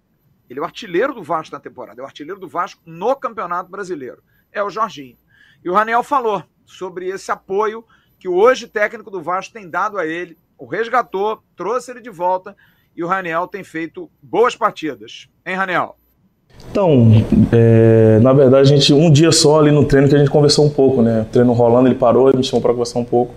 Ele 0.48 0.58
é 0.58 0.62
o 0.62 0.66
artilheiro 0.66 1.14
do 1.14 1.22
Vasco 1.22 1.54
na 1.54 1.60
temporada, 1.60 2.00
é 2.00 2.04
o 2.04 2.06
artilheiro 2.06 2.40
do 2.40 2.48
Vasco 2.48 2.82
no 2.84 3.14
Campeonato 3.16 3.70
Brasileiro. 3.70 4.22
É 4.50 4.62
o 4.62 4.70
Jorginho. 4.70 5.16
E 5.64 5.70
o 5.70 5.72
Raniel 5.72 6.02
falou 6.02 6.44
sobre 6.66 7.08
esse 7.08 7.30
apoio 7.30 7.86
que 8.22 8.28
hoje 8.28 8.66
o 8.66 8.68
técnico 8.68 9.10
do 9.10 9.20
Vasco 9.20 9.52
tem 9.52 9.68
dado 9.68 9.98
a 9.98 10.06
ele, 10.06 10.36
o 10.56 10.64
resgatou, 10.64 11.40
trouxe 11.56 11.90
ele 11.90 12.00
de 12.00 12.08
volta 12.08 12.54
e 12.96 13.02
o 13.02 13.08
Raniel 13.08 13.48
tem 13.48 13.64
feito 13.64 14.08
boas 14.22 14.54
partidas. 14.54 15.26
Hein, 15.44 15.56
Raniel? 15.56 15.96
Então, 16.70 17.10
é, 17.50 18.20
na 18.22 18.32
verdade, 18.32 18.72
a 18.72 18.76
gente, 18.76 18.94
um 18.94 19.10
dia 19.10 19.32
só 19.32 19.58
ali 19.58 19.72
no 19.72 19.84
treino 19.84 20.08
que 20.08 20.14
a 20.14 20.18
gente 20.18 20.30
conversou 20.30 20.64
um 20.64 20.70
pouco, 20.70 21.02
né? 21.02 21.22
O 21.22 21.32
treino 21.32 21.52
rolando, 21.52 21.88
ele 21.88 21.96
parou, 21.96 22.28
ele 22.28 22.38
me 22.38 22.44
chamou 22.44 22.62
para 22.62 22.70
conversar 22.70 23.00
um 23.00 23.04
pouco. 23.04 23.34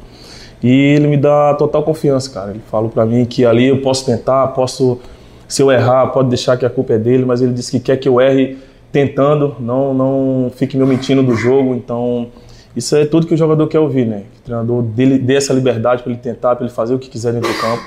E 0.62 0.70
ele 0.70 1.08
me 1.08 1.18
dá 1.18 1.56
total 1.56 1.82
confiança, 1.82 2.30
cara. 2.30 2.52
Ele 2.52 2.62
falou 2.70 2.92
para 2.92 3.08
mim 3.08 3.26
que 3.26 3.44
ali 3.44 3.70
eu 3.70 3.82
posso 3.82 4.06
tentar, 4.06 4.50
posso, 4.50 5.00
se 5.48 5.64
eu 5.64 5.72
errar, 5.72 6.06
pode 6.12 6.30
deixar 6.30 6.58
que 6.58 6.66
a 6.66 6.70
culpa 6.70 6.94
é 6.94 7.00
dele, 7.00 7.26
mas 7.26 7.42
ele 7.42 7.54
disse 7.54 7.72
que 7.72 7.80
quer 7.80 7.98
que 7.98 8.08
eu 8.08 8.22
erre 8.22 8.56
tentando, 8.92 9.56
não, 9.60 9.96
não 9.96 10.52
fique 10.56 10.78
me 10.78 10.84
omitindo 10.84 11.24
do 11.24 11.34
jogo. 11.34 11.74
Então, 11.74 12.30
isso 12.76 12.96
é 12.96 13.06
tudo 13.06 13.28
que 13.28 13.34
o 13.34 13.38
jogador 13.38 13.68
quer 13.68 13.80
ouvir, 13.80 14.06
né? 14.06 14.24
Que 14.34 14.40
o 14.40 14.44
treinador 14.44 14.84
dê 14.84 15.36
essa 15.36 15.54
liberdade 15.54 16.04
para 16.04 16.12
ele 16.12 16.22
tentar, 16.22 16.56
para 16.56 16.66
ele 16.66 16.74
fazer 16.74 16.94
o 16.94 17.00
que 17.00 17.10
quiser 17.10 17.34
dentro 17.34 17.52
do 17.52 17.60
campo. 17.60 17.84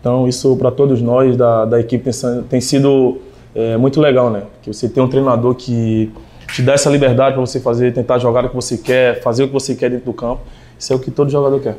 Então, 0.00 0.28
isso 0.28 0.56
para 0.56 0.70
todos 0.70 1.00
nós 1.00 1.36
da, 1.36 1.64
da 1.64 1.80
equipe 1.80 2.10
tem, 2.10 2.42
tem 2.42 2.60
sido 2.60 3.18
é 3.54 3.76
muito 3.76 4.00
legal, 4.00 4.30
né? 4.30 4.42
Que 4.62 4.72
você 4.72 4.88
tem 4.88 5.02
um 5.02 5.08
treinador 5.08 5.54
que 5.54 6.12
te 6.48 6.60
dá 6.60 6.72
essa 6.72 6.90
liberdade 6.90 7.34
para 7.34 7.40
você 7.40 7.60
fazer, 7.60 7.92
tentar 7.92 8.18
jogar 8.18 8.44
o 8.44 8.48
que 8.48 8.54
você 8.54 8.76
quer, 8.76 9.22
fazer 9.22 9.44
o 9.44 9.46
que 9.46 9.52
você 9.52 9.74
quer 9.74 9.90
dentro 9.90 10.06
do 10.06 10.12
campo. 10.12 10.40
Isso 10.76 10.92
é 10.92 10.96
o 10.96 10.98
que 10.98 11.10
todo 11.10 11.30
jogador 11.30 11.60
quer. 11.60 11.76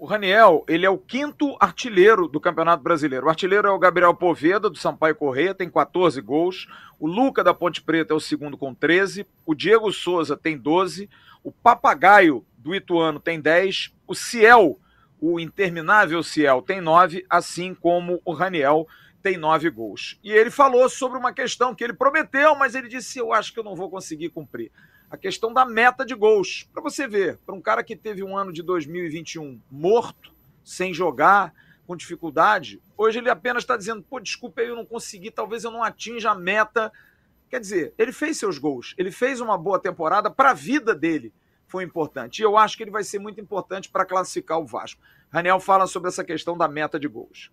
O 0.00 0.06
Raniel, 0.06 0.64
ele 0.68 0.86
é 0.86 0.90
o 0.90 0.96
quinto 0.96 1.56
artilheiro 1.58 2.28
do 2.28 2.38
Campeonato 2.38 2.80
Brasileiro. 2.80 3.26
O 3.26 3.28
artilheiro 3.28 3.66
é 3.66 3.70
o 3.72 3.78
Gabriel 3.80 4.14
Poveda, 4.14 4.70
do 4.70 4.78
Sampaio 4.78 5.16
Correia, 5.16 5.52
tem 5.52 5.68
14 5.68 6.20
gols. 6.20 6.68
O 7.00 7.08
Luca, 7.08 7.42
da 7.42 7.52
Ponte 7.52 7.82
Preta, 7.82 8.14
é 8.14 8.16
o 8.16 8.20
segundo 8.20 8.56
com 8.56 8.72
13. 8.72 9.26
O 9.44 9.56
Diego 9.56 9.92
Souza 9.92 10.36
tem 10.36 10.56
12. 10.56 11.10
O 11.42 11.50
Papagaio, 11.50 12.46
do 12.56 12.76
Ituano, 12.76 13.18
tem 13.18 13.40
10. 13.40 13.92
O 14.06 14.14
Ciel, 14.14 14.78
o 15.20 15.40
interminável 15.40 16.22
Ciel, 16.22 16.62
tem 16.62 16.80
9, 16.80 17.26
assim 17.28 17.74
como 17.74 18.22
o 18.24 18.32
Raniel, 18.32 18.86
tem 19.20 19.36
nove 19.36 19.68
gols. 19.68 20.16
E 20.22 20.30
ele 20.30 20.48
falou 20.48 20.88
sobre 20.88 21.18
uma 21.18 21.32
questão 21.32 21.74
que 21.74 21.82
ele 21.82 21.92
prometeu, 21.92 22.54
mas 22.54 22.76
ele 22.76 22.86
disse: 22.86 23.18
Eu 23.18 23.32
acho 23.32 23.52
que 23.52 23.58
eu 23.58 23.64
não 23.64 23.74
vou 23.74 23.90
conseguir 23.90 24.28
cumprir. 24.28 24.70
A 25.10 25.16
questão 25.16 25.52
da 25.52 25.64
meta 25.64 26.04
de 26.04 26.14
gols. 26.14 26.68
Para 26.72 26.82
você 26.82 27.08
ver, 27.08 27.38
para 27.38 27.54
um 27.54 27.60
cara 27.60 27.82
que 27.82 27.96
teve 27.96 28.22
um 28.22 28.36
ano 28.36 28.52
de 28.52 28.62
2021 28.62 29.60
morto, 29.70 30.32
sem 30.62 30.92
jogar, 30.92 31.54
com 31.86 31.96
dificuldade, 31.96 32.82
hoje 32.96 33.18
ele 33.18 33.30
apenas 33.30 33.62
está 33.62 33.74
dizendo: 33.74 34.02
Pô, 34.02 34.20
desculpa, 34.20 34.60
eu 34.60 34.76
não 34.76 34.84
consegui, 34.84 35.30
talvez 35.30 35.64
eu 35.64 35.70
não 35.70 35.82
atinja 35.82 36.30
a 36.30 36.34
meta. 36.34 36.92
Quer 37.48 37.60
dizer, 37.60 37.94
ele 37.96 38.12
fez 38.12 38.36
seus 38.36 38.58
gols, 38.58 38.94
ele 38.98 39.10
fez 39.10 39.40
uma 39.40 39.56
boa 39.56 39.78
temporada 39.78 40.30
para 40.30 40.50
a 40.50 40.54
vida 40.54 40.94
dele. 40.94 41.32
Foi 41.66 41.82
importante. 41.82 42.40
E 42.40 42.42
eu 42.42 42.58
acho 42.58 42.76
que 42.76 42.82
ele 42.82 42.90
vai 42.90 43.02
ser 43.02 43.18
muito 43.18 43.40
importante 43.40 43.88
para 43.88 44.04
classificar 44.04 44.58
o 44.58 44.66
Vasco. 44.66 45.00
Raniel 45.30 45.60
fala 45.60 45.86
sobre 45.86 46.08
essa 46.08 46.24
questão 46.24 46.56
da 46.56 46.68
meta 46.68 47.00
de 47.00 47.08
gols. 47.08 47.50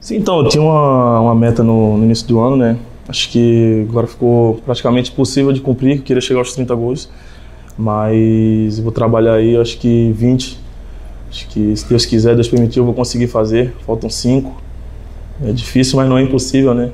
Sim, 0.00 0.16
então, 0.16 0.40
eu 0.40 0.48
tinha 0.48 0.62
uma, 0.62 1.20
uma 1.20 1.34
meta 1.34 1.64
no, 1.64 1.98
no, 1.98 2.04
início 2.04 2.26
do 2.28 2.38
ano, 2.38 2.56
né? 2.56 2.76
Acho 3.08 3.30
que 3.30 3.86
agora 3.88 4.06
ficou 4.06 4.54
praticamente 4.64 5.10
possível 5.10 5.52
de 5.52 5.60
cumprir, 5.60 5.96
eu 5.96 6.02
queria 6.02 6.20
chegar 6.20 6.40
aos 6.40 6.54
30 6.54 6.74
gols, 6.74 7.10
mas 7.76 8.78
vou 8.78 8.92
trabalhar 8.92 9.34
aí, 9.34 9.56
acho 9.56 9.78
que 9.78 10.12
20. 10.12 10.58
Acho 11.30 11.48
que 11.48 11.76
se 11.76 11.88
Deus 11.88 12.06
quiser, 12.06 12.34
Deus 12.34 12.48
permitir, 12.48 12.78
eu 12.78 12.84
vou 12.84 12.94
conseguir 12.94 13.26
fazer. 13.26 13.74
Faltam 13.84 14.08
5. 14.08 14.62
É 15.44 15.52
difícil, 15.52 15.96
mas 15.96 16.08
não 16.08 16.16
é 16.16 16.22
impossível, 16.22 16.74
né? 16.74 16.92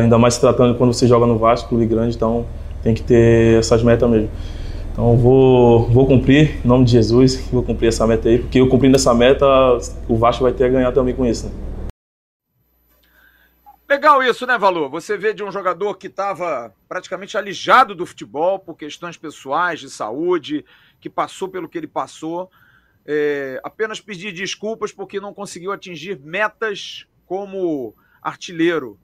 Ainda 0.00 0.18
mais 0.18 0.34
se 0.34 0.40
tratando 0.40 0.76
quando 0.76 0.92
você 0.92 1.06
joga 1.06 1.26
no 1.26 1.38
Vasco, 1.38 1.68
clube 1.68 1.86
grande, 1.86 2.16
então 2.16 2.44
tem 2.82 2.94
que 2.94 3.02
ter 3.02 3.58
essas 3.58 3.82
metas 3.82 4.08
mesmo. 4.08 4.28
Então 4.92 5.16
vou, 5.16 5.88
vou 5.88 6.06
cumprir, 6.06 6.60
em 6.64 6.68
nome 6.68 6.84
de 6.84 6.92
Jesus, 6.92 7.48
vou 7.52 7.62
cumprir 7.62 7.88
essa 7.88 8.06
meta 8.06 8.28
aí, 8.28 8.38
porque 8.38 8.60
eu 8.60 8.68
cumprindo 8.68 8.96
essa 8.96 9.12
meta, 9.12 9.46
o 10.08 10.16
Vasco 10.16 10.42
vai 10.42 10.52
ter 10.52 10.64
a 10.64 10.68
ganhar 10.68 10.92
também 10.92 11.14
com 11.14 11.26
isso, 11.26 11.46
né? 11.46 11.52
Legal 13.88 14.20
isso, 14.20 14.44
né, 14.48 14.58
Valor? 14.58 14.90
Você 14.90 15.16
vê 15.16 15.32
de 15.32 15.44
um 15.44 15.52
jogador 15.52 15.94
que 15.94 16.08
estava 16.08 16.74
praticamente 16.88 17.38
alijado 17.38 17.94
do 17.94 18.04
futebol 18.04 18.58
por 18.58 18.76
questões 18.76 19.16
pessoais, 19.16 19.78
de 19.78 19.88
saúde, 19.88 20.64
que 21.00 21.08
passou 21.08 21.48
pelo 21.48 21.68
que 21.68 21.78
ele 21.78 21.86
passou, 21.86 22.50
é, 23.06 23.60
apenas 23.62 24.00
pedir 24.00 24.32
desculpas 24.32 24.90
porque 24.90 25.20
não 25.20 25.32
conseguiu 25.32 25.70
atingir 25.70 26.18
metas 26.18 27.06
como 27.26 27.94
artilheiro. 28.20 28.98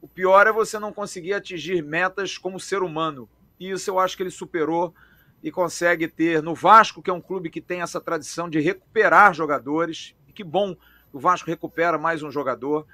O 0.00 0.08
pior 0.08 0.46
é 0.46 0.52
você 0.52 0.78
não 0.78 0.94
conseguir 0.94 1.34
atingir 1.34 1.82
metas 1.84 2.38
como 2.38 2.58
ser 2.58 2.82
humano. 2.82 3.28
E 3.60 3.70
isso 3.70 3.90
eu 3.90 3.98
acho 3.98 4.16
que 4.16 4.22
ele 4.22 4.30
superou 4.30 4.94
e 5.42 5.50
consegue 5.50 6.08
ter 6.08 6.42
no 6.42 6.54
Vasco, 6.54 7.02
que 7.02 7.10
é 7.10 7.12
um 7.12 7.20
clube 7.20 7.50
que 7.50 7.60
tem 7.60 7.82
essa 7.82 8.00
tradição 8.00 8.48
de 8.48 8.60
recuperar 8.60 9.34
jogadores. 9.34 10.14
E 10.26 10.32
que 10.32 10.42
bom, 10.42 10.74
o 11.12 11.20
Vasco 11.20 11.50
recupera 11.50 11.98
mais 11.98 12.22
um 12.22 12.30
jogador. 12.30 12.86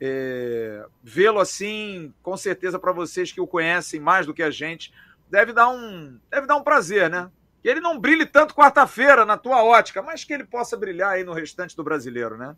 É, 0.00 0.84
Vê-lo 1.02 1.40
assim, 1.40 2.12
com 2.22 2.36
certeza 2.36 2.78
para 2.78 2.92
vocês 2.92 3.32
que 3.32 3.40
o 3.40 3.46
conhecem 3.46 3.98
mais 3.98 4.26
do 4.26 4.34
que 4.34 4.42
a 4.42 4.50
gente, 4.50 4.92
deve 5.30 5.52
dar 5.52 5.68
um, 5.68 6.18
deve 6.30 6.46
dar 6.46 6.56
um 6.56 6.62
prazer, 6.62 7.10
né? 7.10 7.30
Que 7.62 7.68
ele 7.68 7.80
não 7.80 7.98
brilhe 7.98 8.26
tanto 8.26 8.54
quarta-feira 8.54 9.24
na 9.24 9.36
tua 9.36 9.64
ótica, 9.64 10.02
mas 10.02 10.24
que 10.24 10.32
ele 10.32 10.44
possa 10.44 10.76
brilhar 10.76 11.12
aí 11.14 11.24
no 11.24 11.32
restante 11.32 11.76
do 11.76 11.82
brasileiro, 11.82 12.36
né? 12.36 12.54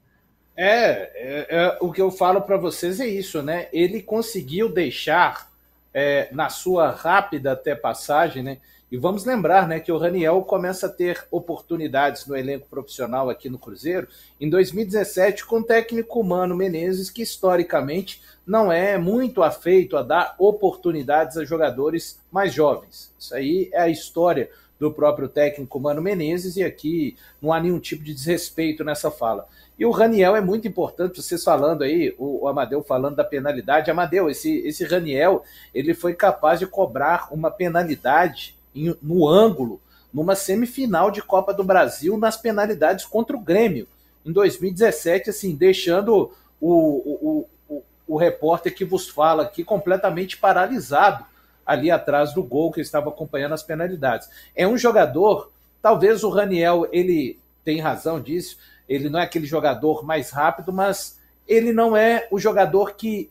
É, 0.57 1.13
é, 1.15 1.47
é 1.51 1.79
o 1.81 1.93
que 1.93 2.03
eu 2.03 2.11
falo 2.11 2.43
para 2.43 2.57
vocês 2.57 2.99
é 2.99 3.07
isso, 3.07 3.43
né? 3.43 3.69
Ele 3.73 4.03
conseguiu 4.03 4.69
deixar 4.69 5.51
é, 5.95 6.29
na 6.33 6.49
sua 6.49 6.91
rápida 6.91 7.53
até 7.53 7.75
passagem, 7.75 8.43
né? 8.43 8.59
E 8.91 8.97
vamos 8.97 9.27
lembrar 9.27 9.69
né, 9.69 9.81
que 9.81 9.93
o 9.93 9.99
Raniel 9.99 10.41
começa 10.43 10.87
a 10.87 10.91
ter 10.91 11.27
oportunidades 11.31 12.27
no 12.27 12.35
elenco 12.35 12.67
profissional 12.71 13.29
aqui 13.29 13.51
no 13.51 13.59
Cruzeiro 13.59 14.09
em 14.41 14.49
2017 14.49 15.45
com 15.45 15.59
o 15.59 15.63
técnico 15.63 16.25
Mano 16.25 16.57
Menezes, 16.57 17.11
que 17.11 17.21
historicamente 17.21 18.23
não 18.47 18.73
é 18.73 18.97
muito 18.97 19.43
afeito 19.43 19.95
a 19.95 20.03
dar 20.03 20.35
oportunidades 20.39 21.37
a 21.37 21.45
jogadores 21.45 22.19
mais 22.33 22.55
jovens. 22.55 23.13
Isso 23.19 23.35
aí 23.35 23.69
é 23.75 23.83
a 23.83 23.91
história 23.91 24.49
do 24.79 24.91
próprio 24.91 25.29
técnico 25.29 25.79
Mano 25.79 26.01
Menezes 26.01 26.57
e 26.57 26.65
aqui 26.65 27.15
não 27.43 27.53
há 27.53 27.61
nenhum 27.61 27.81
tipo 27.81 28.03
de 28.03 28.15
desrespeito 28.15 28.83
nessa 28.85 29.11
fala. 29.11 29.47
E 29.79 29.85
o 29.85 29.91
Raniel 29.91 30.35
é 30.35 30.41
muito 30.41 30.67
importante, 30.67 31.21
vocês 31.21 31.45
falando 31.45 31.83
aí, 31.83 32.15
o, 32.19 32.49
Amadeu 32.49 32.83
falando 32.83 33.17
da 33.17 33.25
penalidade. 33.25 33.91
Amadeu, 33.91 34.31
esse, 34.31 34.67
esse 34.67 34.85
Raniel, 34.85 35.43
ele 35.75 35.93
foi 35.95 36.15
capaz 36.15 36.59
de 36.59 36.67
cobrar 36.67 37.29
uma 37.31 37.51
penalidade 37.51 38.58
no 38.75 39.29
ângulo 39.29 39.81
numa 40.13 40.35
semifinal 40.35 41.11
de 41.11 41.23
Copa 41.23 41.53
do 41.53 41.63
Brasil 41.63 42.17
nas 42.17 42.37
penalidades 42.37 43.05
contra 43.05 43.37
o 43.37 43.41
Grêmio 43.41 43.87
em 44.25 44.33
2017, 44.33 45.31
assim, 45.31 45.55
deixando 45.55 46.31
o, 46.61 46.71
o, 46.71 47.49
o, 47.69 47.83
o 48.07 48.17
repórter 48.17 48.75
que 48.75 48.85
vos 48.85 49.09
fala 49.09 49.45
aqui 49.45 49.65
completamente 49.65 50.37
paralisado 50.37 51.25
ali 51.65 51.91
atrás 51.91 52.33
do 52.33 52.43
gol 52.43 52.73
que 52.73 52.81
estava 52.81 53.11
acompanhando 53.11 53.55
as 53.55 53.63
penalidades. 53.63 54.29
É 54.57 54.67
um 54.67 54.77
jogador, 54.77 55.51
talvez 55.83 56.25
o 56.25 56.31
Raniel, 56.31 56.89
ele 56.91 57.39
tem 57.65 57.81
razão 57.81 58.21
disso, 58.21 58.59
ele 58.89 59.11
não 59.11 59.21
é 59.21 59.25
aquele 59.25 59.47
jogador 59.47 60.05
mais 60.05 60.31
rápido, 60.31 60.73
mas 60.73 61.19
ele 61.47 61.73
não 61.73 61.97
é 61.97 62.27
o 62.31 62.39
jogador 62.39 62.95
que 62.95 63.31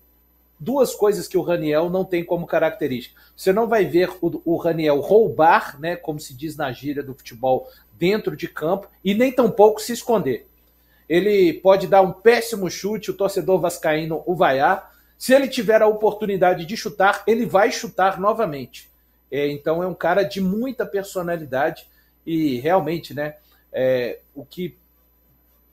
duas 0.59 0.95
coisas 0.95 1.27
que 1.27 1.37
o 1.37 1.41
Raniel 1.41 1.89
não 1.89 2.03
tem 2.03 2.23
como 2.23 2.47
característica. 2.47 3.19
Você 3.35 3.53
não 3.53 3.67
vai 3.67 3.85
ver 3.85 4.09
o, 4.21 4.41
o 4.43 4.57
Raniel 4.57 4.99
roubar, 4.99 5.79
né, 5.79 5.95
como 5.95 6.19
se 6.19 6.33
diz 6.33 6.55
na 6.55 6.71
gíria 6.71 7.03
do 7.03 7.13
futebol, 7.13 7.69
dentro 7.97 8.35
de 8.35 8.47
campo, 8.47 8.87
e 9.03 9.13
nem 9.13 9.31
tampouco 9.31 9.81
se 9.81 9.93
esconder. 9.93 10.47
Ele 11.07 11.53
pode 11.53 11.87
dar 11.87 12.01
um 12.01 12.11
péssimo 12.11 12.69
chute, 12.69 13.11
o 13.11 13.13
torcedor 13.13 13.59
vascaíno 13.59 14.23
o 14.25 14.35
vaiar. 14.35 14.91
Se 15.17 15.33
ele 15.33 15.47
tiver 15.47 15.81
a 15.81 15.87
oportunidade 15.87 16.65
de 16.65 16.75
chutar, 16.75 17.23
ele 17.25 17.45
vai 17.45 17.71
chutar 17.71 18.19
novamente. 18.19 18.89
É, 19.31 19.47
então 19.47 19.81
é 19.81 19.87
um 19.87 19.93
cara 19.93 20.23
de 20.23 20.41
muita 20.41 20.85
personalidade 20.85 21.87
e 22.25 22.59
realmente, 22.59 23.13
né, 23.13 23.35
é, 23.71 24.19
o 24.35 24.45
que 24.45 24.77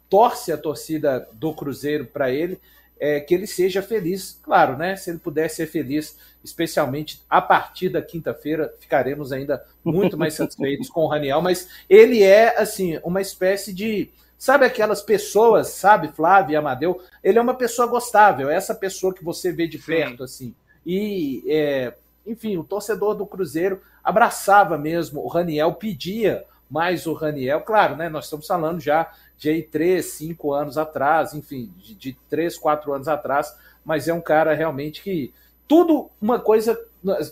torce 0.08 0.52
a 0.52 0.56
torcida 0.56 1.28
do 1.32 1.52
Cruzeiro 1.52 2.06
para 2.06 2.30
ele 2.30 2.60
é, 3.04 3.20
que 3.20 3.34
ele 3.34 3.46
seja 3.46 3.82
feliz. 3.82 4.40
Claro, 4.42 4.78
né? 4.78 4.96
Se 4.96 5.10
ele 5.10 5.18
puder 5.18 5.50
ser 5.50 5.66
feliz, 5.66 6.16
especialmente 6.42 7.22
a 7.28 7.42
partir 7.42 7.90
da 7.90 8.00
quinta-feira, 8.00 8.74
ficaremos 8.80 9.30
ainda 9.30 9.62
muito 9.84 10.16
mais 10.16 10.32
satisfeitos 10.34 10.88
com 10.88 11.02
o 11.02 11.06
Raniel, 11.06 11.42
mas 11.42 11.68
ele 11.86 12.22
é, 12.22 12.58
assim, 12.58 12.98
uma 13.04 13.20
espécie 13.20 13.74
de. 13.74 14.10
Sabe 14.38 14.64
aquelas 14.64 15.02
pessoas, 15.02 15.68
sabe, 15.68 16.08
Flávio 16.08 16.54
e 16.54 16.56
Amadeu? 16.56 16.98
Ele 17.22 17.38
é 17.38 17.42
uma 17.42 17.54
pessoa 17.54 17.86
gostável, 17.86 18.48
é 18.48 18.56
essa 18.56 18.74
pessoa 18.74 19.12
que 19.12 19.22
você 19.22 19.52
vê 19.52 19.66
de 19.66 19.78
perto, 19.78 20.18
Sim. 20.18 20.24
assim. 20.24 20.54
E, 20.86 21.44
é, 21.46 21.94
enfim, 22.26 22.56
o 22.56 22.64
torcedor 22.64 23.14
do 23.14 23.26
Cruzeiro 23.26 23.82
abraçava 24.02 24.78
mesmo 24.78 25.20
o 25.22 25.28
Raniel, 25.28 25.74
pedia 25.74 26.42
mais 26.70 27.06
o 27.06 27.12
Raniel. 27.12 27.60
Claro, 27.60 27.96
né? 27.96 28.08
Nós 28.08 28.24
estamos 28.24 28.46
falando 28.46 28.80
já 28.80 29.12
de 29.36 29.50
aí, 29.50 29.62
três, 29.62 30.06
cinco 30.06 30.52
anos 30.52 30.78
atrás, 30.78 31.34
enfim, 31.34 31.72
de, 31.76 31.94
de 31.94 32.16
três, 32.28 32.56
quatro 32.56 32.92
anos 32.92 33.08
atrás, 33.08 33.54
mas 33.84 34.08
é 34.08 34.14
um 34.14 34.20
cara 34.20 34.54
realmente 34.54 35.02
que 35.02 35.32
tudo 35.68 36.10
uma 36.20 36.38
coisa. 36.38 36.78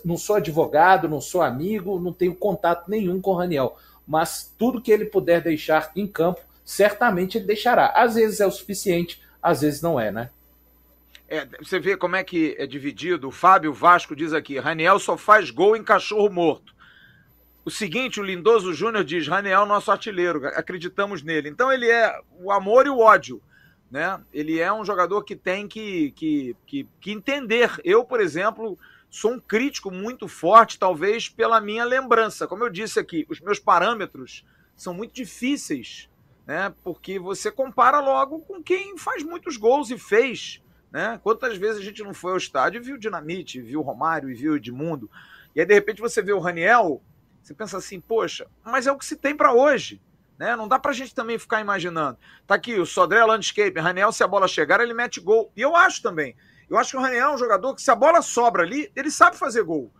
Não 0.05 0.17
sou 0.17 0.35
advogado, 0.35 1.09
não 1.09 1.19
sou 1.19 1.41
amigo, 1.41 1.99
não 1.99 2.13
tenho 2.13 2.35
contato 2.35 2.87
nenhum 2.87 3.19
com 3.19 3.31
o 3.31 3.35
Raniel, 3.35 3.75
mas 4.07 4.53
tudo 4.55 4.79
que 4.79 4.91
ele 4.91 5.05
puder 5.05 5.41
deixar 5.41 5.91
em 5.95 6.05
campo, 6.05 6.41
certamente 6.63 7.39
ele 7.39 7.45
deixará. 7.45 7.87
Às 7.87 8.13
vezes 8.13 8.39
é 8.39 8.45
o 8.45 8.51
suficiente, 8.51 9.19
às 9.41 9.61
vezes 9.61 9.81
não 9.81 9.99
é, 9.99 10.11
né? 10.11 10.29
É, 11.27 11.47
você 11.59 11.79
vê 11.79 11.97
como 11.97 12.15
é 12.15 12.23
que 12.23 12.55
é 12.59 12.67
dividido. 12.67 13.29
O 13.29 13.31
Fábio 13.31 13.73
Vasco 13.73 14.15
diz 14.15 14.33
aqui: 14.33 14.59
Raniel 14.59 14.99
só 14.99 15.17
faz 15.17 15.49
gol 15.49 15.75
em 15.75 15.83
cachorro 15.83 16.29
morto. 16.29 16.72
O 17.65 17.71
seguinte, 17.71 18.19
o 18.19 18.23
Lindoso 18.23 18.73
Júnior 18.73 19.03
diz: 19.03 19.27
Raniel, 19.27 19.65
nosso 19.65 19.91
artilheiro, 19.91 20.45
acreditamos 20.47 21.23
nele. 21.23 21.49
Então 21.49 21.71
ele 21.71 21.89
é 21.89 22.19
o 22.39 22.51
amor 22.51 22.85
e 22.85 22.89
o 22.89 22.99
ódio 22.99 23.41
né? 23.93 24.19
Ele 24.33 24.59
é 24.59 24.73
um 24.73 24.83
jogador 24.83 25.21
que 25.21 25.35
tem 25.35 25.67
que, 25.67 26.09
que, 26.13 26.55
que, 26.65 26.87
que 26.99 27.11
entender. 27.11 27.69
Eu, 27.83 28.03
por 28.03 28.19
exemplo, 28.19 28.75
sou 29.07 29.33
um 29.33 29.39
crítico 29.39 29.91
muito 29.91 30.27
forte, 30.27 30.79
talvez 30.79 31.29
pela 31.29 31.61
minha 31.61 31.85
lembrança. 31.85 32.47
Como 32.47 32.63
eu 32.63 32.71
disse 32.71 32.99
aqui, 32.99 33.23
os 33.29 33.39
meus 33.39 33.59
parâmetros 33.59 34.43
são 34.75 34.95
muito 34.95 35.13
difíceis, 35.13 36.09
né? 36.43 36.73
Porque 36.83 37.19
você 37.19 37.51
compara 37.51 37.99
logo 37.99 38.39
com 38.39 38.63
quem 38.63 38.97
faz 38.97 39.21
muitos 39.21 39.57
gols 39.57 39.91
e 39.91 39.97
fez, 39.99 40.59
né? 40.91 41.19
Quantas 41.21 41.55
vezes 41.55 41.79
a 41.79 41.83
gente 41.83 42.01
não 42.01 42.15
foi 42.15 42.31
ao 42.31 42.37
estádio 42.37 42.81
e 42.81 42.83
viu 42.83 42.97
Dinamite, 42.97 43.61
viu 43.61 43.81
Romário 43.81 44.27
e 44.27 44.33
viu 44.33 44.55
Edmundo, 44.55 45.07
e 45.55 45.59
aí 45.59 45.67
de 45.67 45.73
repente 45.75 46.01
você 46.01 46.19
vê 46.19 46.33
o 46.33 46.39
Raniel, 46.39 46.99
você 47.43 47.53
pensa 47.53 47.77
assim, 47.77 47.99
poxa, 47.99 48.47
mas 48.63 48.87
é 48.87 48.91
o 48.91 48.97
que 48.97 49.05
se 49.05 49.17
tem 49.17 49.35
para 49.35 49.53
hoje. 49.53 50.01
Né? 50.39 50.55
Não 50.55 50.67
dá 50.67 50.79
pra 50.79 50.93
gente 50.93 51.13
também 51.13 51.37
ficar 51.37 51.61
imaginando. 51.61 52.17
Tá 52.47 52.55
aqui 52.55 52.79
o 52.79 52.85
Sodré 52.85 53.23
Landscape, 53.23 53.79
Raniel, 53.79 54.11
se 54.11 54.23
a 54.23 54.27
bola 54.27 54.47
chegar, 54.47 54.79
ele 54.79 54.93
mete 54.93 55.19
gol. 55.19 55.51
E 55.55 55.61
eu 55.61 55.75
acho 55.75 56.01
também. 56.01 56.35
Eu 56.69 56.77
acho 56.77 56.91
que 56.91 56.97
o 56.97 57.01
Raniel 57.01 57.31
é 57.31 57.35
um 57.35 57.37
jogador 57.37 57.75
que, 57.75 57.81
se 57.81 57.91
a 57.91 57.95
bola 57.95 58.21
sobra 58.21 58.63
ali, 58.63 58.91
ele 58.95 59.11
sabe 59.11 59.37
fazer 59.37 59.61
gol. 59.63 59.93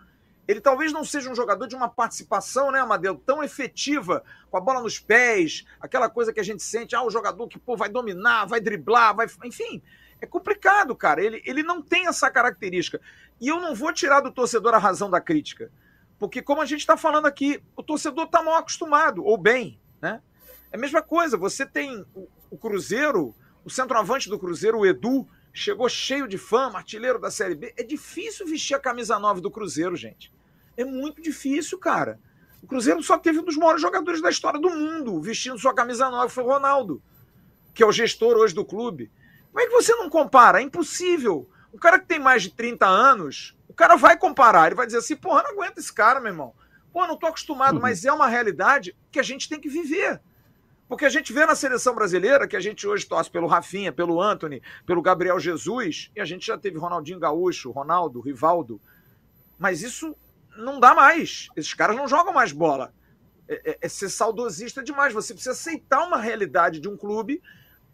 Ele 0.48 0.60
talvez 0.60 0.92
não 0.92 1.04
seja 1.04 1.30
um 1.30 1.36
jogador 1.36 1.68
de 1.68 1.76
uma 1.76 1.88
participação, 1.88 2.72
né, 2.72 2.80
Amadeu, 2.80 3.16
tão 3.16 3.44
efetiva, 3.44 4.24
com 4.50 4.58
a 4.58 4.62
bola 4.62 4.82
nos 4.82 5.00
pés, 5.00 5.66
aquela 5.80 6.10
coisa 6.10 6.34
que 6.34 6.40
a 6.40 6.44
gente 6.44 6.64
sente, 6.64 6.96
ah, 6.96 7.04
o 7.04 7.10
jogador 7.10 7.48
que 7.48 7.60
pô, 7.60 7.78
vai 7.78 7.90
dominar, 7.90 8.46
vai 8.46 8.60
driblar, 8.60 9.16
vai. 9.16 9.28
Enfim, 9.46 9.82
é 10.20 10.26
complicado, 10.26 10.96
cara. 10.96 11.22
Ele, 11.22 11.42
ele 11.46 11.64
não 11.64 11.82
tem 11.82 12.08
essa 12.08 12.30
característica. 12.32 13.00
E 13.40 13.48
eu 13.48 13.60
não 13.60 13.76
vou 13.76 13.94
tirar 13.94 14.22
do 14.22 14.32
torcedor 14.32 14.74
a 14.74 14.78
razão 14.78 15.10
da 15.10 15.22
crítica. 15.22 15.72
Porque, 16.20 16.42
como 16.42 16.62
a 16.62 16.66
gente 16.66 16.82
está 16.82 16.96
falando 16.96 17.26
aqui, 17.26 17.62
o 17.76 17.84
torcedor 17.84 18.26
está 18.26 18.42
mal 18.42 18.56
acostumado, 18.56 19.24
ou 19.24 19.38
bem, 19.38 19.80
né? 20.02 20.22
É 20.72 20.78
a 20.78 20.80
mesma 20.80 21.02
coisa, 21.02 21.38
você 21.38 21.66
tem 21.66 22.06
o, 22.16 22.28
o 22.50 22.58
Cruzeiro, 22.58 23.36
o 23.64 23.70
centroavante 23.70 24.30
do 24.30 24.40
Cruzeiro, 24.40 24.80
o 24.80 24.86
Edu, 24.86 25.28
chegou 25.54 25.88
cheio 25.88 26.28
de 26.28 26.38
fama, 26.38 26.80
artilheiro 26.80 27.20
da 27.20 27.30
Série 27.30 27.56
B. 27.56 27.74
É 27.78 27.84
difícil 27.84 28.48
vestir 28.48 28.76
a 28.76 28.80
camisa 28.80 29.20
9 29.20 29.40
do 29.40 29.52
Cruzeiro, 29.52 29.96
gente. 29.96 30.34
É 30.76 30.84
muito 30.84 31.22
difícil, 31.22 31.78
cara. 31.78 32.20
O 32.62 32.68
Cruzeiro 32.68 33.04
só 33.04 33.18
teve 33.18 33.40
um 33.40 33.44
dos 33.44 33.58
maiores 33.58 33.82
jogadores 33.82 34.22
da 34.22 34.30
história 34.30 34.60
do 34.60 34.70
mundo 34.70 35.22
vestindo 35.22 35.60
sua 35.60 35.74
camisa 35.74 36.10
9, 36.10 36.34
foi 36.34 36.44
o 36.44 36.48
Ronaldo, 36.48 37.04
que 37.74 37.84
é 37.84 37.86
o 37.86 37.92
gestor 37.92 38.36
hoje 38.38 38.56
do 38.56 38.66
clube. 38.66 39.12
Como 39.52 39.64
é 39.64 39.68
que 39.68 39.74
você 39.74 39.94
não 39.96 40.10
compara? 40.10 40.60
É 40.60 40.64
impossível. 40.64 41.48
O 41.72 41.78
cara 41.78 42.00
que 42.00 42.08
tem 42.08 42.20
mais 42.20 42.42
de 42.42 42.50
30 42.50 42.88
anos, 42.88 43.56
o 43.74 43.76
cara 43.76 43.96
vai 43.96 44.16
comparar, 44.16 44.68
ele 44.68 44.76
vai 44.76 44.86
dizer 44.86 45.00
assim, 45.00 45.16
porra, 45.16 45.42
não 45.42 45.52
aguenta 45.52 45.80
esse 45.80 45.92
cara, 45.92 46.20
meu 46.20 46.32
irmão. 46.32 46.54
Pô, 46.94 47.08
não 47.08 47.18
tô 47.18 47.26
acostumado, 47.26 47.78
uhum. 47.78 47.82
mas 47.82 48.06
é 48.06 48.14
uma 48.14 48.28
realidade 48.28 48.96
que 49.12 49.20
a 49.20 49.24
gente 49.24 49.50
tem 49.50 49.60
que 49.60 49.68
viver. 49.68 50.22
Porque 50.88 51.06
a 51.06 51.10
gente 51.10 51.34
vê 51.34 51.44
na 51.44 51.56
seleção 51.56 51.96
brasileira 51.96 52.48
que 52.48 52.56
a 52.56 52.60
gente 52.60 52.88
hoje 52.88 53.08
torce 53.08 53.32
pelo 53.32 53.48
Rafinha, 53.48 53.92
pelo 53.92 54.22
Anthony, 54.22 54.62
pelo 54.86 55.02
Gabriel 55.02 55.40
Jesus, 55.40 56.12
e 56.16 56.22
a 56.22 56.26
gente 56.26 56.46
já 56.46 56.56
teve 56.56 56.78
Ronaldinho 56.78 57.18
Gaúcho, 57.18 57.72
Ronaldo, 57.72 58.22
Rivaldo. 58.22 58.80
Mas 59.58 59.82
isso 59.82 60.16
não 60.56 60.80
dá 60.80 60.94
mais. 60.94 61.48
Esses 61.56 61.74
caras 61.74 61.96
não 61.96 62.08
jogam 62.08 62.32
mais 62.32 62.52
bola. 62.52 62.94
É, 63.48 63.72
é, 63.72 63.78
é 63.82 63.90
ser 63.90 64.10
saudosista 64.10 64.84
demais. 64.84 65.14
Você 65.14 65.34
precisa 65.34 65.54
aceitar 65.54 66.06
uma 66.06 66.18
realidade 66.18 66.80
de 66.80 66.88
um 66.88 66.96
clube 66.96 67.42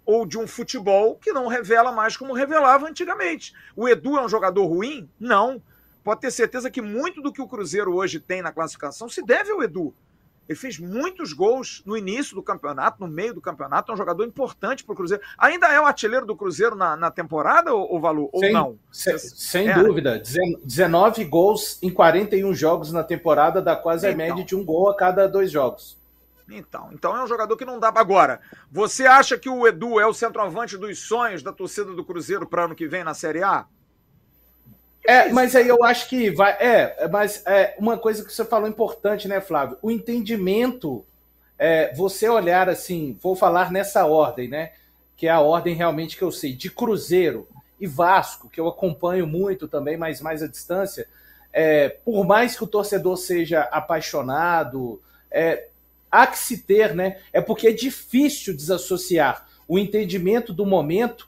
ou 0.05 0.25
de 0.25 0.37
um 0.37 0.45
futebol 0.45 1.15
que 1.15 1.31
não 1.31 1.47
revela 1.47 1.93
mais 1.93 2.17
como 2.17 2.33
revelava 2.33 2.85
antigamente. 2.85 3.53
O 3.77 3.87
Edu 3.87 4.17
é 4.17 4.25
um 4.25 4.27
jogador 4.27 4.65
ruim? 4.65 5.09
Não 5.17 5.61
pode 6.03 6.21
ter 6.21 6.31
certeza 6.31 6.69
que 6.69 6.81
muito 6.81 7.21
do 7.21 7.31
que 7.31 7.41
o 7.41 7.47
Cruzeiro 7.47 7.93
hoje 7.93 8.19
tem 8.19 8.41
na 8.41 8.51
classificação 8.51 9.09
se 9.09 9.23
deve 9.23 9.51
ao 9.51 9.63
Edu. 9.63 9.93
Ele 10.49 10.57
fez 10.57 10.79
muitos 10.79 11.31
gols 11.31 11.83
no 11.85 11.95
início 11.95 12.33
do 12.33 12.41
campeonato, 12.41 12.99
no 12.99 13.07
meio 13.07 13.35
do 13.35 13.39
campeonato, 13.39 13.91
é 13.91 13.93
um 13.93 13.97
jogador 13.97 14.25
importante 14.25 14.83
para 14.83 14.93
o 14.93 14.95
Cruzeiro. 14.95 15.23
Ainda 15.37 15.67
é 15.67 15.79
o 15.79 15.85
artilheiro 15.85 16.25
do 16.25 16.35
Cruzeiro 16.35 16.75
na, 16.75 16.97
na 16.97 17.11
temporada, 17.11 17.71
ou, 17.71 18.01
Valu? 18.01 18.29
Ou 18.33 18.51
não? 18.51 18.79
Sem, 18.91 19.15
sem 19.19 19.69
é, 19.69 19.75
dúvida. 19.75 20.19
19 20.63 21.23
gols 21.25 21.77
em 21.83 21.91
41 21.91 22.51
jogos 22.55 22.91
na 22.91 23.03
temporada, 23.03 23.61
dá 23.61 23.75
quase 23.75 24.07
então, 24.07 24.25
a 24.25 24.27
média 24.27 24.43
de 24.43 24.55
um 24.55 24.65
gol 24.65 24.89
a 24.89 24.97
cada 24.97 25.27
dois 25.27 25.51
jogos. 25.51 25.99
Então, 26.49 26.89
então 26.93 27.15
é 27.15 27.23
um 27.23 27.27
jogador 27.27 27.55
que 27.55 27.63
não 27.63 27.79
dá. 27.79 27.89
Agora, 27.93 28.41
você 28.71 29.05
acha 29.05 29.37
que 29.37 29.49
o 29.49 29.67
Edu 29.67 29.99
é 29.99 30.07
o 30.07 30.13
centroavante 30.15 30.77
dos 30.79 30.97
sonhos 30.97 31.43
da 31.43 31.53
torcida 31.53 31.93
do 31.93 32.03
Cruzeiro 32.03 32.47
para 32.47 32.65
ano 32.65 32.73
que 32.73 32.87
vem 32.87 33.03
na 33.03 33.13
Série 33.13 33.43
A? 33.43 33.67
É, 35.09 35.31
mas 35.31 35.55
aí 35.55 35.67
eu 35.67 35.83
acho 35.83 36.07
que 36.07 36.29
vai. 36.29 36.51
É, 36.59 37.07
mas 37.07 37.41
é 37.47 37.73
uma 37.79 37.97
coisa 37.97 38.23
que 38.23 38.31
você 38.31 38.45
falou 38.45 38.69
importante, 38.69 39.27
né, 39.27 39.41
Flávio? 39.41 39.75
O 39.81 39.89
entendimento, 39.89 41.03
é, 41.57 41.91
você 41.95 42.29
olhar 42.29 42.69
assim, 42.69 43.17
vou 43.19 43.35
falar 43.35 43.71
nessa 43.71 44.05
ordem, 44.05 44.47
né? 44.47 44.71
Que 45.17 45.25
é 45.25 45.31
a 45.31 45.39
ordem 45.39 45.73
realmente 45.73 46.15
que 46.15 46.21
eu 46.21 46.31
sei, 46.31 46.53
de 46.53 46.69
Cruzeiro 46.69 47.47
e 47.79 47.87
Vasco, 47.87 48.51
que 48.51 48.59
eu 48.61 48.67
acompanho 48.67 49.25
muito 49.25 49.67
também, 49.67 49.97
mas 49.97 50.21
mais 50.21 50.43
à 50.43 50.47
distância. 50.47 51.07
É, 51.51 51.89
por 51.89 52.23
mais 52.23 52.55
que 52.55 52.63
o 52.63 52.67
torcedor 52.67 53.17
seja 53.17 53.61
apaixonado, 53.61 55.01
é, 55.31 55.69
há 56.11 56.27
que 56.27 56.37
se 56.37 56.59
ter, 56.59 56.93
né? 56.93 57.17
É 57.33 57.41
porque 57.41 57.69
é 57.69 57.73
difícil 57.73 58.55
desassociar 58.55 59.47
o 59.67 59.79
entendimento 59.79 60.53
do 60.53 60.67
momento. 60.67 61.27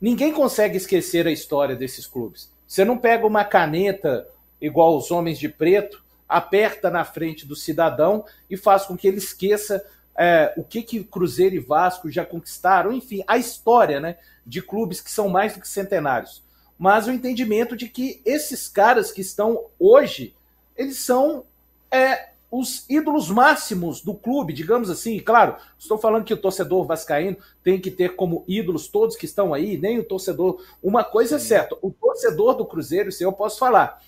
Ninguém 0.00 0.32
consegue 0.32 0.76
esquecer 0.76 1.28
a 1.28 1.30
história 1.30 1.76
desses 1.76 2.08
clubes. 2.08 2.50
Você 2.70 2.84
não 2.84 2.96
pega 2.96 3.26
uma 3.26 3.44
caneta 3.44 4.28
igual 4.60 4.96
os 4.96 5.10
homens 5.10 5.40
de 5.40 5.48
preto, 5.48 6.04
aperta 6.28 6.88
na 6.88 7.04
frente 7.04 7.44
do 7.44 7.56
cidadão 7.56 8.24
e 8.48 8.56
faz 8.56 8.84
com 8.84 8.96
que 8.96 9.08
ele 9.08 9.18
esqueça 9.18 9.84
é, 10.16 10.54
o 10.56 10.62
que, 10.62 10.80
que 10.82 11.02
Cruzeiro 11.02 11.56
e 11.56 11.58
Vasco 11.58 12.08
já 12.08 12.24
conquistaram, 12.24 12.92
enfim, 12.92 13.24
a 13.26 13.36
história 13.36 13.98
né, 13.98 14.18
de 14.46 14.62
clubes 14.62 15.00
que 15.00 15.10
são 15.10 15.28
mais 15.28 15.54
do 15.54 15.60
que 15.60 15.66
centenários. 15.66 16.44
Mas 16.78 17.08
o 17.08 17.10
entendimento 17.10 17.76
de 17.76 17.88
que 17.88 18.22
esses 18.24 18.68
caras 18.68 19.10
que 19.10 19.20
estão 19.20 19.64
hoje, 19.76 20.32
eles 20.76 20.98
são 20.98 21.44
é, 21.90 22.29
os 22.50 22.84
ídolos 22.90 23.30
máximos 23.30 24.00
do 24.00 24.12
clube, 24.12 24.52
digamos 24.52 24.90
assim. 24.90 25.20
Claro, 25.20 25.56
estou 25.78 25.96
falando 25.96 26.24
que 26.24 26.34
o 26.34 26.36
torcedor 26.36 26.84
vascaíno 26.84 27.36
tem 27.62 27.80
que 27.80 27.90
ter 27.90 28.16
como 28.16 28.44
ídolos 28.48 28.88
todos 28.88 29.16
que 29.16 29.24
estão 29.24 29.54
aí, 29.54 29.78
nem 29.78 29.98
o 29.98 30.04
torcedor. 30.04 30.60
Uma 30.82 31.04
coisa 31.04 31.36
é 31.36 31.38
certa: 31.38 31.76
o 31.80 31.90
torcedor 31.90 32.56
do 32.56 32.66
Cruzeiro, 32.66 33.08
isso 33.08 33.22
eu 33.22 33.32
posso 33.32 33.58
falar, 33.58 34.02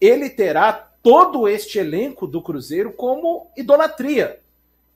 ele 0.00 0.28
terá 0.28 0.72
todo 1.02 1.46
este 1.46 1.78
elenco 1.78 2.26
do 2.26 2.42
Cruzeiro 2.42 2.92
como 2.92 3.50
idolatria. 3.56 4.40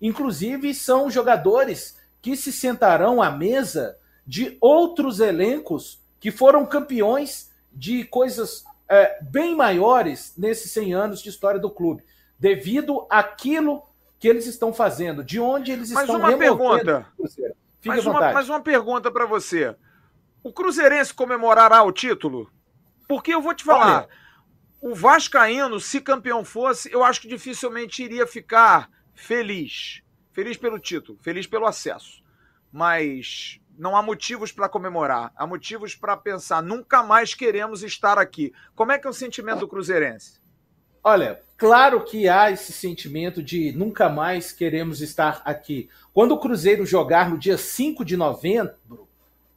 Inclusive, 0.00 0.74
são 0.74 1.10
jogadores 1.10 1.98
que 2.20 2.36
se 2.36 2.52
sentarão 2.52 3.22
à 3.22 3.30
mesa 3.30 3.96
de 4.26 4.56
outros 4.60 5.20
elencos 5.20 6.00
que 6.18 6.30
foram 6.30 6.66
campeões 6.66 7.50
de 7.72 8.04
coisas 8.04 8.64
é, 8.88 9.22
bem 9.22 9.54
maiores 9.54 10.32
nesses 10.36 10.70
100 10.72 10.94
anos 10.94 11.22
de 11.22 11.28
história 11.28 11.60
do 11.60 11.70
clube 11.70 12.02
devido 12.38 13.06
àquilo 13.10 13.82
que 14.18 14.28
eles 14.28 14.46
estão 14.46 14.72
fazendo, 14.72 15.22
de 15.22 15.38
onde 15.38 15.70
eles 15.70 15.90
mas 15.90 16.02
estão 16.02 16.18
uma 16.18 16.36
pergunta. 16.36 17.06
mais 17.84 18.06
uma, 18.06 18.32
mais 18.32 18.48
uma 18.48 18.60
pergunta 18.60 19.10
para 19.10 19.26
você. 19.26 19.74
O 20.42 20.52
Cruzeirense 20.52 21.14
comemorará 21.14 21.82
o 21.82 21.92
título? 21.92 22.50
Porque 23.08 23.32
eu 23.32 23.40
vou 23.40 23.54
te 23.54 23.64
falar, 23.64 24.02
Olha. 24.02 24.08
o 24.80 24.94
Vascaíno, 24.94 25.80
se 25.80 26.00
campeão 26.00 26.44
fosse, 26.44 26.92
eu 26.92 27.02
acho 27.02 27.20
que 27.20 27.28
dificilmente 27.28 28.02
iria 28.02 28.26
ficar 28.26 28.90
feliz. 29.14 30.02
Feliz 30.32 30.56
pelo 30.56 30.78
título, 30.78 31.18
feliz 31.20 31.46
pelo 31.46 31.66
acesso. 31.66 32.22
Mas 32.70 33.60
não 33.76 33.96
há 33.96 34.02
motivos 34.02 34.52
para 34.52 34.68
comemorar, 34.68 35.32
há 35.36 35.46
motivos 35.46 35.94
para 35.94 36.16
pensar, 36.16 36.62
nunca 36.62 37.02
mais 37.02 37.34
queremos 37.34 37.82
estar 37.82 38.18
aqui. 38.18 38.52
Como 38.74 38.92
é 38.92 38.98
que 38.98 39.06
é 39.06 39.10
o 39.10 39.12
sentimento 39.12 39.60
do 39.60 39.68
Cruzeirense? 39.68 40.37
Olha, 41.10 41.40
claro 41.56 42.04
que 42.04 42.28
há 42.28 42.50
esse 42.50 42.70
sentimento 42.70 43.42
de 43.42 43.72
nunca 43.72 44.10
mais 44.10 44.52
queremos 44.52 45.00
estar 45.00 45.40
aqui. 45.42 45.88
Quando 46.12 46.32
o 46.32 46.38
Cruzeiro 46.38 46.84
jogar 46.84 47.30
no 47.30 47.38
dia 47.38 47.56
5 47.56 48.04
de 48.04 48.14
novembro, 48.14 48.74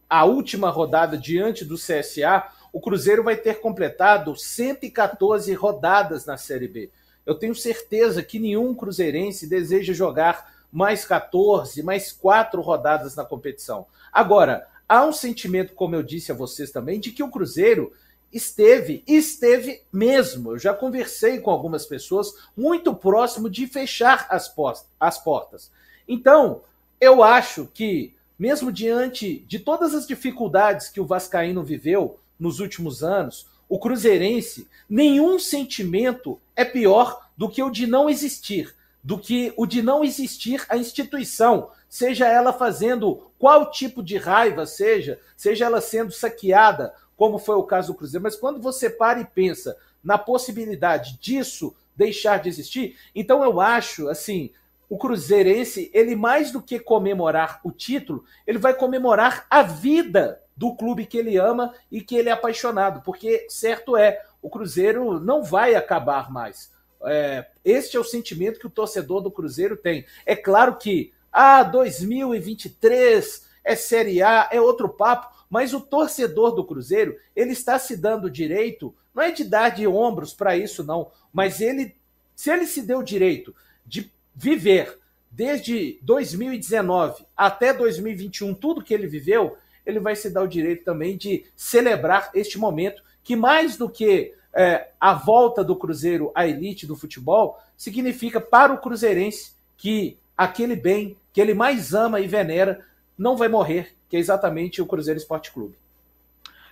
a 0.10 0.24
última 0.24 0.70
rodada 0.70 1.18
diante 1.18 1.66
do 1.66 1.76
CSA, 1.76 2.46
o 2.72 2.80
Cruzeiro 2.80 3.22
vai 3.22 3.36
ter 3.36 3.60
completado 3.60 4.34
114 4.34 5.54
rodadas 5.54 6.26
na 6.26 6.38
Série 6.38 6.70
B. 6.70 6.90
Eu 7.26 7.36
tenho 7.36 7.54
certeza 7.54 8.24
que 8.24 8.40
nenhum 8.40 8.74
cruzeirense 8.74 9.46
deseja 9.46 9.92
jogar 9.92 10.54
mais 10.72 11.04
14, 11.04 11.84
mais 11.84 12.14
quatro 12.14 12.62
rodadas 12.62 13.14
na 13.14 13.26
competição. 13.26 13.86
Agora, 14.10 14.70
há 14.88 15.06
um 15.06 15.12
sentimento, 15.12 15.74
como 15.74 15.96
eu 15.96 16.02
disse 16.02 16.32
a 16.32 16.36
vocês 16.36 16.72
também, 16.72 16.98
de 16.98 17.12
que 17.12 17.22
o 17.22 17.30
Cruzeiro 17.30 17.92
esteve, 18.32 19.04
esteve 19.08 19.84
mesmo. 19.92 20.52
Eu 20.52 20.60
já 20.60 20.74
conversei 20.74 21.40
com 21.40 21.52
algumas 21.52 21.86
pessoas 21.86 22.34
muito 22.56 22.94
próximo 22.94 23.50
de 23.50 23.68
fechar 23.68 24.28
as, 24.30 24.54
as 25.00 25.18
portas. 25.24 25.72
Então, 26.08 26.62
eu 27.00 27.24
acho 27.24 27.68
que, 27.74 28.14
mesmo 28.38 28.72
diante 28.72 29.40
de 29.48 29.60
todas 29.60 29.94
as 29.94 30.08
dificuldades 30.08 30.88
que 30.88 31.02
o 31.02 31.06
Vascaíno 31.06 31.64
viveu 31.64 32.20
nos 32.40 32.60
últimos 32.60 33.04
anos, 33.04 33.48
o 33.68 33.80
Cruzeirense, 33.80 34.68
nenhum 34.90 35.40
sentimento 35.40 36.40
é 36.56 36.66
pior 36.66 37.28
do 37.38 37.50
que 37.50 37.64
o 37.64 37.70
de 37.70 37.88
não 37.88 38.10
existir, 38.10 38.76
do 39.04 39.18
que 39.18 39.54
o 39.56 39.66
de 39.66 39.82
não 39.82 40.04
existir 40.04 40.66
a 40.70 40.78
instituição, 40.78 41.70
seja 41.88 42.28
ela 42.28 42.54
fazendo 42.54 43.32
qual 43.40 43.72
tipo 43.72 44.04
de 44.04 44.18
raiva 44.18 44.66
seja, 44.66 45.20
seja 45.36 45.66
ela 45.66 45.82
sendo 45.82 46.12
saqueada 46.12 46.94
como 47.22 47.38
foi 47.38 47.56
o 47.56 47.62
caso 47.62 47.94
do 47.94 47.98
Cruzeiro, 48.00 48.24
mas 48.24 48.36
quando 48.36 48.60
você 48.60 48.90
para 48.90 49.20
e 49.20 49.26
pensa 49.26 49.78
na 50.04 50.18
possibilidade 50.18 51.20
disso 51.22 51.76
deixar 51.96 52.40
de 52.40 52.50
existir, 52.50 52.98
então 53.14 53.44
eu 53.44 53.62
acho, 53.62 54.10
assim, 54.10 54.50
o 54.90 54.98
Cruzeirense, 54.98 55.92
ele 55.94 56.16
mais 56.16 56.50
do 56.50 56.60
que 56.60 56.80
comemorar 56.80 57.62
o 57.64 57.72
título, 57.72 58.26
ele 58.48 58.58
vai 58.58 58.74
comemorar 58.74 59.46
a 59.52 59.62
vida 59.62 60.42
do 60.58 60.76
clube 60.76 61.06
que 61.06 61.16
ele 61.16 61.38
ama 61.38 61.76
e 61.92 62.02
que 62.02 62.16
ele 62.16 62.30
é 62.30 62.32
apaixonado, 62.32 63.04
porque 63.04 63.46
certo 63.48 63.96
é, 63.96 64.20
o 64.42 64.50
Cruzeiro 64.50 65.20
não 65.20 65.44
vai 65.44 65.76
acabar 65.76 66.32
mais. 66.32 66.72
É, 67.06 67.46
este 67.64 67.98
é 67.98 68.00
o 68.00 68.04
sentimento 68.04 68.60
que 68.60 68.66
o 68.66 68.72
torcedor 68.72 69.22
do 69.22 69.30
Cruzeiro 69.30 69.78
tem. 69.78 70.08
É 70.26 70.36
claro 70.36 70.76
que, 70.76 71.14
ah, 71.32 71.62
2023 71.62 73.48
é 73.64 73.76
Série 73.76 74.24
A, 74.24 74.50
é 74.52 74.60
outro 74.60 74.90
papo, 74.90 75.41
mas 75.52 75.74
o 75.74 75.82
torcedor 75.82 76.56
do 76.56 76.64
Cruzeiro, 76.64 77.18
ele 77.36 77.52
está 77.52 77.78
se 77.78 77.98
dando 77.98 78.32
direito, 78.32 78.96
não 79.14 79.22
é 79.22 79.32
de 79.32 79.44
dar 79.44 79.68
de 79.68 79.86
ombros 79.86 80.34
para 80.34 80.56
isso, 80.56 80.82
não, 80.82 81.12
mas 81.34 81.60
ele, 81.60 81.94
se 82.34 82.50
ele 82.50 82.66
se 82.66 82.82
deu 82.82 83.04
direito 83.04 83.54
de 83.86 84.10
viver 84.34 84.98
desde 85.30 86.00
2019 86.04 87.26
até 87.36 87.74
2021 87.74 88.54
tudo 88.54 88.82
que 88.82 88.94
ele 88.94 89.08
viveu, 89.08 89.58
ele 89.86 90.00
vai 90.00 90.16
se 90.16 90.30
dar 90.30 90.42
o 90.42 90.48
direito 90.48 90.86
também 90.86 91.18
de 91.18 91.46
celebrar 91.54 92.32
este 92.34 92.58
momento, 92.58 93.04
que 93.22 93.36
mais 93.36 93.76
do 93.76 93.90
que 93.90 94.34
é, 94.54 94.92
a 95.00 95.14
volta 95.14 95.66
do 95.66 95.76
Cruzeiro 95.76 96.32
à 96.34 96.48
elite 96.48 96.88
do 96.88 96.96
futebol, 96.96 97.60
significa 97.76 98.40
para 98.40 98.74
o 98.74 98.78
cruzeirense 98.78 99.52
que 99.76 100.18
aquele 100.38 100.78
bem 100.78 101.18
que 101.34 101.42
ele 101.42 101.54
mais 101.54 101.94
ama 101.94 102.22
e 102.22 102.28
venera 102.28 102.86
não 103.18 103.36
vai 103.36 103.50
morrer, 103.50 103.94
que 104.12 104.18
é 104.18 104.20
exatamente 104.20 104.82
o 104.82 104.86
Cruzeiro 104.86 105.18
Esporte 105.18 105.54
Clube. 105.54 105.74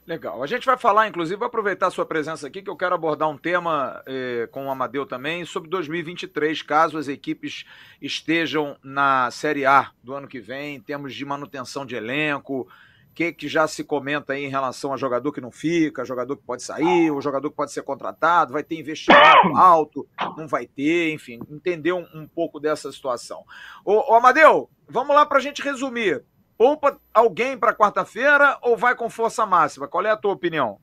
Legal. 0.06 0.44
A 0.44 0.48
gente 0.48 0.66
vai 0.66 0.78
falar, 0.78 1.08
inclusive, 1.08 1.38
vou 1.38 1.48
aproveitar 1.48 1.88
a 1.88 1.92
sua 1.92 2.06
presença 2.06 2.46
aqui, 2.46 2.62
que 2.62 2.70
eu 2.70 2.76
quero 2.76 2.94
abordar 2.94 3.30
um 3.30 3.38
tema 3.38 4.04
eh, 4.06 4.50
com 4.52 4.66
o 4.66 4.70
Amadeu 4.70 5.06
também, 5.06 5.46
sobre 5.46 5.70
2023, 5.70 6.62
caso 6.64 6.98
as 6.98 7.08
equipes 7.08 7.64
estejam 8.02 8.76
na 8.84 9.32
Série 9.32 9.66
A 9.66 9.90
do 10.04 10.14
ano 10.14 10.28
que 10.28 10.42
vem, 10.42 10.76
em 10.76 10.82
termos 10.82 11.16
de 11.16 11.24
manutenção 11.24 11.86
de 11.86 11.96
elenco, 11.96 12.68
o 13.10 13.14
que, 13.16 13.32
que 13.32 13.48
já 13.48 13.68
se 13.68 13.86
comenta 13.86 14.34
aí 14.34 14.44
em 14.44 14.50
relação 14.50 14.94
a 14.94 14.98
jogador 14.98 15.32
que 15.32 15.40
não 15.40 15.52
fica, 15.52 16.04
jogador 16.04 16.36
que 16.36 16.44
pode 16.44 16.62
sair, 16.62 17.10
o 17.10 17.22
jogador 17.22 17.50
que 17.50 17.56
pode 17.56 17.72
ser 17.72 17.84
contratado, 17.84 18.52
vai 18.52 18.64
ter 18.64 18.78
investimento 18.78 19.56
alto, 19.56 20.06
não 20.36 20.46
vai 20.46 20.66
ter, 20.66 21.14
enfim, 21.14 21.40
entender 21.50 21.94
um, 21.94 22.06
um 22.14 22.28
pouco 22.28 22.60
dessa 22.60 22.92
situação. 22.92 23.46
Ô, 23.86 24.12
ô 24.12 24.16
Amadeu, 24.16 24.70
vamos 24.90 25.16
lá 25.16 25.26
para 25.26 25.38
a 25.38 25.42
gente 25.42 25.62
resumir 25.62 26.22
poupa 26.60 27.00
alguém 27.14 27.58
para 27.58 27.74
quarta-feira 27.74 28.58
ou 28.62 28.76
vai 28.76 28.94
com 28.94 29.10
força 29.10 29.46
máxima? 29.46 29.88
Qual 29.88 30.06
é 30.06 30.10
a 30.10 30.18
tua 30.18 30.34
opinião? 30.34 30.78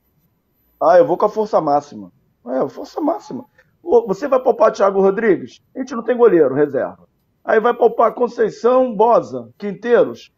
Ah, 0.81 0.97
eu 0.97 1.05
vou 1.05 1.15
com 1.15 1.27
a 1.27 1.29
força 1.29 1.61
máxima. 1.61 2.11
É, 2.47 2.67
força 2.67 2.99
máxima. 2.99 3.45
Você 3.83 4.27
vai 4.27 4.39
poupar 4.39 4.71
Thiago 4.71 4.99
Rodrigues? 4.99 5.61
A 5.75 5.79
gente 5.79 5.93
não 5.93 6.01
tem 6.01 6.17
goleiro, 6.17 6.55
reserva. 6.55 7.07
Aí 7.45 7.59
vai 7.59 7.75
poupar 7.75 8.13
Conceição, 8.15 8.93
Bosa, 8.93 9.49
Quinteiros. 9.55 10.31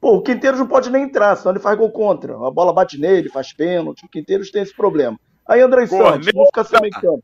Pô, 0.00 0.16
o 0.16 0.22
Quinteiros 0.22 0.58
não 0.58 0.66
pode 0.66 0.90
nem 0.90 1.04
entrar, 1.04 1.36
senão 1.36 1.52
ele 1.52 1.62
faz 1.62 1.78
gol 1.78 1.92
contra. 1.92 2.34
A 2.34 2.50
bola 2.50 2.72
bate 2.72 2.98
nele, 2.98 3.28
faz 3.28 3.52
pênalti. 3.52 4.04
O 4.04 4.08
Quinteiros 4.08 4.50
tem 4.50 4.62
esse 4.62 4.74
problema. 4.74 5.18
Aí 5.46 5.60
André 5.60 5.86
Santos, 5.86 6.32
vou 6.34 6.46
ficar 6.46 6.64
sem 6.64 6.80
meio 6.80 6.92
campo. 6.94 7.22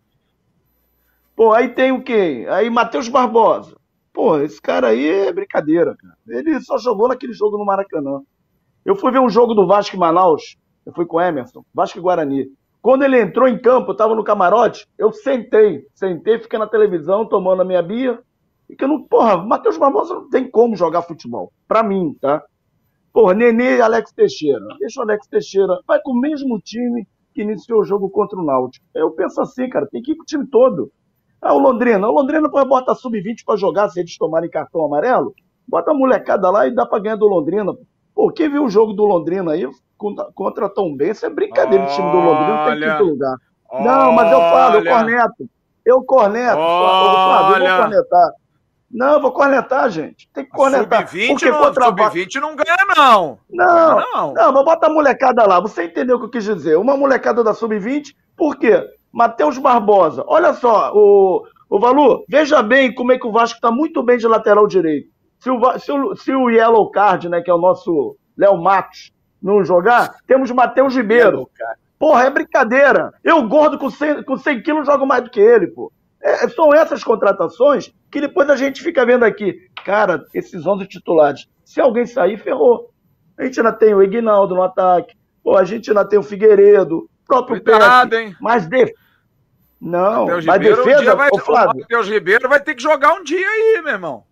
Pô, 1.35 1.53
aí 1.53 1.69
tem 1.71 1.91
o 1.91 2.03
quê? 2.03 2.47
Aí 2.49 2.71
Matheus 2.71 3.09
Barbosa. 3.09 3.77
Pô, 4.17 4.39
esse 4.39 4.59
cara 4.63 4.89
aí 4.89 5.07
é 5.07 5.31
brincadeira, 5.31 5.95
cara. 5.95 6.17
Ele 6.27 6.59
só 6.63 6.79
jogou 6.79 7.07
naquele 7.07 7.35
jogo 7.35 7.59
no 7.59 7.67
Maracanã. 7.67 8.23
Eu 8.83 8.97
fui 8.97 9.13
ver 9.13 9.21
um 9.21 9.29
jogo 9.29 9.53
do 9.53 9.67
Vasco 9.67 9.95
e 9.95 9.99
Manaus, 9.99 10.57
eu 10.87 10.93
fui 10.95 11.05
com 11.05 11.19
o 11.19 11.21
Emerson, 11.21 11.63
Vasco 11.75 11.99
e 11.99 12.01
Guarani. 12.01 12.47
Quando 12.81 13.03
ele 13.03 13.21
entrou 13.21 13.47
em 13.47 13.61
campo, 13.61 13.91
eu 13.91 13.95
tava 13.95 14.15
no 14.15 14.25
camarote, 14.25 14.89
eu 14.97 15.13
sentei, 15.13 15.85
sentei, 15.95 16.39
fiquei 16.39 16.59
na 16.59 16.67
televisão 16.67 17.29
tomando 17.29 17.61
a 17.61 17.65
minha 17.67 17.83
bia. 17.83 18.19
E 18.71 18.75
que 18.75 18.85
eu 18.85 18.89
não, 18.89 19.03
porra, 19.03 19.37
Matheus 19.37 19.77
Barbosa 19.77 20.15
não 20.15 20.31
tem 20.31 20.51
como 20.51 20.75
jogar 20.75 21.03
futebol. 21.03 21.53
Pra 21.69 21.83
mim, 21.83 22.17
tá? 22.19 22.43
Porra, 23.13 23.35
Nenê 23.35 23.77
e 23.77 23.81
Alex 23.83 24.13
Teixeira. 24.13 24.65
Deixa 24.81 24.99
o 24.99 25.03
Alex 25.03 25.27
Teixeira. 25.27 25.79
Vai 25.87 26.01
com 26.01 26.13
o 26.13 26.21
mesmo 26.21 26.59
time 26.59 27.07
que 27.35 27.43
iniciou 27.43 27.81
o 27.81 27.85
jogo 27.85 28.09
contra 28.09 28.39
o 28.39 28.45
Náutico. 28.45 28.87
Eu 28.95 29.11
penso 29.11 29.43
assim, 29.43 29.69
cara, 29.69 29.87
tem 29.87 30.01
que 30.01 30.13
ir 30.13 30.17
com 30.17 30.23
o 30.23 30.27
time 30.27 30.47
todo. 30.47 30.91
Ah, 31.41 31.55
o 31.55 31.59
Londrina. 31.59 32.09
O 32.09 32.13
Londrina 32.13 32.49
pode 32.51 32.69
botar 32.69 32.95
sub-20 32.95 33.45
para 33.45 33.57
jogar 33.57 33.89
se 33.89 34.01
eles 34.01 34.17
tomarem 34.17 34.51
cartão 34.51 34.85
amarelo. 34.85 35.35
Bota 35.69 35.91
a 35.91 35.95
molecada 35.95 36.51
lá 36.51 36.67
e 36.67 36.75
dá 36.75 36.87
para 36.87 37.01
ganhar 37.01 37.17
do 37.17 37.27
Londrina. 37.27 37.73
Pô, 38.15 38.31
quem 38.31 38.49
viu 38.49 38.65
o 38.65 38.71
jogo 38.71 38.93
do 38.93 39.05
Londrina 39.05 39.53
aí 39.53 39.69
contra, 39.99 40.27
contra 40.35 40.69
Tom 40.69 40.97
Benz, 40.97 41.23
é 41.23 41.31
brincadeira. 41.31 41.85
O 41.85 41.89
time 41.89 42.11
do 42.11 42.19
Londrina 42.19 42.67
tem 42.67 42.81
quinto 42.81 43.05
lugar. 43.05 43.37
Olha, 43.69 43.85
não, 43.85 44.13
mas 44.13 44.33
eu 44.33 44.39
falo, 44.39 44.77
eu 44.77 44.85
corneto. 44.85 45.51
Eu 45.85 46.03
corneto. 46.03 46.59
Olha, 46.59 47.65
eu 47.65 47.77
vou 47.77 47.83
cornetar. 47.83 48.33
Não, 48.91 49.13
eu 49.15 49.21
vou 49.21 49.33
cornetar, 49.33 49.91
gente. 49.91 50.29
Tem 50.33 50.45
que 50.45 50.51
cornetar. 50.51 51.09
Sub-20 51.09 51.51
não, 51.51 51.59
contra... 51.59 51.85
sub 51.87 52.41
não 52.41 52.57
ganha, 52.57 52.77
não. 52.97 53.39
Não, 53.51 54.01
não. 54.01 54.33
Não, 54.33 54.53
mas 54.53 54.65
bota 54.65 54.87
a 54.87 54.91
molecada 54.91 55.47
lá. 55.47 55.61
Você 55.61 55.85
entendeu 55.85 56.17
o 56.17 56.21
que 56.21 56.27
eu 56.27 56.31
quis 56.31 56.45
dizer? 56.45 56.77
Uma 56.77 56.97
molecada 56.97 57.43
da 57.43 57.53
sub-20, 57.53 58.15
por 58.37 58.57
quê? 58.57 58.83
Matheus 59.17 59.57
Barbosa. 59.57 60.23
Olha 60.27 60.53
só, 60.53 60.93
o, 60.95 61.43
o 61.71 61.81
Valu, 61.81 62.23
veja 62.29 62.63
bem 62.63 62.95
como 62.95 63.13
é 63.13 63.19
que 63.19 63.27
o 63.27 63.33
Vasco 63.33 63.57
está 63.57 63.71
muito 63.71 64.03
bem 64.03 64.19
de 64.19 64.29
lateral 64.29 64.67
direito. 64.67 65.09
Se 65.39 65.51
o, 65.51 65.79
se 65.79 65.91
o, 65.91 66.15
se 66.15 66.35
o 66.35 66.51
Yellow 66.51 66.91
Card, 66.91 67.27
né, 67.31 67.41
que 67.41 67.51
é 67.51 67.55
o 67.55 67.59
nosso 67.59 68.15
Léo 68.37 68.59
Matos, 68.59 69.11
não 69.43 69.65
jogar, 69.65 70.17
temos 70.27 70.51
Matheus 70.51 70.95
Ribeiro. 70.95 71.49
Porra, 71.99 72.25
é 72.25 72.31
brincadeira. 72.31 73.15
Eu, 73.25 73.49
gordo 73.49 73.79
com 73.79 73.89
100, 73.89 74.23
com 74.23 74.37
100 74.37 74.63
quilos, 74.63 74.87
jogo 74.87 75.07
mais 75.07 75.25
do 75.25 75.31
que 75.31 75.41
ele, 75.41 75.69
pô. 75.69 75.91
É, 76.23 76.47
são 76.51 76.75
essas 76.75 77.03
contratações 77.03 77.91
que 78.11 78.21
depois 78.21 78.51
a 78.51 78.57
gente 78.57 78.83
fica 78.83 79.07
vendo 79.07 79.25
aqui. 79.25 79.57
Cara, 79.83 80.23
esses 80.35 80.67
11 80.67 80.87
titulares, 80.89 81.49
se 81.65 81.81
alguém 81.81 82.05
sair, 82.05 82.37
ferrou. 82.37 82.91
A 83.39 83.45
gente 83.45 83.59
ainda 83.61 83.73
tem 83.73 83.95
o 83.95 84.03
Ignaldo 84.03 84.55
no 84.55 84.63
ataque, 84.63 85.15
pô, 85.43 85.57
a 85.57 85.65
gente 85.65 85.89
ainda 85.89 86.05
tem 86.05 86.19
o 86.19 86.23
Figueiredo, 86.23 87.09
próprio 87.27 87.63
Cuidado? 87.63 88.15
Mas 88.41 88.67
de... 88.67 88.95
Não, 89.81 90.25
Mateus 90.25 90.45
mas 90.47 90.57
Ribeiro, 90.57 90.85
defesa, 90.85 91.15
um 91.15 91.17
vai, 91.17 91.29
o 91.33 91.39
Flávio. 91.39 91.77
O 91.77 91.81
Matheus 91.81 92.09
Ribeiro 92.09 92.49
vai 92.49 92.61
ter 92.61 92.75
que 92.75 92.83
jogar 92.83 93.15
um 93.15 93.23
dia 93.23 93.47
aí, 93.47 93.81
meu 93.83 93.93
irmão. 93.93 94.25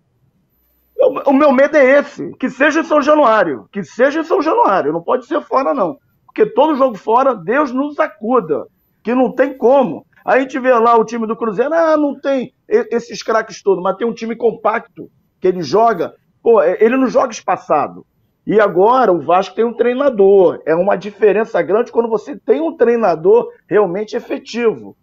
O, 0.96 1.30
o 1.30 1.32
meu 1.32 1.52
medo 1.52 1.76
é 1.76 1.98
esse, 1.98 2.32
que 2.36 2.48
seja 2.48 2.80
em 2.80 2.84
São 2.84 3.02
Januário, 3.02 3.68
que 3.70 3.82
seja 3.82 4.20
em 4.20 4.24
São 4.24 4.40
Januário, 4.40 4.92
não 4.92 5.02
pode 5.02 5.26
ser 5.26 5.40
fora 5.42 5.74
não. 5.74 5.98
Porque 6.26 6.46
todo 6.46 6.76
jogo 6.76 6.96
fora, 6.96 7.34
Deus 7.34 7.72
nos 7.72 7.98
acuda, 7.98 8.66
que 9.02 9.14
não 9.14 9.32
tem 9.32 9.56
como. 9.56 10.06
Aí 10.24 10.38
a 10.38 10.40
gente 10.40 10.58
vê 10.58 10.72
lá 10.72 10.96
o 10.96 11.04
time 11.04 11.26
do 11.26 11.36
Cruzeiro, 11.36 11.74
ah, 11.74 11.96
não 11.96 12.18
tem 12.18 12.54
esses 12.66 13.22
craques 13.22 13.62
todos, 13.62 13.82
mas 13.82 13.96
tem 13.96 14.06
um 14.06 14.14
time 14.14 14.34
compacto, 14.34 15.10
que 15.40 15.46
ele 15.46 15.62
joga, 15.62 16.14
pô, 16.42 16.62
é, 16.62 16.78
ele 16.80 16.96
não 16.96 17.06
joga 17.06 17.32
espaçado. 17.32 18.06
E 18.46 18.60
agora 18.60 19.12
o 19.12 19.20
Vasco 19.20 19.54
tem 19.54 19.64
um 19.64 19.72
treinador. 19.72 20.60
É 20.66 20.74
uma 20.74 20.96
diferença 20.96 21.60
grande 21.62 21.90
quando 21.90 22.08
você 22.08 22.36
tem 22.36 22.60
um 22.60 22.76
treinador 22.76 23.48
realmente 23.68 24.16
efetivo. 24.16 24.96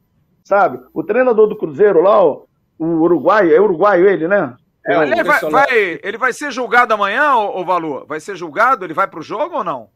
Sabe? 0.52 0.82
O 0.94 1.02
treinador 1.02 1.48
do 1.48 1.56
Cruzeiro 1.56 2.02
lá, 2.02 2.22
ó, 2.22 2.44
o 2.78 2.86
uruguaio, 2.86 3.56
é 3.56 3.62
uruguaio 3.62 4.06
ele, 4.06 4.28
né? 4.28 4.54
É, 4.86 5.02
ele, 5.02 5.24
vai, 5.24 5.40
vai, 5.40 6.00
ele 6.04 6.18
vai 6.18 6.34
ser 6.34 6.52
julgado 6.52 6.94
amanhã, 6.94 7.36
o 7.38 7.64
Valor? 7.64 8.06
Vai 8.06 8.20
ser 8.20 8.36
julgado? 8.36 8.84
Ele 8.84 8.94
vai 8.94 9.08
para 9.08 9.22
o 9.22 9.24
jogo 9.24 9.56
ou 9.56 9.64
não? 9.64 9.90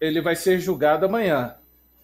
Ele 0.00 0.20
vai 0.20 0.34
ser 0.34 0.58
julgado 0.58 1.06
amanhã. 1.06 1.54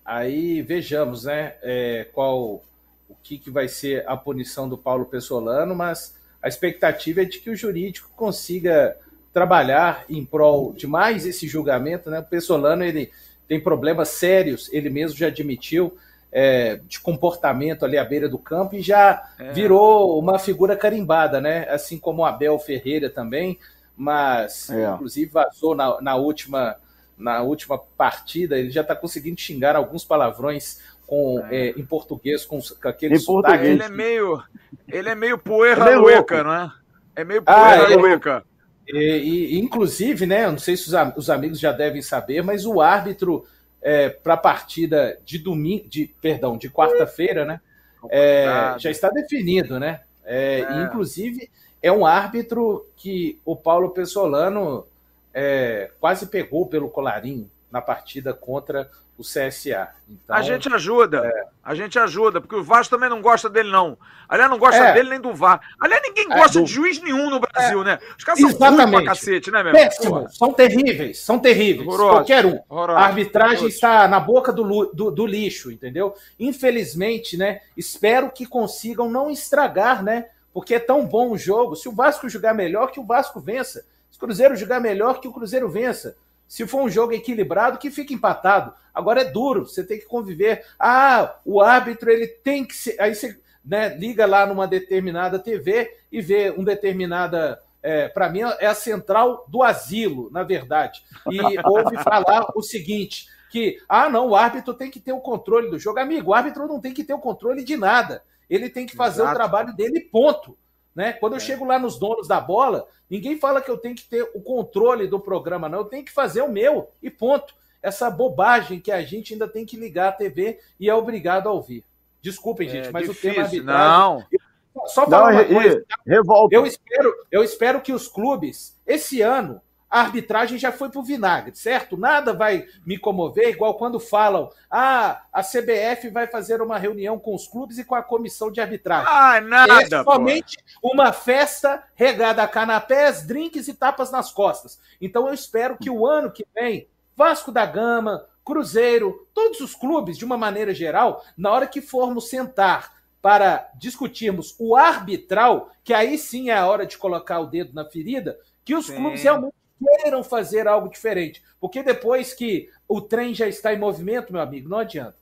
Aí 0.04 0.62
vejamos, 0.62 1.24
né? 1.24 1.54
É, 1.64 2.06
qual 2.12 2.62
o 3.08 3.16
que, 3.24 3.36
que 3.38 3.50
vai 3.50 3.66
ser 3.66 4.04
a 4.06 4.16
punição 4.16 4.68
do 4.68 4.78
Paulo 4.78 5.06
Pessolano, 5.06 5.74
mas 5.74 6.16
a 6.40 6.46
expectativa 6.46 7.22
é 7.22 7.24
de 7.24 7.40
que 7.40 7.50
o 7.50 7.56
jurídico 7.56 8.08
consiga 8.14 8.96
trabalhar 9.32 10.04
em 10.08 10.24
prol 10.24 10.72
de 10.72 10.86
mais 10.86 11.26
esse 11.26 11.48
julgamento, 11.48 12.08
né? 12.08 12.20
O 12.20 12.24
Pessolano 12.24 12.84
ele 12.84 13.10
tem 13.48 13.60
problemas 13.60 14.10
sérios, 14.10 14.72
ele 14.72 14.88
mesmo 14.88 15.18
já 15.18 15.26
admitiu 15.26 15.98
é, 16.32 16.80
de 16.86 17.00
comportamento 17.00 17.84
ali 17.84 17.98
à 17.98 18.04
beira 18.04 18.28
do 18.28 18.38
campo 18.38 18.76
e 18.76 18.82
já 18.82 19.30
é. 19.38 19.52
virou 19.52 20.18
uma 20.18 20.38
figura 20.38 20.76
carimbada, 20.76 21.40
né? 21.40 21.68
Assim 21.68 21.98
como 21.98 22.22
o 22.22 22.24
Abel 22.24 22.58
Ferreira 22.58 23.10
também, 23.10 23.58
mas 23.96 24.70
é. 24.70 24.90
inclusive 24.90 25.30
vazou 25.30 25.74
na, 25.74 26.00
na, 26.00 26.16
última 26.16 26.76
na 27.18 27.42
última 27.42 27.78
partida, 27.78 28.58
ele 28.58 28.70
já 28.70 28.80
está 28.80 28.94
conseguindo 28.94 29.40
xingar 29.40 29.76
alguns 29.76 30.04
palavrões 30.04 30.80
com, 31.06 31.44
é. 31.50 31.68
é 31.68 31.70
em 31.70 31.84
português, 31.84 32.44
com, 32.44 32.60
com 32.60 32.88
aquele 32.88 33.16
em 33.16 33.24
português. 33.24 33.62
Ele 33.62 33.82
é 33.82 33.88
meio, 33.88 34.42
ele 34.88 35.08
é 35.08 35.14
meio 35.14 35.36
poeira 35.36 35.98
lueca, 35.98 36.44
não 36.44 36.54
é? 36.54 36.72
É 37.16 37.24
meio 37.24 37.42
poeira 37.42 37.94
ah, 37.94 37.96
lueca. 37.96 38.44
E, 38.86 39.54
e, 39.54 39.58
inclusive, 39.58 40.26
né? 40.26 40.48
Não 40.48 40.58
sei 40.58 40.76
se 40.76 40.88
os, 40.88 40.94
os 41.16 41.30
amigos 41.30 41.58
já 41.58 41.72
devem 41.72 42.00
saber, 42.02 42.42
mas 42.42 42.64
o 42.64 42.80
árbitro 42.80 43.44
é, 43.82 44.08
para 44.08 44.34
a 44.34 44.38
partida 44.38 45.18
de 45.24 45.38
domingo, 45.38 45.88
de 45.88 46.14
perdão, 46.20 46.56
de 46.56 46.70
quarta-feira, 46.70 47.44
né? 47.44 47.60
É, 48.08 48.74
já 48.78 48.90
está 48.90 49.10
definido, 49.10 49.78
né? 49.78 50.00
É, 50.24 50.60
é. 50.60 50.82
Inclusive 50.82 51.50
é 51.82 51.90
um 51.90 52.04
árbitro 52.04 52.86
que 52.96 53.38
o 53.44 53.56
Paulo 53.56 53.90
Pessolano 53.90 54.86
é, 55.32 55.90
quase 55.98 56.26
pegou 56.26 56.66
pelo 56.66 56.90
colarinho 56.90 57.50
na 57.70 57.80
partida 57.80 58.32
contra 58.34 58.90
o 59.20 59.22
CSA. 59.22 59.90
Então, 60.08 60.34
a 60.34 60.40
gente 60.40 60.72
ajuda, 60.72 61.26
é... 61.26 61.44
a 61.62 61.74
gente 61.74 61.98
ajuda, 61.98 62.40
porque 62.40 62.56
o 62.56 62.64
Vasco 62.64 62.94
também 62.94 63.10
não 63.10 63.20
gosta 63.20 63.50
dele, 63.50 63.70
não. 63.70 63.98
Aliás, 64.26 64.50
não 64.50 64.58
gosta 64.58 64.82
é... 64.82 64.94
dele 64.94 65.10
nem 65.10 65.20
do 65.20 65.34
VAR. 65.34 65.60
Aliás, 65.78 66.02
ninguém 66.02 66.24
é, 66.30 66.38
gosta 66.38 66.58
é, 66.58 66.62
do... 66.62 66.66
de 66.66 66.72
juiz 66.72 67.02
nenhum 67.02 67.28
no 67.28 67.38
Brasil, 67.38 67.82
é. 67.82 67.84
né? 67.84 67.98
Os 68.16 68.24
caras 68.24 68.40
Exatamente. 68.40 68.76
são 68.76 68.86
ruins 68.86 68.90
pra 68.90 69.04
cacete, 69.04 69.50
né, 69.50 69.62
meu 69.62 69.72
Péssimo, 69.72 70.28
são 70.30 70.52
terríveis, 70.54 71.18
são 71.20 71.38
terríveis. 71.38 71.86
Horroroso. 71.86 72.10
Qualquer 72.12 72.46
um. 72.46 72.58
Horroroso. 72.66 72.98
A 72.98 73.02
arbitragem 73.02 73.56
Horroroso. 73.56 73.74
está 73.74 74.08
na 74.08 74.18
boca 74.18 74.52
do, 74.52 74.86
do, 74.86 75.10
do, 75.10 75.26
lixo, 75.26 75.70
entendeu? 75.70 76.14
Infelizmente, 76.38 77.36
né? 77.36 77.60
Espero 77.76 78.30
que 78.30 78.46
consigam 78.46 79.10
não 79.10 79.30
estragar, 79.30 80.02
né? 80.02 80.28
Porque 80.52 80.76
é 80.76 80.80
tão 80.80 81.04
bom 81.04 81.32
o 81.32 81.38
jogo. 81.38 81.76
Se 81.76 81.90
o 81.90 81.92
Vasco 81.92 82.26
jogar 82.28 82.54
melhor, 82.54 82.90
que 82.90 82.98
o 82.98 83.04
Vasco 83.04 83.38
vença. 83.38 83.84
Se 84.10 84.16
o 84.16 84.20
Cruzeiro 84.20 84.56
jogar 84.56 84.80
melhor, 84.80 85.20
que 85.20 85.28
o 85.28 85.32
Cruzeiro 85.32 85.68
vença. 85.68 86.16
Se 86.50 86.66
for 86.66 86.82
um 86.82 86.90
jogo 86.90 87.12
equilibrado, 87.12 87.78
que 87.78 87.92
fique 87.92 88.12
empatado. 88.12 88.74
Agora 88.92 89.20
é 89.20 89.24
duro, 89.24 89.66
você 89.66 89.84
tem 89.84 90.00
que 90.00 90.04
conviver. 90.04 90.66
Ah, 90.80 91.36
o 91.44 91.60
árbitro 91.60 92.10
ele 92.10 92.26
tem 92.26 92.64
que 92.64 92.74
ser. 92.74 93.00
Aí 93.00 93.14
você 93.14 93.40
né, 93.64 93.96
liga 93.96 94.26
lá 94.26 94.44
numa 94.44 94.66
determinada 94.66 95.38
TV 95.38 95.96
e 96.10 96.20
vê 96.20 96.50
um 96.50 96.64
determinada. 96.64 97.62
É, 97.80 98.08
Para 98.08 98.28
mim 98.28 98.40
é 98.58 98.66
a 98.66 98.74
central 98.74 99.46
do 99.46 99.62
asilo, 99.62 100.28
na 100.32 100.42
verdade. 100.42 101.04
E 101.30 101.38
ouve 101.64 101.96
falar 102.02 102.50
o 102.56 102.62
seguinte: 102.62 103.28
que 103.48 103.80
ah, 103.88 104.10
não, 104.10 104.30
o 104.30 104.34
árbitro 104.34 104.74
tem 104.74 104.90
que 104.90 104.98
ter 104.98 105.12
o 105.12 105.20
controle 105.20 105.70
do 105.70 105.78
jogo. 105.78 106.00
Amigo, 106.00 106.32
o 106.32 106.34
árbitro 106.34 106.66
não 106.66 106.80
tem 106.80 106.92
que 106.92 107.04
ter 107.04 107.14
o 107.14 107.20
controle 107.20 107.62
de 107.62 107.76
nada. 107.76 108.24
Ele 108.50 108.68
tem 108.68 108.86
que 108.86 108.96
fazer 108.96 109.22
Exato. 109.22 109.36
o 109.36 109.38
trabalho 109.38 109.72
dele, 109.76 110.00
ponto. 110.00 110.58
Né? 110.94 111.12
Quando 111.12 111.34
eu 111.34 111.38
é. 111.38 111.40
chego 111.40 111.64
lá 111.64 111.78
nos 111.78 111.98
donos 111.98 112.26
da 112.26 112.40
bola, 112.40 112.86
ninguém 113.08 113.38
fala 113.38 113.60
que 113.60 113.70
eu 113.70 113.78
tenho 113.78 113.94
que 113.94 114.04
ter 114.04 114.28
o 114.34 114.40
controle 114.40 115.06
do 115.06 115.20
programa, 115.20 115.68
não. 115.68 115.80
Eu 115.80 115.84
tenho 115.84 116.04
que 116.04 116.12
fazer 116.12 116.42
o 116.42 116.50
meu 116.50 116.90
e 117.02 117.10
ponto. 117.10 117.54
Essa 117.82 118.10
bobagem 118.10 118.80
que 118.80 118.92
a 118.92 119.02
gente 119.02 119.32
ainda 119.32 119.48
tem 119.48 119.64
que 119.64 119.76
ligar 119.76 120.08
a 120.08 120.12
TV 120.12 120.58
e 120.78 120.88
é 120.88 120.94
obrigado 120.94 121.48
a 121.48 121.52
ouvir. 121.52 121.84
Desculpem, 122.20 122.68
é, 122.68 122.70
gente, 122.70 122.92
mas 122.92 123.08
difícil, 123.08 123.30
o 123.30 123.34
tema 123.34 123.44
arbitragem. 123.44 124.26
Não. 124.74 124.86
Só 124.86 125.08
falar 125.08 125.32
não, 125.32 125.40
uma 125.40 125.44
coisa. 125.44 125.84
Revolta. 126.06 126.54
Eu 126.54 126.66
espero, 126.66 127.14
eu 127.30 127.42
espero 127.42 127.80
que 127.80 127.92
os 127.92 128.06
clubes, 128.06 128.78
esse 128.86 129.20
ano, 129.22 129.60
a 129.90 130.00
arbitragem 130.00 130.56
já 130.56 130.70
foi 130.70 130.88
para 130.88 131.00
o 131.00 131.04
vinagre, 131.04 131.54
certo? 131.56 131.96
Nada 131.96 132.32
vai 132.32 132.64
me 132.86 132.96
comover, 132.96 133.48
igual 133.48 133.74
quando 133.74 133.98
falam: 133.98 134.48
ah, 134.70 135.22
a 135.32 135.42
CBF 135.42 136.08
vai 136.10 136.28
fazer 136.28 136.62
uma 136.62 136.78
reunião 136.78 137.18
com 137.18 137.34
os 137.34 137.48
clubes 137.48 137.76
e 137.76 137.84
com 137.84 137.96
a 137.96 138.02
comissão 138.02 138.52
de 138.52 138.60
arbitragem. 138.60 139.08
Ah, 139.10 139.40
nada! 139.40 139.82
É 139.82 140.04
somente 140.04 140.58
uma 140.80 141.12
festa 141.12 141.82
regada 141.94 142.42
a 142.42 142.48
canapés, 142.48 143.26
drinks 143.26 143.66
e 143.66 143.74
tapas 143.74 144.12
nas 144.12 144.30
costas. 144.30 144.80
Então 145.00 145.26
eu 145.26 145.34
espero 145.34 145.76
que 145.76 145.90
o 145.90 146.06
ano 146.06 146.30
que 146.30 146.46
vem, 146.54 146.86
Vasco 147.16 147.50
da 147.50 147.66
Gama, 147.66 148.24
Cruzeiro, 148.44 149.28
todos 149.34 149.60
os 149.60 149.74
clubes, 149.74 150.16
de 150.16 150.24
uma 150.24 150.38
maneira 150.38 150.72
geral, 150.72 151.24
na 151.36 151.50
hora 151.50 151.66
que 151.66 151.80
formos 151.80 152.28
sentar 152.28 153.00
para 153.20 153.68
discutirmos 153.74 154.54
o 154.58 154.74
arbitral, 154.74 155.70
que 155.84 155.92
aí 155.92 156.16
sim 156.16 156.48
é 156.48 156.56
a 156.56 156.66
hora 156.66 156.86
de 156.86 156.96
colocar 156.96 157.40
o 157.40 157.46
dedo 157.46 157.74
na 157.74 157.84
ferida, 157.84 158.38
que 158.64 158.74
os 158.74 158.86
sim. 158.86 158.96
clubes 158.96 159.22
realmente 159.22 159.59
queiram 159.80 160.22
fazer 160.22 160.68
algo 160.68 160.88
diferente. 160.88 161.42
Porque 161.58 161.82
depois 161.82 162.34
que 162.34 162.68
o 162.88 163.00
trem 163.00 163.34
já 163.34 163.48
está 163.48 163.72
em 163.72 163.78
movimento, 163.78 164.32
meu 164.32 164.42
amigo, 164.42 164.68
não 164.68 164.78
adianta. 164.78 165.16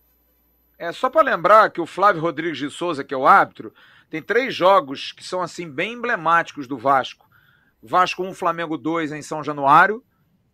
É 0.79 0.93
só 0.93 1.11
para 1.11 1.23
lembrar 1.23 1.71
que 1.71 1.81
o 1.81 1.87
Flávio 1.87 2.23
Rodrigues 2.23 2.59
de 2.59 2.71
Souza, 2.71 3.03
que 3.03 3.15
é 3.15 3.17
o 3.17 3.27
árbitro, 3.27 3.73
tem 4.09 4.23
três 4.23 4.55
jogos 4.55 5.13
que 5.13 5.25
são 5.25 5.43
assim 5.43 5.69
bem 5.69 5.95
emblemáticos 5.95 6.67
do 6.67 6.79
Vasco. 6.79 7.29
Vasco 7.83 8.23
1, 8.23 8.35
Flamengo 8.35 8.77
2 8.77 9.13
em 9.13 9.23
São 9.23 9.43
Januário, 9.43 10.03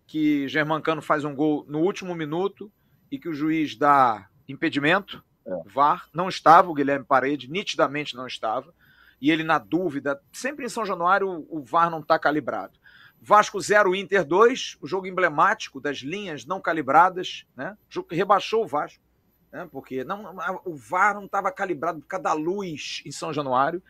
que 0.07 0.49
Germancano 0.49 1.01
faz 1.01 1.25
um 1.25 1.35
gol 1.35 1.65
no 1.69 1.81
último 1.81 2.15
minuto 2.15 2.71
e 3.11 3.19
que 3.19 3.29
o 3.29 3.35
juiz 3.35 3.77
dá 3.77 4.29
impedimento, 4.49 5.23
é. 5.47 5.51
VAR, 5.67 6.09
não 6.13 6.29
estava 6.29 6.71
o 6.71 6.75
Guilherme 6.75 7.05
Parede, 7.05 7.51
nitidamente 7.51 8.17
não 8.17 8.27
estava, 8.27 8.75
e 9.21 9.31
ele 9.31 9.45
na 9.45 9.59
dúvida, 9.59 10.21
sempre 10.33 10.65
em 10.65 10.69
São 10.69 10.85
Januário 10.85 11.47
o 11.49 11.63
VAR 11.63 11.91
não 11.91 12.01
está 12.01 12.19
calibrado. 12.19 12.79
Vasco 13.27 13.59
0, 13.59 13.95
Inter 13.95 14.23
2, 14.23 14.77
o 14.83 14.87
jogo 14.87 15.07
emblemático 15.07 15.81
das 15.81 15.99
linhas 15.99 16.45
não 16.45 16.61
calibradas, 16.61 17.47
né? 17.57 17.75
O 17.89 17.95
jogo 17.95 18.09
que 18.09 18.15
rebaixou 18.15 18.65
o 18.65 18.67
Vasco, 18.67 19.03
né? 19.51 19.67
Porque 19.73 20.05
não, 20.05 20.37
o 20.67 20.77
VAR 20.77 21.15
não 21.15 21.25
estava 21.25 21.51
calibrado 21.51 22.01
por 22.01 22.07
causa 22.07 22.25
da 22.25 22.33
luz 22.35 23.03
em 23.07 23.11
São 23.11 23.33
Januário. 23.33 23.83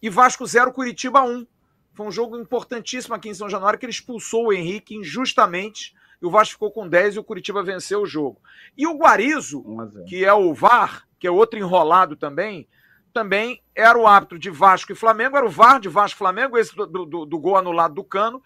E 0.00 0.08
Vasco 0.08 0.46
0, 0.46 0.72
Curitiba 0.72 1.22
1. 1.22 1.44
Foi 1.92 2.06
um 2.06 2.12
jogo 2.12 2.38
importantíssimo 2.38 3.16
aqui 3.16 3.28
em 3.28 3.34
São 3.34 3.50
Januário 3.50 3.80
que 3.80 3.84
ele 3.84 3.90
expulsou 3.90 4.46
o 4.46 4.52
Henrique 4.52 4.94
injustamente 4.94 5.92
e 6.22 6.26
o 6.26 6.30
Vasco 6.30 6.52
ficou 6.52 6.70
com 6.70 6.88
10 6.88 7.16
e 7.16 7.18
o 7.18 7.24
Curitiba 7.24 7.64
venceu 7.64 8.02
o 8.02 8.06
jogo. 8.06 8.40
E 8.76 8.86
o 8.86 8.96
Guarizo, 8.96 9.64
que 10.06 10.24
é 10.24 10.32
o 10.32 10.54
VAR, 10.54 11.04
que 11.18 11.26
é 11.26 11.30
outro 11.32 11.58
enrolado 11.58 12.14
também, 12.14 12.68
também 13.12 13.60
era 13.74 13.98
o 13.98 14.06
árbitro 14.06 14.38
de 14.38 14.50
Vasco 14.50 14.92
e 14.92 14.94
Flamengo, 14.94 15.36
era 15.36 15.46
o 15.46 15.50
VAR 15.50 15.80
de 15.80 15.88
Vasco 15.88 16.16
e 16.16 16.18
Flamengo, 16.18 16.56
esse 16.56 16.76
do, 16.76 16.86
do, 16.86 17.26
do 17.26 17.38
gol 17.40 17.56
anulado 17.56 17.94
do 17.94 18.04
Cano, 18.04 18.40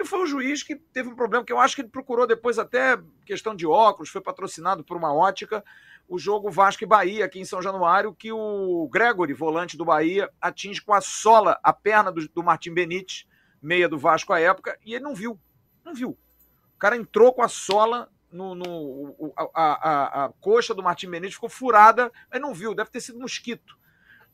e 0.00 0.06
foi 0.06 0.22
o 0.22 0.26
juiz 0.26 0.62
que 0.62 0.74
teve 0.74 1.08
um 1.08 1.14
problema, 1.14 1.44
que 1.44 1.52
eu 1.52 1.58
acho 1.58 1.74
que 1.74 1.82
ele 1.82 1.88
procurou 1.88 2.26
depois 2.26 2.58
até 2.58 2.98
questão 3.24 3.54
de 3.54 3.66
óculos, 3.66 4.08
foi 4.08 4.20
patrocinado 4.20 4.82
por 4.82 4.96
uma 4.96 5.12
ótica, 5.12 5.62
o 6.08 6.18
jogo 6.18 6.50
Vasco 6.50 6.82
e 6.82 6.86
Bahia, 6.86 7.24
aqui 7.24 7.38
em 7.38 7.44
São 7.44 7.62
Januário, 7.62 8.14
que 8.14 8.32
o 8.32 8.88
Gregory, 8.90 9.32
volante 9.32 9.76
do 9.76 9.84
Bahia, 9.84 10.28
atinge 10.40 10.80
com 10.80 10.92
a 10.92 11.00
sola 11.00 11.58
a 11.62 11.72
perna 11.72 12.10
do, 12.10 12.26
do 12.28 12.42
Martim 12.42 12.72
Benítez, 12.72 13.26
meia 13.62 13.88
do 13.88 13.98
Vasco 13.98 14.32
à 14.32 14.40
época, 14.40 14.78
e 14.84 14.94
ele 14.94 15.04
não 15.04 15.14
viu. 15.14 15.38
Não 15.84 15.94
viu. 15.94 16.10
O 16.74 16.78
cara 16.78 16.96
entrou 16.96 17.32
com 17.32 17.42
a 17.42 17.48
sola 17.48 18.10
no, 18.32 18.54
no 18.54 19.32
a, 19.36 19.44
a, 19.54 20.24
a, 20.24 20.28
coxa 20.40 20.74
do 20.74 20.82
Martim 20.82 21.10
Benítez, 21.10 21.34
ficou 21.34 21.48
furada, 21.48 22.10
mas 22.30 22.40
não 22.40 22.54
viu, 22.54 22.74
deve 22.74 22.90
ter 22.90 23.00
sido 23.00 23.20
mosquito. 23.20 23.78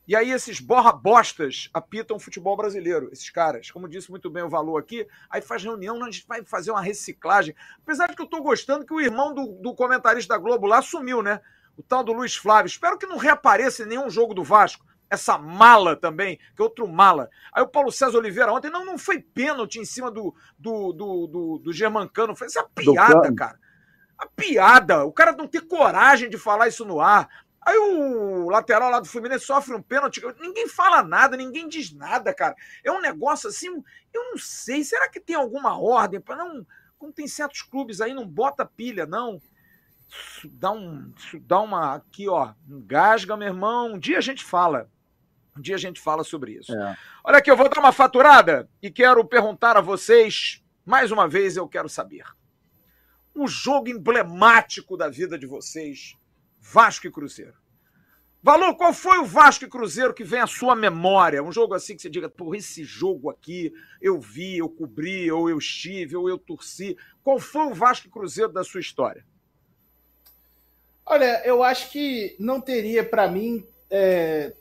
E 0.07 0.15
aí 0.15 0.31
esses 0.31 0.61
borra-bostas 0.61 1.69
apitam 1.73 2.17
futebol 2.17 2.55
brasileiro, 2.55 3.09
esses 3.11 3.29
caras. 3.29 3.69
Como 3.69 3.89
disse 3.89 4.09
muito 4.09 4.29
bem 4.29 4.41
o 4.41 4.49
Valor 4.49 4.79
aqui, 4.79 5.05
aí 5.29 5.41
faz 5.41 5.61
reunião, 5.63 6.01
a 6.01 6.05
gente 6.09 6.25
vai 6.25 6.45
fazer 6.45 6.71
uma 6.71 6.81
reciclagem. 6.81 7.53
Apesar 7.83 8.07
de 8.07 8.15
que 8.15 8.21
eu 8.21 8.25
estou 8.25 8.41
gostando 8.41 8.85
que 8.85 8.93
o 8.93 9.01
irmão 9.01 9.33
do, 9.33 9.59
do 9.61 9.75
comentarista 9.75 10.33
da 10.33 10.39
Globo 10.39 10.65
lá 10.65 10.81
sumiu, 10.81 11.21
né? 11.21 11.41
O 11.75 11.83
tal 11.83 12.05
do 12.05 12.13
Luiz 12.13 12.35
Flávio. 12.35 12.67
Espero 12.67 12.97
que 12.97 13.05
não 13.05 13.17
reapareça 13.17 13.83
em 13.83 13.87
nenhum 13.87 14.09
jogo 14.09 14.33
do 14.33 14.45
Vasco. 14.45 14.85
Essa 15.09 15.37
mala 15.37 15.95
também, 15.95 16.37
que 16.55 16.61
é 16.61 16.63
outro 16.63 16.87
mala. 16.87 17.29
Aí 17.51 17.61
o 17.61 17.67
Paulo 17.67 17.91
César 17.91 18.17
Oliveira 18.17 18.51
ontem, 18.51 18.71
não, 18.71 18.85
não 18.85 18.97
foi 18.97 19.19
pênalti 19.19 19.77
em 19.77 19.85
cima 19.85 20.09
do, 20.09 20.33
do, 20.57 20.93
do, 20.93 21.27
do, 21.27 21.57
do 21.59 21.73
Germancano. 21.73 22.35
Foi 22.35 22.47
essa 22.47 22.63
piada, 22.63 23.33
cara. 23.35 23.59
A 24.17 24.25
piada. 24.25 25.03
O 25.05 25.11
cara 25.11 25.33
não 25.33 25.47
ter 25.47 25.61
coragem 25.67 26.29
de 26.29 26.37
falar 26.37 26.69
isso 26.69 26.85
no 26.85 26.99
ar. 26.99 27.29
Aí 27.67 27.77
o 27.77 28.49
lateral 28.49 28.89
lá 28.89 29.01
do 29.01 29.09
Fluminense 29.09 29.45
sofre 29.45 29.75
um 29.75 29.81
pênalti. 29.81 30.21
Ninguém 30.39 30.69
fala 30.69 31.03
nada, 31.03 31.35
ninguém 31.35 31.67
diz 31.67 31.91
nada, 31.91 32.33
cara. 32.33 32.55
É 32.81 32.89
um 32.89 33.01
negócio 33.01 33.49
assim, 33.49 33.67
eu 34.13 34.23
não 34.31 34.37
sei. 34.37 34.85
Será 34.85 35.09
que 35.09 35.19
tem 35.19 35.35
alguma 35.35 35.77
ordem 35.77 36.21
para 36.21 36.37
não. 36.37 36.65
Como 36.97 37.11
tem 37.11 37.27
certos 37.27 37.61
clubes 37.63 37.99
aí, 37.99 38.13
não 38.13 38.25
bota 38.25 38.65
pilha, 38.65 39.05
não. 39.05 39.41
Isso 40.07 40.47
dá 40.47 40.71
um. 40.71 41.11
Isso 41.17 41.41
dá 41.41 41.59
uma. 41.59 41.95
Aqui, 41.95 42.29
ó. 42.29 42.53
Engasga, 42.69 43.35
meu 43.35 43.49
irmão. 43.49 43.95
Um 43.95 43.99
dia 43.99 44.19
a 44.19 44.21
gente 44.21 44.45
fala. 44.45 44.89
Um 45.57 45.61
dia 45.61 45.75
a 45.75 45.79
gente 45.79 45.99
fala 45.99 46.23
sobre 46.23 46.53
isso. 46.53 46.73
É. 46.73 46.97
Olha 47.21 47.39
aqui, 47.39 47.51
eu 47.51 47.57
vou 47.57 47.67
dar 47.67 47.81
uma 47.81 47.91
faturada 47.91 48.69
e 48.81 48.89
quero 48.89 49.25
perguntar 49.25 49.75
a 49.75 49.81
vocês, 49.81 50.63
mais 50.85 51.11
uma 51.11 51.27
vez 51.27 51.57
eu 51.57 51.67
quero 51.67 51.89
saber. 51.89 52.23
Um 53.35 53.45
jogo 53.45 53.89
emblemático 53.89 54.95
da 54.95 55.09
vida 55.09 55.37
de 55.37 55.45
vocês, 55.45 56.15
Vasco 56.59 57.07
e 57.07 57.11
Cruzeiro. 57.11 57.53
Valor, 58.41 58.75
qual 58.75 58.93
foi 58.93 59.17
o 59.17 59.25
Vasco 59.25 59.65
e 59.65 59.67
Cruzeiro 59.67 60.13
que 60.13 60.23
vem 60.23 60.39
à 60.39 60.47
sua 60.47 60.75
memória? 60.75 61.43
Um 61.43 61.51
jogo 61.51 61.73
assim 61.73 61.95
que 61.95 62.01
você 62.01 62.09
diga, 62.09 62.29
por 62.29 62.55
esse 62.55 62.83
jogo 62.83 63.29
aqui 63.29 63.73
eu 64.01 64.19
vi, 64.19 64.57
eu 64.57 64.69
cobri, 64.69 65.29
ou 65.31 65.49
eu 65.49 65.57
estive, 65.57 66.15
ou 66.15 66.29
eu 66.29 66.37
torci. 66.37 66.95
Qual 67.23 67.39
foi 67.39 67.65
o 67.65 67.73
Vasco 67.73 68.07
e 68.07 68.11
Cruzeiro 68.11 68.51
da 68.51 68.63
sua 68.63 68.79
história? 68.79 69.25
Olha, 71.05 71.41
eu 71.45 71.63
acho 71.63 71.89
que 71.91 72.35
não 72.39 72.61
teria 72.61 73.03
para 73.03 73.29
mim 73.29 73.65
é, 73.89 74.53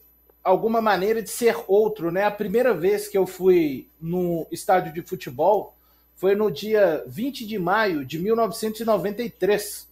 alguma 0.43 0.81
maneira 0.81 1.21
de 1.21 1.29
ser 1.29 1.57
outro, 1.67 2.11
né? 2.11 2.23
A 2.23 2.31
primeira 2.31 2.73
vez 2.73 3.09
que 3.09 3.19
eu 3.19 3.27
fui 3.27 3.89
no 4.01 4.47
estádio 4.51 4.93
de 4.93 5.03
futebol 5.03 5.77
foi 6.15 6.35
no 6.35 6.51
dia 6.51 7.05
20 7.07 7.47
de 7.47 7.59
maio 7.59 8.05
de 8.05 8.19
1993, 8.19 9.89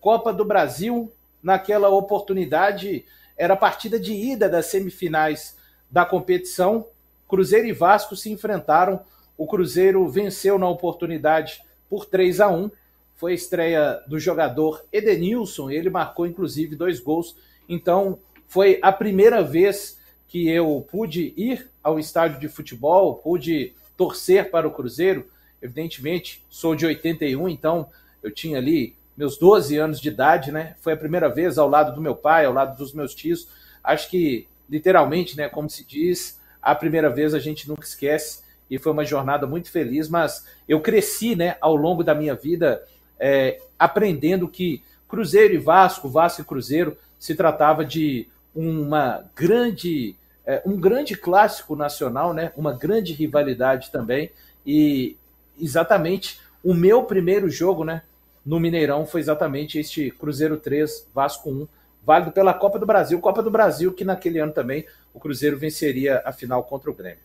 Copa 0.00 0.32
do 0.32 0.44
Brasil. 0.44 1.12
Naquela 1.42 1.88
oportunidade, 1.88 3.04
era 3.36 3.54
a 3.54 3.56
partida 3.56 3.98
de 3.98 4.12
ida 4.12 4.48
das 4.48 4.66
semifinais 4.66 5.56
da 5.90 6.04
competição. 6.04 6.86
Cruzeiro 7.28 7.68
e 7.68 7.72
Vasco 7.72 8.16
se 8.16 8.30
enfrentaram. 8.30 9.00
O 9.36 9.46
Cruzeiro 9.46 10.08
venceu 10.08 10.58
na 10.58 10.68
oportunidade 10.68 11.62
por 11.88 12.04
3 12.04 12.40
a 12.40 12.48
1. 12.48 12.70
Foi 13.14 13.32
a 13.32 13.34
estreia 13.34 14.02
do 14.06 14.18
jogador 14.18 14.84
Edenilson, 14.92 15.70
ele 15.70 15.90
marcou 15.90 16.26
inclusive 16.26 16.76
dois 16.76 17.00
gols. 17.00 17.36
Então, 17.68 18.18
foi 18.46 18.78
a 18.82 18.92
primeira 18.92 19.42
vez 19.42 19.98
que 20.26 20.48
eu 20.48 20.86
pude 20.90 21.32
ir 21.36 21.70
ao 21.82 21.98
estádio 21.98 22.38
de 22.38 22.48
futebol, 22.48 23.16
pude 23.16 23.74
torcer 23.96 24.50
para 24.50 24.68
o 24.68 24.70
Cruzeiro. 24.70 25.28
Evidentemente, 25.60 26.44
sou 26.48 26.74
de 26.74 26.86
81, 26.86 27.48
então 27.48 27.88
eu 28.22 28.30
tinha 28.30 28.58
ali 28.58 28.97
meus 29.18 29.36
12 29.36 29.76
anos 29.76 30.00
de 30.00 30.08
idade, 30.08 30.52
né? 30.52 30.76
Foi 30.80 30.92
a 30.92 30.96
primeira 30.96 31.28
vez 31.28 31.58
ao 31.58 31.68
lado 31.68 31.92
do 31.92 32.00
meu 32.00 32.14
pai, 32.14 32.44
ao 32.46 32.52
lado 32.52 32.78
dos 32.78 32.92
meus 32.92 33.12
tios. 33.12 33.48
Acho 33.82 34.08
que, 34.08 34.46
literalmente, 34.70 35.36
né, 35.36 35.48
como 35.48 35.68
se 35.68 35.84
diz, 35.84 36.40
a 36.62 36.72
primeira 36.72 37.10
vez 37.10 37.34
a 37.34 37.40
gente 37.40 37.68
nunca 37.68 37.84
esquece 37.84 38.42
e 38.70 38.78
foi 38.78 38.92
uma 38.92 39.04
jornada 39.04 39.44
muito 39.44 39.72
feliz, 39.72 40.08
mas 40.08 40.46
eu 40.68 40.80
cresci, 40.80 41.34
né, 41.34 41.56
ao 41.60 41.74
longo 41.74 42.04
da 42.04 42.14
minha 42.14 42.36
vida, 42.36 42.80
é, 43.18 43.60
aprendendo 43.76 44.46
que 44.46 44.84
Cruzeiro 45.08 45.52
e 45.52 45.58
Vasco, 45.58 46.08
Vasco 46.08 46.42
e 46.42 46.44
Cruzeiro, 46.44 46.96
se 47.18 47.34
tratava 47.34 47.84
de 47.84 48.28
uma 48.54 49.24
grande, 49.34 50.14
é, 50.46 50.62
um 50.64 50.78
grande 50.78 51.16
clássico 51.16 51.74
nacional, 51.74 52.32
né? 52.32 52.52
uma 52.56 52.72
grande 52.72 53.12
rivalidade 53.14 53.90
também. 53.90 54.30
E 54.64 55.16
exatamente 55.58 56.40
o 56.62 56.72
meu 56.74 57.02
primeiro 57.02 57.48
jogo 57.48 57.84
né, 57.84 58.02
no 58.48 58.58
Mineirão 58.58 59.04
foi 59.04 59.20
exatamente 59.20 59.78
este 59.78 60.10
Cruzeiro 60.10 60.56
3, 60.56 61.10
Vasco 61.14 61.50
1, 61.50 61.68
válido 62.02 62.32
pela 62.32 62.54
Copa 62.54 62.78
do 62.78 62.86
Brasil. 62.86 63.20
Copa 63.20 63.42
do 63.42 63.50
Brasil, 63.50 63.92
que 63.92 64.06
naquele 64.06 64.38
ano 64.38 64.54
também 64.54 64.86
o 65.12 65.20
Cruzeiro 65.20 65.58
venceria 65.58 66.22
a 66.24 66.32
final 66.32 66.64
contra 66.64 66.90
o 66.90 66.94
Grêmio. 66.94 67.18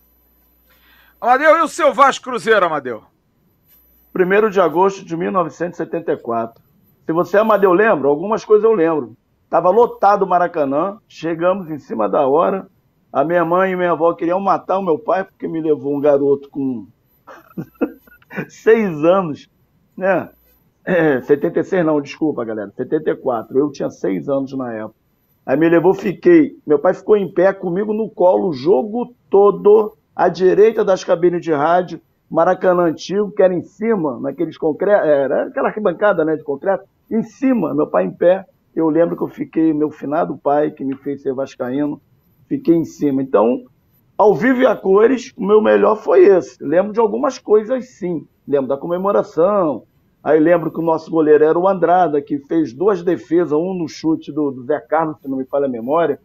Amadeu, 1.22 1.60
e 1.60 1.62
o 1.62 1.68
seu 1.70 1.94
Vasco 1.94 2.26
Cruzeiro, 2.26 2.66
Amadeu? 2.66 3.06
1 4.14 4.50
de 4.50 4.60
agosto 4.60 5.06
de 5.06 5.16
1974. 5.16 6.62
Se 7.06 7.14
você, 7.14 7.38
Amadeu, 7.38 7.72
lembra, 7.72 8.10
algumas 8.10 8.44
coisas 8.44 8.66
eu 8.66 8.74
lembro. 8.74 9.16
Estava 9.45 9.70
lotado 9.70 10.24
o 10.24 10.28
Maracanã, 10.28 10.98
chegamos 11.08 11.70
em 11.70 11.80
cima 11.80 12.10
da 12.10 12.28
hora. 12.28 12.68
A 13.14 13.24
minha 13.24 13.45
mãe 13.45 13.72
e 13.72 13.76
minha 13.78 13.91
avó 13.91 14.14
queriam 14.14 14.41
matar 14.41 14.78
o 14.78 14.84
meu 14.84 15.00
pai, 15.00 15.24
porque 15.24 15.48
me 15.48 15.62
levou 15.62 15.95
um 15.95 16.02
garoto 16.02 16.50
com 16.50 16.86
seis 18.50 18.90
anos, 19.06 19.50
né? 19.95 20.30
É, 20.85 21.22
76 21.22 21.85
não, 21.85 22.01
desculpa, 22.01 22.43
galera, 22.43 22.72
74. 22.76 23.57
Eu 23.57 23.72
tinha 23.72 23.89
seis 23.89 24.27
anos 24.27 24.55
na 24.57 24.73
época. 24.73 24.95
Aí 25.45 25.57
me 25.57 25.68
levou, 25.68 25.93
fiquei. 25.93 26.57
Meu 26.65 26.80
pai 26.80 26.93
ficou 26.93 27.18
em 27.18 27.31
pé 27.31 27.53
comigo 27.53 27.93
no 27.93 28.10
colo 28.10 28.49
o 28.49 28.53
jogo 28.53 29.14
todo, 29.30 29.93
à 30.15 30.30
direita 30.30 30.84
das 30.84 31.03
cabines 31.03 31.41
de 31.41 31.51
rádio, 31.51 31.99
Maracanã 32.30 32.84
antigo, 32.84 33.31
que 33.31 33.43
era 33.43 33.53
em 33.53 33.61
cima, 33.61 34.19
naqueles 34.19 34.57
concretos, 34.57 35.07
era 35.07 35.43
aquela 35.43 35.68
arquibancada 35.68 36.26
né, 36.26 36.35
de 36.35 36.43
concreto, 36.43 36.84
em 37.11 37.22
cima, 37.22 37.73
meu 37.73 37.88
pai 37.88 38.05
em 38.05 38.11
pé. 38.11 38.45
Eu 38.76 38.89
lembro 38.89 39.15
que 39.15 39.23
eu 39.23 39.27
fiquei, 39.27 39.72
meu 39.72 39.91
finado 39.91 40.38
pai, 40.38 40.72
que 40.72 40.84
me 40.84 40.95
fez 40.97 41.22
ser 41.22 41.34
vascaíno, 41.34 42.01
fiquei 42.47 42.76
em 42.76 42.85
cima. 42.85 43.22
Então, 43.22 43.64
ao 44.18 44.34
vivo 44.34 44.61
e 44.61 44.65
a 44.65 44.76
cores, 44.76 45.31
o 45.38 45.45
meu 45.45 45.61
melhor 45.61 45.97
foi 45.97 46.26
esse. 46.26 46.64
Lembro 46.64 46.91
de 46.91 46.99
algumas 46.99 47.38
coisas, 47.38 47.89
sim. 47.89 48.26
Lembro 48.47 48.68
da 48.68 48.77
comemoração. 48.77 49.84
Aí 50.24 50.40
lembro 50.40 50.72
que 50.72 50.80
o 50.80 50.84
nosso 50.84 51.12
goleiro 51.12 51.44
era 51.44 51.60
o 51.60 51.68
Andrada, 51.68 52.22
que 52.22 52.40
fez 52.40 52.72
duas 52.72 53.04
defesas, 53.04 53.52
um 53.52 53.74
no 53.74 53.90
chute 53.90 54.32
do, 54.32 54.52
do 54.52 54.64
Zé 54.64 54.80
Carlos, 54.80 55.20
se 55.20 55.28
não 55.28 55.38
me 55.38 55.45
falha 55.45 55.66
a 55.66 55.70
memória. 55.70 56.18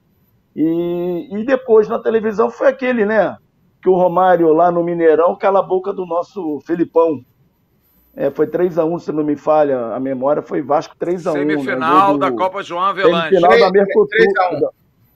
E, 0.55 1.29
e 1.33 1.45
depois 1.45 1.89
na 1.89 1.99
televisão 1.99 2.49
foi 2.49 2.69
aquele, 2.69 3.05
né? 3.05 3.37
Que 3.83 3.89
o 3.89 3.97
Romário 3.97 4.53
lá 4.53 4.71
no 4.71 4.85
Mineirão 4.85 5.35
cala 5.37 5.59
a 5.59 5.63
boca 5.63 5.93
do 5.93 6.07
nosso 6.07 6.61
Felipão. 6.61 7.25
É, 8.15 8.31
foi 8.31 8.47
3x1, 8.47 8.99
se 9.01 9.13
não 9.13 9.25
me 9.25 9.37
falha 9.37 9.95
a 9.95 10.01
memória, 10.01 10.43
foi 10.43 10.63
Vasco 10.63 10.97
3x1. 10.97 11.35
Né? 11.35 11.57
Semifinal 11.57 12.15
né? 12.15 12.21
da 12.21 12.33
Copa 12.33 12.63
João 12.63 12.83
Avelanche. 12.83 13.31
Semifinal 13.31 13.59
da 13.59 13.71
Mercosul. 13.71 14.09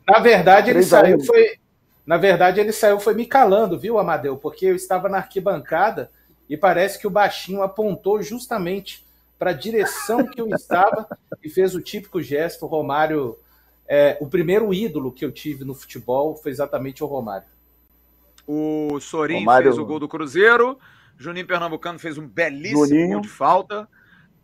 Na 0.09 0.19
verdade, 0.19 0.71
ele 0.71 0.83
saiu, 0.83 1.21
foi. 1.21 1.53
Na 2.05 2.17
verdade, 2.17 2.59
ele 2.59 2.73
saiu, 2.73 2.99
foi 2.99 3.15
me 3.15 3.27
calando, 3.27 3.79
viu, 3.79 3.97
Amadeu? 3.97 4.37
Porque 4.37 4.67
eu 4.67 4.75
estava 4.75 5.09
na 5.09 5.19
arquibancada 5.19 6.11
e 6.49 6.57
parece 6.57 6.99
que 6.99 7.07
o 7.07 7.11
baixinho 7.11 7.63
apontou 7.63 8.23
justamente 8.23 9.05
para 9.39 9.51
a 9.51 9.55
direção 9.55 10.27
que 10.27 10.41
eu 10.41 10.49
estava 10.49 11.09
e 11.43 11.49
fez 11.49 11.75
o 11.75 11.81
típico 11.81 12.23
gesto. 12.23 12.65
O 12.65 12.69
Romário, 12.69 13.37
é, 13.89 14.17
o 14.21 14.27
primeiro 14.27 14.73
ídolo 14.73 15.11
que 15.11 15.25
eu 15.25 15.33
tive 15.33 15.65
no 15.65 15.75
futebol 15.75 16.37
foi 16.37 16.53
exatamente 16.53 17.03
o 17.03 17.07
Romário. 17.07 17.49
O 18.47 19.01
Sorin 19.01 19.41
Romário... 19.41 19.71
fez 19.71 19.79
o 19.79 19.85
gol 19.85 19.99
do 19.99 20.09
Cruzeiro. 20.09 20.79
Juninho 21.17 21.47
Pernambucano 21.47 21.99
fez 21.99 22.19
um 22.19 22.27
belíssimo 22.27 22.87
Juninho, 22.87 23.13
gol 23.15 23.21
de 23.21 23.29
falta. 23.29 23.89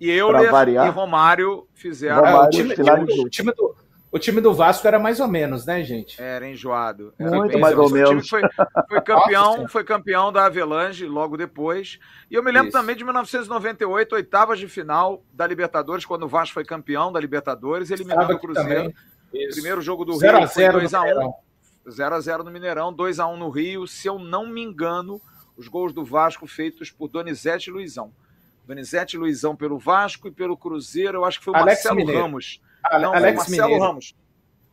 E 0.01 0.11
Euler 0.11 0.51
e 0.69 0.89
Romário 0.89 1.67
fizeram. 1.75 2.17
Romário, 2.17 2.39
é, 2.39 2.47
o, 2.47 2.51
time, 2.51 2.75
time, 2.75 3.23
o, 3.25 3.29
time 3.29 3.53
do, 3.53 3.77
o, 4.11 4.19
time, 4.19 4.41
do, 4.41 4.55
Vasco 4.55 4.87
era 4.87 4.99
mais 4.99 5.21
ou 5.21 5.29
menos, 5.29 5.67
né, 5.67 5.83
gente? 5.83 6.21
Era 6.21 6.49
enjoado. 6.49 7.13
Era 7.19 7.31
Muito 7.31 7.59
mais 7.59 7.77
ou 7.77 7.91
menos. 7.91 8.29
Foi, 8.29 8.43
foi, 8.89 9.01
campeão, 9.01 9.57
Nossa, 9.59 9.69
foi 9.69 9.85
campeão 9.85 10.33
da 10.33 10.47
Avelange 10.47 11.07
logo 11.07 11.37
depois. 11.37 11.99
E 12.31 12.35
eu 12.35 12.43
me 12.43 12.51
lembro 12.51 12.69
Isso. 12.69 12.79
também 12.79 12.97
de 12.97 13.05
1998, 13.05 14.15
oitavas 14.15 14.59
de 14.59 14.69
final 14.69 15.23
da 15.33 15.47
Libertadores, 15.47 16.05
quando 16.05 16.23
o 16.25 16.29
Vasco 16.29 16.55
foi 16.55 16.65
campeão 16.65 17.13
da 17.13 17.21
Libertadores, 17.21 17.91
eliminando 17.91 18.35
o 18.35 18.39
Cruzeiro. 18.39 18.93
Primeiro 19.31 19.81
jogo 19.81 20.05
do 20.05 20.17
zero 20.17 20.39
Rio 20.39 20.45
a 20.45 20.47
zero 20.47 20.81
foi 20.81 20.89
2x1. 20.89 21.33
0x0 21.87 22.45
no 22.45 22.51
Mineirão, 22.51 22.95
2x1 22.95 23.37
no 23.37 23.51
Rio. 23.51 23.87
Se 23.87 24.07
eu 24.07 24.19
não 24.19 24.47
me 24.47 24.63
engano, 24.63 25.21
os 25.57 25.69
gols 25.69 25.93
do 25.93 26.05
Vasco 26.05 26.47
feitos 26.47 26.91
por 26.91 27.09
Donizete 27.09 27.71
e 27.71 27.73
Luizão. 27.73 28.13
Donizete 28.67 29.17
e 29.17 29.19
Luizão 29.19 29.57
pelo 29.57 29.79
Vasco 29.79 30.29
e 30.29 30.31
pelo 30.31 30.57
Cruzeiro, 30.57 31.19
eu 31.19 31.25
acho 31.25 31.39
que 31.39 31.45
foi 31.45 31.55
o 31.55 31.57
Alex 31.57 31.85
Marcelo 31.85 31.97
Mineiro. 31.97 32.21
Ramos. 32.21 32.61
Ale 32.85 33.05
Não, 33.05 33.15
Alex 33.15 33.37
Marcelo 33.37 33.63
Mineiro. 33.63 33.85
Ramos. 33.85 34.15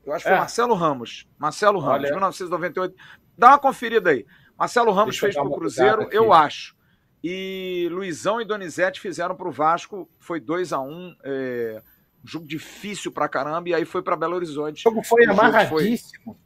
Eu 0.05 0.13
acho 0.13 0.23
que 0.23 0.29
foi 0.29 0.37
é. 0.37 0.39
Marcelo 0.39 0.75
Ramos. 0.75 1.27
Marcelo 1.37 1.79
Ramos, 1.79 1.99
Olha. 1.99 2.09
1998. 2.11 2.95
Dá 3.37 3.49
uma 3.49 3.59
conferida 3.59 4.11
aí. 4.11 4.25
Marcelo 4.57 4.91
Ramos 4.91 5.15
Deixa 5.15 5.25
fez 5.25 5.35
para 5.35 5.45
o 5.45 5.51
Cruzeiro, 5.51 6.07
eu 6.11 6.31
acho. 6.31 6.75
E 7.23 7.89
Luizão 7.91 8.39
e 8.39 8.45
Donizete 8.45 9.01
fizeram 9.01 9.35
para 9.35 9.47
o 9.47 9.51
Vasco, 9.51 10.07
foi 10.19 10.39
2 10.39 10.71
a 10.71 10.79
1 10.79 10.87
um, 10.87 11.15
é, 11.23 11.81
jogo 12.23 12.45
difícil 12.45 13.11
para 13.11 13.27
caramba, 13.27 13.67
e 13.69 13.73
aí 13.73 13.83
foi 13.83 14.01
para 14.03 14.15
Belo 14.15 14.35
Horizonte. 14.35 14.87
O 14.87 14.91
jogo 14.91 15.03
foi 15.03 15.25
o 15.25 15.31
amarradíssimo. 15.31 16.37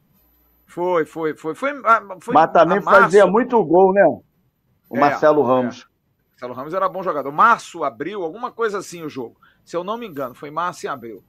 Foi, 0.66 1.04
foi, 1.04 1.34
foi. 1.34 1.54
foi, 1.54 1.54
foi, 1.54 1.82
foi 2.20 2.34
Mas 2.34 2.52
também 2.52 2.80
fazia 2.80 3.26
muito 3.26 3.62
gol, 3.64 3.92
né? 3.92 4.04
O 4.88 4.96
é, 4.96 5.00
Marcelo 5.00 5.42
Ramos. 5.42 5.86
É. 5.86 6.30
Marcelo 6.30 6.54
Ramos 6.54 6.74
era 6.74 6.88
bom 6.88 7.02
jogador. 7.02 7.30
Março, 7.30 7.84
abril, 7.84 8.22
alguma 8.22 8.50
coisa 8.50 8.78
assim 8.78 9.02
o 9.02 9.08
jogo. 9.08 9.38
Se 9.64 9.76
eu 9.76 9.84
não 9.84 9.98
me 9.98 10.06
engano, 10.06 10.34
foi 10.34 10.50
março 10.50 10.86
e 10.86 10.88
abril. 10.88 11.22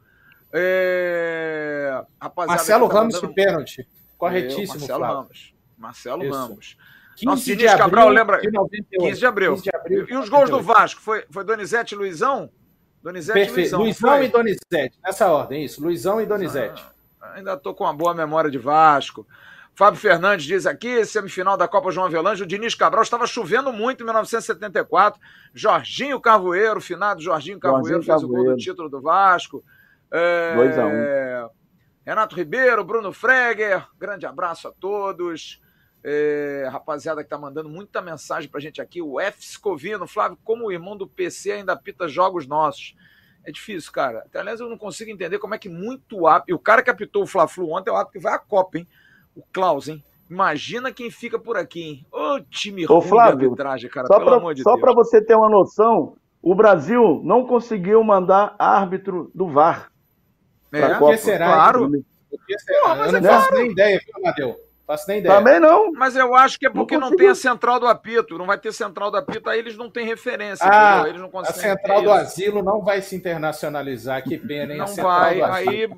É... 0.53 2.03
Marcelo 2.47 2.87
tá 2.87 2.95
Ramos 2.95 3.19
de 3.19 3.27
pênalti. 3.33 3.87
Corretíssimo, 4.17 4.79
Marcelo 4.79 4.99
Flávio. 4.99 5.17
Ramos. 5.17 5.53
Marcelo 5.77 6.23
Isso. 6.23 6.33
Ramos. 6.33 6.77
15 7.15 7.25
Nossa, 7.25 7.55
de 7.55 7.65
Cabral 7.77 8.09
lembra. 8.09 8.39
De 8.39 8.49
15 8.99 9.19
de 9.19 9.25
abril. 9.25 9.51
15 9.51 9.63
de 9.63 9.75
abril 9.75 10.05
e, 10.09 10.15
os 10.15 10.29
gols 10.29 10.49
do 10.49 10.61
Vasco? 10.61 11.01
Foi, 11.01 11.25
foi 11.29 11.43
Donizete 11.43 11.93
e 11.93 11.97
Luizão? 11.97 12.49
Donizete 13.03 13.33
Perfeito. 13.33 13.75
e 13.75 13.77
Luizão. 13.77 13.79
Luizão 13.81 14.23
e 14.23 14.27
Donizete, 14.27 14.99
nessa 15.03 15.27
ordem, 15.31 15.65
isso. 15.65 15.81
Luizão 15.81 16.21
e 16.21 16.25
Donizete. 16.25 16.83
Ah, 17.19 17.33
ainda 17.35 17.53
estou 17.53 17.73
com 17.73 17.83
uma 17.83 17.93
boa 17.93 18.13
memória 18.13 18.49
de 18.49 18.57
Vasco. 18.57 19.25
Fábio 19.73 19.99
Fernandes 19.99 20.45
diz 20.45 20.65
aqui, 20.65 21.03
semifinal 21.05 21.57
da 21.57 21.67
Copa 21.67 21.91
João 21.91 22.05
Avelange, 22.05 22.43
o 22.43 22.45
Diniz 22.45 22.75
Cabral 22.75 23.03
estava 23.03 23.25
chovendo 23.25 23.71
muito 23.71 24.01
em 24.01 24.03
1974. 24.03 25.19
Jorginho 25.53 26.19
Carvoeiro, 26.19 26.81
finado 26.81 27.21
Jorginho 27.21 27.59
Carvoeiro, 27.59 28.01
Jorginho 28.01 28.03
fez 28.03 28.21
Carvoeiro. 28.21 28.43
o 28.43 28.45
gol 28.45 28.55
do 28.55 28.61
título 28.61 28.89
do 28.89 29.01
Vasco. 29.01 29.63
2x1. 30.11 30.91
É... 30.93 31.49
Renato 32.05 32.35
Ribeiro, 32.35 32.83
Bruno 32.83 33.13
Freger, 33.13 33.85
grande 33.97 34.25
abraço 34.25 34.67
a 34.67 34.71
todos. 34.71 35.61
É, 36.03 36.67
rapaziada 36.71 37.23
que 37.23 37.29
tá 37.29 37.37
mandando 37.37 37.69
muita 37.69 38.01
mensagem 38.01 38.49
pra 38.49 38.59
gente 38.59 38.81
aqui. 38.81 39.01
O 39.01 39.19
F. 39.19 39.45
Scovino, 39.45 40.07
Flávio, 40.07 40.37
como 40.43 40.65
o 40.65 40.71
irmão 40.71 40.97
do 40.97 41.07
PC 41.07 41.51
ainda 41.51 41.75
pita 41.75 42.07
jogos 42.07 42.47
nossos. 42.47 42.95
É 43.43 43.51
difícil, 43.51 43.91
cara. 43.91 44.19
Até, 44.19 44.39
aliás, 44.39 44.59
eu 44.59 44.69
não 44.69 44.77
consigo 44.77 45.11
entender 45.11 45.39
como 45.39 45.53
é 45.53 45.59
que 45.59 45.69
muito 45.69 46.27
ápice. 46.27 46.51
E 46.51 46.53
o 46.53 46.59
cara 46.59 46.81
que 46.81 46.89
apitou 46.89 47.23
o 47.23 47.27
Fla-Flu 47.27 47.71
ontem 47.71 47.89
é 47.89 47.93
o 47.93 47.95
ápice 47.97 48.17
que 48.17 48.23
vai 48.23 48.33
à 48.33 48.39
Copa, 48.39 48.79
hein? 48.79 48.87
O 49.35 49.43
Klaus, 49.51 49.87
hein? 49.87 50.03
Imagina 50.29 50.91
quem 50.91 51.11
fica 51.11 51.37
por 51.37 51.57
aqui, 51.57 51.81
hein? 51.81 52.05
Ô, 52.11 52.39
time 52.49 52.85
Ô, 52.87 53.01
Flávio, 53.01 53.37
de 53.37 53.45
arbitragem, 53.45 53.89
cara. 53.89 54.07
Só 54.07 54.15
pelo 54.15 54.27
pra, 54.27 54.37
amor 54.37 54.53
de 54.55 54.63
só 54.63 54.71
Deus. 54.71 54.79
Só 54.79 54.85
para 54.85 54.95
você 54.95 55.23
ter 55.23 55.35
uma 55.35 55.49
noção, 55.49 56.15
o 56.41 56.55
Brasil 56.55 57.21
não 57.23 57.45
conseguiu 57.45 58.03
mandar 58.03 58.55
árbitro 58.57 59.29
do 59.35 59.47
VAR. 59.47 59.91
É, 60.73 60.95
por 60.95 61.11
que 61.11 61.17
será? 61.17 61.45
Claro. 61.47 61.91
Por 62.29 62.45
que 62.45 62.59
será? 62.59 62.81
Pô, 62.81 62.95
mas 62.95 63.13
eu 63.13 63.21
não 63.21 63.29
é 63.29 63.33
faço 63.33 63.53
nem 63.53 63.71
ideia, 63.71 64.01
viu, 64.05 64.23
Madeu? 64.23 64.59
Faço 64.87 65.07
nem 65.07 65.19
ideia. 65.19 65.35
Também 65.35 65.59
não. 65.59 65.91
Mas 65.93 66.15
eu 66.15 66.35
acho 66.35 66.59
que 66.59 66.65
é 66.65 66.69
porque 66.69 66.97
não, 66.97 67.09
não, 67.09 67.17
tem 67.17 67.29
a 67.29 67.35
central 67.35 67.79
do 67.79 67.87
apito. 67.87 68.37
Não 68.37 68.45
vai 68.45 68.57
ter 68.57 68.73
central 68.73 69.09
do 69.09 69.17
apito, 69.17 69.49
aí 69.49 69.59
eles 69.59 69.77
não 69.77 69.89
têm 69.89 70.05
referência. 70.05 70.65
Ah, 70.69 71.05
eles 71.07 71.21
não 71.21 71.29
a 71.39 71.45
central 71.45 72.01
do 72.01 72.11
asilo 72.11 72.61
não 72.61 72.81
vai 72.81 73.01
se 73.01 73.15
internacionalizar. 73.15 74.23
Que 74.23 74.37
pena, 74.37 74.73
hein? 74.73 74.79
Não 74.79 74.87
vai. 74.87 75.41
Aí 75.41 75.89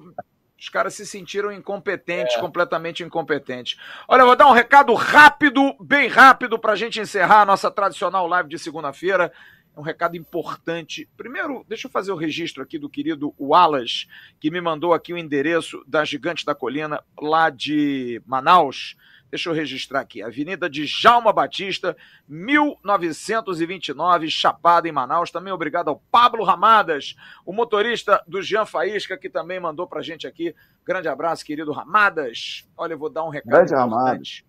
os 0.63 0.69
caras 0.69 0.93
se 0.93 1.05
sentiram 1.05 1.51
incompetentes, 1.51 2.37
é. 2.37 2.39
completamente 2.39 3.03
incompetentes. 3.03 3.77
Olha, 4.07 4.21
eu 4.21 4.27
vou 4.27 4.35
dar 4.35 4.47
um 4.47 4.53
recado 4.53 4.93
rápido, 4.93 5.75
bem 5.79 6.07
rápido, 6.07 6.57
para 6.57 6.71
a 6.71 6.75
gente 6.75 7.01
encerrar 7.01 7.41
a 7.41 7.45
nossa 7.45 7.69
tradicional 7.69 8.25
live 8.27 8.47
de 8.47 8.57
segunda-feira. 8.57 9.29
É 9.75 9.79
um 9.79 9.83
recado 9.83 10.15
importante. 10.15 11.09
Primeiro, 11.17 11.65
deixa 11.67 11.87
eu 11.87 11.91
fazer 11.91 12.11
o 12.11 12.15
registro 12.15 12.61
aqui 12.61 12.77
do 12.77 12.89
querido 12.89 13.33
Wallace, 13.39 14.05
que 14.39 14.51
me 14.51 14.61
mandou 14.61 14.93
aqui 14.93 15.11
o 15.11 15.17
endereço 15.17 15.83
da 15.87 16.05
Gigante 16.05 16.45
da 16.45 16.53
Colina, 16.53 17.03
lá 17.19 17.49
de 17.49 18.21
Manaus. 18.25 18.95
Deixa 19.31 19.49
eu 19.49 19.53
registrar 19.53 20.01
aqui. 20.01 20.21
Avenida 20.21 20.69
de 20.69 20.85
Jalma 20.85 21.33
Batista, 21.33 21.97
1929, 22.27 24.29
Chapada, 24.29 24.87
em 24.87 24.91
Manaus. 24.91 25.31
Também 25.31 25.51
obrigado 25.51 25.87
ao 25.87 25.99
Pablo 26.11 26.43
Ramadas, 26.43 27.15
o 27.43 27.51
motorista 27.51 28.23
do 28.27 28.43
Jean 28.43 28.67
Faísca, 28.67 29.17
que 29.17 29.27
também 29.27 29.59
mandou 29.59 29.87
pra 29.87 30.03
gente 30.03 30.27
aqui. 30.27 30.53
Grande 30.85 31.07
abraço, 31.07 31.43
querido 31.43 31.71
Ramadas. 31.71 32.69
Olha, 32.77 32.93
eu 32.93 32.99
vou 32.99 33.09
dar 33.09 33.23
um 33.23 33.29
recado 33.29 33.53
Grande 33.53 33.73
Ramadas. 33.73 34.43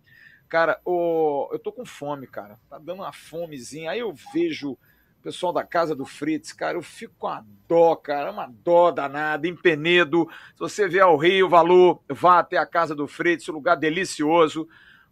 Cara, 0.51 0.79
o... 0.85 1.49
eu 1.51 1.59
tô 1.59 1.73
com 1.73 1.87
fome, 1.87 2.27
cara. 2.27 2.59
Tá 2.69 2.77
dando 2.77 3.01
uma 3.01 3.13
fomezinha. 3.13 3.91
Aí 3.91 4.01
eu 4.01 4.15
vejo 4.35 4.77
pessoal 5.25 5.55
da 5.55 5.65
casa 5.65 5.97
do 5.97 6.05
Fritz, 6.05 6.53
cara, 6.53 6.77
eu 6.77 6.83
fico 6.83 7.15
com 7.19 7.29
a 7.29 7.43
dó, 7.67 7.97
cara, 7.97 8.31
uma 8.31 8.47
dó 8.47 8.91
danada, 8.91 9.49
em 9.49 9.57
Penedo. 9.57 10.29
Se 10.53 10.59
você 10.59 10.87
vier 10.87 11.03
ao 11.03 11.17
Rio, 11.17 11.49
valor, 11.49 12.03
vá 12.11 12.41
até 12.41 12.59
a 12.59 12.67
casa 12.67 12.95
do 12.95 13.09
Fritz, 13.09 13.49
um 13.49 13.55
lugar 13.55 13.75
delicioso. 13.75 14.69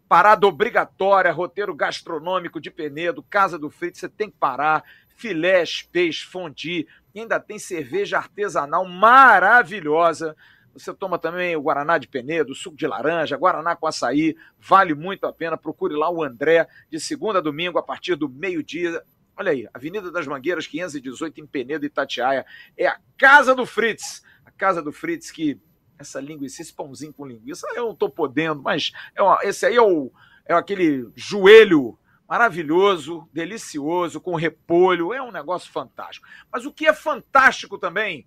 Parada 0.06 0.46
obrigatória, 0.46 1.32
roteiro 1.32 1.74
gastronômico 1.74 2.60
de 2.60 2.70
Penedo, 2.70 3.22
casa 3.22 3.58
do 3.58 3.70
Fritz, 3.70 4.00
você 4.00 4.08
tem 4.08 4.28
que 4.28 4.36
parar. 4.38 4.84
Filés, 5.16 5.80
peixe, 5.90 6.26
fondue, 6.26 6.86
ainda 7.16 7.40
tem 7.40 7.58
cerveja 7.58 8.18
artesanal 8.18 8.84
maravilhosa. 8.86 10.36
Você 10.74 10.92
toma 10.92 11.18
também 11.18 11.56
o 11.56 11.62
Guaraná 11.62 11.96
de 11.96 12.08
Penedo, 12.08 12.54
suco 12.54 12.76
de 12.76 12.86
laranja, 12.86 13.36
Guaraná 13.36 13.76
com 13.76 13.86
açaí, 13.86 14.36
vale 14.58 14.94
muito 14.94 15.26
a 15.26 15.32
pena. 15.32 15.56
Procure 15.56 15.94
lá 15.94 16.10
o 16.10 16.22
André, 16.22 16.66
de 16.90 17.00
segunda 17.00 17.38
a 17.38 17.42
domingo, 17.42 17.78
a 17.78 17.82
partir 17.82 18.14
do 18.14 18.28
meio-dia. 18.28 19.02
Olha 19.36 19.52
aí, 19.52 19.68
Avenida 19.72 20.10
das 20.10 20.26
Mangueiras, 20.26 20.66
518, 20.66 21.40
em 21.40 21.46
Penedo, 21.46 21.86
Itatiaia. 21.86 22.44
É 22.76 22.86
a 22.86 22.98
casa 23.16 23.54
do 23.54 23.64
Fritz. 23.64 24.22
A 24.44 24.50
casa 24.50 24.82
do 24.82 24.92
Fritz 24.92 25.30
que 25.30 25.60
essa 25.98 26.20
linguiça, 26.20 26.60
esse 26.60 26.72
pãozinho 26.72 27.12
com 27.12 27.26
linguiça, 27.26 27.66
eu 27.74 27.86
não 27.86 27.94
tô 27.94 28.10
podendo, 28.10 28.60
mas 28.60 28.92
é 29.14 29.22
uma, 29.22 29.38
esse 29.42 29.64
aí 29.64 29.76
é, 29.76 29.80
o, 29.80 30.12
é 30.44 30.52
aquele 30.52 31.08
joelho 31.14 31.98
maravilhoso, 32.28 33.28
delicioso, 33.32 34.20
com 34.20 34.34
repolho, 34.34 35.12
é 35.12 35.22
um 35.22 35.30
negócio 35.30 35.70
fantástico. 35.70 36.26
Mas 36.50 36.64
o 36.64 36.72
que 36.72 36.86
é 36.86 36.92
fantástico 36.92 37.78
também 37.78 38.26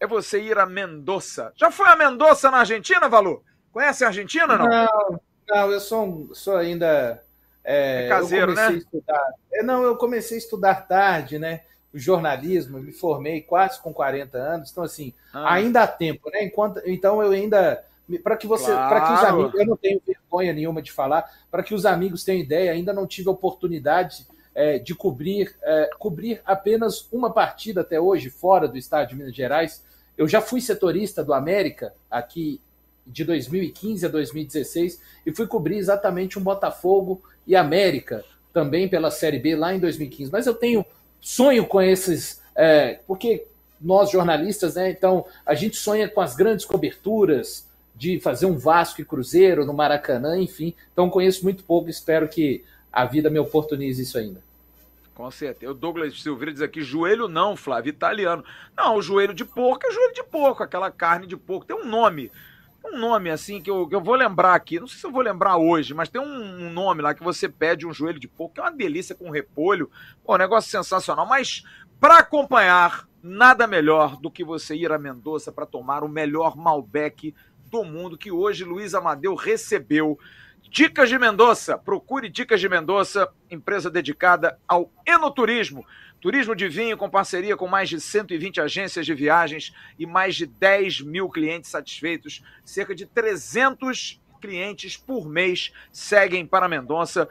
é 0.00 0.06
você 0.06 0.40
ir 0.40 0.58
a 0.58 0.66
Mendoza. 0.66 1.52
Já 1.54 1.70
foi 1.70 1.88
a 1.88 1.96
Mendoza 1.96 2.50
na 2.50 2.58
Argentina, 2.58 3.08
Valu? 3.08 3.44
Conhece 3.70 4.04
a 4.04 4.08
Argentina, 4.08 4.56
não? 4.56 4.66
Não, 4.66 5.20
não 5.48 5.72
eu 5.72 5.80
sou, 5.80 6.34
sou 6.34 6.56
ainda 6.56 7.22
é, 7.66 8.06
é 8.06 8.08
caseiro, 8.08 8.54
né? 8.54 8.72
Estudar, 8.74 9.34
é, 9.52 9.62
não, 9.62 9.82
eu 9.82 9.96
comecei 9.96 10.36
a 10.36 10.38
estudar 10.38 10.86
tarde, 10.86 11.38
né? 11.38 11.62
O 11.92 11.98
jornalismo, 11.98 12.78
me 12.78 12.92
formei 12.92 13.40
quase 13.40 13.80
com 13.80 13.92
40 13.92 14.38
anos, 14.38 14.70
então 14.70 14.84
assim, 14.84 15.12
ah. 15.32 15.54
ainda 15.54 15.82
há 15.82 15.86
tempo, 15.86 16.30
né? 16.30 16.44
Enquanto, 16.44 16.80
então 16.86 17.20
eu 17.20 17.32
ainda 17.32 17.84
para 18.22 18.36
que 18.36 18.46
você, 18.46 18.70
claro. 18.70 18.88
para 18.88 19.06
que 19.06 19.12
os 19.14 19.24
amigos, 19.24 19.60
eu 19.60 19.66
não 19.66 19.76
tenho 19.76 20.00
vergonha 20.06 20.52
nenhuma 20.52 20.80
de 20.80 20.92
falar, 20.92 21.28
para 21.50 21.64
que 21.64 21.74
os 21.74 21.84
amigos 21.84 22.22
tenham 22.22 22.40
ideia, 22.40 22.70
ainda 22.70 22.92
não 22.92 23.04
tive 23.04 23.28
oportunidade 23.28 24.24
é, 24.54 24.78
de 24.78 24.94
cobrir, 24.94 25.56
é, 25.62 25.90
cobrir 25.98 26.40
apenas 26.44 27.08
uma 27.10 27.32
partida 27.32 27.80
até 27.80 28.00
hoje 28.00 28.30
fora 28.30 28.68
do 28.68 28.78
estado 28.78 29.08
de 29.08 29.16
Minas 29.16 29.34
Gerais. 29.34 29.84
Eu 30.16 30.28
já 30.28 30.40
fui 30.40 30.60
setorista 30.60 31.24
do 31.24 31.34
América 31.34 31.92
aqui 32.08 32.60
de 33.04 33.24
2015 33.24 34.06
a 34.06 34.08
2016 34.08 35.00
e 35.26 35.34
fui 35.34 35.46
cobrir 35.46 35.76
exatamente 35.76 36.38
um 36.38 36.42
Botafogo 36.42 37.22
e 37.46 37.54
América, 37.54 38.24
também 38.52 38.88
pela 38.88 39.10
Série 39.10 39.38
B 39.38 39.54
lá 39.54 39.74
em 39.74 39.78
2015. 39.78 40.32
Mas 40.32 40.46
eu 40.46 40.54
tenho 40.54 40.84
sonho 41.20 41.66
com 41.66 41.80
esses, 41.80 42.42
é, 42.54 43.00
porque 43.06 43.46
nós 43.80 44.10
jornalistas, 44.10 44.74
né? 44.74 44.90
Então 44.90 45.24
a 45.44 45.54
gente 45.54 45.76
sonha 45.76 46.08
com 46.08 46.20
as 46.20 46.34
grandes 46.34 46.64
coberturas 46.64 47.66
de 47.94 48.20
fazer 48.20 48.46
um 48.46 48.56
Vasco 48.56 49.00
e 49.00 49.04
Cruzeiro 49.04 49.64
no 49.64 49.72
Maracanã, 49.72 50.38
enfim. 50.38 50.74
Então 50.92 51.10
conheço 51.10 51.44
muito 51.44 51.64
pouco, 51.64 51.88
espero 51.88 52.28
que 52.28 52.64
a 52.92 53.04
vida 53.04 53.30
me 53.30 53.38
oportunize 53.38 54.02
isso 54.02 54.18
ainda. 54.18 54.44
Com 55.14 55.30
certeza. 55.30 55.72
O 55.72 55.74
Douglas 55.74 56.20
Silveira 56.20 56.52
diz 56.52 56.60
aqui: 56.60 56.82
joelho 56.82 57.26
não, 57.26 57.56
Flávio, 57.56 57.90
italiano. 57.90 58.44
Não, 58.76 58.96
o 58.96 59.02
joelho 59.02 59.32
de 59.32 59.46
porco 59.46 59.86
é 59.86 59.90
joelho 59.90 60.14
de 60.14 60.22
porco, 60.22 60.62
aquela 60.62 60.90
carne 60.90 61.26
de 61.26 61.36
porco. 61.36 61.64
Tem 61.64 61.76
um 61.76 61.86
nome 61.86 62.30
um 62.86 62.98
nome 62.98 63.30
assim 63.30 63.60
que 63.60 63.70
eu, 63.70 63.86
que 63.88 63.94
eu 63.94 64.00
vou 64.00 64.14
lembrar 64.14 64.54
aqui, 64.54 64.80
não 64.80 64.86
sei 64.86 64.98
se 64.98 65.06
eu 65.06 65.12
vou 65.12 65.22
lembrar 65.22 65.56
hoje, 65.56 65.94
mas 65.94 66.08
tem 66.08 66.20
um, 66.20 66.66
um 66.66 66.72
nome 66.72 67.02
lá 67.02 67.14
que 67.14 67.22
você 67.22 67.48
pede 67.48 67.86
um 67.86 67.92
joelho 67.92 68.18
de 68.18 68.28
porco, 68.28 68.54
que 68.54 68.60
é 68.60 68.62
uma 68.62 68.72
delícia 68.72 69.14
com 69.14 69.30
repolho, 69.30 69.90
pô, 70.24 70.34
um 70.34 70.38
negócio 70.38 70.70
sensacional. 70.70 71.26
Mas 71.26 71.64
para 72.00 72.18
acompanhar, 72.18 73.08
nada 73.22 73.66
melhor 73.66 74.16
do 74.16 74.30
que 74.30 74.44
você 74.44 74.74
ir 74.76 74.92
a 74.92 74.98
Mendoza 74.98 75.50
para 75.50 75.66
tomar 75.66 76.04
o 76.04 76.08
melhor 76.08 76.56
Malbec 76.56 77.34
do 77.70 77.84
mundo 77.84 78.16
que 78.16 78.30
hoje 78.30 78.64
Luiz 78.64 78.94
Amadeu 78.94 79.34
recebeu. 79.34 80.18
Dicas 80.68 81.08
de 81.08 81.18
Mendoza, 81.18 81.78
procure 81.78 82.28
Dicas 82.28 82.60
de 82.60 82.68
Mendoza, 82.68 83.28
empresa 83.48 83.88
dedicada 83.88 84.58
ao 84.66 84.90
enoturismo. 85.06 85.86
Turismo 86.20 86.56
de 86.56 86.68
vinho 86.68 86.96
com 86.96 87.08
parceria 87.08 87.56
com 87.56 87.68
mais 87.68 87.88
de 87.88 88.00
120 88.00 88.60
agências 88.60 89.06
de 89.06 89.14
viagens 89.14 89.72
e 89.98 90.04
mais 90.04 90.34
de 90.34 90.44
10 90.44 91.02
mil 91.02 91.30
clientes 91.30 91.70
satisfeitos. 91.70 92.42
Cerca 92.64 92.94
de 92.94 93.06
300 93.06 94.20
clientes 94.40 94.96
por 94.96 95.28
mês 95.28 95.72
seguem 95.92 96.44
para 96.44 96.68
Mendonça, 96.68 97.28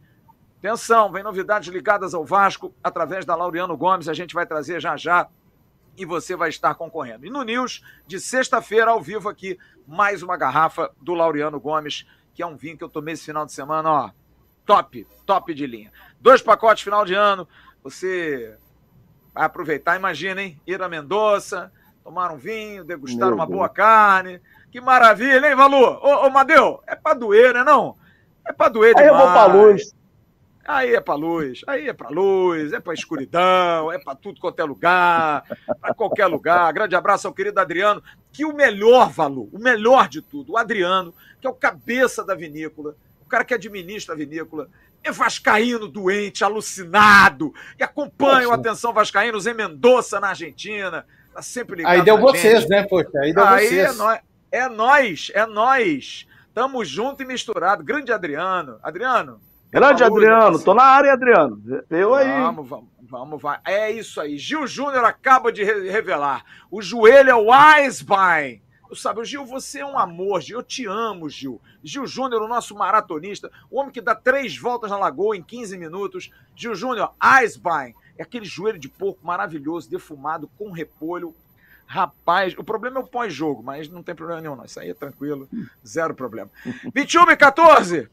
Atenção, 0.59 1.11
vem 1.11 1.21
novidades 1.21 1.69
ligadas 1.69 2.13
ao 2.13 2.23
Vasco 2.23 2.73
através 2.83 3.25
da 3.25 3.35
Laureano 3.35 3.75
Gomes. 3.75 4.07
A 4.07 4.13
gente 4.13 4.33
vai 4.33 4.45
trazer 4.45 4.79
já 4.79 4.95
já 4.95 5.27
e 5.97 6.05
você 6.05 6.35
vai 6.35 6.49
estar 6.49 6.75
concorrendo. 6.75 7.25
E 7.25 7.29
no 7.29 7.43
News, 7.43 7.83
de 8.05 8.19
sexta-feira, 8.19 8.91
ao 8.91 9.01
vivo 9.01 9.27
aqui, 9.27 9.57
mais 9.85 10.23
uma 10.23 10.37
garrafa 10.37 10.91
do 11.01 11.13
Laureano 11.13 11.59
Gomes, 11.59 12.05
que 12.37 12.43
é 12.43 12.45
um 12.45 12.55
vinho 12.55 12.77
que 12.77 12.83
eu 12.83 12.89
tomei 12.89 13.15
esse 13.15 13.25
final 13.25 13.47
de 13.47 13.51
semana, 13.51 13.89
ó, 13.89 14.11
top, 14.63 15.07
top 15.25 15.55
de 15.55 15.65
linha. 15.65 15.91
Dois 16.21 16.39
pacotes 16.39 16.83
final 16.83 17.03
de 17.03 17.15
ano, 17.15 17.47
você 17.83 18.55
vai 19.33 19.45
aproveitar, 19.45 19.95
imagina, 19.95 20.43
hein? 20.43 20.61
Ir 20.67 20.79
a 20.79 20.87
Mendonça, 20.87 21.71
tomar 22.03 22.31
um 22.31 22.37
vinho, 22.37 22.83
degustar 22.83 23.29
Meu 23.29 23.35
uma 23.37 23.47
Deus. 23.47 23.57
boa 23.57 23.67
carne. 23.67 24.39
Que 24.71 24.79
maravilha, 24.79 25.49
hein, 25.49 25.55
Valu? 25.55 25.83
Ô, 25.99 26.27
ô 26.27 26.29
Madeu, 26.29 26.79
é 26.85 26.95
pra 26.95 27.15
doer, 27.15 27.55
né 27.55 27.63
não? 27.63 27.95
É 28.47 28.53
pra 28.53 28.69
doer 28.69 28.93
demais. 28.93 29.09
Aí 29.11 29.19
eu 29.19 29.25
vou 29.25 29.33
pra 29.33 29.45
luz. 29.47 29.95
Aí 30.67 30.95
é 30.95 30.99
pra 30.99 31.15
luz, 31.15 31.61
aí 31.65 31.87
é 31.87 31.93
pra 31.93 32.09
luz, 32.09 32.73
é 32.73 32.79
pra 32.79 32.93
escuridão, 32.93 33.91
é 33.91 33.97
pra 33.97 34.13
tudo 34.13 34.39
quanto 34.39 34.59
é 34.59 34.63
lugar, 34.65 35.43
pra 35.79 35.93
qualquer 35.95 36.27
lugar. 36.27 36.71
Grande 36.73 36.95
abraço 36.95 37.25
ao 37.25 37.33
querido 37.33 37.59
Adriano, 37.59 38.03
que 38.31 38.45
o 38.45 38.53
melhor, 38.53 39.09
Valu, 39.09 39.49
o 39.51 39.57
melhor 39.57 40.09
de 40.09 40.21
tudo, 40.21 40.51
o 40.51 40.57
Adriano, 40.57 41.15
que 41.39 41.47
é 41.47 41.49
o 41.49 41.53
cabeça 41.53 42.23
da 42.23 42.35
vinícola, 42.35 42.95
o 43.25 43.29
cara 43.29 43.43
que 43.43 43.53
administra 43.53 44.13
a 44.13 44.17
vinícola, 44.17 44.69
é 45.03 45.11
vascaíno 45.11 45.87
doente, 45.87 46.43
alucinado, 46.43 47.53
e 47.79 47.83
acompanha 47.83 48.49
o 48.49 48.51
Atenção 48.51 48.93
Vascaíno, 48.93 49.39
Zé 49.39 49.53
Mendonça 49.53 50.19
na 50.19 50.29
Argentina, 50.29 51.05
tá 51.33 51.41
sempre 51.41 51.77
ligado 51.77 51.93
Aí 51.93 52.01
deu 52.01 52.17
vocês, 52.17 52.61
gente. 52.61 52.69
né, 52.69 52.83
poxa, 52.83 53.11
aí 53.19 53.33
deu 53.33 53.43
aí 53.43 53.67
vocês. 53.67 53.93
É 53.93 53.93
nós, 53.93 54.19
é 54.51 54.69
nós, 54.69 55.31
é 55.33 55.45
nós. 55.45 56.27
Tamo 56.53 56.83
junto 56.83 57.21
e 57.21 57.25
misturado. 57.25 57.83
Grande 57.83 58.11
Adriano. 58.11 58.79
Adriano, 58.81 59.39
Grande 59.71 60.03
Adriano, 60.03 60.59
tô 60.59 60.73
na 60.73 60.83
área, 60.83 61.13
Adriano. 61.13 61.61
Eu 61.89 62.15
aí. 62.15 62.27
Vamos, 62.27 62.67
vamos, 62.67 62.87
vamos, 63.01 63.41
vai. 63.41 63.59
É 63.65 63.91
isso 63.91 64.21
aí. 64.21 64.37
Gil 64.37 64.65
Júnior 64.65 65.03
acaba 65.03 65.51
de 65.51 65.63
revelar. 65.63 66.43
O 66.71 66.81
joelho 66.81 67.29
é 67.29 67.35
o 67.35 67.53
Eisbein. 67.53 68.61
Sabe, 68.95 69.23
Gil, 69.25 69.45
você 69.45 69.79
é 69.79 69.85
um 69.85 69.97
amor, 69.97 70.41
Gil. 70.41 70.59
Eu 70.59 70.63
te 70.63 70.85
amo, 70.85 71.29
Gil. 71.29 71.61
Gil 71.83 72.05
Júnior, 72.05 72.41
o 72.41 72.47
nosso 72.47 72.75
maratonista, 72.75 73.51
o 73.69 73.79
homem 73.79 73.91
que 73.91 74.01
dá 74.01 74.15
três 74.15 74.57
voltas 74.57 74.89
na 74.89 74.97
lagoa 74.97 75.35
em 75.35 75.43
15 75.43 75.77
minutos. 75.77 76.31
Gil 76.55 76.75
Júnior, 76.75 77.13
Eisbein. 77.41 77.93
É 78.17 78.23
aquele 78.23 78.45
joelho 78.45 78.79
de 78.79 78.89
porco 78.89 79.25
maravilhoso, 79.25 79.89
defumado, 79.89 80.49
com 80.57 80.71
repolho. 80.71 81.35
Rapaz, 81.85 82.53
o 82.57 82.63
problema 82.63 82.99
é 82.99 83.03
o 83.03 83.07
pós-jogo, 83.07 83.63
mas 83.63 83.87
não 83.87 84.03
tem 84.03 84.13
problema 84.13 84.41
nenhum, 84.41 84.55
não. 84.55 84.65
Isso 84.65 84.79
aí 84.79 84.89
é 84.89 84.93
tranquilo, 84.93 85.47
zero 85.85 86.13
problema. 86.13 86.49
21 86.93 87.31
e 87.31 87.37
14. 87.37 88.09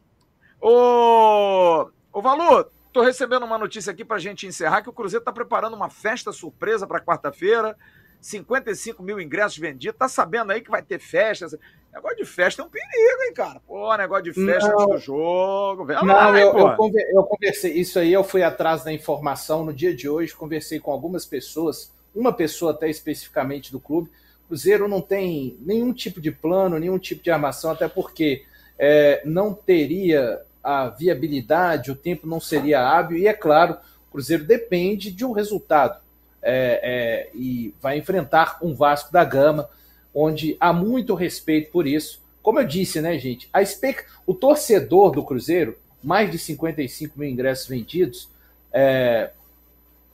Ô, 0.60 1.90
ô 2.12 2.22
Valu, 2.22 2.64
tô 2.92 3.02
recebendo 3.02 3.44
uma 3.44 3.58
notícia 3.58 3.90
aqui 3.90 4.04
pra 4.04 4.18
gente 4.18 4.46
encerrar 4.46 4.82
que 4.82 4.88
o 4.88 4.92
Cruzeiro 4.92 5.24
tá 5.24 5.32
preparando 5.32 5.74
uma 5.74 5.90
festa 5.90 6.32
surpresa 6.32 6.86
para 6.86 7.00
quarta-feira. 7.00 7.76
55 8.24 9.02
mil 9.02 9.20
ingressos 9.20 9.58
vendidos. 9.58 9.98
Tá 9.98 10.08
sabendo 10.08 10.50
aí 10.50 10.62
que 10.62 10.70
vai 10.70 10.82
ter 10.82 10.98
festa? 10.98 11.46
Negócio 11.92 12.16
de 12.16 12.24
festa 12.24 12.62
é 12.62 12.64
um 12.64 12.68
perigo, 12.70 13.22
hein, 13.22 13.34
cara? 13.34 13.60
Pô, 13.66 13.94
negócio 13.96 14.24
de 14.24 14.32
festa 14.32 14.70
não, 14.70 14.80
antes 14.80 14.94
do 14.94 14.98
jogo. 14.98 15.84
Não, 15.84 16.06
lá, 16.06 16.30
eu, 16.30 16.56
eu, 16.56 16.76
eu, 17.12 17.22
conversei. 17.24 17.74
Isso 17.74 17.98
aí 17.98 18.12
eu 18.12 18.24
fui 18.24 18.42
atrás 18.42 18.82
da 18.82 18.92
informação 18.92 19.64
no 19.64 19.74
dia 19.74 19.94
de 19.94 20.08
hoje. 20.08 20.34
Conversei 20.34 20.80
com 20.80 20.90
algumas 20.90 21.26
pessoas, 21.26 21.92
uma 22.14 22.32
pessoa 22.32 22.72
até 22.72 22.88
especificamente 22.88 23.70
do 23.70 23.78
clube. 23.78 24.10
O 24.44 24.48
Cruzeiro 24.48 24.88
não 24.88 25.02
tem 25.02 25.58
nenhum 25.60 25.92
tipo 25.92 26.18
de 26.18 26.32
plano, 26.32 26.78
nenhum 26.78 26.98
tipo 26.98 27.22
de 27.22 27.30
armação, 27.30 27.72
até 27.72 27.88
porque 27.88 28.44
é, 28.78 29.20
não 29.24 29.52
teria 29.52 30.40
a 30.62 30.88
viabilidade, 30.88 31.90
o 31.90 31.96
tempo 31.96 32.26
não 32.26 32.40
seria 32.40 32.80
hábil, 32.80 33.18
e 33.18 33.26
é 33.26 33.34
claro, 33.34 33.76
o 34.08 34.12
Cruzeiro 34.12 34.44
depende 34.44 35.10
de 35.12 35.26
um 35.26 35.32
resultado. 35.32 36.03
É, 36.46 36.80
é, 36.82 37.30
e 37.34 37.74
vai 37.80 37.96
enfrentar 37.96 38.58
um 38.60 38.74
Vasco 38.74 39.10
da 39.10 39.24
Gama, 39.24 39.68
onde 40.14 40.56
há 40.60 40.72
muito 40.72 41.14
respeito 41.14 41.70
por 41.70 41.86
isso. 41.86 42.22
Como 42.42 42.60
eu 42.60 42.66
disse, 42.66 43.00
né, 43.00 43.18
gente? 43.18 43.48
A 43.52 43.62
expect... 43.62 44.04
O 44.26 44.34
torcedor 44.34 45.10
do 45.10 45.24
Cruzeiro, 45.24 45.76
mais 46.02 46.30
de 46.30 46.38
55 46.38 47.18
mil 47.18 47.28
ingressos 47.28 47.66
vendidos, 47.66 48.28
é... 48.70 49.30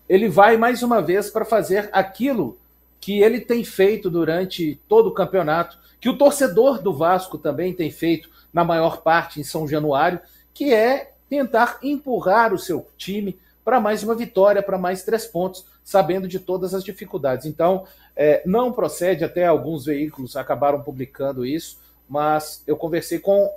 ele 0.09 0.29
vai 0.29 0.57
mais 0.57 0.83
uma 0.83 1.03
vez 1.03 1.29
para 1.29 1.45
fazer 1.45 1.91
aquilo 1.93 2.57
que 3.01 3.21
ele 3.21 3.41
tem 3.41 3.65
feito 3.65 4.09
durante 4.09 4.81
todo 4.89 5.09
o 5.09 5.15
campeonato, 5.15 5.79
que 6.01 6.09
o 6.09 6.17
torcedor 6.17 6.81
do 6.81 6.93
Vasco 6.93 7.39
também 7.39 7.73
tem 7.73 7.91
feito 7.91 8.31
na 8.53 8.63
maior 8.63 9.03
parte 9.03 9.41
em 9.41 9.45
São 9.45 9.67
Januário, 9.67 10.21
que 10.55 10.73
é 10.73 11.13
tentar 11.29 11.79
empurrar 11.83 12.53
o 12.53 12.59
seu 12.59 12.87
time 12.97 13.39
para 13.65 13.81
mais 13.81 14.03
uma 14.03 14.15
vitória, 14.15 14.63
para 14.63 14.79
mais 14.79 15.03
três 15.03 15.27
pontos, 15.27 15.67
sabendo 15.85 16.27
de 16.27 16.39
todas 16.39 16.75
as 16.75 16.83
dificuldades. 16.83 17.47
Então, 17.47 17.85
é, 18.17 18.43
não 18.47 18.73
procede, 18.73 19.25
até 19.25 19.47
alguns 19.47 19.85
veículos 19.85 20.37
acabaram 20.37 20.83
publicando 20.83 21.45
isso, 21.45 21.79
mas 22.09 22.63
eu 22.67 22.77
conversei 22.77 23.19
com, 23.19 23.51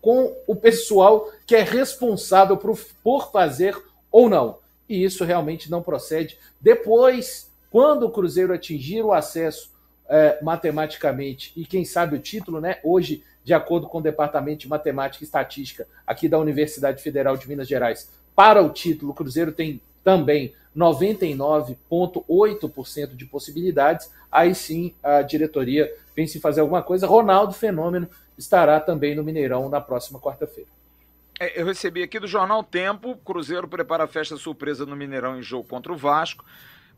com 0.00 0.36
o 0.46 0.56
pessoal 0.56 1.30
que 1.46 1.54
é 1.54 1.62
responsável 1.62 2.56
por, 2.56 2.78
por 3.02 3.30
fazer 3.30 3.76
ou 4.10 4.28
não. 4.28 4.58
E 4.88 5.04
isso 5.04 5.24
realmente 5.24 5.70
não 5.70 5.82
procede. 5.82 6.38
Depois, 6.60 7.52
quando 7.70 8.04
o 8.04 8.10
Cruzeiro 8.10 8.54
atingir 8.54 9.02
o 9.02 9.12
acesso 9.12 9.70
é, 10.08 10.42
matematicamente 10.42 11.52
e 11.54 11.66
quem 11.66 11.84
sabe 11.84 12.16
o 12.16 12.20
título, 12.20 12.60
né? 12.60 12.78
Hoje 12.82 13.22
de 13.44 13.54
acordo 13.54 13.88
com 13.88 13.98
o 13.98 14.02
Departamento 14.02 14.60
de 14.60 14.68
Matemática 14.68 15.22
e 15.22 15.26
Estatística 15.26 15.86
aqui 16.06 16.28
da 16.28 16.38
Universidade 16.38 17.02
Federal 17.02 17.34
de 17.36 17.48
Minas 17.48 17.66
Gerais, 17.66 18.10
para 18.38 18.62
o 18.62 18.70
título, 18.70 19.10
o 19.10 19.14
Cruzeiro 19.14 19.50
tem 19.50 19.82
também 20.04 20.54
99,8% 20.76 23.16
de 23.16 23.26
possibilidades. 23.26 24.12
Aí 24.30 24.54
sim 24.54 24.94
a 25.02 25.22
diretoria 25.22 25.92
pensa 26.14 26.38
em 26.38 26.40
fazer 26.40 26.60
alguma 26.60 26.80
coisa. 26.80 27.04
Ronaldo 27.04 27.52
Fenômeno 27.52 28.08
estará 28.38 28.78
também 28.78 29.16
no 29.16 29.24
Mineirão 29.24 29.68
na 29.68 29.80
próxima 29.80 30.20
quarta-feira. 30.20 30.70
É, 31.40 31.60
eu 31.60 31.66
recebi 31.66 32.00
aqui 32.00 32.20
do 32.20 32.28
Jornal 32.28 32.62
Tempo: 32.62 33.16
Cruzeiro 33.24 33.66
prepara 33.66 34.04
a 34.04 34.06
festa 34.06 34.36
surpresa 34.36 34.86
no 34.86 34.94
Mineirão 34.94 35.36
em 35.36 35.42
jogo 35.42 35.66
contra 35.66 35.92
o 35.92 35.96
Vasco. 35.96 36.44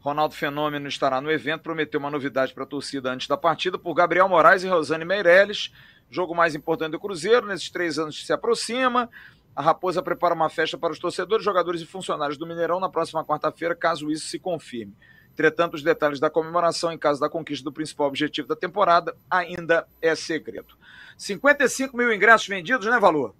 Ronaldo 0.00 0.34
Fenômeno 0.34 0.88
estará 0.88 1.22
no 1.22 1.30
evento, 1.30 1.62
prometeu 1.62 2.00
uma 2.00 2.10
novidade 2.10 2.52
para 2.52 2.64
a 2.64 2.66
torcida 2.66 3.10
antes 3.10 3.26
da 3.26 3.38
partida 3.38 3.78
por 3.78 3.94
Gabriel 3.94 4.28
Moraes 4.28 4.62
e 4.62 4.68
Rosane 4.68 5.06
Meirelles 5.06 5.72
jogo 6.10 6.34
mais 6.34 6.54
importante 6.54 6.92
do 6.92 7.00
Cruzeiro, 7.00 7.46
nesses 7.46 7.70
três 7.70 7.98
anos 7.98 8.18
que 8.18 8.26
se 8.26 8.32
aproxima. 8.32 9.08
A 9.54 9.62
Raposa 9.62 10.02
prepara 10.02 10.34
uma 10.34 10.48
festa 10.48 10.78
para 10.78 10.92
os 10.92 10.98
torcedores, 10.98 11.44
jogadores 11.44 11.80
e 11.80 11.86
funcionários 11.86 12.38
do 12.38 12.46
Mineirão 12.46 12.80
na 12.80 12.88
próxima 12.88 13.24
quarta-feira, 13.24 13.74
caso 13.74 14.10
isso 14.10 14.28
se 14.28 14.38
confirme. 14.38 14.94
Entretanto, 15.32 15.74
os 15.74 15.82
detalhes 15.82 16.20
da 16.20 16.28
comemoração 16.28 16.92
em 16.92 16.98
caso 16.98 17.20
da 17.20 17.28
conquista 17.28 17.64
do 17.64 17.72
principal 17.72 18.06
objetivo 18.06 18.46
da 18.48 18.56
temporada 18.56 19.16
ainda 19.30 19.86
é 20.00 20.14
segredo. 20.14 20.76
55 21.16 21.96
mil 21.96 22.12
ingressos 22.12 22.46
vendidos, 22.46 22.86
né, 22.86 22.98
Valor? 22.98 23.34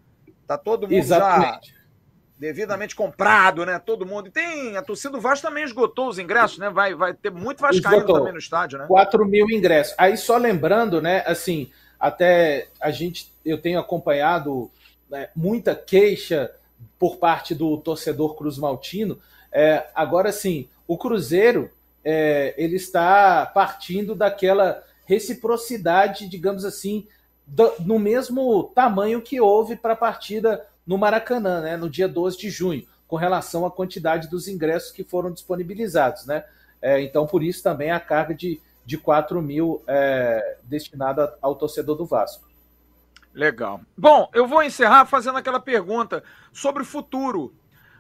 Tá 0.47 0.57
todo 0.59 0.83
mundo 0.83 0.93
Exatamente. 0.93 1.69
já 1.69 1.81
devidamente 2.41 2.97
comprado, 2.97 3.67
né? 3.67 3.79
Todo 3.79 4.07
mundo. 4.07 4.29
E 4.29 4.31
tem. 4.31 4.75
A 4.75 4.83
torcida 4.83 5.13
do 5.13 5.21
Vasco 5.21 5.47
também 5.47 5.63
esgotou 5.63 6.09
os 6.09 6.19
ingressos, 6.19 6.57
né? 6.57 6.71
Vai, 6.71 6.95
vai 6.95 7.13
ter 7.13 7.31
muito 7.31 7.61
Vascaíno 7.61 7.99
esgotou. 7.99 8.17
também 8.17 8.33
no 8.33 8.39
estádio, 8.39 8.79
né? 8.79 8.87
4 8.89 9.27
mil 9.27 9.51
ingressos. 9.51 9.95
Aí 9.99 10.17
só 10.17 10.39
lembrando, 10.39 11.03
né, 11.03 11.23
assim, 11.27 11.71
até 11.99 12.69
a 12.81 12.91
gente, 12.91 13.31
eu 13.45 13.61
tenho 13.61 13.79
acompanhado 13.79 14.71
né, 15.11 15.29
muita 15.35 15.75
queixa 15.75 16.51
por 16.99 17.17
parte 17.17 17.55
do 17.55 17.77
torcedor 17.79 18.37
Cruz 18.37 18.57
Maltino. 18.59 19.19
É, 19.53 19.89
agora 19.95 20.31
sim, 20.33 20.69
o 20.87 20.97
Cruzeiro 20.97 21.71
é, 22.05 22.55
ele 22.57 22.77
está 22.77 23.45
partindo 23.47 24.15
daquela 24.15 24.83
reciprocidade, 25.05 26.29
digamos 26.29 26.65
assim, 26.65 27.07
do, 27.47 27.73
no 27.81 27.99
mesmo 27.99 28.65
tamanho 28.75 29.21
que 29.21 29.41
houve 29.41 29.77
para 29.77 29.95
a 29.95 29.97
partida 29.97 30.67
no 30.87 30.97
Maracanã, 30.97 31.61
né, 31.61 31.77
no 31.77 31.91
dia 31.91 32.09
12 32.09 32.39
de 32.39 32.51
junho, 32.51 32.87
com 33.07 33.17
relação 33.17 33.67
à 33.67 33.71
quantidade 33.71 34.29
dos 34.29 34.49
ingressos 34.49 34.93
que 34.93 35.05
foram 35.05 35.33
disponibilizados. 35.33 36.27
Né? 36.27 36.45
É, 36.81 37.01
então, 37.03 37.27
por 37.27 37.43
isso 37.43 37.63
também 37.63 37.91
a 37.91 38.01
carga 38.01 38.35
de, 38.35 38.61
de 38.85 38.97
4 38.97 39.43
mil 39.43 39.83
é, 39.87 40.59
destinada 40.65 41.37
ao 41.43 41.55
torcedor 41.55 41.97
do 41.97 42.07
Vasco. 42.07 42.50
Legal. 43.33 43.81
Bom, 43.97 44.29
eu 44.35 44.47
vou 44.47 44.63
encerrar 44.63 45.07
fazendo 45.07 45.39
aquela 45.39 45.61
pergunta 45.61 46.23
sobre 46.53 46.83
o 46.83 46.87
futuro. 46.87 47.55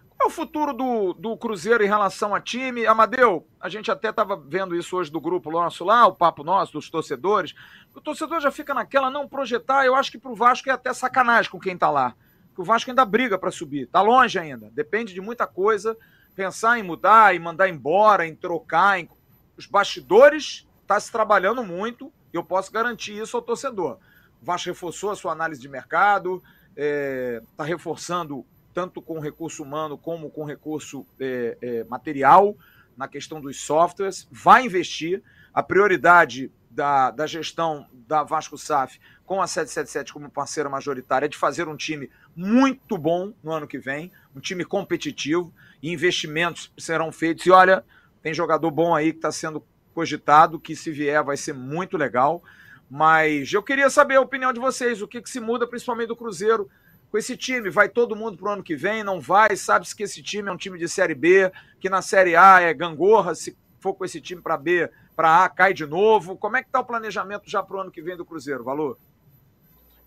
Qual 0.08 0.28
é 0.28 0.32
o 0.32 0.34
futuro 0.34 0.74
do, 0.74 1.14
do 1.14 1.36
Cruzeiro 1.36 1.82
em 1.82 1.88
relação 1.88 2.34
a 2.34 2.40
time? 2.40 2.84
Amadeu, 2.86 3.46
a 3.58 3.68
gente 3.70 3.90
até 3.90 4.10
estava 4.10 4.36
vendo 4.36 4.76
isso 4.76 4.96
hoje 4.96 5.10
do 5.10 5.20
grupo 5.20 5.50
nosso 5.50 5.82
lá, 5.84 6.06
o 6.06 6.14
papo 6.14 6.44
nosso, 6.44 6.74
dos 6.74 6.90
torcedores. 6.90 7.54
O 7.94 8.00
torcedor 8.02 8.40
já 8.40 8.50
fica 8.50 8.74
naquela, 8.74 9.10
não 9.10 9.26
projetar. 9.26 9.86
Eu 9.86 9.94
acho 9.94 10.10
que 10.10 10.18
para 10.18 10.30
o 10.30 10.34
Vasco 10.34 10.68
é 10.68 10.72
até 10.72 10.92
sacanagem 10.92 11.50
com 11.50 11.58
quem 11.58 11.74
está 11.74 11.88
lá. 11.88 12.14
O 12.54 12.62
Vasco 12.62 12.90
ainda 12.90 13.06
briga 13.06 13.38
para 13.38 13.50
subir. 13.50 13.84
Está 13.84 14.02
longe 14.02 14.38
ainda. 14.38 14.70
Depende 14.74 15.14
de 15.14 15.20
muita 15.22 15.46
coisa. 15.46 15.96
Pensar 16.34 16.78
em 16.78 16.82
mudar, 16.82 17.34
em 17.34 17.38
mandar 17.38 17.70
embora, 17.70 18.26
em 18.26 18.34
trocar. 18.34 19.00
Em... 19.00 19.08
Os 19.56 19.64
bastidores 19.64 20.68
está 20.82 21.00
se 21.00 21.10
trabalhando 21.10 21.64
muito, 21.64 22.12
e 22.30 22.36
eu 22.36 22.44
posso 22.44 22.70
garantir 22.70 23.16
isso 23.16 23.36
ao 23.36 23.42
torcedor. 23.42 23.98
Vasco 24.42 24.68
reforçou 24.68 25.10
a 25.10 25.16
sua 25.16 25.32
análise 25.32 25.60
de 25.60 25.68
mercado, 25.68 26.42
está 26.70 26.74
é, 26.76 27.42
tá 27.56 27.64
reforçando 27.64 28.44
tanto 28.72 29.02
com 29.02 29.18
recurso 29.18 29.62
humano 29.62 29.98
como 29.98 30.30
com 30.30 30.44
recurso 30.44 31.06
é, 31.18 31.56
é, 31.60 31.84
material. 31.84 32.56
na 32.96 33.08
questão 33.08 33.40
dos 33.40 33.60
softwares, 33.60 34.28
vai 34.30 34.66
investir. 34.66 35.22
A 35.52 35.62
prioridade 35.62 36.52
da, 36.70 37.10
da 37.10 37.26
gestão 37.26 37.86
da 38.06 38.22
Vasco 38.22 38.56
SAF 38.56 39.00
com 39.26 39.40
a 39.40 39.46
777 39.46 40.12
como 40.12 40.30
parceira 40.30 40.68
majoritária 40.68 41.26
é 41.26 41.28
de 41.28 41.36
fazer 41.36 41.68
um 41.68 41.76
time 41.76 42.10
muito 42.34 42.98
bom 42.98 43.32
no 43.42 43.52
ano 43.52 43.66
que 43.66 43.78
vem, 43.78 44.12
um 44.34 44.40
time 44.40 44.64
competitivo, 44.64 45.52
e 45.82 45.92
investimentos 45.92 46.72
serão 46.78 47.10
feitos. 47.10 47.46
E 47.46 47.50
olha, 47.50 47.84
tem 48.22 48.34
jogador 48.34 48.70
bom 48.70 48.94
aí 48.94 49.12
que 49.12 49.18
está 49.18 49.32
sendo 49.32 49.64
cogitado, 49.94 50.60
que 50.60 50.76
se 50.76 50.90
vier 50.90 51.22
vai 51.22 51.36
ser 51.36 51.52
muito 51.52 51.96
legal. 51.96 52.42
Mas 52.90 53.52
eu 53.52 53.62
queria 53.62 53.88
saber 53.88 54.16
a 54.16 54.20
opinião 54.20 54.52
de 54.52 54.58
vocês, 54.58 55.00
o 55.00 55.06
que, 55.06 55.22
que 55.22 55.30
se 55.30 55.38
muda, 55.38 55.66
principalmente 55.66 56.08
do 56.08 56.16
Cruzeiro, 56.16 56.68
com 57.08 57.16
esse 57.16 57.36
time? 57.36 57.70
Vai 57.70 57.88
todo 57.88 58.16
mundo 58.16 58.36
para 58.36 58.48
o 58.48 58.52
ano 58.52 58.62
que 58.62 58.74
vem? 58.74 59.04
Não 59.04 59.20
vai? 59.20 59.54
Sabe-se 59.56 59.94
que 59.94 60.02
esse 60.02 60.20
time 60.22 60.48
é 60.48 60.52
um 60.52 60.56
time 60.56 60.76
de 60.76 60.88
Série 60.88 61.14
B, 61.14 61.52
que 61.78 61.88
na 61.88 62.02
Série 62.02 62.34
A 62.34 62.60
é 62.60 62.74
gangorra, 62.74 63.34
se 63.34 63.56
for 63.78 63.94
com 63.94 64.04
esse 64.04 64.20
time 64.20 64.42
para 64.42 64.56
B, 64.56 64.90
para 65.14 65.44
A, 65.44 65.48
cai 65.48 65.72
de 65.72 65.86
novo. 65.86 66.36
Como 66.36 66.56
é 66.56 66.62
que 66.62 66.68
está 66.68 66.80
o 66.80 66.84
planejamento 66.84 67.48
já 67.48 67.62
para 67.62 67.76
o 67.76 67.80
ano 67.80 67.90
que 67.92 68.02
vem 68.02 68.16
do 68.16 68.24
Cruzeiro, 68.24 68.64
Valor? 68.64 68.98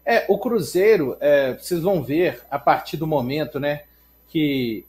É, 0.05 0.25
o 0.27 0.37
Cruzeiro, 0.37 1.15
é, 1.21 1.53
vocês 1.53 1.81
vão 1.81 2.03
ver 2.03 2.41
a 2.51 2.59
partir 2.59 2.97
do 2.97 3.07
momento, 3.07 3.59
né, 3.59 3.83
que 4.27 4.85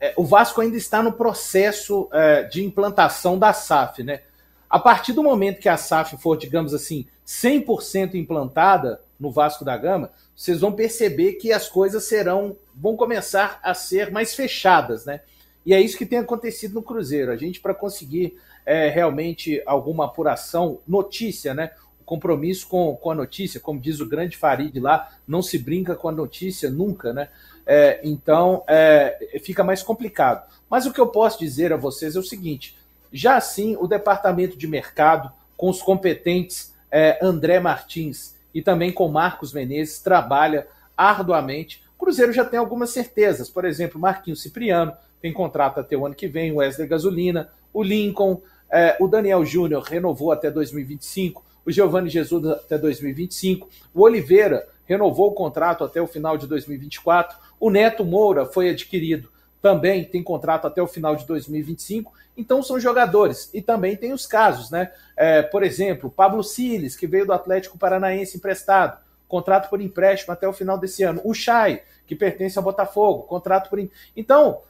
é, 0.00 0.12
o 0.16 0.24
Vasco 0.24 0.60
ainda 0.60 0.76
está 0.76 1.02
no 1.02 1.12
processo 1.12 2.08
é, 2.12 2.44
de 2.44 2.64
implantação 2.64 3.38
da 3.38 3.52
SAF, 3.52 4.02
né? 4.02 4.22
A 4.68 4.78
partir 4.78 5.12
do 5.12 5.22
momento 5.22 5.60
que 5.60 5.68
a 5.68 5.76
SAF 5.76 6.16
for, 6.16 6.36
digamos 6.36 6.72
assim, 6.72 7.06
100% 7.32 8.14
implantada 8.14 9.00
no 9.18 9.30
Vasco 9.30 9.64
da 9.64 9.74
Gama, 9.76 10.10
vocês 10.36 10.60
vão 10.60 10.72
perceber 10.72 11.34
que 11.34 11.50
as 11.50 11.66
coisas 11.66 12.04
serão, 12.04 12.56
vão 12.74 12.94
começar 12.94 13.58
a 13.62 13.72
ser 13.72 14.10
mais 14.10 14.34
fechadas, 14.34 15.06
né? 15.06 15.22
E 15.64 15.72
é 15.72 15.80
isso 15.80 15.96
que 15.96 16.04
tem 16.04 16.18
acontecido 16.18 16.74
no 16.74 16.82
Cruzeiro. 16.82 17.32
A 17.32 17.36
gente, 17.36 17.60
para 17.60 17.72
conseguir 17.72 18.36
é, 18.66 18.90
realmente 18.90 19.62
alguma 19.64 20.04
apuração, 20.04 20.80
notícia, 20.86 21.54
né? 21.54 21.70
O 22.00 22.04
compromisso 22.04 22.68
com, 22.68 22.94
com 22.96 23.10
a 23.10 23.14
notícia, 23.14 23.60
como 23.60 23.80
diz 23.80 24.00
o 24.00 24.08
grande 24.08 24.36
Farid 24.36 24.78
lá, 24.78 25.10
não 25.26 25.40
se 25.40 25.56
brinca 25.56 25.94
com 25.94 26.08
a 26.08 26.12
notícia 26.12 26.68
nunca, 26.68 27.14
né? 27.14 27.28
É, 27.64 28.00
então 28.02 28.62
é, 28.66 29.38
fica 29.42 29.64
mais 29.64 29.82
complicado. 29.82 30.46
Mas 30.68 30.84
o 30.84 30.92
que 30.92 31.00
eu 31.00 31.06
posso 31.06 31.38
dizer 31.38 31.72
a 31.72 31.76
vocês 31.76 32.14
é 32.14 32.18
o 32.18 32.24
seguinte: 32.24 32.76
já 33.10 33.36
assim, 33.36 33.74
o 33.76 33.86
departamento 33.86 34.58
de 34.58 34.66
mercado, 34.66 35.32
com 35.56 35.70
os 35.70 35.80
competentes 35.80 36.71
é, 36.92 37.18
André 37.22 37.58
Martins 37.58 38.36
e 38.54 38.60
também 38.60 38.92
com 38.92 39.08
Marcos 39.08 39.52
Menezes, 39.52 39.98
trabalha 39.98 40.66
arduamente. 40.94 41.82
O 41.96 42.04
Cruzeiro 42.04 42.32
já 42.32 42.44
tem 42.44 42.58
algumas 42.58 42.90
certezas, 42.90 43.48
por 43.48 43.64
exemplo, 43.64 43.98
Marquinhos 43.98 44.42
Cipriano 44.42 44.92
tem 45.22 45.32
contrato 45.32 45.78
até 45.78 45.96
o 45.96 46.04
ano 46.04 46.16
que 46.16 46.26
vem, 46.26 46.52
Wesley 46.52 46.88
Gasolina, 46.88 47.48
o 47.72 47.82
Lincoln, 47.82 48.42
é, 48.68 48.96
o 49.00 49.06
Daniel 49.06 49.44
Júnior 49.46 49.82
renovou 49.84 50.32
até 50.32 50.50
2025, 50.50 51.44
o 51.64 51.70
Giovanni 51.70 52.10
Jesus 52.10 52.44
até 52.44 52.76
2025, 52.76 53.68
o 53.94 54.02
Oliveira 54.02 54.68
renovou 54.84 55.28
o 55.28 55.34
contrato 55.34 55.84
até 55.84 56.02
o 56.02 56.08
final 56.08 56.36
de 56.36 56.48
2024, 56.48 57.38
o 57.60 57.70
Neto 57.70 58.04
Moura 58.04 58.44
foi 58.44 58.68
adquirido 58.68 59.30
também 59.62 60.04
tem 60.04 60.22
contrato 60.22 60.66
até 60.66 60.82
o 60.82 60.88
final 60.88 61.14
de 61.14 61.24
2025. 61.24 62.12
Então 62.36 62.62
são 62.62 62.80
jogadores. 62.80 63.48
E 63.54 63.62
também 63.62 63.96
tem 63.96 64.12
os 64.12 64.26
casos, 64.26 64.70
né? 64.70 64.90
É, 65.16 65.40
por 65.40 65.62
exemplo, 65.62 66.10
Pablo 66.10 66.42
Siles, 66.42 66.96
que 66.96 67.06
veio 67.06 67.24
do 67.24 67.32
Atlético 67.32 67.78
Paranaense 67.78 68.36
emprestado, 68.36 68.98
contrato 69.28 69.70
por 69.70 69.80
empréstimo 69.80 70.32
até 70.32 70.48
o 70.48 70.52
final 70.52 70.76
desse 70.76 71.04
ano. 71.04 71.20
O 71.24 71.32
Chay, 71.32 71.82
que 72.06 72.16
pertence 72.16 72.58
ao 72.58 72.64
Botafogo, 72.64 73.22
contrato 73.22 73.70
por. 73.70 73.78
Então, 74.16 74.62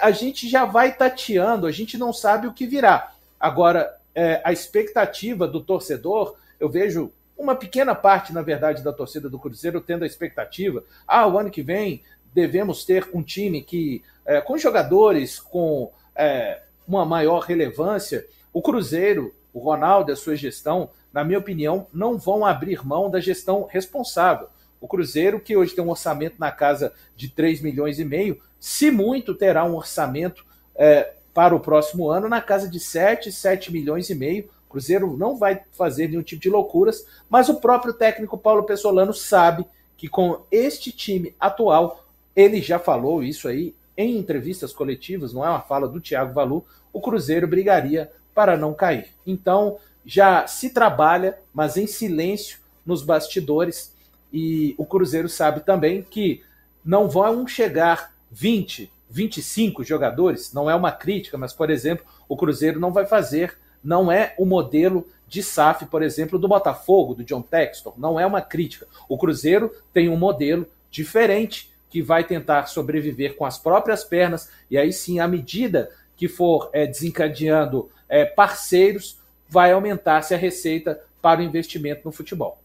a 0.00 0.10
gente 0.10 0.48
já 0.48 0.66
vai 0.66 0.94
tateando, 0.94 1.66
a 1.66 1.72
gente 1.72 1.96
não 1.96 2.12
sabe 2.12 2.46
o 2.46 2.52
que 2.52 2.66
virá. 2.66 3.12
Agora, 3.40 3.96
é, 4.14 4.40
a 4.44 4.52
expectativa 4.52 5.48
do 5.48 5.60
torcedor, 5.60 6.36
eu 6.60 6.68
vejo 6.68 7.10
uma 7.36 7.56
pequena 7.56 7.94
parte, 7.94 8.32
na 8.32 8.42
verdade, 8.42 8.82
da 8.82 8.92
torcida 8.92 9.28
do 9.28 9.38
Cruzeiro 9.38 9.80
tendo 9.80 10.04
a 10.04 10.06
expectativa. 10.06 10.84
Ah, 11.06 11.26
o 11.26 11.38
ano 11.38 11.50
que 11.50 11.62
vem 11.62 12.02
devemos 12.34 12.84
ter 12.84 13.08
um 13.14 13.22
time 13.22 13.62
que 13.62 14.02
é, 14.26 14.40
com 14.40 14.58
jogadores 14.58 15.38
com 15.38 15.92
é, 16.16 16.62
uma 16.86 17.04
maior 17.04 17.40
relevância, 17.40 18.26
o 18.52 18.60
Cruzeiro, 18.60 19.34
o 19.52 19.60
Ronaldo 19.60 20.10
e 20.10 20.12
a 20.12 20.16
sua 20.16 20.34
gestão, 20.34 20.90
na 21.12 21.24
minha 21.24 21.38
opinião, 21.38 21.86
não 21.92 22.18
vão 22.18 22.44
abrir 22.44 22.84
mão 22.84 23.08
da 23.08 23.20
gestão 23.20 23.66
responsável. 23.70 24.48
O 24.80 24.88
Cruzeiro, 24.88 25.40
que 25.40 25.56
hoje 25.56 25.74
tem 25.74 25.84
um 25.84 25.90
orçamento 25.90 26.36
na 26.38 26.50
casa 26.50 26.92
de 27.16 27.28
3 27.28 27.62
milhões 27.62 27.98
e 27.98 28.04
meio, 28.04 28.40
se 28.58 28.90
muito, 28.90 29.34
terá 29.34 29.64
um 29.64 29.76
orçamento 29.76 30.44
é, 30.74 31.14
para 31.32 31.54
o 31.54 31.60
próximo 31.60 32.10
ano 32.10 32.28
na 32.28 32.40
casa 32.40 32.68
de 32.68 32.80
7, 32.80 33.30
7 33.32 33.72
milhões 33.72 34.10
e 34.10 34.14
meio. 34.14 34.50
O 34.68 34.70
Cruzeiro 34.72 35.16
não 35.16 35.36
vai 35.36 35.62
fazer 35.72 36.08
nenhum 36.08 36.22
tipo 36.22 36.42
de 36.42 36.50
loucuras, 36.50 37.06
mas 37.30 37.48
o 37.48 37.60
próprio 37.60 37.94
técnico 37.94 38.36
Paulo 38.36 38.64
Pessolano 38.64 39.14
sabe 39.14 39.64
que 39.96 40.08
com 40.08 40.42
este 40.50 40.92
time 40.92 41.34
atual, 41.38 42.03
ele 42.34 42.60
já 42.60 42.78
falou 42.78 43.22
isso 43.22 43.48
aí 43.48 43.74
em 43.96 44.16
entrevistas 44.18 44.72
coletivas, 44.72 45.32
não 45.32 45.44
é 45.44 45.48
uma 45.48 45.60
fala 45.60 45.88
do 45.88 46.00
Thiago 46.00 46.34
Valu, 46.34 46.64
o 46.92 47.00
Cruzeiro 47.00 47.46
brigaria 47.46 48.10
para 48.34 48.56
não 48.56 48.74
cair. 48.74 49.08
Então, 49.26 49.78
já 50.04 50.46
se 50.46 50.70
trabalha, 50.70 51.38
mas 51.52 51.76
em 51.76 51.86
silêncio 51.86 52.58
nos 52.84 53.02
bastidores, 53.02 53.94
e 54.32 54.74
o 54.76 54.84
Cruzeiro 54.84 55.28
sabe 55.28 55.60
também 55.60 56.02
que 56.02 56.42
não 56.84 57.08
vão 57.08 57.46
chegar 57.46 58.12
20, 58.30 58.90
25 59.08 59.84
jogadores, 59.84 60.52
não 60.52 60.68
é 60.68 60.74
uma 60.74 60.90
crítica, 60.90 61.38
mas, 61.38 61.52
por 61.52 61.70
exemplo, 61.70 62.04
o 62.28 62.36
Cruzeiro 62.36 62.80
não 62.80 62.92
vai 62.92 63.06
fazer, 63.06 63.56
não 63.82 64.10
é 64.10 64.34
o 64.36 64.44
modelo 64.44 65.06
de 65.28 65.42
SAF, 65.42 65.86
por 65.86 66.02
exemplo, 66.02 66.38
do 66.38 66.48
Botafogo, 66.48 67.14
do 67.14 67.24
John 67.24 67.42
Textor, 67.42 67.94
não 67.96 68.18
é 68.18 68.26
uma 68.26 68.42
crítica. 68.42 68.86
O 69.08 69.16
Cruzeiro 69.16 69.72
tem 69.92 70.08
um 70.08 70.16
modelo 70.16 70.66
diferente 70.90 71.72
que 71.94 72.02
vai 72.02 72.24
tentar 72.24 72.66
sobreviver 72.66 73.36
com 73.36 73.46
as 73.46 73.56
próprias 73.56 74.02
pernas, 74.02 74.50
e 74.68 74.76
aí 74.76 74.92
sim, 74.92 75.20
à 75.20 75.28
medida 75.28 75.92
que 76.16 76.26
for 76.26 76.68
é, 76.72 76.88
desencadeando 76.88 77.88
é, 78.08 78.24
parceiros, 78.24 79.20
vai 79.48 79.70
aumentar-se 79.70 80.34
a 80.34 80.36
receita 80.36 81.00
para 81.22 81.40
o 81.40 81.44
investimento 81.44 82.00
no 82.04 82.10
futebol. 82.10 82.60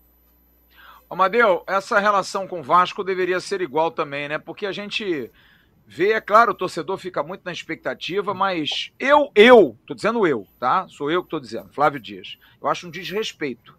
Amadeu, 1.08 1.64
essa 1.68 2.00
relação 2.00 2.48
com 2.48 2.62
o 2.62 2.64
Vasco 2.64 3.04
deveria 3.04 3.40
ser 3.40 3.62
igual 3.62 3.92
também, 3.92 4.28
né? 4.28 4.40
Porque 4.40 4.66
a 4.66 4.72
gente 4.72 5.30
vê, 5.86 6.14
é 6.14 6.22
claro, 6.22 6.54
o 6.54 6.56
torcedor 6.56 6.98
fica 6.98 7.22
muito 7.22 7.44
na 7.46 7.52
expectativa, 7.52 8.34
mas 8.34 8.92
eu, 8.98 9.30
eu, 9.36 9.78
tô 9.86 9.94
dizendo 9.94 10.26
eu, 10.26 10.48
tá? 10.60 10.88
Sou 10.88 11.12
eu 11.12 11.24
que 11.24 11.30
tô 11.30 11.40
dizendo, 11.40 11.70
Flávio 11.70 12.00
Dias. 12.00 12.40
Eu 12.60 12.68
acho 12.68 12.88
um 12.88 12.92
desrespeito 12.92 13.78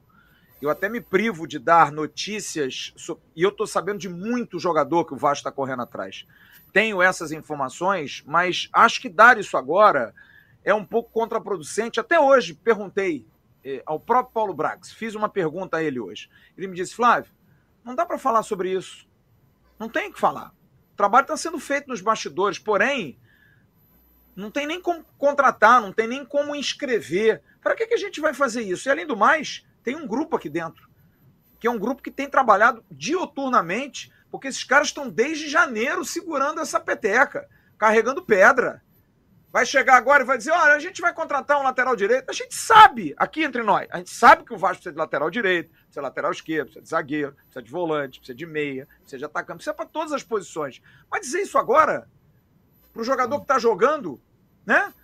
eu 0.60 0.68
até 0.68 0.88
me 0.88 1.00
privo 1.00 1.46
de 1.46 1.58
dar 1.58 1.90
notícias, 1.90 2.94
e 3.34 3.42
eu 3.42 3.48
estou 3.48 3.66
sabendo 3.66 3.98
de 3.98 4.08
muito 4.08 4.58
jogador 4.58 5.04
que 5.04 5.14
o 5.14 5.16
Vasco 5.16 5.40
está 5.40 5.50
correndo 5.50 5.82
atrás. 5.82 6.26
Tenho 6.72 7.00
essas 7.00 7.32
informações, 7.32 8.22
mas 8.26 8.68
acho 8.72 9.00
que 9.00 9.08
dar 9.08 9.38
isso 9.38 9.56
agora 9.56 10.14
é 10.62 10.74
um 10.74 10.84
pouco 10.84 11.10
contraproducente. 11.10 11.98
Até 11.98 12.20
hoje 12.20 12.54
perguntei 12.54 13.26
eh, 13.64 13.82
ao 13.86 13.98
próprio 13.98 14.32
Paulo 14.34 14.54
Brax, 14.54 14.92
fiz 14.92 15.14
uma 15.14 15.28
pergunta 15.28 15.78
a 15.78 15.82
ele 15.82 15.98
hoje. 15.98 16.28
Ele 16.56 16.68
me 16.68 16.76
disse: 16.76 16.94
Flávio, 16.94 17.32
não 17.84 17.94
dá 17.94 18.04
para 18.04 18.18
falar 18.18 18.42
sobre 18.42 18.70
isso. 18.70 19.08
Não 19.78 19.88
tem 19.88 20.12
que 20.12 20.20
falar. 20.20 20.52
O 20.92 20.96
trabalho 20.96 21.24
está 21.24 21.36
sendo 21.36 21.58
feito 21.58 21.88
nos 21.88 22.02
bastidores, 22.02 22.58
porém, 22.58 23.18
não 24.36 24.50
tem 24.50 24.66
nem 24.66 24.80
como 24.80 25.04
contratar, 25.16 25.80
não 25.80 25.92
tem 25.92 26.06
nem 26.06 26.24
como 26.24 26.54
inscrever. 26.54 27.42
Para 27.62 27.74
que, 27.74 27.86
que 27.86 27.94
a 27.94 27.98
gente 27.98 28.20
vai 28.20 28.34
fazer 28.34 28.62
isso? 28.62 28.88
E 28.88 28.90
além 28.90 29.06
do 29.06 29.16
mais, 29.16 29.64
tem 29.82 29.96
um 29.96 30.06
grupo 30.06 30.36
aqui 30.36 30.48
dentro, 30.48 30.88
que 31.58 31.66
é 31.66 31.70
um 31.70 31.78
grupo 31.78 32.02
que 32.02 32.10
tem 32.10 32.28
trabalhado 32.28 32.84
dioturnamente, 32.90 34.12
porque 34.30 34.48
esses 34.48 34.64
caras 34.64 34.88
estão 34.88 35.08
desde 35.08 35.48
janeiro 35.48 36.04
segurando 36.04 36.60
essa 36.60 36.80
peteca, 36.80 37.48
carregando 37.76 38.24
pedra. 38.24 38.82
Vai 39.52 39.66
chegar 39.66 39.96
agora 39.96 40.22
e 40.22 40.26
vai 40.26 40.38
dizer: 40.38 40.52
olha, 40.52 40.74
a 40.74 40.78
gente 40.78 41.00
vai 41.00 41.12
contratar 41.12 41.58
um 41.58 41.64
lateral 41.64 41.96
direito. 41.96 42.30
A 42.30 42.32
gente 42.32 42.54
sabe, 42.54 43.14
aqui 43.16 43.42
entre 43.42 43.62
nós, 43.62 43.88
a 43.90 43.98
gente 43.98 44.10
sabe 44.10 44.44
que 44.44 44.54
o 44.54 44.56
Vasco 44.56 44.76
precisa 44.76 44.92
de 44.92 44.98
lateral 44.98 45.28
direito, 45.28 45.70
precisa 45.70 46.00
de 46.00 46.00
lateral 46.00 46.30
esquerdo, 46.30 46.66
precisa 46.66 46.82
de 46.84 46.88
zagueiro, 46.88 47.32
precisa 47.32 47.62
de 47.62 47.70
volante, 47.70 48.20
precisa 48.20 48.36
de 48.36 48.46
meia, 48.46 48.86
precisa 49.00 49.18
de 49.18 49.24
atacante, 49.24 49.56
precisa 49.56 49.74
para 49.74 49.86
todas 49.86 50.12
as 50.12 50.22
posições. 50.22 50.80
Mas 51.10 51.22
dizer 51.22 51.40
isso 51.40 51.58
agora, 51.58 52.08
para 52.92 53.02
o 53.02 53.04
jogador 53.04 53.38
que 53.38 53.44
está 53.44 53.58
jogando, 53.58 54.20
né? 54.64 54.94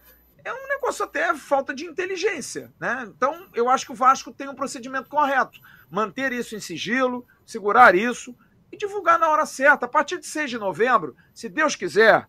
É 0.46 0.52
um 0.52 0.68
negócio 0.68 1.04
até 1.04 1.34
falta 1.34 1.74
de 1.74 1.84
inteligência, 1.84 2.72
né? 2.78 3.04
Então, 3.08 3.48
eu 3.52 3.68
acho 3.68 3.84
que 3.84 3.90
o 3.90 3.96
Vasco 3.96 4.32
tem 4.32 4.48
um 4.48 4.54
procedimento 4.54 5.08
correto. 5.08 5.58
Manter 5.90 6.32
isso 6.32 6.54
em 6.54 6.60
sigilo, 6.60 7.26
segurar 7.44 7.96
isso 7.96 8.32
e 8.70 8.76
divulgar 8.76 9.18
na 9.18 9.28
hora 9.28 9.44
certa. 9.44 9.86
A 9.86 9.88
partir 9.88 10.20
de 10.20 10.26
6 10.26 10.50
de 10.50 10.58
novembro, 10.58 11.16
se 11.34 11.48
Deus 11.48 11.74
quiser, 11.74 12.28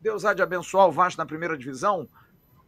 Deus 0.00 0.24
há 0.24 0.32
de 0.32 0.40
abençoar 0.40 0.88
o 0.88 0.92
Vasco 0.92 1.20
na 1.20 1.26
primeira 1.26 1.56
divisão, 1.56 2.08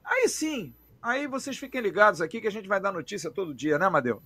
aí 0.05 0.29
sim, 0.29 0.75
aí 1.01 1.27
vocês 1.27 1.57
fiquem 1.57 1.81
ligados 1.81 2.21
aqui 2.21 2.39
que 2.39 2.47
a 2.47 2.53
gente 2.53 2.69
vai 2.69 2.79
dar 2.79 2.93
notícia 2.93 3.31
todo 3.31 3.55
dia, 3.55 3.79
né, 3.79 3.89
Madeu? 3.89 4.23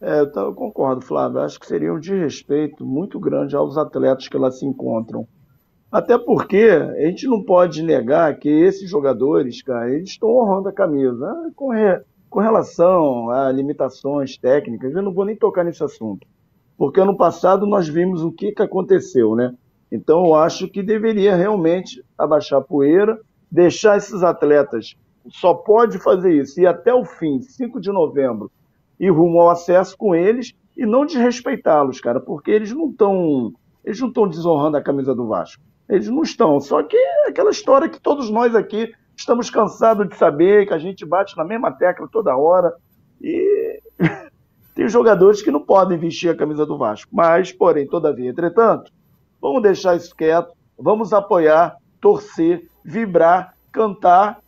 É, 0.00 0.22
eu 0.22 0.54
concordo, 0.54 1.02
Flávio. 1.02 1.40
Acho 1.40 1.60
que 1.60 1.66
seria 1.66 1.92
um 1.92 2.00
desrespeito 2.00 2.86
muito 2.86 3.20
grande 3.20 3.54
aos 3.54 3.76
atletas 3.76 4.28
que 4.28 4.38
lá 4.38 4.50
se 4.50 4.64
encontram. 4.64 5.28
Até 5.90 6.16
porque 6.16 6.68
a 6.96 7.06
gente 7.06 7.26
não 7.26 7.42
pode 7.42 7.82
negar 7.82 8.38
que 8.38 8.48
esses 8.48 8.88
jogadores, 8.88 9.60
cara, 9.60 9.92
eles 9.92 10.10
estão 10.10 10.28
honrando 10.28 10.68
a 10.68 10.72
camisa. 10.72 11.26
Ah, 11.26 11.50
com, 11.56 11.70
re... 11.70 12.00
com 12.28 12.38
relação 12.38 13.28
a 13.30 13.50
limitações 13.50 14.36
técnicas, 14.38 14.94
eu 14.94 15.02
não 15.02 15.12
vou 15.12 15.24
nem 15.24 15.34
tocar 15.34 15.64
nesse 15.64 15.82
assunto. 15.82 16.24
Porque 16.78 17.00
ano 17.00 17.16
passado 17.16 17.66
nós 17.66 17.88
vimos 17.88 18.22
o 18.22 18.30
que, 18.30 18.52
que 18.52 18.62
aconteceu, 18.62 19.34
né? 19.34 19.52
Então 19.90 20.26
eu 20.26 20.34
acho 20.36 20.68
que 20.68 20.80
deveria 20.80 21.34
realmente 21.34 22.04
abaixar 22.16 22.60
a 22.60 22.64
poeira, 22.64 23.18
deixar 23.50 23.96
esses 23.96 24.22
atletas. 24.22 24.94
Só 25.28 25.54
pode 25.54 25.98
fazer 25.98 26.32
isso 26.32 26.60
e 26.60 26.66
até 26.66 26.94
o 26.94 27.04
fim, 27.04 27.42
5 27.42 27.80
de 27.80 27.90
novembro, 27.90 28.50
e 28.98 29.10
rumo 29.10 29.40
ao 29.40 29.50
acesso 29.50 29.96
com 29.98 30.14
eles 30.14 30.54
e 30.76 30.86
não 30.86 31.04
desrespeitá-los, 31.04 32.00
cara, 32.00 32.20
porque 32.20 32.52
eles 32.52 32.72
não 32.72 32.90
estão 32.90 33.52
eles 33.84 34.00
não 34.00 34.08
estão 34.08 34.28
desonrando 34.28 34.76
a 34.76 34.82
camisa 34.82 35.14
do 35.14 35.26
Vasco. 35.26 35.62
Eles 35.90 36.08
não 36.08 36.22
estão. 36.22 36.60
Só 36.60 36.82
que 36.82 36.96
é 36.96 37.28
aquela 37.28 37.50
história 37.50 37.88
que 37.88 38.00
todos 38.00 38.30
nós 38.30 38.54
aqui 38.54 38.94
estamos 39.16 39.50
cansados 39.50 40.08
de 40.08 40.16
saber, 40.16 40.66
que 40.66 40.72
a 40.72 40.78
gente 40.78 41.04
bate 41.04 41.36
na 41.36 41.44
mesma 41.44 41.72
tecla 41.72 42.08
toda 42.10 42.36
hora. 42.36 42.72
E 43.20 43.82
tem 44.74 44.88
jogadores 44.88 45.42
que 45.42 45.50
não 45.50 45.60
podem 45.60 45.98
vestir 45.98 46.30
a 46.30 46.36
camisa 46.36 46.64
do 46.64 46.78
Vasco. 46.78 47.10
Mas, 47.12 47.52
porém, 47.52 47.86
todavia, 47.86 48.30
entretanto, 48.30 48.92
vamos 49.40 49.62
deixar 49.62 49.96
isso 49.96 50.14
quieto, 50.14 50.54
vamos 50.78 51.12
apoiar, 51.12 51.76
torcer, 52.00 52.68
vibrar, 52.84 53.54
cantar 53.72 54.40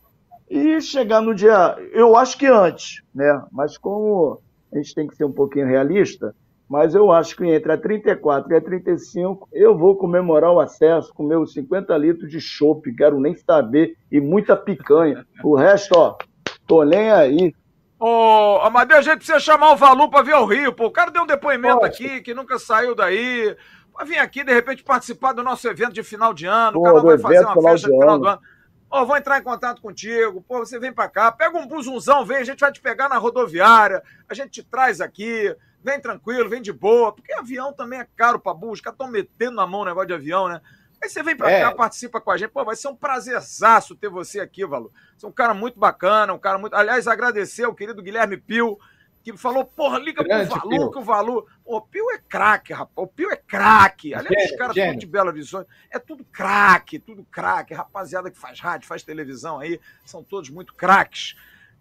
e 0.49 0.79
chegar 0.81 1.21
no 1.21 1.35
dia. 1.35 1.75
Eu 1.91 2.15
acho 2.15 2.37
que 2.37 2.47
antes, 2.47 3.03
né? 3.13 3.43
Mas 3.51 3.77
como 3.77 4.39
a 4.71 4.77
gente 4.77 4.95
tem 4.95 5.07
que 5.07 5.15
ser 5.15 5.25
um 5.25 5.31
pouquinho 5.31 5.67
realista, 5.67 6.33
mas 6.69 6.95
eu 6.95 7.11
acho 7.11 7.35
que 7.35 7.45
entre 7.45 7.71
a 7.71 7.77
34 7.77 8.51
e 8.51 8.55
a 8.55 8.61
35 8.61 9.47
eu 9.51 9.77
vou 9.77 9.95
comemorar 9.95 10.51
o 10.51 10.59
acesso 10.59 11.13
com 11.13 11.23
meus 11.23 11.53
50 11.53 11.95
litros 11.97 12.31
de 12.31 12.39
chopp, 12.39 12.91
quero 12.95 13.19
nem 13.19 13.35
saber, 13.35 13.95
e 14.11 14.19
muita 14.19 14.55
picanha. 14.55 15.25
O 15.43 15.55
resto, 15.55 15.91
ó, 15.95 16.17
tô 16.65 16.83
nem 16.83 17.11
aí. 17.11 17.53
Ô, 17.99 18.59
Amadeu, 18.61 18.97
a 18.97 19.01
gente 19.01 19.17
precisa 19.17 19.39
chamar 19.39 19.71
o 19.71 19.77
Valu 19.77 20.09
pra 20.09 20.21
vir 20.21 20.33
ao 20.33 20.45
Rio, 20.45 20.73
pô. 20.73 20.87
O 20.87 20.91
cara 20.91 21.11
deu 21.11 21.23
um 21.23 21.27
depoimento 21.27 21.79
Poxa. 21.79 21.87
aqui 21.87 22.21
que 22.21 22.33
nunca 22.33 22.59
saiu 22.59 22.95
daí. 22.95 23.55
Vai 23.93 24.05
vir 24.05 24.17
aqui, 24.17 24.43
de 24.43 24.53
repente, 24.53 24.83
participar 24.83 25.33
do 25.33 25.43
nosso 25.43 25.67
evento 25.69 25.93
de 25.93 26.03
final 26.03 26.33
de 26.33 26.45
ano. 26.45 26.73
Pô, 26.73 26.79
o 26.79 26.83
cara 26.83 27.01
vai 27.01 27.17
fazer 27.17 27.45
uma 27.45 27.61
festa 27.61 27.89
de 27.89 27.97
final 27.97 28.19
do 28.19 28.27
ano. 28.27 28.41
Ó, 28.89 29.05
vou 29.05 29.15
entrar 29.15 29.39
em 29.39 29.43
contato 29.43 29.81
contigo. 29.81 30.43
Pô, 30.47 30.59
você 30.59 30.77
vem 30.77 30.91
pra 30.91 31.07
cá, 31.07 31.31
pega 31.31 31.57
um 31.57 31.67
busunzão, 31.67 32.25
vem, 32.25 32.37
a 32.37 32.43
gente 32.43 32.59
vai 32.59 32.71
te 32.71 32.81
pegar 32.81 33.07
na 33.07 33.17
rodoviária, 33.17 34.03
a 34.29 34.33
gente 34.33 34.49
te 34.49 34.63
traz 34.63 34.99
aqui 34.99 35.55
vem 35.83 35.99
tranquilo, 35.99 36.49
vem 36.49 36.61
de 36.61 36.71
boa, 36.71 37.11
porque 37.11 37.33
avião 37.33 37.73
também 37.73 37.99
é 37.99 38.07
caro 38.15 38.39
para 38.39 38.53
burro, 38.53 38.73
os 38.73 38.81
caras 38.81 38.95
estão 38.95 39.11
metendo 39.11 39.57
na 39.57 39.67
mão 39.67 39.81
o 39.81 39.85
negócio 39.85 40.07
de 40.07 40.13
avião, 40.13 40.47
né? 40.47 40.61
Aí 41.01 41.09
você 41.09 41.21
vem 41.21 41.35
para 41.35 41.51
é. 41.51 41.61
cá, 41.61 41.75
participa 41.75 42.21
com 42.21 42.31
a 42.31 42.37
gente. 42.37 42.51
Pô, 42.51 42.63
vai 42.63 42.77
ser 42.77 42.87
um 42.87 42.95
prazerzaço 42.95 43.93
ter 43.93 44.07
você 44.07 44.39
aqui, 44.39 44.65
Valu. 44.65 44.89
Você 45.17 45.25
é 45.25 45.29
um 45.29 45.33
cara 45.33 45.53
muito 45.53 45.77
bacana, 45.77 46.33
um 46.33 46.39
cara 46.39 46.57
muito. 46.57 46.73
Aliás, 46.73 47.09
agradecer 47.09 47.65
ao 47.65 47.75
querido 47.75 48.01
Guilherme 48.01 48.37
Pio, 48.37 48.79
que 49.21 49.35
falou, 49.35 49.65
porra, 49.65 49.99
liga 49.99 50.23
Grande, 50.23 50.49
pro 50.49 50.59
Valu, 50.61 50.69
Pio. 50.69 50.91
que 50.91 50.97
o 50.99 51.01
Valu. 51.01 51.45
O 51.65 51.81
Pio 51.81 52.09
é 52.09 52.17
craque, 52.17 52.71
rapaz. 52.71 52.93
O 52.95 53.05
Pio 53.05 53.29
é 53.29 53.35
craque. 53.35 54.13
Aliás, 54.13 54.33
gênio, 54.33 54.53
os 54.53 54.57
caras 54.57 54.75
são 54.77 54.95
de 54.95 55.05
Belo 55.05 55.27
Horizonte. 55.27 55.67
É 55.91 55.99
tudo 55.99 56.23
craque, 56.23 56.99
tudo 56.99 57.27
craque. 57.29 57.73
Rapaziada 57.73 58.31
que 58.31 58.39
faz 58.39 58.61
rádio, 58.61 58.87
faz 58.87 59.03
televisão 59.03 59.59
aí, 59.59 59.81
são 60.05 60.23
todos 60.23 60.49
muito 60.49 60.73
craques 60.73 61.35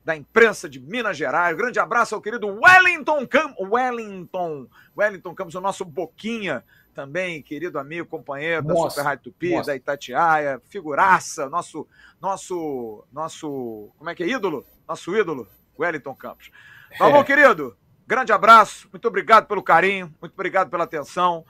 da 0.05 0.17
imprensa 0.17 0.69
de 0.69 0.81
Minas 0.81 1.17
Gerais. 1.17 1.57
grande 1.57 1.79
abraço 1.79 2.15
ao 2.15 2.21
querido 2.21 2.47
Wellington 2.49 3.27
Campos. 3.27 3.69
Wellington, 3.71 4.67
Wellington 4.97 5.35
Campos, 5.35 5.55
o 5.55 5.61
nosso 5.61 5.85
Boquinha 5.85 6.65
também, 6.93 7.43
querido 7.43 7.79
amigo, 7.79 8.07
companheiro 8.07 8.63
da 8.63 8.75
Super 8.75 9.03
Rádio 9.03 9.25
Tupi, 9.25 9.53
nossa. 9.53 9.69
da 9.69 9.77
Itatiaia, 9.77 10.61
figuraça, 10.69 11.49
nosso, 11.49 11.87
nosso, 12.21 13.05
nosso, 13.11 13.91
como 13.97 14.11
é 14.11 14.15
que 14.15 14.23
é, 14.23 14.29
ídolo? 14.29 14.67
Nosso 14.87 15.17
ídolo, 15.17 15.49
Wellington 15.79 16.15
Campos. 16.15 16.51
Falou, 16.99 17.23
é. 17.23 17.25
querido, 17.25 17.77
grande 18.07 18.33
abraço, 18.33 18.89
muito 18.93 19.09
obrigado 19.09 19.47
pelo 19.47 19.63
carinho, 19.63 20.15
muito 20.21 20.35
obrigado 20.35 20.69
pela 20.69 20.85
atenção, 20.85 21.45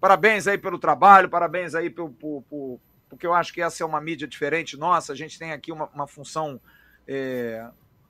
parabéns 0.00 0.46
aí 0.46 0.56
pelo 0.56 0.78
trabalho, 0.78 1.28
parabéns 1.28 1.74
aí 1.74 1.90
pelo, 1.90 2.10
por, 2.10 2.42
por, 2.42 2.80
porque 3.08 3.26
eu 3.26 3.34
acho 3.34 3.52
que 3.52 3.60
essa 3.60 3.82
é 3.82 3.86
uma 3.86 4.00
mídia 4.00 4.28
diferente 4.28 4.76
nossa, 4.76 5.12
a 5.12 5.16
gente 5.16 5.36
tem 5.36 5.52
aqui 5.52 5.72
uma, 5.72 5.86
uma 5.86 6.06
função 6.06 6.60
é, 7.08 7.66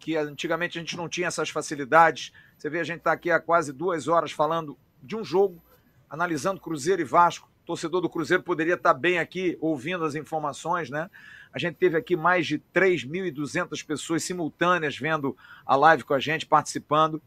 que 0.07 0.17
antigamente 0.17 0.79
a 0.79 0.81
gente 0.81 0.97
não 0.97 1.09
tinha 1.09 1.27
essas 1.27 1.51
facilidades. 1.51 2.33
Você 2.57 2.71
vê, 2.71 2.79
a 2.79 2.85
gente 2.85 2.99
está 2.99 3.11
aqui 3.11 3.29
há 3.29 3.41
quase 3.41 3.73
duas 3.73 4.07
horas 4.07 4.31
falando 4.31 4.79
de 5.03 5.17
um 5.17 5.25
jogo, 5.25 5.61
analisando 6.09 6.61
Cruzeiro 6.61 7.03
e 7.03 7.05
Vasco. 7.05 7.51
O 7.65 7.67
torcedor 7.67 8.01
do 8.01 8.09
Cruzeiro 8.09 8.41
poderia 8.41 8.75
estar 8.75 8.95
tá 8.95 9.01
bem 9.01 9.19
aqui 9.19 9.59
ouvindo 9.61 10.05
as 10.05 10.15
informações, 10.15 10.91
né? 10.91 11.11
A 11.53 11.59
gente 11.59 11.75
teve 11.75 11.97
aqui 11.97 12.15
mais 12.15 12.47
de 12.47 12.61
3.200 12.73 13.85
pessoas 13.85 14.23
simultâneas 14.23 14.97
vendo 14.97 15.37
a 15.67 15.75
live 15.75 16.05
com 16.05 16.15
a 16.15 16.21
gente, 16.21 16.47
participando, 16.47 17.21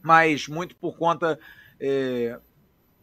mas 0.00 0.46
muito 0.46 0.76
por 0.76 0.96
conta 0.96 1.36
é, 1.80 2.38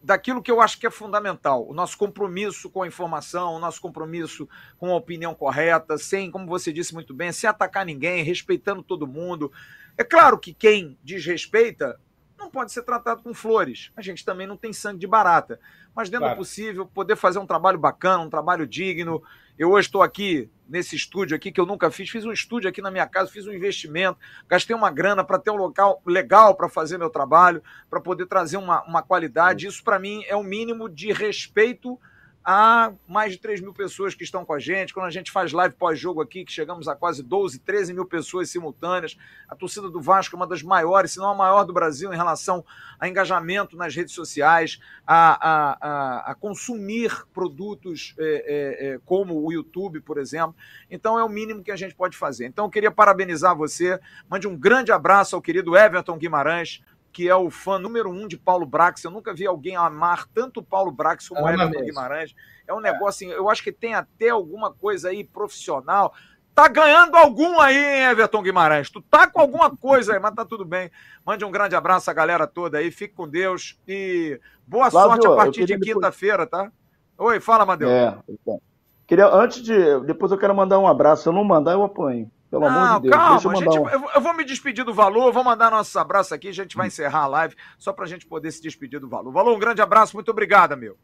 daquilo 0.03 0.41
que 0.41 0.52
eu 0.52 0.61
acho 0.61 0.80
que 0.80 0.88
é 0.88 0.91
fundamental, 0.91 1.68
o 1.68 1.73
nosso 1.73 1.98
compromisso 1.98 2.69
com 2.69 2.82
a 2.82 2.88
informação, 2.88 3.56
o 3.56 3.60
nosso 3.60 3.80
compromisso 3.80 4.48
com 4.78 4.91
a 4.91 4.95
opinião 4.95 5.34
correta, 5.36 5.98
sem, 5.98 6.32
como 6.32 6.48
você 6.48 6.73
disse 6.73 6.94
muito 6.94 7.14
bem, 7.14 7.32
sem 7.32 7.49
atacar 7.49 7.86
ninguém, 7.86 8.23
respeitando 8.23 8.82
todo 8.82 9.07
mundo. 9.07 9.52
É 9.98 10.03
claro 10.03 10.40
que 10.40 10.53
quem 10.53 10.98
desrespeita 11.03 11.99
não 12.41 12.49
pode 12.49 12.72
ser 12.72 12.81
tratado 12.81 13.22
com 13.22 13.34
flores. 13.34 13.91
A 13.95 14.01
gente 14.01 14.26
também 14.26 14.47
não 14.47 14.57
tem 14.57 14.73
sangue 14.73 14.99
de 14.99 15.07
barata. 15.07 15.59
Mas 15.95 16.09
dentro 16.09 16.26
claro. 16.26 16.35
do 16.35 16.39
possível, 16.39 16.85
poder 16.85 17.15
fazer 17.15 17.39
um 17.39 17.45
trabalho 17.45 17.77
bacana, 17.77 18.23
um 18.23 18.30
trabalho 18.30 18.65
digno. 18.65 19.22
Eu 19.57 19.72
hoje 19.72 19.88
estou 19.88 20.01
aqui 20.01 20.49
nesse 20.68 20.95
estúdio 20.95 21.35
aqui 21.35 21.51
que 21.51 21.59
eu 21.59 21.65
nunca 21.65 21.91
fiz. 21.91 22.09
Fiz 22.09 22.26
um 22.26 22.31
estúdio 22.31 22.69
aqui 22.69 22.81
na 22.81 22.89
minha 22.89 23.05
casa, 23.05 23.31
fiz 23.31 23.45
um 23.45 23.53
investimento, 23.53 24.18
gastei 24.47 24.76
uma 24.76 24.89
grana 24.89 25.23
para 25.23 25.38
ter 25.38 25.51
um 25.51 25.55
local 25.55 26.01
legal 26.05 26.55
para 26.55 26.68
fazer 26.68 26.97
meu 26.97 27.09
trabalho, 27.09 27.61
para 27.89 28.01
poder 28.01 28.26
trazer 28.26 28.57
uma, 28.57 28.84
uma 28.84 29.03
qualidade. 29.03 29.68
Isso, 29.68 29.84
para 29.84 29.99
mim, 29.99 30.23
é 30.27 30.35
o 30.35 30.43
mínimo 30.43 30.89
de 30.89 31.11
respeito 31.11 31.99
há 32.43 32.91
mais 33.07 33.34
de 33.34 33.39
3 33.39 33.61
mil 33.61 33.73
pessoas 33.73 34.15
que 34.15 34.23
estão 34.23 34.43
com 34.43 34.53
a 34.53 34.59
gente. 34.59 34.93
Quando 34.93 35.05
a 35.05 35.11
gente 35.11 35.31
faz 35.31 35.51
live 35.51 35.76
pós-jogo 35.76 36.22
aqui, 36.22 36.43
que 36.43 36.51
chegamos 36.51 36.88
a 36.88 36.95
quase 36.95 37.23
12, 37.23 37.59
13 37.59 37.93
mil 37.93 38.05
pessoas 38.05 38.49
simultâneas. 38.49 39.18
A 39.47 39.55
torcida 39.55 39.89
do 39.89 40.01
Vasco 40.01 40.35
é 40.35 40.38
uma 40.38 40.47
das 40.47 40.63
maiores, 40.63 41.11
se 41.11 41.19
não 41.19 41.30
a 41.30 41.35
maior 41.35 41.63
do 41.63 41.73
Brasil, 41.73 42.13
em 42.13 42.15
relação 42.15 42.63
a 42.99 43.07
engajamento 43.07 43.76
nas 43.76 43.95
redes 43.95 44.13
sociais, 44.13 44.80
a, 45.05 45.49
a, 45.49 45.77
a, 45.81 46.31
a 46.31 46.35
consumir 46.35 47.26
produtos 47.34 48.13
é, 48.18 48.23
é, 48.23 48.88
é, 48.88 48.99
como 49.05 49.43
o 49.43 49.51
YouTube, 49.51 50.01
por 50.01 50.18
exemplo. 50.18 50.55
Então 50.89 51.18
é 51.18 51.23
o 51.23 51.30
mínimo 51.30 51.63
que 51.63 51.72
a 51.72 51.76
gente 51.76 51.95
pode 51.95 52.18
fazer. 52.18 52.45
Então 52.45 52.65
eu 52.65 52.69
queria 52.69 52.91
parabenizar 52.91 53.55
você. 53.55 53.99
Mande 54.30 54.47
um 54.47 54.57
grande 54.57 54.91
abraço 54.91 55.35
ao 55.35 55.41
querido 55.41 55.76
Everton 55.76 56.18
Guimarães 56.18 56.81
que 57.11 57.27
é 57.27 57.35
o 57.35 57.49
fã 57.49 57.77
número 57.77 58.09
um 58.09 58.27
de 58.27 58.38
Paulo 58.38 58.65
Brax. 58.65 59.03
Eu 59.03 59.11
nunca 59.11 59.33
vi 59.33 59.45
alguém 59.45 59.75
amar 59.75 60.27
tanto 60.33 60.63
Paulo 60.63 60.91
Brax 60.91 61.27
como 61.27 61.47
é 61.47 61.53
Everton 61.53 61.81
Guimarães. 61.83 62.35
É 62.67 62.73
um 62.73 62.79
negócio, 62.79 63.27
assim, 63.27 63.29
eu 63.29 63.49
acho 63.49 63.63
que 63.63 63.71
tem 63.71 63.93
até 63.93 64.29
alguma 64.29 64.71
coisa 64.71 65.09
aí 65.09 65.23
profissional. 65.23 66.13
Tá 66.53 66.67
ganhando 66.67 67.15
algum 67.15 67.59
aí, 67.59 67.77
hein, 67.77 68.11
Everton 68.11 68.41
Guimarães? 68.41 68.89
Tu 68.89 69.01
tá 69.01 69.27
com 69.27 69.39
alguma 69.39 69.75
coisa 69.75 70.13
aí, 70.13 70.19
mas 70.19 70.33
tá 70.33 70.45
tudo 70.45 70.65
bem. 70.65 70.91
Mande 71.25 71.45
um 71.45 71.51
grande 71.51 71.75
abraço 71.75 72.09
à 72.09 72.13
galera 72.13 72.45
toda 72.45 72.77
aí, 72.77 72.91
fique 72.91 73.13
com 73.13 73.27
Deus 73.27 73.79
e 73.88 74.39
boa 74.67 74.91
Flávio, 74.91 75.11
sorte 75.11 75.27
a 75.27 75.35
partir 75.35 75.65
de 75.65 75.79
quinta-feira, 75.79 76.45
tá? 76.45 76.71
Oi, 77.17 77.39
fala, 77.39 77.65
Madeu. 77.65 77.89
É, 77.89 78.17
então. 78.27 78.59
Queria, 79.05 79.27
antes 79.27 79.61
de. 79.61 79.99
Depois 80.05 80.31
eu 80.31 80.38
quero 80.38 80.55
mandar 80.55 80.79
um 80.79 80.88
abraço. 80.88 81.23
Se 81.23 81.29
eu 81.29 81.33
não 81.33 81.43
mandar, 81.43 81.73
eu 81.73 81.83
apanho. 81.83 82.31
Pelo 82.52 82.69
não, 82.69 82.69
amor 82.69 83.02
de 83.02 83.10
Deus. 83.10 83.15
Calma, 83.15 83.53
eu, 83.53 83.56
gente, 83.56 83.80
um... 83.80 84.10
eu, 84.14 84.22
vou 84.22 84.34
me 84.36 84.44
despedir 84.44 84.84
do 84.84 84.94
Valor, 84.94 85.32
vou 85.32 85.41
mandar 85.41 85.72
nossos 85.72 85.95
abraços 85.95 86.34
aqui, 86.34 86.49
a 86.49 86.53
gente 86.53 86.76
vai 86.76 86.88
encerrar 86.88 87.22
a 87.22 87.28
live, 87.28 87.56
só 87.80 87.94
para 87.94 88.03
a 88.03 88.07
gente 88.07 88.26
poder 88.28 88.52
se 88.52 88.61
despedir 88.61 88.99
do 88.99 89.07
Valor. 89.07 89.32
Valor, 89.32 89.56
um 89.56 89.60
grande 89.60 89.82
abraço, 89.82 90.18
muito 90.18 90.30
obrigado, 90.30 90.76
meu. 90.76 90.98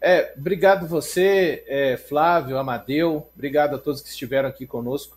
É, 0.00 0.34
obrigado 0.36 0.88
você, 0.88 1.64
é, 1.68 1.96
Flávio, 1.96 2.58
Amadeu, 2.58 3.28
obrigado 3.32 3.76
a 3.76 3.78
todos 3.78 4.00
que 4.00 4.08
estiveram 4.08 4.48
aqui 4.48 4.66
conosco 4.66 5.16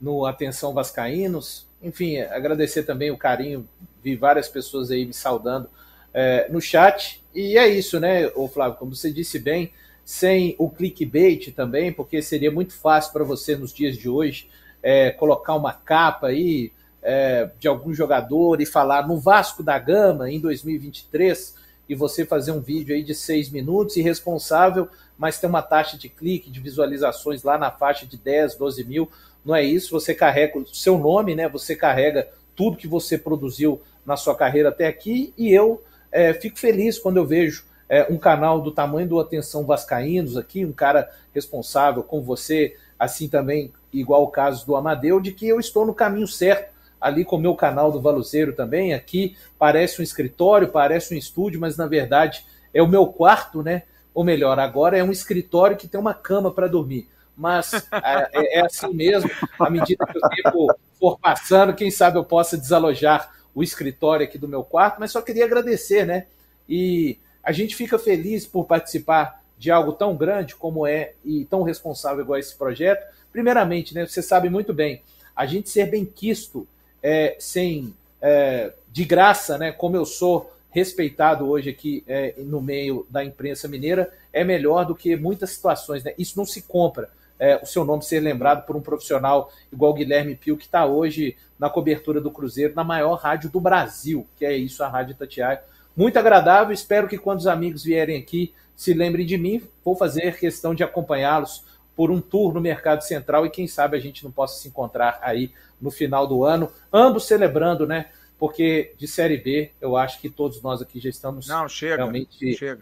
no 0.00 0.26
Atenção 0.26 0.74
Vascaínos. 0.74 1.68
Enfim, 1.80 2.18
agradecer 2.18 2.82
também 2.82 3.12
o 3.12 3.16
carinho, 3.16 3.68
vi 4.02 4.16
várias 4.16 4.48
pessoas 4.48 4.90
aí 4.90 5.06
me 5.06 5.14
saudando 5.14 5.70
é, 6.12 6.48
no 6.50 6.60
chat. 6.60 7.24
E 7.32 7.56
é 7.56 7.68
isso, 7.68 8.00
né, 8.00 8.32
ô 8.34 8.48
Flávio, 8.48 8.76
como 8.78 8.96
você 8.96 9.12
disse 9.12 9.38
bem, 9.38 9.72
sem 10.04 10.56
o 10.58 10.68
clickbait 10.68 11.52
também, 11.52 11.92
porque 11.92 12.20
seria 12.20 12.50
muito 12.50 12.74
fácil 12.74 13.12
para 13.12 13.22
você 13.22 13.56
nos 13.56 13.72
dias 13.72 13.96
de 13.96 14.08
hoje 14.08 14.48
é, 14.82 15.10
colocar 15.10 15.54
uma 15.54 15.72
capa 15.72 16.28
aí 16.28 16.72
é, 17.02 17.50
de 17.58 17.68
algum 17.68 17.92
jogador 17.94 18.60
e 18.60 18.66
falar 18.66 19.06
no 19.06 19.18
Vasco 19.18 19.62
da 19.62 19.78
Gama 19.78 20.30
em 20.30 20.40
2023 20.40 21.54
e 21.88 21.94
você 21.94 22.24
fazer 22.24 22.52
um 22.52 22.60
vídeo 22.60 22.94
aí 22.94 23.02
de 23.02 23.14
seis 23.14 23.48
minutos 23.48 23.96
e 23.96 24.02
responsável, 24.02 24.88
mas 25.16 25.38
ter 25.38 25.46
uma 25.46 25.62
taxa 25.62 25.96
de 25.96 26.08
clique, 26.08 26.50
de 26.50 26.60
visualizações 26.60 27.42
lá 27.42 27.56
na 27.56 27.70
faixa 27.70 28.06
de 28.06 28.16
10, 28.16 28.56
12 28.56 28.84
mil. 28.84 29.10
Não 29.44 29.54
é 29.54 29.64
isso, 29.64 29.90
você 29.90 30.14
carrega 30.14 30.58
o 30.58 30.66
seu 30.66 30.98
nome, 30.98 31.34
né? 31.34 31.48
Você 31.48 31.74
carrega 31.74 32.28
tudo 32.54 32.76
que 32.76 32.86
você 32.86 33.16
produziu 33.16 33.80
na 34.04 34.16
sua 34.16 34.34
carreira 34.34 34.68
até 34.68 34.86
aqui 34.86 35.32
e 35.36 35.52
eu 35.52 35.82
é, 36.12 36.34
fico 36.34 36.58
feliz 36.58 36.98
quando 36.98 37.16
eu 37.16 37.26
vejo 37.26 37.64
é, 37.88 38.06
um 38.10 38.18
canal 38.18 38.60
do 38.60 38.70
tamanho 38.70 39.08
do 39.08 39.18
Atenção 39.18 39.64
Vascaínos 39.64 40.36
aqui, 40.36 40.64
um 40.64 40.72
cara 40.72 41.10
responsável 41.34 42.02
com 42.02 42.20
você, 42.20 42.76
assim 42.98 43.28
também, 43.28 43.72
igual 43.92 44.24
o 44.24 44.30
caso 44.30 44.66
do 44.66 44.76
Amadeu, 44.76 45.20
de 45.20 45.32
que 45.32 45.48
eu 45.48 45.60
estou 45.60 45.86
no 45.86 45.94
caminho 45.94 46.26
certo, 46.26 46.72
ali 47.00 47.24
com 47.24 47.36
o 47.36 47.40
meu 47.40 47.54
canal 47.54 47.92
do 47.92 48.00
Valuzeiro 48.00 48.52
também, 48.52 48.92
aqui 48.92 49.36
parece 49.58 50.00
um 50.00 50.04
escritório, 50.04 50.68
parece 50.68 51.14
um 51.14 51.18
estúdio, 51.18 51.60
mas 51.60 51.76
na 51.76 51.86
verdade 51.86 52.44
é 52.74 52.82
o 52.82 52.88
meu 52.88 53.06
quarto, 53.06 53.62
né? 53.62 53.84
Ou 54.12 54.24
melhor, 54.24 54.58
agora 54.58 54.98
é 54.98 55.04
um 55.04 55.12
escritório 55.12 55.76
que 55.76 55.86
tem 55.86 56.00
uma 56.00 56.14
cama 56.14 56.50
para 56.50 56.66
dormir. 56.66 57.08
Mas 57.36 57.72
é, 57.72 58.28
é, 58.32 58.58
é 58.58 58.66
assim 58.66 58.92
mesmo, 58.92 59.30
à 59.58 59.70
medida 59.70 60.04
que 60.04 60.18
o 60.18 60.28
tempo 60.28 60.74
for 60.98 61.18
passando, 61.20 61.74
quem 61.74 61.90
sabe 61.90 62.18
eu 62.18 62.24
possa 62.24 62.58
desalojar 62.58 63.32
o 63.54 63.62
escritório 63.62 64.24
aqui 64.24 64.36
do 64.36 64.48
meu 64.48 64.64
quarto, 64.64 64.98
mas 64.98 65.12
só 65.12 65.22
queria 65.22 65.44
agradecer, 65.44 66.04
né? 66.04 66.26
E 66.68 67.18
a 67.42 67.52
gente 67.52 67.76
fica 67.76 67.98
feliz 67.98 68.44
por 68.44 68.64
participar 68.64 69.40
de 69.58 69.70
algo 69.70 69.92
tão 69.92 70.16
grande 70.16 70.54
como 70.54 70.86
é 70.86 71.12
e 71.24 71.44
tão 71.44 71.62
responsável 71.62 72.22
igual 72.22 72.38
esse 72.38 72.54
projeto. 72.54 73.04
Primeiramente, 73.32 73.94
né, 73.94 74.06
você 74.06 74.22
sabe 74.22 74.48
muito 74.48 74.72
bem, 74.72 75.02
a 75.34 75.44
gente 75.46 75.68
ser 75.68 75.86
bem 75.86 76.04
quisto 76.04 76.66
é, 77.02 77.36
sem 77.38 77.94
é, 78.22 78.72
de 78.90 79.04
graça, 79.04 79.58
né, 79.58 79.72
como 79.72 79.96
eu 79.96 80.04
sou 80.04 80.52
respeitado 80.70 81.48
hoje 81.48 81.70
aqui 81.70 82.04
é, 82.06 82.34
no 82.38 82.60
meio 82.60 83.06
da 83.10 83.24
imprensa 83.24 83.66
mineira, 83.66 84.12
é 84.32 84.44
melhor 84.44 84.84
do 84.84 84.94
que 84.94 85.16
muitas 85.16 85.50
situações. 85.50 86.04
Né? 86.04 86.14
Isso 86.18 86.36
não 86.36 86.44
se 86.44 86.62
compra. 86.62 87.10
É, 87.40 87.56
o 87.62 87.66
seu 87.66 87.84
nome 87.84 88.02
ser 88.02 88.20
lembrado 88.20 88.66
por 88.66 88.76
um 88.76 88.80
profissional 88.80 89.50
igual 89.72 89.94
Guilherme 89.94 90.34
Pio, 90.34 90.56
que 90.56 90.64
está 90.64 90.84
hoje 90.84 91.36
na 91.58 91.70
cobertura 91.70 92.20
do 92.20 92.30
Cruzeiro, 92.30 92.74
na 92.74 92.84
maior 92.84 93.14
rádio 93.14 93.48
do 93.48 93.60
Brasil, 93.60 94.26
que 94.36 94.44
é 94.44 94.56
isso, 94.56 94.82
a 94.82 94.88
Rádio 94.88 95.14
Tatiaia 95.14 95.62
muito 95.98 96.16
agradável. 96.16 96.72
Espero 96.72 97.08
que 97.08 97.18
quando 97.18 97.40
os 97.40 97.48
amigos 97.48 97.82
vierem 97.82 98.16
aqui 98.16 98.54
se 98.78 98.94
lembrem 98.94 99.26
de 99.26 99.36
mim. 99.36 99.60
Vou 99.84 99.96
fazer 99.96 100.38
questão 100.38 100.72
de 100.72 100.84
acompanhá-los 100.84 101.64
por 101.96 102.12
um 102.12 102.20
tour 102.20 102.54
no 102.54 102.60
Mercado 102.60 103.02
Central 103.02 103.44
e 103.44 103.50
quem 103.50 103.66
sabe 103.66 103.96
a 103.96 104.00
gente 104.00 104.22
não 104.22 104.30
possa 104.30 104.60
se 104.60 104.68
encontrar 104.68 105.18
aí 105.20 105.52
no 105.80 105.90
final 105.90 106.28
do 106.28 106.44
ano, 106.44 106.70
ambos 106.92 107.26
celebrando, 107.26 107.88
né? 107.88 108.06
Porque 108.38 108.94
de 108.96 109.08
Série 109.08 109.36
B, 109.36 109.72
eu 109.80 109.96
acho 109.96 110.20
que 110.20 110.30
todos 110.30 110.62
nós 110.62 110.80
aqui 110.80 111.00
já 111.00 111.10
estamos 111.10 111.48
não, 111.48 111.68
chega, 111.68 111.96
realmente 111.96 112.56
chega. 112.56 112.80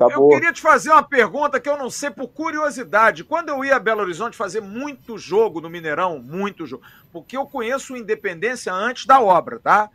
Eu, 0.00 0.08
eu, 0.08 0.28
queria 0.28 0.54
te 0.54 0.62
fazer 0.62 0.88
uma 0.88 1.02
pergunta 1.02 1.60
que 1.60 1.68
eu 1.68 1.76
não 1.76 1.90
sei 1.90 2.10
por 2.10 2.28
curiosidade. 2.28 3.24
Quando 3.24 3.50
eu 3.50 3.62
ia 3.62 3.76
a 3.76 3.78
Belo 3.78 4.00
Horizonte 4.00 4.38
fazer 4.38 4.62
muito 4.62 5.18
jogo 5.18 5.60
no 5.60 5.68
Mineirão, 5.68 6.18
muito 6.18 6.66
jogo, 6.66 6.82
porque 7.12 7.36
eu 7.36 7.44
conheço 7.44 7.92
o 7.92 7.96
Independência 7.98 8.72
antes 8.72 9.04
da 9.04 9.20
obra, 9.20 9.58
tá? 9.58 9.90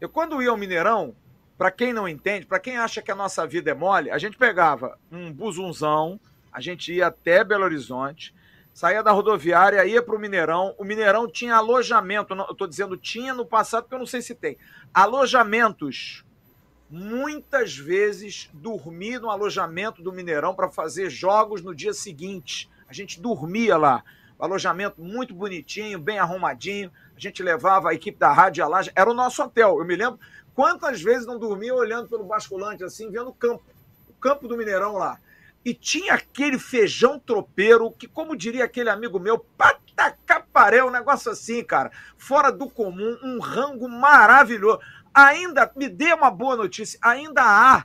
Eu 0.00 0.08
quando 0.08 0.40
ia 0.40 0.48
ao 0.48 0.56
Mineirão, 0.56 1.14
para 1.58 1.72
quem 1.72 1.92
não 1.92 2.08
entende, 2.08 2.46
para 2.46 2.60
quem 2.60 2.78
acha 2.78 3.02
que 3.02 3.10
a 3.10 3.16
nossa 3.16 3.44
vida 3.44 3.72
é 3.72 3.74
mole, 3.74 4.12
a 4.12 4.16
gente 4.16 4.38
pegava 4.38 4.96
um 5.10 5.32
buzunzão, 5.32 6.20
a 6.52 6.60
gente 6.60 6.94
ia 6.94 7.08
até 7.08 7.42
Belo 7.42 7.64
Horizonte, 7.64 8.32
saía 8.72 9.02
da 9.02 9.10
rodoviária, 9.10 9.84
ia 9.84 10.00
para 10.00 10.14
o 10.14 10.20
Mineirão. 10.20 10.72
O 10.78 10.84
Mineirão 10.84 11.26
tinha 11.26 11.56
alojamento, 11.56 12.32
eu 12.32 12.52
estou 12.52 12.68
dizendo 12.68 12.96
tinha 12.96 13.34
no 13.34 13.44
passado, 13.44 13.82
porque 13.82 13.96
eu 13.96 13.98
não 13.98 14.06
sei 14.06 14.22
se 14.22 14.36
tem. 14.36 14.56
Alojamentos. 14.94 16.24
Muitas 16.88 17.76
vezes 17.76 18.48
dormi 18.54 19.18
no 19.18 19.28
alojamento 19.28 20.00
do 20.00 20.12
Mineirão 20.12 20.54
para 20.54 20.70
fazer 20.70 21.10
jogos 21.10 21.60
no 21.60 21.74
dia 21.74 21.92
seguinte. 21.92 22.70
A 22.88 22.92
gente 22.92 23.20
dormia 23.20 23.76
lá. 23.76 24.02
alojamento 24.38 25.02
muito 25.02 25.34
bonitinho, 25.34 25.98
bem 25.98 26.18
arrumadinho. 26.18 26.90
A 27.14 27.20
gente 27.20 27.42
levava 27.42 27.90
a 27.90 27.94
equipe 27.94 28.16
da 28.16 28.32
rádio 28.32 28.66
lá. 28.68 28.80
Era 28.94 29.10
o 29.10 29.14
nosso 29.14 29.42
hotel. 29.42 29.78
Eu 29.80 29.84
me 29.84 29.96
lembro 29.96 30.18
Quantas 30.58 31.00
vezes 31.00 31.24
não 31.24 31.38
dormia 31.38 31.72
olhando 31.72 32.08
pelo 32.08 32.24
basculante 32.24 32.82
assim, 32.82 33.12
vendo 33.12 33.28
o 33.28 33.32
campo, 33.32 33.62
o 34.08 34.12
campo 34.14 34.48
do 34.48 34.56
Mineirão 34.56 34.94
lá. 34.94 35.20
E 35.64 35.72
tinha 35.72 36.14
aquele 36.14 36.58
feijão 36.58 37.16
tropeiro 37.16 37.92
que, 37.92 38.08
como 38.08 38.36
diria 38.36 38.64
aquele 38.64 38.90
amigo 38.90 39.20
meu, 39.20 39.38
patacaparé, 39.38 40.82
um 40.82 40.90
negócio 40.90 41.30
assim, 41.30 41.62
cara, 41.62 41.92
fora 42.16 42.50
do 42.50 42.68
comum, 42.68 43.16
um 43.22 43.38
rango 43.38 43.88
maravilhoso. 43.88 44.80
Ainda, 45.14 45.70
me 45.76 45.88
dê 45.88 46.12
uma 46.12 46.28
boa 46.28 46.56
notícia, 46.56 46.98
ainda 47.00 47.42
há 47.44 47.84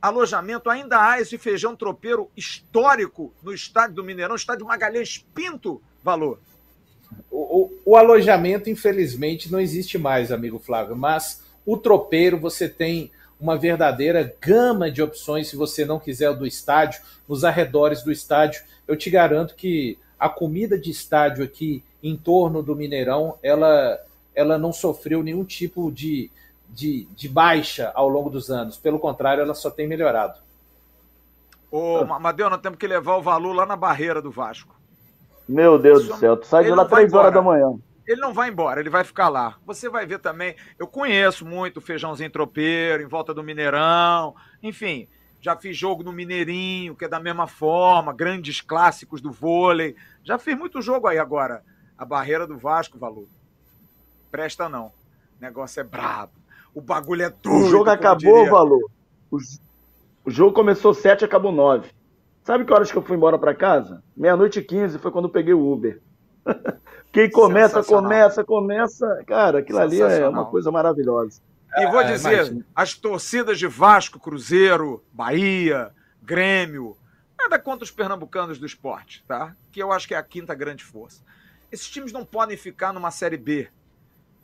alojamento, 0.00 0.70
ainda 0.70 1.06
há 1.06 1.20
esse 1.20 1.36
feijão 1.36 1.76
tropeiro 1.76 2.30
histórico 2.34 3.34
no 3.42 3.52
estádio 3.52 3.96
do 3.96 4.04
Mineirão, 4.04 4.34
estádio 4.34 4.64
Magalhães 4.64 5.18
Pinto, 5.34 5.82
valor. 6.02 6.40
O, 7.30 7.64
o, 7.64 7.80
o 7.84 7.96
alojamento, 7.98 8.70
infelizmente, 8.70 9.52
não 9.52 9.60
existe 9.60 9.98
mais, 9.98 10.32
amigo 10.32 10.58
Flávio, 10.58 10.96
mas 10.96 11.43
o 11.66 11.76
tropeiro, 11.76 12.38
você 12.38 12.68
tem 12.68 13.10
uma 13.40 13.56
verdadeira 13.56 14.34
gama 14.40 14.90
de 14.90 15.02
opções 15.02 15.48
se 15.48 15.56
você 15.56 15.84
não 15.84 15.98
quiser 15.98 16.30
o 16.30 16.36
do 16.36 16.46
estádio, 16.46 17.02
nos 17.28 17.44
arredores 17.44 18.02
do 18.02 18.12
estádio. 18.12 18.62
Eu 18.86 18.96
te 18.96 19.10
garanto 19.10 19.54
que 19.54 19.98
a 20.18 20.28
comida 20.28 20.78
de 20.78 20.90
estádio 20.90 21.44
aqui 21.44 21.82
em 22.02 22.16
torno 22.16 22.62
do 22.62 22.76
Mineirão, 22.76 23.38
ela, 23.42 23.98
ela 24.34 24.58
não 24.58 24.72
sofreu 24.72 25.22
nenhum 25.22 25.44
tipo 25.44 25.90
de, 25.90 26.30
de, 26.68 27.06
de 27.16 27.28
baixa 27.28 27.90
ao 27.94 28.08
longo 28.08 28.30
dos 28.30 28.50
anos. 28.50 28.76
Pelo 28.76 28.98
contrário, 28.98 29.42
ela 29.42 29.54
só 29.54 29.70
tem 29.70 29.86
melhorado. 29.86 30.38
Ô, 31.70 32.04
Madeu, 32.04 32.48
nós 32.48 32.60
temos 32.60 32.78
que 32.78 32.86
levar 32.86 33.16
o 33.16 33.22
valor 33.22 33.52
lá 33.52 33.66
na 33.66 33.74
barreira 33.74 34.22
do 34.22 34.30
Vasco. 34.30 34.74
Meu 35.48 35.78
Deus 35.78 36.06
do 36.06 36.16
céu, 36.16 36.36
tu 36.36 36.46
sai 36.46 36.64
de 36.64 36.70
lá 36.70 36.84
três 36.84 37.12
horas 37.12 37.34
da 37.34 37.42
manhã. 37.42 37.74
Ele 38.06 38.20
não 38.20 38.34
vai 38.34 38.50
embora, 38.50 38.80
ele 38.80 38.90
vai 38.90 39.02
ficar 39.02 39.28
lá. 39.28 39.56
Você 39.64 39.88
vai 39.88 40.04
ver 40.04 40.18
também. 40.18 40.54
Eu 40.78 40.86
conheço 40.86 41.46
muito 41.46 41.78
o 41.78 41.80
feijãozinho 41.80 42.30
tropeiro, 42.30 43.02
em 43.02 43.06
volta 43.06 43.32
do 43.32 43.42
Mineirão. 43.42 44.34
Enfim, 44.62 45.08
já 45.40 45.56
fiz 45.56 45.76
jogo 45.76 46.02
no 46.02 46.12
Mineirinho, 46.12 46.94
que 46.94 47.04
é 47.04 47.08
da 47.08 47.20
mesma 47.20 47.46
forma, 47.46 48.12
grandes 48.12 48.60
clássicos 48.60 49.20
do 49.20 49.30
vôlei. 49.30 49.96
Já 50.22 50.38
fiz 50.38 50.56
muito 50.56 50.82
jogo 50.82 51.06
aí 51.06 51.18
agora. 51.18 51.62
A 51.96 52.04
barreira 52.04 52.46
do 52.46 52.58
Vasco, 52.58 52.98
valor. 52.98 53.26
Presta 54.30 54.68
não. 54.68 54.86
O 54.86 54.92
negócio 55.40 55.80
é 55.80 55.84
brabo. 55.84 56.32
O 56.74 56.80
bagulho 56.80 57.22
é 57.22 57.30
tudo. 57.30 57.66
O 57.66 57.70
jogo 57.70 57.88
acabou, 57.88 58.46
valor. 58.50 58.90
O, 59.30 59.38
o 60.24 60.30
jogo 60.30 60.52
começou 60.52 60.92
sete, 60.92 61.24
acabou 61.24 61.52
nove. 61.52 61.90
Sabe 62.42 62.64
que 62.64 62.72
horas 62.72 62.92
que 62.92 62.98
eu 62.98 63.02
fui 63.02 63.16
embora 63.16 63.38
para 63.38 63.54
casa? 63.54 64.02
Meia-noite 64.16 64.58
e 64.58 64.62
quinze 64.62 64.98
foi 64.98 65.10
quando 65.10 65.26
eu 65.26 65.30
peguei 65.30 65.54
o 65.54 65.72
Uber. 65.72 66.00
Quem 67.14 67.30
começa, 67.30 67.80
começa, 67.84 68.42
começa. 68.42 69.22
Cara, 69.24 69.60
aquilo 69.60 69.78
ali 69.78 70.02
é 70.02 70.28
uma 70.28 70.46
coisa 70.46 70.72
maravilhosa. 70.72 71.40
E 71.76 71.86
vou 71.86 72.00
é, 72.00 72.12
dizer, 72.12 72.66
as 72.74 72.94
torcidas 72.94 73.56
de 73.56 73.68
Vasco, 73.68 74.18
Cruzeiro, 74.18 75.00
Bahia, 75.12 75.92
Grêmio, 76.20 76.96
nada 77.38 77.56
contra 77.56 77.84
os 77.84 77.90
pernambucanos 77.92 78.58
do 78.58 78.66
esporte, 78.66 79.24
tá? 79.28 79.54
Que 79.70 79.80
eu 79.80 79.92
acho 79.92 80.08
que 80.08 80.14
é 80.14 80.16
a 80.16 80.24
quinta 80.24 80.56
grande 80.56 80.82
força. 80.82 81.22
Esses 81.70 81.88
times 81.88 82.10
não 82.10 82.24
podem 82.24 82.56
ficar 82.56 82.92
numa 82.92 83.12
Série 83.12 83.36
B. 83.36 83.68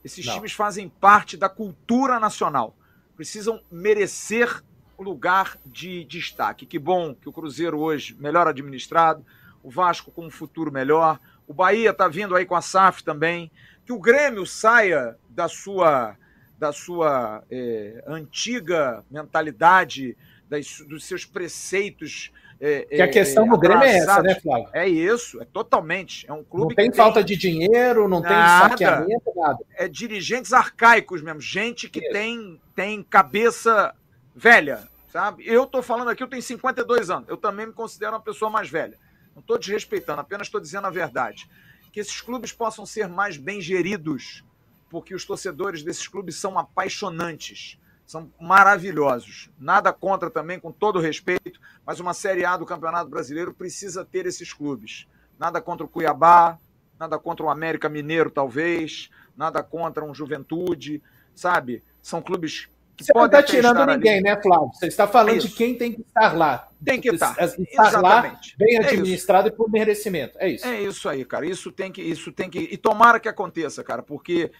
Esses 0.04 0.24
não. 0.24 0.34
times 0.34 0.52
fazem 0.52 0.88
parte 0.88 1.36
da 1.36 1.48
cultura 1.48 2.20
nacional. 2.20 2.76
Precisam 3.16 3.60
merecer 3.68 4.62
o 4.96 5.02
lugar 5.02 5.58
de 5.66 6.04
destaque. 6.04 6.66
Que 6.66 6.78
bom 6.78 7.16
que 7.16 7.28
o 7.28 7.32
Cruzeiro 7.32 7.80
hoje 7.80 8.16
melhor 8.20 8.46
administrado, 8.46 9.26
o 9.60 9.70
Vasco 9.70 10.12
com 10.12 10.24
um 10.24 10.30
futuro 10.30 10.70
melhor, 10.70 11.18
o 11.50 11.52
Bahia 11.52 11.90
está 11.90 12.06
vindo 12.06 12.36
aí 12.36 12.46
com 12.46 12.54
a 12.54 12.62
SAF 12.62 13.02
também. 13.02 13.50
Que 13.84 13.92
o 13.92 13.98
Grêmio 13.98 14.46
saia 14.46 15.16
da 15.28 15.48
sua, 15.48 16.14
da 16.56 16.72
sua 16.72 17.42
é, 17.50 18.04
antiga 18.06 19.04
mentalidade, 19.10 20.16
das, 20.48 20.78
dos 20.88 21.04
seus 21.04 21.24
preceitos. 21.24 22.30
É, 22.60 22.82
que 22.82 23.02
a 23.02 23.08
questão 23.08 23.46
é, 23.46 23.48
do 23.48 23.58
Grêmio 23.58 23.82
é 23.82 23.96
essa, 23.96 24.22
né, 24.22 24.38
Flávio? 24.40 24.68
É 24.72 24.86
isso, 24.86 25.42
é 25.42 25.44
totalmente. 25.44 26.24
É 26.28 26.32
um 26.32 26.44
clube 26.44 26.68
não 26.68 26.76
tem 26.76 26.92
falta 26.92 27.24
de 27.24 27.34
dinheiro, 27.34 28.06
não 28.06 28.20
nada, 28.20 28.68
tem 28.76 28.86
saqueamento, 28.86 29.32
nada. 29.34 29.58
É 29.74 29.88
dirigentes 29.88 30.52
arcaicos 30.52 31.20
mesmo, 31.20 31.40
gente 31.40 31.88
que 31.88 32.00
tem, 32.12 32.60
tem 32.76 33.02
cabeça 33.02 33.92
velha, 34.36 34.88
sabe? 35.08 35.42
Eu 35.44 35.66
tô 35.66 35.82
falando 35.82 36.10
aqui, 36.10 36.22
eu 36.22 36.28
tenho 36.28 36.42
52 36.42 37.10
anos, 37.10 37.28
eu 37.28 37.36
também 37.36 37.66
me 37.66 37.72
considero 37.72 38.12
uma 38.12 38.20
pessoa 38.20 38.48
mais 38.48 38.70
velha. 38.70 38.96
Não 39.34 39.40
estou 39.40 39.58
desrespeitando, 39.58 40.20
apenas 40.20 40.46
estou 40.46 40.60
dizendo 40.60 40.86
a 40.86 40.90
verdade. 40.90 41.48
Que 41.92 42.00
esses 42.00 42.20
clubes 42.20 42.52
possam 42.52 42.86
ser 42.86 43.08
mais 43.08 43.36
bem 43.36 43.60
geridos, 43.60 44.44
porque 44.88 45.14
os 45.14 45.24
torcedores 45.24 45.82
desses 45.82 46.06
clubes 46.06 46.36
são 46.36 46.58
apaixonantes, 46.58 47.78
são 48.06 48.32
maravilhosos. 48.40 49.50
Nada 49.58 49.92
contra 49.92 50.30
também, 50.30 50.58
com 50.58 50.72
todo 50.72 50.98
respeito, 50.98 51.60
mas 51.86 52.00
uma 52.00 52.12
Série 52.12 52.44
A 52.44 52.56
do 52.56 52.66
Campeonato 52.66 53.08
Brasileiro 53.08 53.54
precisa 53.54 54.04
ter 54.04 54.26
esses 54.26 54.52
clubes. 54.52 55.06
Nada 55.38 55.60
contra 55.60 55.86
o 55.86 55.88
Cuiabá, 55.88 56.58
nada 56.98 57.18
contra 57.18 57.46
o 57.46 57.50
América 57.50 57.88
Mineiro, 57.88 58.30
talvez, 58.30 59.10
nada 59.36 59.62
contra 59.62 60.04
um 60.04 60.14
Juventude, 60.14 61.02
sabe? 61.34 61.82
São 62.02 62.20
clubes 62.20 62.68
você 63.04 63.12
não 63.14 63.26
está 63.26 63.42
tirando 63.42 63.86
ninguém, 63.86 64.14
ali. 64.14 64.22
né, 64.22 64.40
Flávio? 64.40 64.70
Você 64.72 64.86
está 64.86 65.06
falando 65.06 65.38
de 65.38 65.48
quem 65.48 65.74
tem 65.74 65.92
que 65.92 66.00
estar 66.00 66.36
lá. 66.36 66.68
Tem 66.84 67.00
que 67.00 67.10
estar. 67.10 67.32
Estar 67.42 67.88
Exatamente. 67.88 68.52
lá, 68.52 68.58
bem 68.58 68.76
é 68.76 68.78
administrado 68.80 69.48
é 69.48 69.50
e 69.50 69.54
por 69.54 69.70
merecimento. 69.70 70.36
É 70.38 70.48
isso. 70.48 70.66
É 70.66 70.80
isso 70.80 71.08
aí, 71.08 71.24
cara. 71.24 71.46
Isso 71.46 71.70
tem 71.70 71.92
que, 71.92 72.02
isso 72.02 72.32
tem 72.32 72.48
que. 72.48 72.58
E 72.58 72.76
tomara 72.76 73.20
que 73.20 73.28
aconteça, 73.28 73.84
cara, 73.84 74.02
porque 74.02 74.50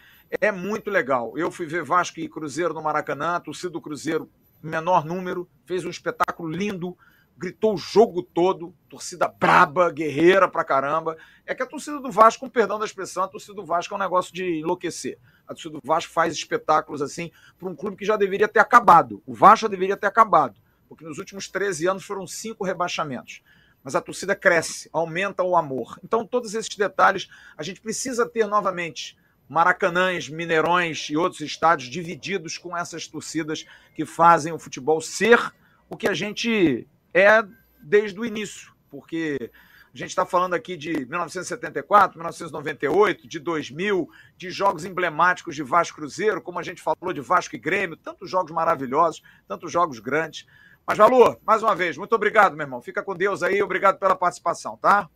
é 0.41 0.53
muito 0.53 0.91
legal. 0.91 1.37
Eu 1.37 1.51
fui 1.51 1.67
ver 1.67 1.83
Vasco 1.83 2.21
e 2.21 2.29
Cruzeiro 2.29 2.75
no 2.75 2.83
Maracanã, 2.83 3.41
torcida 3.41 3.71
do 3.71 3.81
Cruzeiro 3.81 4.31
menor 4.63 5.05
número, 5.05 5.49
fez 5.65 5.85
um 5.85 5.91
espetáculo 5.91 6.51
lindo, 6.51 6.97
gritou 7.37 7.75
o 7.75 7.79
jogo 7.79 8.23
todo, 8.23 8.75
torcida 8.89 9.27
braba, 9.27 9.91
guerreira 9.91 10.47
pra 10.47 10.63
caramba. 10.63 11.17
É 11.47 11.55
que 11.55 11.63
a 11.63 11.67
torcida 11.67 11.99
do 11.99 12.11
Vasco, 12.11 12.45
com 12.45 12.51
perdão 12.51 12.79
da 12.79 12.85
expressão, 12.85 13.25
a 13.25 13.29
torcida 13.29 13.55
do 13.55 13.65
Vasco 13.65 13.95
é 13.95 13.97
um 13.97 14.01
negócio 14.01 14.33
de 14.33 14.61
enlouquecer. 14.61 15.19
A 15.51 15.53
torcida 15.53 15.81
do 15.81 15.81
Vasco 15.85 16.13
faz 16.13 16.33
espetáculos 16.33 17.03
assim 17.03 17.33
para 17.59 17.69
um 17.69 17.75
clube 17.75 17.97
que 17.97 18.05
já 18.05 18.17
deveria 18.17 18.47
ter 18.47 18.61
acabado. 18.61 19.21
O 19.27 19.35
Vasco 19.35 19.63
já 19.63 19.69
deveria 19.69 19.97
ter 19.97 20.07
acabado, 20.07 20.55
porque 20.89 21.05
nos 21.05 21.19
últimos 21.19 21.49
13 21.49 21.89
anos 21.89 22.05
foram 22.05 22.25
cinco 22.25 22.65
rebaixamentos. 22.65 23.43
Mas 23.83 23.97
a 23.97 24.01
torcida 24.01 24.37
cresce, 24.37 24.89
aumenta 24.93 25.43
o 25.43 25.57
amor. 25.57 25.99
Então, 26.05 26.25
todos 26.25 26.55
esses 26.55 26.77
detalhes 26.77 27.29
a 27.59 27.65
gente 27.65 27.81
precisa 27.81 28.29
ter 28.29 28.47
novamente. 28.47 29.19
Maracanãs, 29.49 30.29
Mineirões 30.29 31.11
e 31.11 31.17
outros 31.17 31.41
estádios 31.41 31.91
divididos 31.91 32.57
com 32.57 32.77
essas 32.77 33.09
torcidas 33.09 33.67
que 33.97 34.07
fazem 34.07 34.53
o 34.53 34.59
futebol 34.59 35.01
ser 35.01 35.53
o 35.89 35.97
que 35.97 36.07
a 36.07 36.15
gente 36.15 36.87
é 37.13 37.43
desde 37.83 38.21
o 38.21 38.25
início, 38.25 38.73
porque 38.89 39.51
a 39.93 39.99
gente 39.99 40.11
está 40.11 40.25
falando 40.25 40.55
aqui 40.55 40.77
de 40.77 40.93
1974, 41.07 42.17
1998, 42.17 43.27
de 43.27 43.41
2000, 43.41 44.09
de 44.37 44.51
jogos 44.51 44.85
emblemáticos 44.85 45.57
de 45.57 45.65
Vasco 45.65 45.97
Cruzeiro, 45.97 46.41
como 46.41 46.61
a 46.61 46.63
gente 46.63 46.81
falou 46.81 47.13
de 47.13 47.21
Vasco 47.21 47.57
e 47.57 47.59
Grêmio, 47.59 47.97
tantos 47.97 48.31
jogos 48.31 48.53
maravilhosos, 48.53 49.21
tantos 49.49 49.73
jogos 49.73 49.99
grandes. 49.99 50.47
Mas, 50.87 50.97
Valor, 50.97 51.41
mais 51.45 51.63
uma 51.63 51.75
vez, 51.75 51.97
muito 51.99 52.15
obrigado, 52.15 52.57
meu 52.57 52.65
irmão. 52.65 52.81
Fica 52.81 53.03
com 53.03 53.17
Deus 53.17 53.43
aí, 53.43 53.61
obrigado 53.63 53.99
pela 53.99 54.15
participação, 54.15 54.77
tá? 54.77 55.09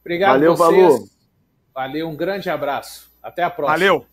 Obrigado, 0.00 0.32
Valeu, 0.32 0.56
vocês. 0.56 0.82
Valor. 0.82 1.08
Valeu, 1.72 2.08
um 2.08 2.16
grande 2.16 2.50
abraço. 2.50 3.12
Até 3.22 3.44
a 3.44 3.50
próxima. 3.50 3.78
Valeu. 3.78 4.06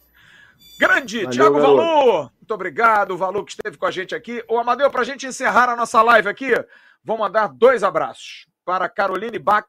Grande, 0.80 1.24
Valeu, 1.24 1.32
Thiago 1.32 1.60
Valor. 1.60 2.32
Muito 2.40 2.54
obrigado, 2.54 3.12
o 3.12 3.18
Valor 3.18 3.44
que 3.44 3.52
esteve 3.52 3.78
com 3.78 3.86
a 3.88 3.92
gente 3.92 4.14
aqui. 4.14 4.44
Ô, 4.48 4.60
Amadeu, 4.60 4.92
para 4.92 5.02
a 5.02 5.06
gente 5.06 5.26
encerrar 5.26 5.70
a 5.70 5.76
nossa 5.76 6.04
live 6.04 6.30
aqui, 6.30 6.54
vou 7.04 7.18
mandar 7.18 7.48
dois 7.48 7.84
abraços 7.84 8.51
para 8.66 8.90
Caroline 8.90 9.40
Bach, 9.40 9.68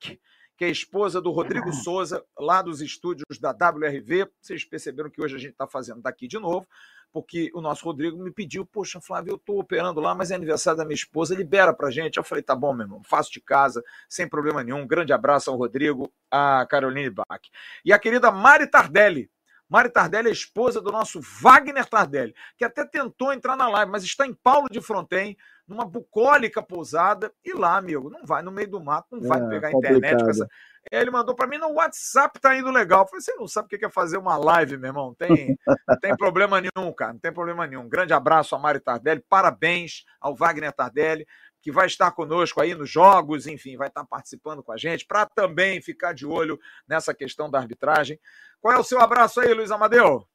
que 0.57 0.65
é 0.65 0.69
esposa 0.69 1.21
do 1.21 1.31
Rodrigo 1.31 1.73
Souza, 1.85 2.25
lá 2.39 2.63
dos 2.63 2.81
estúdios 2.81 3.39
da 3.41 3.51
WRV. 3.51 4.31
Vocês 4.41 4.65
perceberam 4.65 5.11
que 5.11 5.23
hoje 5.23 5.37
a 5.37 5.39
gente 5.39 5.53
está 5.53 5.67
fazendo 5.67 6.01
daqui 6.01 6.29
de 6.29 6.39
novo, 6.39 6.67
porque 7.13 7.51
o 7.55 7.61
nosso 7.61 7.85
Rodrigo 7.85 8.23
me 8.23 8.31
pediu, 8.31 8.65
poxa, 8.65 9.01
Flávio, 9.01 9.33
eu 9.33 9.37
estou 9.37 9.59
operando 9.59 10.01
lá, 10.01 10.15
mas 10.15 10.31
é 10.31 10.35
aniversário 10.35 10.79
da 10.79 10.85
minha 10.85 10.95
esposa, 10.95 11.35
libera 11.35 11.75
para 11.75 11.91
gente. 11.91 12.17
Eu 12.17 12.25
falei, 12.25 12.43
tá 12.43 12.55
bom, 12.55 12.73
meu 12.73 12.85
irmão, 12.85 13.03
faço 13.05 13.33
de 13.33 13.41
casa, 13.41 13.83
sem 14.09 14.29
problema 14.29 14.63
nenhum. 14.63 14.83
Um 14.83 14.87
grande 14.87 15.13
abraço 15.13 15.51
ao 15.51 15.57
Rodrigo, 15.57 16.13
a 16.31 16.67
Caroline 16.69 17.11
Bach. 17.11 17.43
E 17.85 17.93
a 17.93 17.99
querida 17.99 18.31
Mari 18.31 18.67
Tardelli, 18.67 19.31
Mari 19.73 19.89
Tardelli 19.89 20.29
é 20.29 20.33
esposa 20.33 20.83
do 20.83 20.93
nosso 20.93 21.19
Wagner 21.41 21.87
Tardelli, 21.87 22.35
que 22.59 22.65
até 22.65 22.85
tentou 22.85 23.33
entrar 23.33 23.57
na 23.57 23.67
live, 23.69 23.91
mas 23.91 24.05
está 24.05 24.27
em 24.27 24.35
Paulo 24.35 24.69
de 24.71 24.83
Fronten, 24.83 25.35
numa 25.73 25.87
bucólica 25.87 26.63
pousada, 26.63 27.33
e 27.45 27.53
lá, 27.53 27.77
amigo, 27.77 28.11
não 28.11 28.25
vai 28.25 28.43
no 28.43 28.53
meio 28.53 28.71
do 28.71 28.81
mato, 28.81 29.17
não 29.17 29.27
vai 29.27 29.41
é, 29.41 29.49
pegar 29.49 29.69
a 29.69 29.73
internet 29.73 30.23
com 30.23 30.31
essa. 30.31 30.47
Ele 30.91 31.11
mandou 31.11 31.35
para 31.35 31.47
mim 31.47 31.59
no 31.59 31.73
WhatsApp, 31.73 32.39
tá 32.41 32.57
indo 32.57 32.71
legal. 32.71 33.03
Eu 33.03 33.07
falei, 33.07 33.21
você 33.23 33.35
não 33.35 33.49
sabe 33.49 33.67
o 33.67 33.79
que 33.79 33.85
é 33.85 33.89
fazer 33.89 34.19
uma 34.19 34.37
live, 34.37 34.77
meu 34.77 34.89
irmão? 34.89 35.15
Tem, 35.15 35.57
não 35.89 35.99
tem 35.99 36.17
problema 36.17 36.61
nenhum, 36.61 36.93
cara, 36.93 37.13
não 37.15 37.21
tem 37.21 37.33
problema 37.33 37.67
nenhum. 37.67 37.89
grande 37.89 38.13
abraço 38.13 38.55
a 38.55 38.59
Mari 38.59 38.81
Tardelli, 38.81 39.25
parabéns 39.29 40.05
ao 40.21 40.35
Wagner 40.35 40.73
Tardelli, 40.73 41.27
que 41.63 41.73
vai 41.73 41.87
estar 41.87 42.11
conosco 42.11 42.61
aí 42.61 42.75
nos 42.75 42.91
jogos, 42.91 43.47
enfim, 43.47 43.77
vai 43.77 43.89
estar 43.89 44.05
participando 44.05 44.63
com 44.63 44.73
a 44.73 44.77
gente, 44.77 45.07
para 45.07 45.25
também 45.27 45.81
ficar 45.81 46.13
de 46.13 46.27
olho 46.27 46.59
nessa 46.87 47.15
questão 47.15 47.51
da 47.51 47.59
arbitragem. 47.59 48.19
Qual 48.61 48.75
é 48.75 48.79
o 48.79 48.85
seu 48.85 49.01
abraço 49.01 49.41
aí, 49.41 49.55
Luiz 49.55 49.71
Amadeu? 49.71 50.27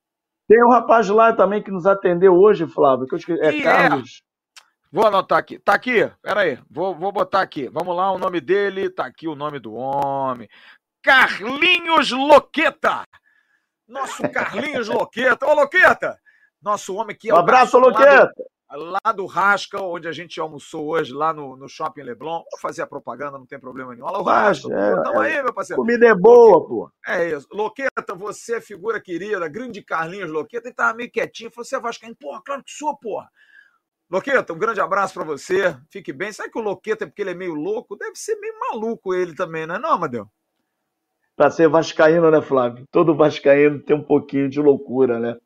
Tem 0.48 0.64
um 0.64 0.70
rapaz 0.70 1.10
lá 1.10 1.34
também 1.34 1.62
que 1.62 1.70
nos 1.70 1.86
atendeu 1.86 2.34
hoje, 2.34 2.66
Flávio, 2.66 3.06
que 3.06 3.16
eu 3.16 3.20
esqueci, 3.20 3.42
é, 3.42 3.60
é 3.60 3.62
Carlos. 3.62 4.22
É? 4.24 4.27
Vou 4.92 5.06
anotar 5.06 5.38
aqui. 5.38 5.60
Tá 5.60 5.74
aqui, 5.74 6.10
peraí, 6.22 6.60
vou, 6.70 6.96
vou 6.96 7.12
botar 7.12 7.42
aqui. 7.42 7.68
Vamos 7.70 7.96
lá, 7.96 8.12
o 8.12 8.18
nome 8.18 8.40
dele, 8.40 8.90
tá 8.90 9.06
aqui 9.06 9.28
o 9.28 9.36
nome 9.36 9.60
do 9.60 9.74
homem. 9.74 10.50
Carlinhos 11.04 12.12
Loqueta. 12.12 13.04
Nosso 13.88 14.24
Carlinhos 14.30 14.88
Loqueta. 14.88 15.46
Ô, 15.46 15.54
Loqueta! 15.54 16.20
Nosso 16.62 16.96
homem 16.96 17.16
que 17.16 17.30
é 17.30 17.34
Um 17.34 17.38
abraço, 17.38 17.78
Loqueta! 17.78 18.34
lá 18.70 19.14
do 19.14 19.26
Rasca, 19.26 19.82
onde 19.82 20.08
a 20.08 20.12
gente 20.12 20.40
almoçou 20.40 20.88
hoje, 20.88 21.14
lá 21.14 21.32
no, 21.32 21.56
no 21.56 21.70
Shopping 21.70 22.02
Leblon. 22.02 22.44
Vou 22.52 22.60
fazer 22.60 22.82
a 22.82 22.88
propaganda, 22.88 23.38
não 23.38 23.46
tem 23.46 23.60
problema 23.60 23.94
nenhum. 23.94 24.06
Olha 24.06 24.18
o 24.18 24.24
Rasca, 24.24 24.68
é, 24.74 25.04
tamo 25.04 25.24
é, 25.24 25.38
aí, 25.38 25.44
meu 25.44 25.54
parceiro. 25.54 25.82
Comida 25.82 26.06
é 26.06 26.14
boa, 26.14 26.68
pô. 26.68 26.92
É 27.08 27.30
isso. 27.30 27.48
Loqueta, 27.52 28.14
você 28.14 28.58
é 28.58 28.62
figura 28.62 29.00
querida, 29.00 29.48
grande 29.48 29.82
Carlinhos 29.82 30.30
Loqueta, 30.30 30.68
ele 30.68 30.76
tava 30.76 30.98
meio 30.98 31.12
quietinho, 31.12 31.52
falou, 31.52 31.66
você 31.66 31.76
é 31.78 31.80
vascaíno? 31.80 32.16
Porra, 32.16 32.42
claro 32.44 32.64
que 32.64 32.72
sou, 32.72 32.98
porra. 32.98 33.30
Loqueta, 34.10 34.54
um 34.54 34.58
grande 34.58 34.80
abraço 34.80 35.14
para 35.14 35.24
você, 35.24 35.78
fique 35.92 36.14
bem. 36.14 36.32
Sabe 36.32 36.50
que 36.50 36.60
o 36.60 36.62
Loqueta, 36.62 37.04
é 37.04 37.08
porque 37.08 37.22
ele 37.22 37.32
é 37.32 37.36
meio 37.36 37.54
louco, 37.54 37.98
deve 37.98 38.16
ser 38.16 38.36
meio 38.40 38.54
maluco 38.60 39.14
ele 39.14 39.36
também, 39.36 39.68
não 39.68 39.76
é 39.76 39.80
não, 39.80 39.92
Amadeu? 39.92 40.28
Pra 41.36 41.52
ser 41.52 41.68
vascaíno, 41.70 42.32
né, 42.32 42.42
Flávio? 42.42 42.86
Todo 42.92 43.16
vascaíno 43.16 43.84
tem 43.84 43.96
um 43.96 44.04
pouquinho 44.04 44.50
de 44.50 44.60
loucura, 44.60 45.20
né? 45.20 45.38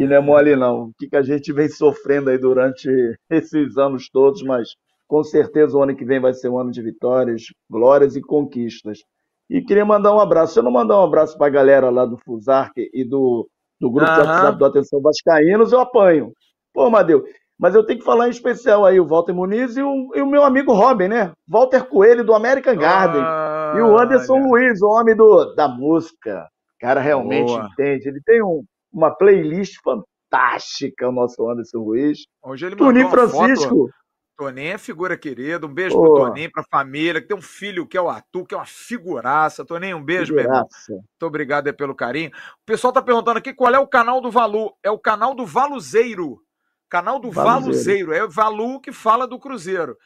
que 0.00 0.06
não 0.06 0.16
é 0.16 0.20
mole 0.20 0.56
não. 0.56 0.84
O 0.84 0.92
que, 0.98 1.08
que 1.08 1.16
a 1.16 1.22
gente 1.22 1.52
vem 1.52 1.68
sofrendo 1.68 2.30
aí 2.30 2.38
durante 2.38 2.88
esses 3.30 3.76
anos 3.76 4.08
todos, 4.08 4.42
mas 4.42 4.70
com 5.06 5.22
certeza 5.22 5.76
o 5.76 5.82
ano 5.82 5.94
que 5.94 6.06
vem 6.06 6.18
vai 6.18 6.32
ser 6.32 6.48
um 6.48 6.58
ano 6.58 6.70
de 6.70 6.80
vitórias, 6.80 7.42
glórias 7.68 8.16
e 8.16 8.22
conquistas. 8.22 9.00
E 9.48 9.60
queria 9.60 9.84
mandar 9.84 10.14
um 10.14 10.20
abraço. 10.20 10.54
Se 10.54 10.58
eu 10.58 10.62
não 10.62 10.70
mandar 10.70 10.98
um 10.98 11.04
abraço 11.04 11.36
para 11.36 11.48
a 11.48 11.50
galera 11.50 11.90
lá 11.90 12.06
do 12.06 12.16
Fusarc 12.16 12.72
e 12.78 13.04
do, 13.04 13.46
do 13.78 13.90
grupo 13.90 14.10
uhum. 14.10 14.22
de 14.22 14.28
WhatsApp 14.28 14.58
do 14.58 14.64
Atenção 14.64 15.02
Vascaínos, 15.02 15.70
eu 15.70 15.80
apanho. 15.80 16.32
Pô, 16.72 16.88
Madeu, 16.88 17.24
mas 17.60 17.74
eu 17.74 17.84
tenho 17.84 17.98
que 17.98 18.04
falar 18.06 18.26
em 18.26 18.30
especial 18.30 18.86
aí 18.86 18.98
o 18.98 19.06
Walter 19.06 19.34
Muniz 19.34 19.76
e 19.76 19.82
o, 19.82 20.10
e 20.14 20.22
o 20.22 20.26
meu 20.26 20.42
amigo 20.42 20.72
Robin, 20.72 21.08
né? 21.08 21.32
Walter 21.46 21.84
Coelho, 21.84 22.24
do 22.24 22.32
American 22.32 22.74
Garden. 22.74 23.20
Ah, 23.22 23.74
e 23.76 23.82
o 23.82 23.98
Anderson 23.98 24.32
olha. 24.32 24.46
Luiz, 24.46 24.80
o 24.80 24.88
homem 24.88 25.14
do, 25.14 25.54
da 25.54 25.68
música. 25.68 26.48
O 26.76 26.80
cara 26.80 27.00
realmente 27.00 27.52
Boa. 27.52 27.68
entende. 27.70 28.08
Ele 28.08 28.22
tem 28.24 28.42
um, 28.42 28.64
uma 28.90 29.10
playlist 29.10 29.76
fantástica, 29.84 31.06
o 31.06 31.12
nosso 31.12 31.46
Anderson 31.50 31.80
Luiz. 31.80 32.20
Hoje 32.42 32.64
ele 32.64 32.76
Toninho 32.76 33.10
Francisco. 33.10 33.68
Foto. 33.68 33.90
Toninho 34.38 34.72
é 34.72 34.78
figura 34.78 35.18
querida. 35.18 35.66
Um 35.66 35.74
beijo 35.74 35.96
Pô. 35.96 36.02
pro 36.02 36.14
Toninho, 36.14 36.50
pra 36.50 36.64
família, 36.70 37.20
que 37.20 37.28
tem 37.28 37.36
um 37.36 37.42
filho 37.42 37.86
que 37.86 37.98
é 37.98 38.00
o 38.00 38.08
Arthur, 38.08 38.46
que 38.46 38.54
é 38.54 38.56
uma 38.56 38.64
figuraça. 38.64 39.66
Toninho, 39.66 39.98
um 39.98 40.02
beijo, 40.02 40.34
figuraça. 40.34 40.66
meu 40.88 40.96
irmão. 40.96 41.04
Muito 41.10 41.26
obrigado 41.26 41.74
pelo 41.74 41.94
carinho. 41.94 42.30
O 42.30 42.64
pessoal 42.64 42.90
tá 42.90 43.02
perguntando 43.02 43.36
aqui 43.36 43.52
qual 43.52 43.74
é 43.74 43.78
o 43.78 43.86
canal 43.86 44.18
do 44.18 44.30
Valu. 44.30 44.72
É 44.82 44.90
o 44.90 44.98
canal 44.98 45.34
do 45.34 45.44
Valuzeiro. 45.44 46.40
Canal 46.90 47.20
do 47.20 47.30
Valuzeiro. 47.30 47.62
Valuzeiro. 47.62 48.12
É 48.12 48.24
o 48.24 48.28
Valu 48.28 48.80
que 48.80 48.92
fala 48.92 49.26
do 49.26 49.38
Cruzeiro. 49.38 49.96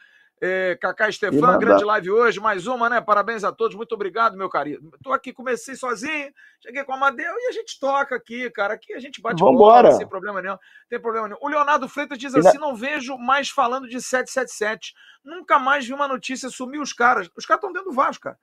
É, 0.41 0.77
Cacá 0.81 1.07
Estefan, 1.07 1.57
grande 1.57 1.83
live 1.83 2.11
hoje, 2.11 2.39
mais 2.41 2.67
uma, 2.67 2.89
né? 2.89 2.99
Parabéns 2.99 3.43
a 3.43 3.53
todos, 3.53 3.75
muito 3.75 3.95
obrigado, 3.95 4.37
meu 4.37 4.49
carinho. 4.49 4.79
Tô 5.01 5.13
aqui, 5.13 5.31
comecei 5.31 5.75
sozinho, 5.75 6.29
cheguei 6.61 6.83
com 6.83 6.91
a 6.91 6.95
Amadeu 6.95 7.33
e 7.39 7.47
a 7.47 7.51
gente 7.53 7.79
toca 7.79 8.15
aqui, 8.15 8.49
cara. 8.51 8.73
Aqui 8.73 8.93
a 8.93 8.99
gente 8.99 9.21
bate 9.21 9.39
bola, 9.39 9.93
sem 9.93 10.05
problema 10.05 10.41
nenhum, 10.41 10.57
tem 10.89 10.99
problema 10.99 11.29
nenhum. 11.29 11.39
O 11.41 11.47
Leonardo 11.47 11.87
Freitas 11.87 12.19
diz 12.19 12.35
assim: 12.35 12.57
não 12.57 12.75
vejo 12.75 13.17
mais 13.17 13.49
falando 13.49 13.87
de 13.87 13.99
777. 14.01 14.93
Nunca 15.23 15.57
mais 15.57 15.87
vi 15.87 15.93
uma 15.93 16.07
notícia, 16.07 16.49
sumiu 16.49 16.81
os 16.81 16.91
caras. 16.91 17.29
Os 17.35 17.45
caras 17.45 17.59
estão 17.59 17.71
dentro 17.73 17.89
do 17.89 17.95
Vasco, 17.95 18.25
cara. 18.25 18.37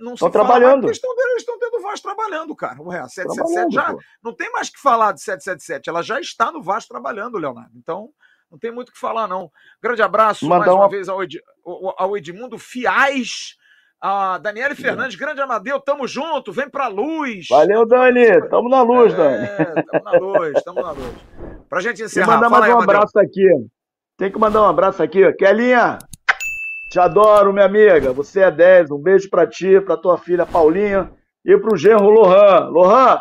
Não 0.00 0.14
estão 0.14 0.30
trabalhando. 0.30 0.84
Eles 0.86 0.98
estão 0.98 1.58
dentro 1.58 1.78
do 1.78 1.82
Vasco 1.82 2.06
trabalhando, 2.06 2.54
cara. 2.54 2.80
O 2.80 2.88
Real 2.88 3.08
777 3.08 3.74
já. 3.74 3.92
Pô. 3.92 4.00
Não 4.22 4.32
tem 4.32 4.50
mais 4.52 4.70
que 4.70 4.80
falar 4.80 5.12
de 5.12 5.20
777. 5.20 5.88
Ela 5.88 6.02
já 6.02 6.20
está 6.20 6.52
no 6.52 6.62
Vasco 6.62 6.90
trabalhando, 6.90 7.38
Leonardo. 7.38 7.72
Então. 7.76 8.10
Não 8.50 8.58
tem 8.58 8.70
muito 8.70 8.90
o 8.90 8.92
que 8.92 9.00
falar, 9.00 9.26
não. 9.26 9.50
Grande 9.82 10.02
abraço 10.02 10.46
Mandar 10.46 10.66
mais 10.66 10.72
uma, 10.72 10.82
uma 10.82 10.88
vez 10.90 11.08
ao, 11.08 11.22
Ed, 11.22 11.42
ao 11.64 12.14
Edmundo 12.18 12.58
Fiais, 12.58 13.56
a 13.98 14.36
Daniele 14.36 14.74
Fernandes, 14.74 15.16
grande 15.16 15.40
Amadeu, 15.40 15.80
tamo 15.80 16.06
junto, 16.06 16.52
vem 16.52 16.68
pra 16.68 16.86
luz. 16.86 17.46
Valeu, 17.48 17.86
Dani, 17.86 18.46
tamo 18.50 18.68
na 18.68 18.82
luz, 18.82 19.14
é, 19.14 19.16
Dani. 19.16 19.84
Tamo 19.86 20.04
na 20.04 20.12
luz, 20.18 20.62
tamo 20.64 20.82
na 20.82 20.90
luz. 20.90 21.14
Pra 21.66 21.80
gente 21.80 22.02
encerrar, 22.02 22.26
Tem 22.26 22.34
que 22.34 22.42
mandar 22.42 22.60
mais 22.60 22.74
um 22.74 22.80
abraço 22.80 23.18
aqui. 23.18 23.46
Tem 24.18 24.30
que 24.30 24.38
mandar 24.38 24.62
um 24.62 24.66
abraço 24.66 25.02
aqui. 25.02 25.32
Kelinha, 25.32 25.98
te 26.92 27.00
adoro, 27.00 27.54
minha 27.54 27.64
amiga. 27.64 28.12
Você 28.12 28.40
é 28.40 28.50
10. 28.50 28.90
Um 28.90 28.98
beijo 28.98 29.30
pra 29.30 29.46
ti, 29.46 29.80
pra 29.80 29.96
tua 29.96 30.18
filha 30.18 30.44
Paulinha 30.44 31.10
e 31.42 31.56
pro 31.56 31.74
genro 31.74 32.10
Lohan. 32.10 32.68
Lohan, 32.68 33.18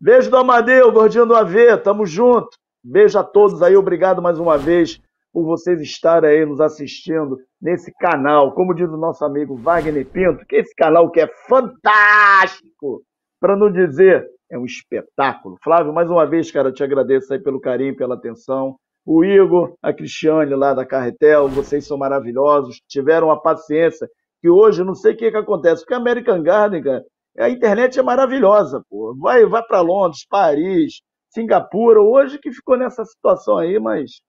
beijo 0.00 0.28
do 0.28 0.36
Amadeu, 0.36 0.90
gordinho 0.90 1.24
do 1.24 1.36
AV, 1.36 1.78
tamo 1.80 2.04
junto. 2.04 2.48
Beijo 2.82 3.16
a 3.16 3.22
todos 3.22 3.62
aí, 3.62 3.76
obrigado 3.76 4.20
mais 4.20 4.40
uma 4.40 4.58
vez 4.58 5.00
por 5.32 5.44
vocês 5.44 5.80
estarem 5.80 6.28
aí 6.28 6.44
nos 6.44 6.60
assistindo 6.60 7.38
nesse 7.62 7.92
canal, 8.00 8.52
como 8.52 8.74
diz 8.74 8.88
o 8.88 8.96
nosso 8.96 9.24
amigo 9.24 9.54
Wagner 9.56 10.04
Pinto, 10.06 10.44
que 10.46 10.56
esse 10.56 10.74
canal 10.74 11.08
que 11.10 11.20
é 11.20 11.28
fantástico, 11.48 13.02
para 13.40 13.56
não 13.56 13.70
dizer 13.70 14.26
é 14.50 14.58
um 14.58 14.64
espetáculo. 14.64 15.56
Flávio, 15.62 15.92
mais 15.92 16.10
uma 16.10 16.26
vez, 16.26 16.50
cara, 16.50 16.72
te 16.72 16.82
agradeço 16.82 17.32
aí 17.32 17.38
pelo 17.38 17.60
carinho, 17.60 17.94
pela 17.94 18.16
atenção. 18.16 18.76
O 19.04 19.24
Igor, 19.24 19.74
a 19.82 19.92
Cristiane 19.92 20.54
lá 20.54 20.74
da 20.74 20.84
Carretel, 20.84 21.48
vocês 21.48 21.86
são 21.86 21.96
maravilhosos, 21.96 22.80
tiveram 22.86 23.30
a 23.30 23.40
paciência, 23.40 24.08
que 24.40 24.48
hoje 24.48 24.84
não 24.84 24.94
sei 24.94 25.14
o 25.14 25.16
que, 25.16 25.30
que 25.30 25.36
acontece, 25.36 25.82
porque 25.82 25.94
a 25.94 25.98
American 25.98 26.42
Garden, 26.42 26.82
cara, 26.82 27.04
a 27.38 27.48
internet 27.48 27.98
é 27.98 28.02
maravilhosa, 28.02 28.82
pô. 28.90 29.16
Vai, 29.18 29.46
vai 29.46 29.62
para 29.62 29.80
Londres, 29.80 30.26
Paris, 30.28 31.00
Singapura, 31.30 32.00
hoje 32.00 32.38
que 32.38 32.52
ficou 32.52 32.76
nessa 32.76 33.04
situação 33.04 33.56
aí, 33.56 33.78
mas 33.78 34.20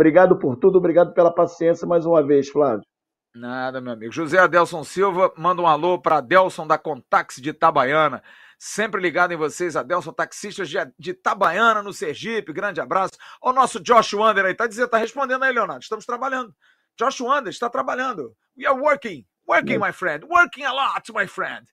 Obrigado 0.00 0.38
por 0.38 0.56
tudo, 0.56 0.78
obrigado 0.78 1.12
pela 1.12 1.30
paciência 1.30 1.86
mais 1.86 2.06
uma 2.06 2.22
vez, 2.22 2.48
Flávio. 2.48 2.86
Nada, 3.34 3.82
meu 3.82 3.92
amigo. 3.92 4.10
José 4.10 4.38
Adelson 4.38 4.82
Silva, 4.82 5.30
manda 5.36 5.60
um 5.60 5.66
alô 5.66 6.00
para 6.00 6.16
Adelson 6.16 6.66
da 6.66 6.78
Contax 6.78 7.36
de 7.36 7.50
Itabaiana. 7.50 8.22
Sempre 8.62 9.00
ligado 9.00 9.32
em 9.32 9.38
vocês, 9.38 9.74
Adelson, 9.74 10.12
taxistas 10.12 10.68
de, 10.68 10.76
de 10.98 11.12
Itabaiana, 11.12 11.82
no 11.82 11.94
Sergipe. 11.94 12.52
Grande 12.52 12.78
abraço. 12.78 13.14
O 13.40 13.54
nosso 13.54 13.80
Josh 13.80 14.12
Wander 14.12 14.44
aí, 14.44 14.54
tá 14.54 14.66
dizendo, 14.66 14.90
tá 14.90 14.98
respondendo 14.98 15.42
aí, 15.42 15.50
Leonardo. 15.50 15.82
Estamos 15.82 16.04
trabalhando. 16.04 16.54
Josh 16.94 17.22
Wander 17.22 17.50
está 17.50 17.70
trabalhando. 17.70 18.36
We 18.54 18.66
are 18.66 18.78
working, 18.78 19.26
working, 19.48 19.78
my 19.78 19.94
friend. 19.94 20.26
Working 20.26 20.64
a 20.64 20.72
lot, 20.72 21.10
my 21.10 21.26
friend. 21.26 21.66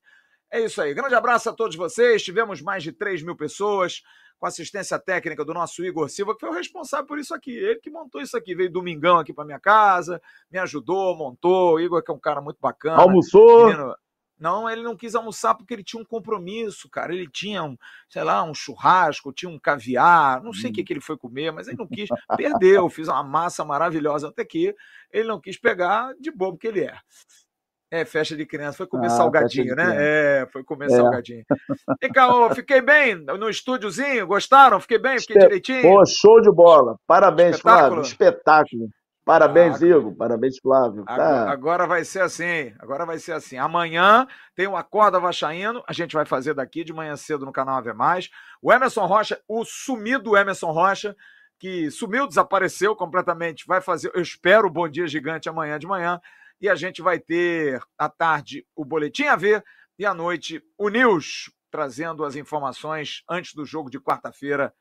É 0.50 0.62
isso 0.62 0.82
aí. 0.82 0.94
Grande 0.94 1.14
abraço 1.14 1.50
a 1.50 1.54
todos 1.54 1.76
vocês. 1.76 2.24
Tivemos 2.24 2.62
mais 2.62 2.84
de 2.84 2.94
3 2.94 3.22
mil 3.22 3.36
pessoas 3.36 4.02
com 4.40 4.46
assistência 4.46 4.98
técnica 4.98 5.44
do 5.44 5.54
nosso 5.54 5.84
Igor 5.84 6.08
Silva, 6.08 6.36
que 6.36 6.40
foi 6.40 6.50
o 6.52 6.54
responsável 6.54 7.06
por 7.06 7.20
isso 7.20 7.36
aqui. 7.36 7.52
Ele 7.52 7.82
que 7.82 7.90
montou 7.90 8.22
isso 8.22 8.38
aqui, 8.38 8.56
veio 8.56 8.72
domingão 8.72 9.18
aqui 9.18 9.34
para 9.34 9.44
minha 9.44 9.60
casa, 9.60 10.22
me 10.50 10.58
ajudou, 10.60 11.18
montou. 11.18 11.74
O 11.74 11.80
Igor, 11.82 12.02
que 12.02 12.10
é 12.10 12.14
um 12.14 12.20
cara 12.20 12.40
muito 12.40 12.62
bacana. 12.62 13.02
Almoçou? 13.02 13.66
Menino, 13.66 13.94
não, 14.40 14.70
ele 14.70 14.84
não 14.84 14.96
quis 14.96 15.16
almoçar 15.16 15.56
porque 15.56 15.74
ele 15.74 15.84
tinha 15.84 16.02
um 16.02 16.06
compromisso, 16.06 16.90
cara. 16.90 17.14
Ele 17.14 17.28
tinha, 17.28 17.64
um, 17.64 17.78
sei 18.08 18.24
lá, 18.24 18.44
um 18.44 18.54
churrasco, 18.54 19.34
tinha 19.34 19.50
um 19.50 19.60
caviar, 19.60 20.42
não 20.44 20.54
sei 20.54 20.70
o 20.70 20.74
que, 20.74 20.82
hum. 20.82 20.86
que 20.86 20.94
ele 20.94 21.02
foi 21.02 21.18
comer, 21.18 21.52
mas 21.52 21.68
ele 21.68 21.78
não 21.78 21.88
quis, 21.88 22.10
perdeu. 22.36 22.90
Fiz 22.90 23.08
uma 23.08 23.24
massa 23.24 23.66
maravilhosa 23.66 24.30
até 24.30 24.46
que 24.46 24.76
ele 25.12 25.28
não 25.28 25.40
quis 25.40 25.58
pegar 25.58 26.14
de 26.20 26.32
bobo 26.32 26.58
que 26.58 26.68
ele 26.68 26.82
é. 26.82 26.96
É, 27.90 28.04
festa 28.04 28.36
de 28.36 28.46
criança, 28.46 28.80
foi 28.80 28.88
comer 28.88 29.08
ah, 29.08 29.12
salgadinho, 29.12 29.74
né? 29.74 29.96
É, 29.98 30.48
foi 30.52 30.62
comer 30.62 30.88
é. 30.88 30.90
salgadinho. 30.90 31.46
E 32.02 32.10
Caô, 32.10 32.54
fiquei 32.54 32.82
bem 32.82 33.16
no 33.16 33.50
estúdiozinho? 33.50 34.28
Gostaram? 34.28 34.78
Fiquei 34.82 35.00
bem? 35.00 35.18
Fiquei 35.18 35.38
Espe... 35.38 35.48
direitinho? 35.48 35.82
Pô, 35.84 36.06
show 36.06 36.42
de 36.42 36.52
bola. 36.52 36.98
Parabéns, 37.08 37.56
Espetáculo. 37.56 37.88
Flávio. 37.88 38.02
Espetáculo. 38.02 38.90
Parabéns, 39.28 39.84
ah, 39.84 39.86
Igor. 39.86 40.16
Parabéns, 40.16 40.58
Flávio. 40.58 41.04
Tá. 41.04 41.14
Agora, 41.14 41.52
agora, 41.52 41.88
vai 41.88 42.06
ser 42.06 42.22
assim. 42.22 42.74
Agora 42.80 43.06
vai 43.06 43.20
ser 43.20 43.34
assim. 43.34 43.58
Amanhã 43.58 44.26
tem 44.56 44.66
o 44.66 44.76
Acorda 44.76 45.20
Vascaíno. 45.20 45.84
A 45.88 45.94
gente 45.94 46.16
vai 46.16 46.26
fazer 46.26 46.54
daqui 46.54 46.84
de 46.84 46.94
manhã 46.94 47.16
cedo 47.16 47.46
no 47.46 47.52
canal 47.52 47.78
Ave 47.78 47.94
Mais. 47.94 48.30
O 48.62 48.72
Emerson 48.72 49.06
Rocha, 49.06 49.40
o 49.48 49.66
sumido 49.66 50.36
Emerson 50.36 50.72
Rocha, 50.72 51.16
que 51.60 51.92
sumiu, 51.92 52.28
desapareceu 52.28 52.96
completamente, 52.96 53.66
vai 53.68 53.82
fazer, 53.82 54.12
eu 54.14 54.22
espero, 54.22 54.68
o 54.68 54.72
Bom 54.72 54.88
Dia 54.88 55.08
Gigante 55.08 55.50
amanhã 55.50 55.78
de 55.78 55.88
manhã 55.88 56.22
e 56.62 56.70
a 56.70 56.76
gente 56.76 57.02
vai 57.02 57.20
ter 57.20 57.82
à 57.98 58.10
tarde 58.10 58.66
o 58.76 58.84
Boletim 58.84 59.26
a 59.26 59.36
ver 59.36 59.64
e 59.98 60.06
à 60.06 60.14
noite 60.14 60.64
o 60.78 60.90
News, 60.90 61.52
trazendo 61.72 62.24
as 62.24 62.36
informações 62.36 63.24
antes 63.30 63.54
do 63.54 63.66
jogo 63.66 63.90
de 63.90 64.00
quarta-feira. 64.00 64.74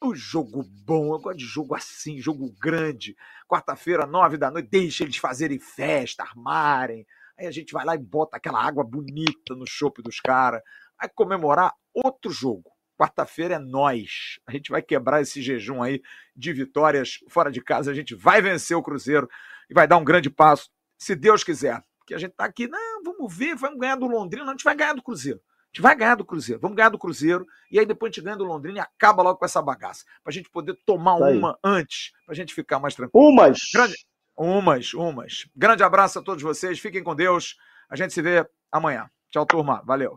O 0.00 0.14
jogo 0.14 0.62
bom, 0.84 1.14
eu 1.14 1.18
gosto 1.18 1.38
de 1.38 1.46
jogo 1.46 1.74
assim, 1.74 2.20
jogo 2.20 2.54
grande. 2.60 3.16
Quarta-feira, 3.48 4.06
nove 4.06 4.36
da 4.36 4.50
noite, 4.50 4.68
deixa 4.70 5.04
eles 5.04 5.16
fazerem 5.16 5.58
festa, 5.58 6.22
armarem. 6.22 7.06
Aí 7.38 7.46
a 7.46 7.50
gente 7.50 7.72
vai 7.72 7.84
lá 7.84 7.94
e 7.94 7.98
bota 7.98 8.36
aquela 8.36 8.62
água 8.62 8.84
bonita 8.84 9.54
no 9.54 9.66
chope 9.66 10.02
dos 10.02 10.20
caras. 10.20 10.60
Vai 11.00 11.08
comemorar 11.08 11.74
outro 11.94 12.30
jogo. 12.30 12.70
Quarta-feira 12.98 13.54
é 13.54 13.58
nós. 13.58 14.38
A 14.46 14.52
gente 14.52 14.70
vai 14.70 14.82
quebrar 14.82 15.22
esse 15.22 15.40
jejum 15.40 15.82
aí 15.82 16.02
de 16.34 16.52
vitórias 16.52 17.18
fora 17.28 17.50
de 17.50 17.62
casa. 17.62 17.90
A 17.90 17.94
gente 17.94 18.14
vai 18.14 18.42
vencer 18.42 18.76
o 18.76 18.82
Cruzeiro 18.82 19.28
e 19.68 19.74
vai 19.74 19.88
dar 19.88 19.96
um 19.96 20.04
grande 20.04 20.28
passo 20.28 20.70
se 20.98 21.14
Deus 21.14 21.42
quiser. 21.42 21.82
Porque 21.98 22.14
a 22.14 22.18
gente 22.18 22.32
está 22.32 22.44
aqui, 22.44 22.68
não, 22.68 23.02
vamos 23.02 23.34
ver, 23.34 23.56
vamos 23.56 23.80
ganhar 23.80 23.96
do 23.96 24.06
Londrina, 24.06 24.44
não, 24.44 24.52
a 24.52 24.54
gente 24.54 24.64
vai 24.64 24.76
ganhar 24.76 24.92
do 24.92 25.02
Cruzeiro. 25.02 25.40
Gente 25.76 25.82
vai 25.82 25.94
ganhar 25.94 26.14
do 26.14 26.24
Cruzeiro, 26.24 26.58
vamos 26.58 26.74
ganhar 26.74 26.88
do 26.88 26.98
Cruzeiro, 26.98 27.46
e 27.70 27.78
aí 27.78 27.84
depois 27.84 28.08
a 28.08 28.14
gente 28.14 28.24
ganha 28.24 28.36
do 28.36 28.44
Londrina 28.44 28.78
e 28.78 28.80
acaba 28.80 29.22
logo 29.22 29.38
com 29.38 29.44
essa 29.44 29.60
bagaça. 29.60 30.06
Para 30.24 30.30
a 30.30 30.32
gente 30.32 30.48
poder 30.48 30.74
tomar 30.86 31.18
tá 31.18 31.26
uma 31.26 31.58
antes, 31.62 32.12
para 32.24 32.32
a 32.32 32.34
gente 32.34 32.54
ficar 32.54 32.78
mais 32.78 32.94
tranquilo. 32.94 33.28
Umas! 33.28 33.58
Grande... 33.74 33.94
Umas, 34.34 34.94
umas. 34.94 35.46
Grande 35.54 35.82
abraço 35.82 36.18
a 36.18 36.22
todos 36.22 36.42
vocês, 36.42 36.78
fiquem 36.78 37.02
com 37.02 37.14
Deus. 37.14 37.56
A 37.90 37.96
gente 37.96 38.14
se 38.14 38.22
vê 38.22 38.48
amanhã. 38.72 39.10
Tchau, 39.30 39.44
turma. 39.44 39.82
Valeu. 39.84 40.16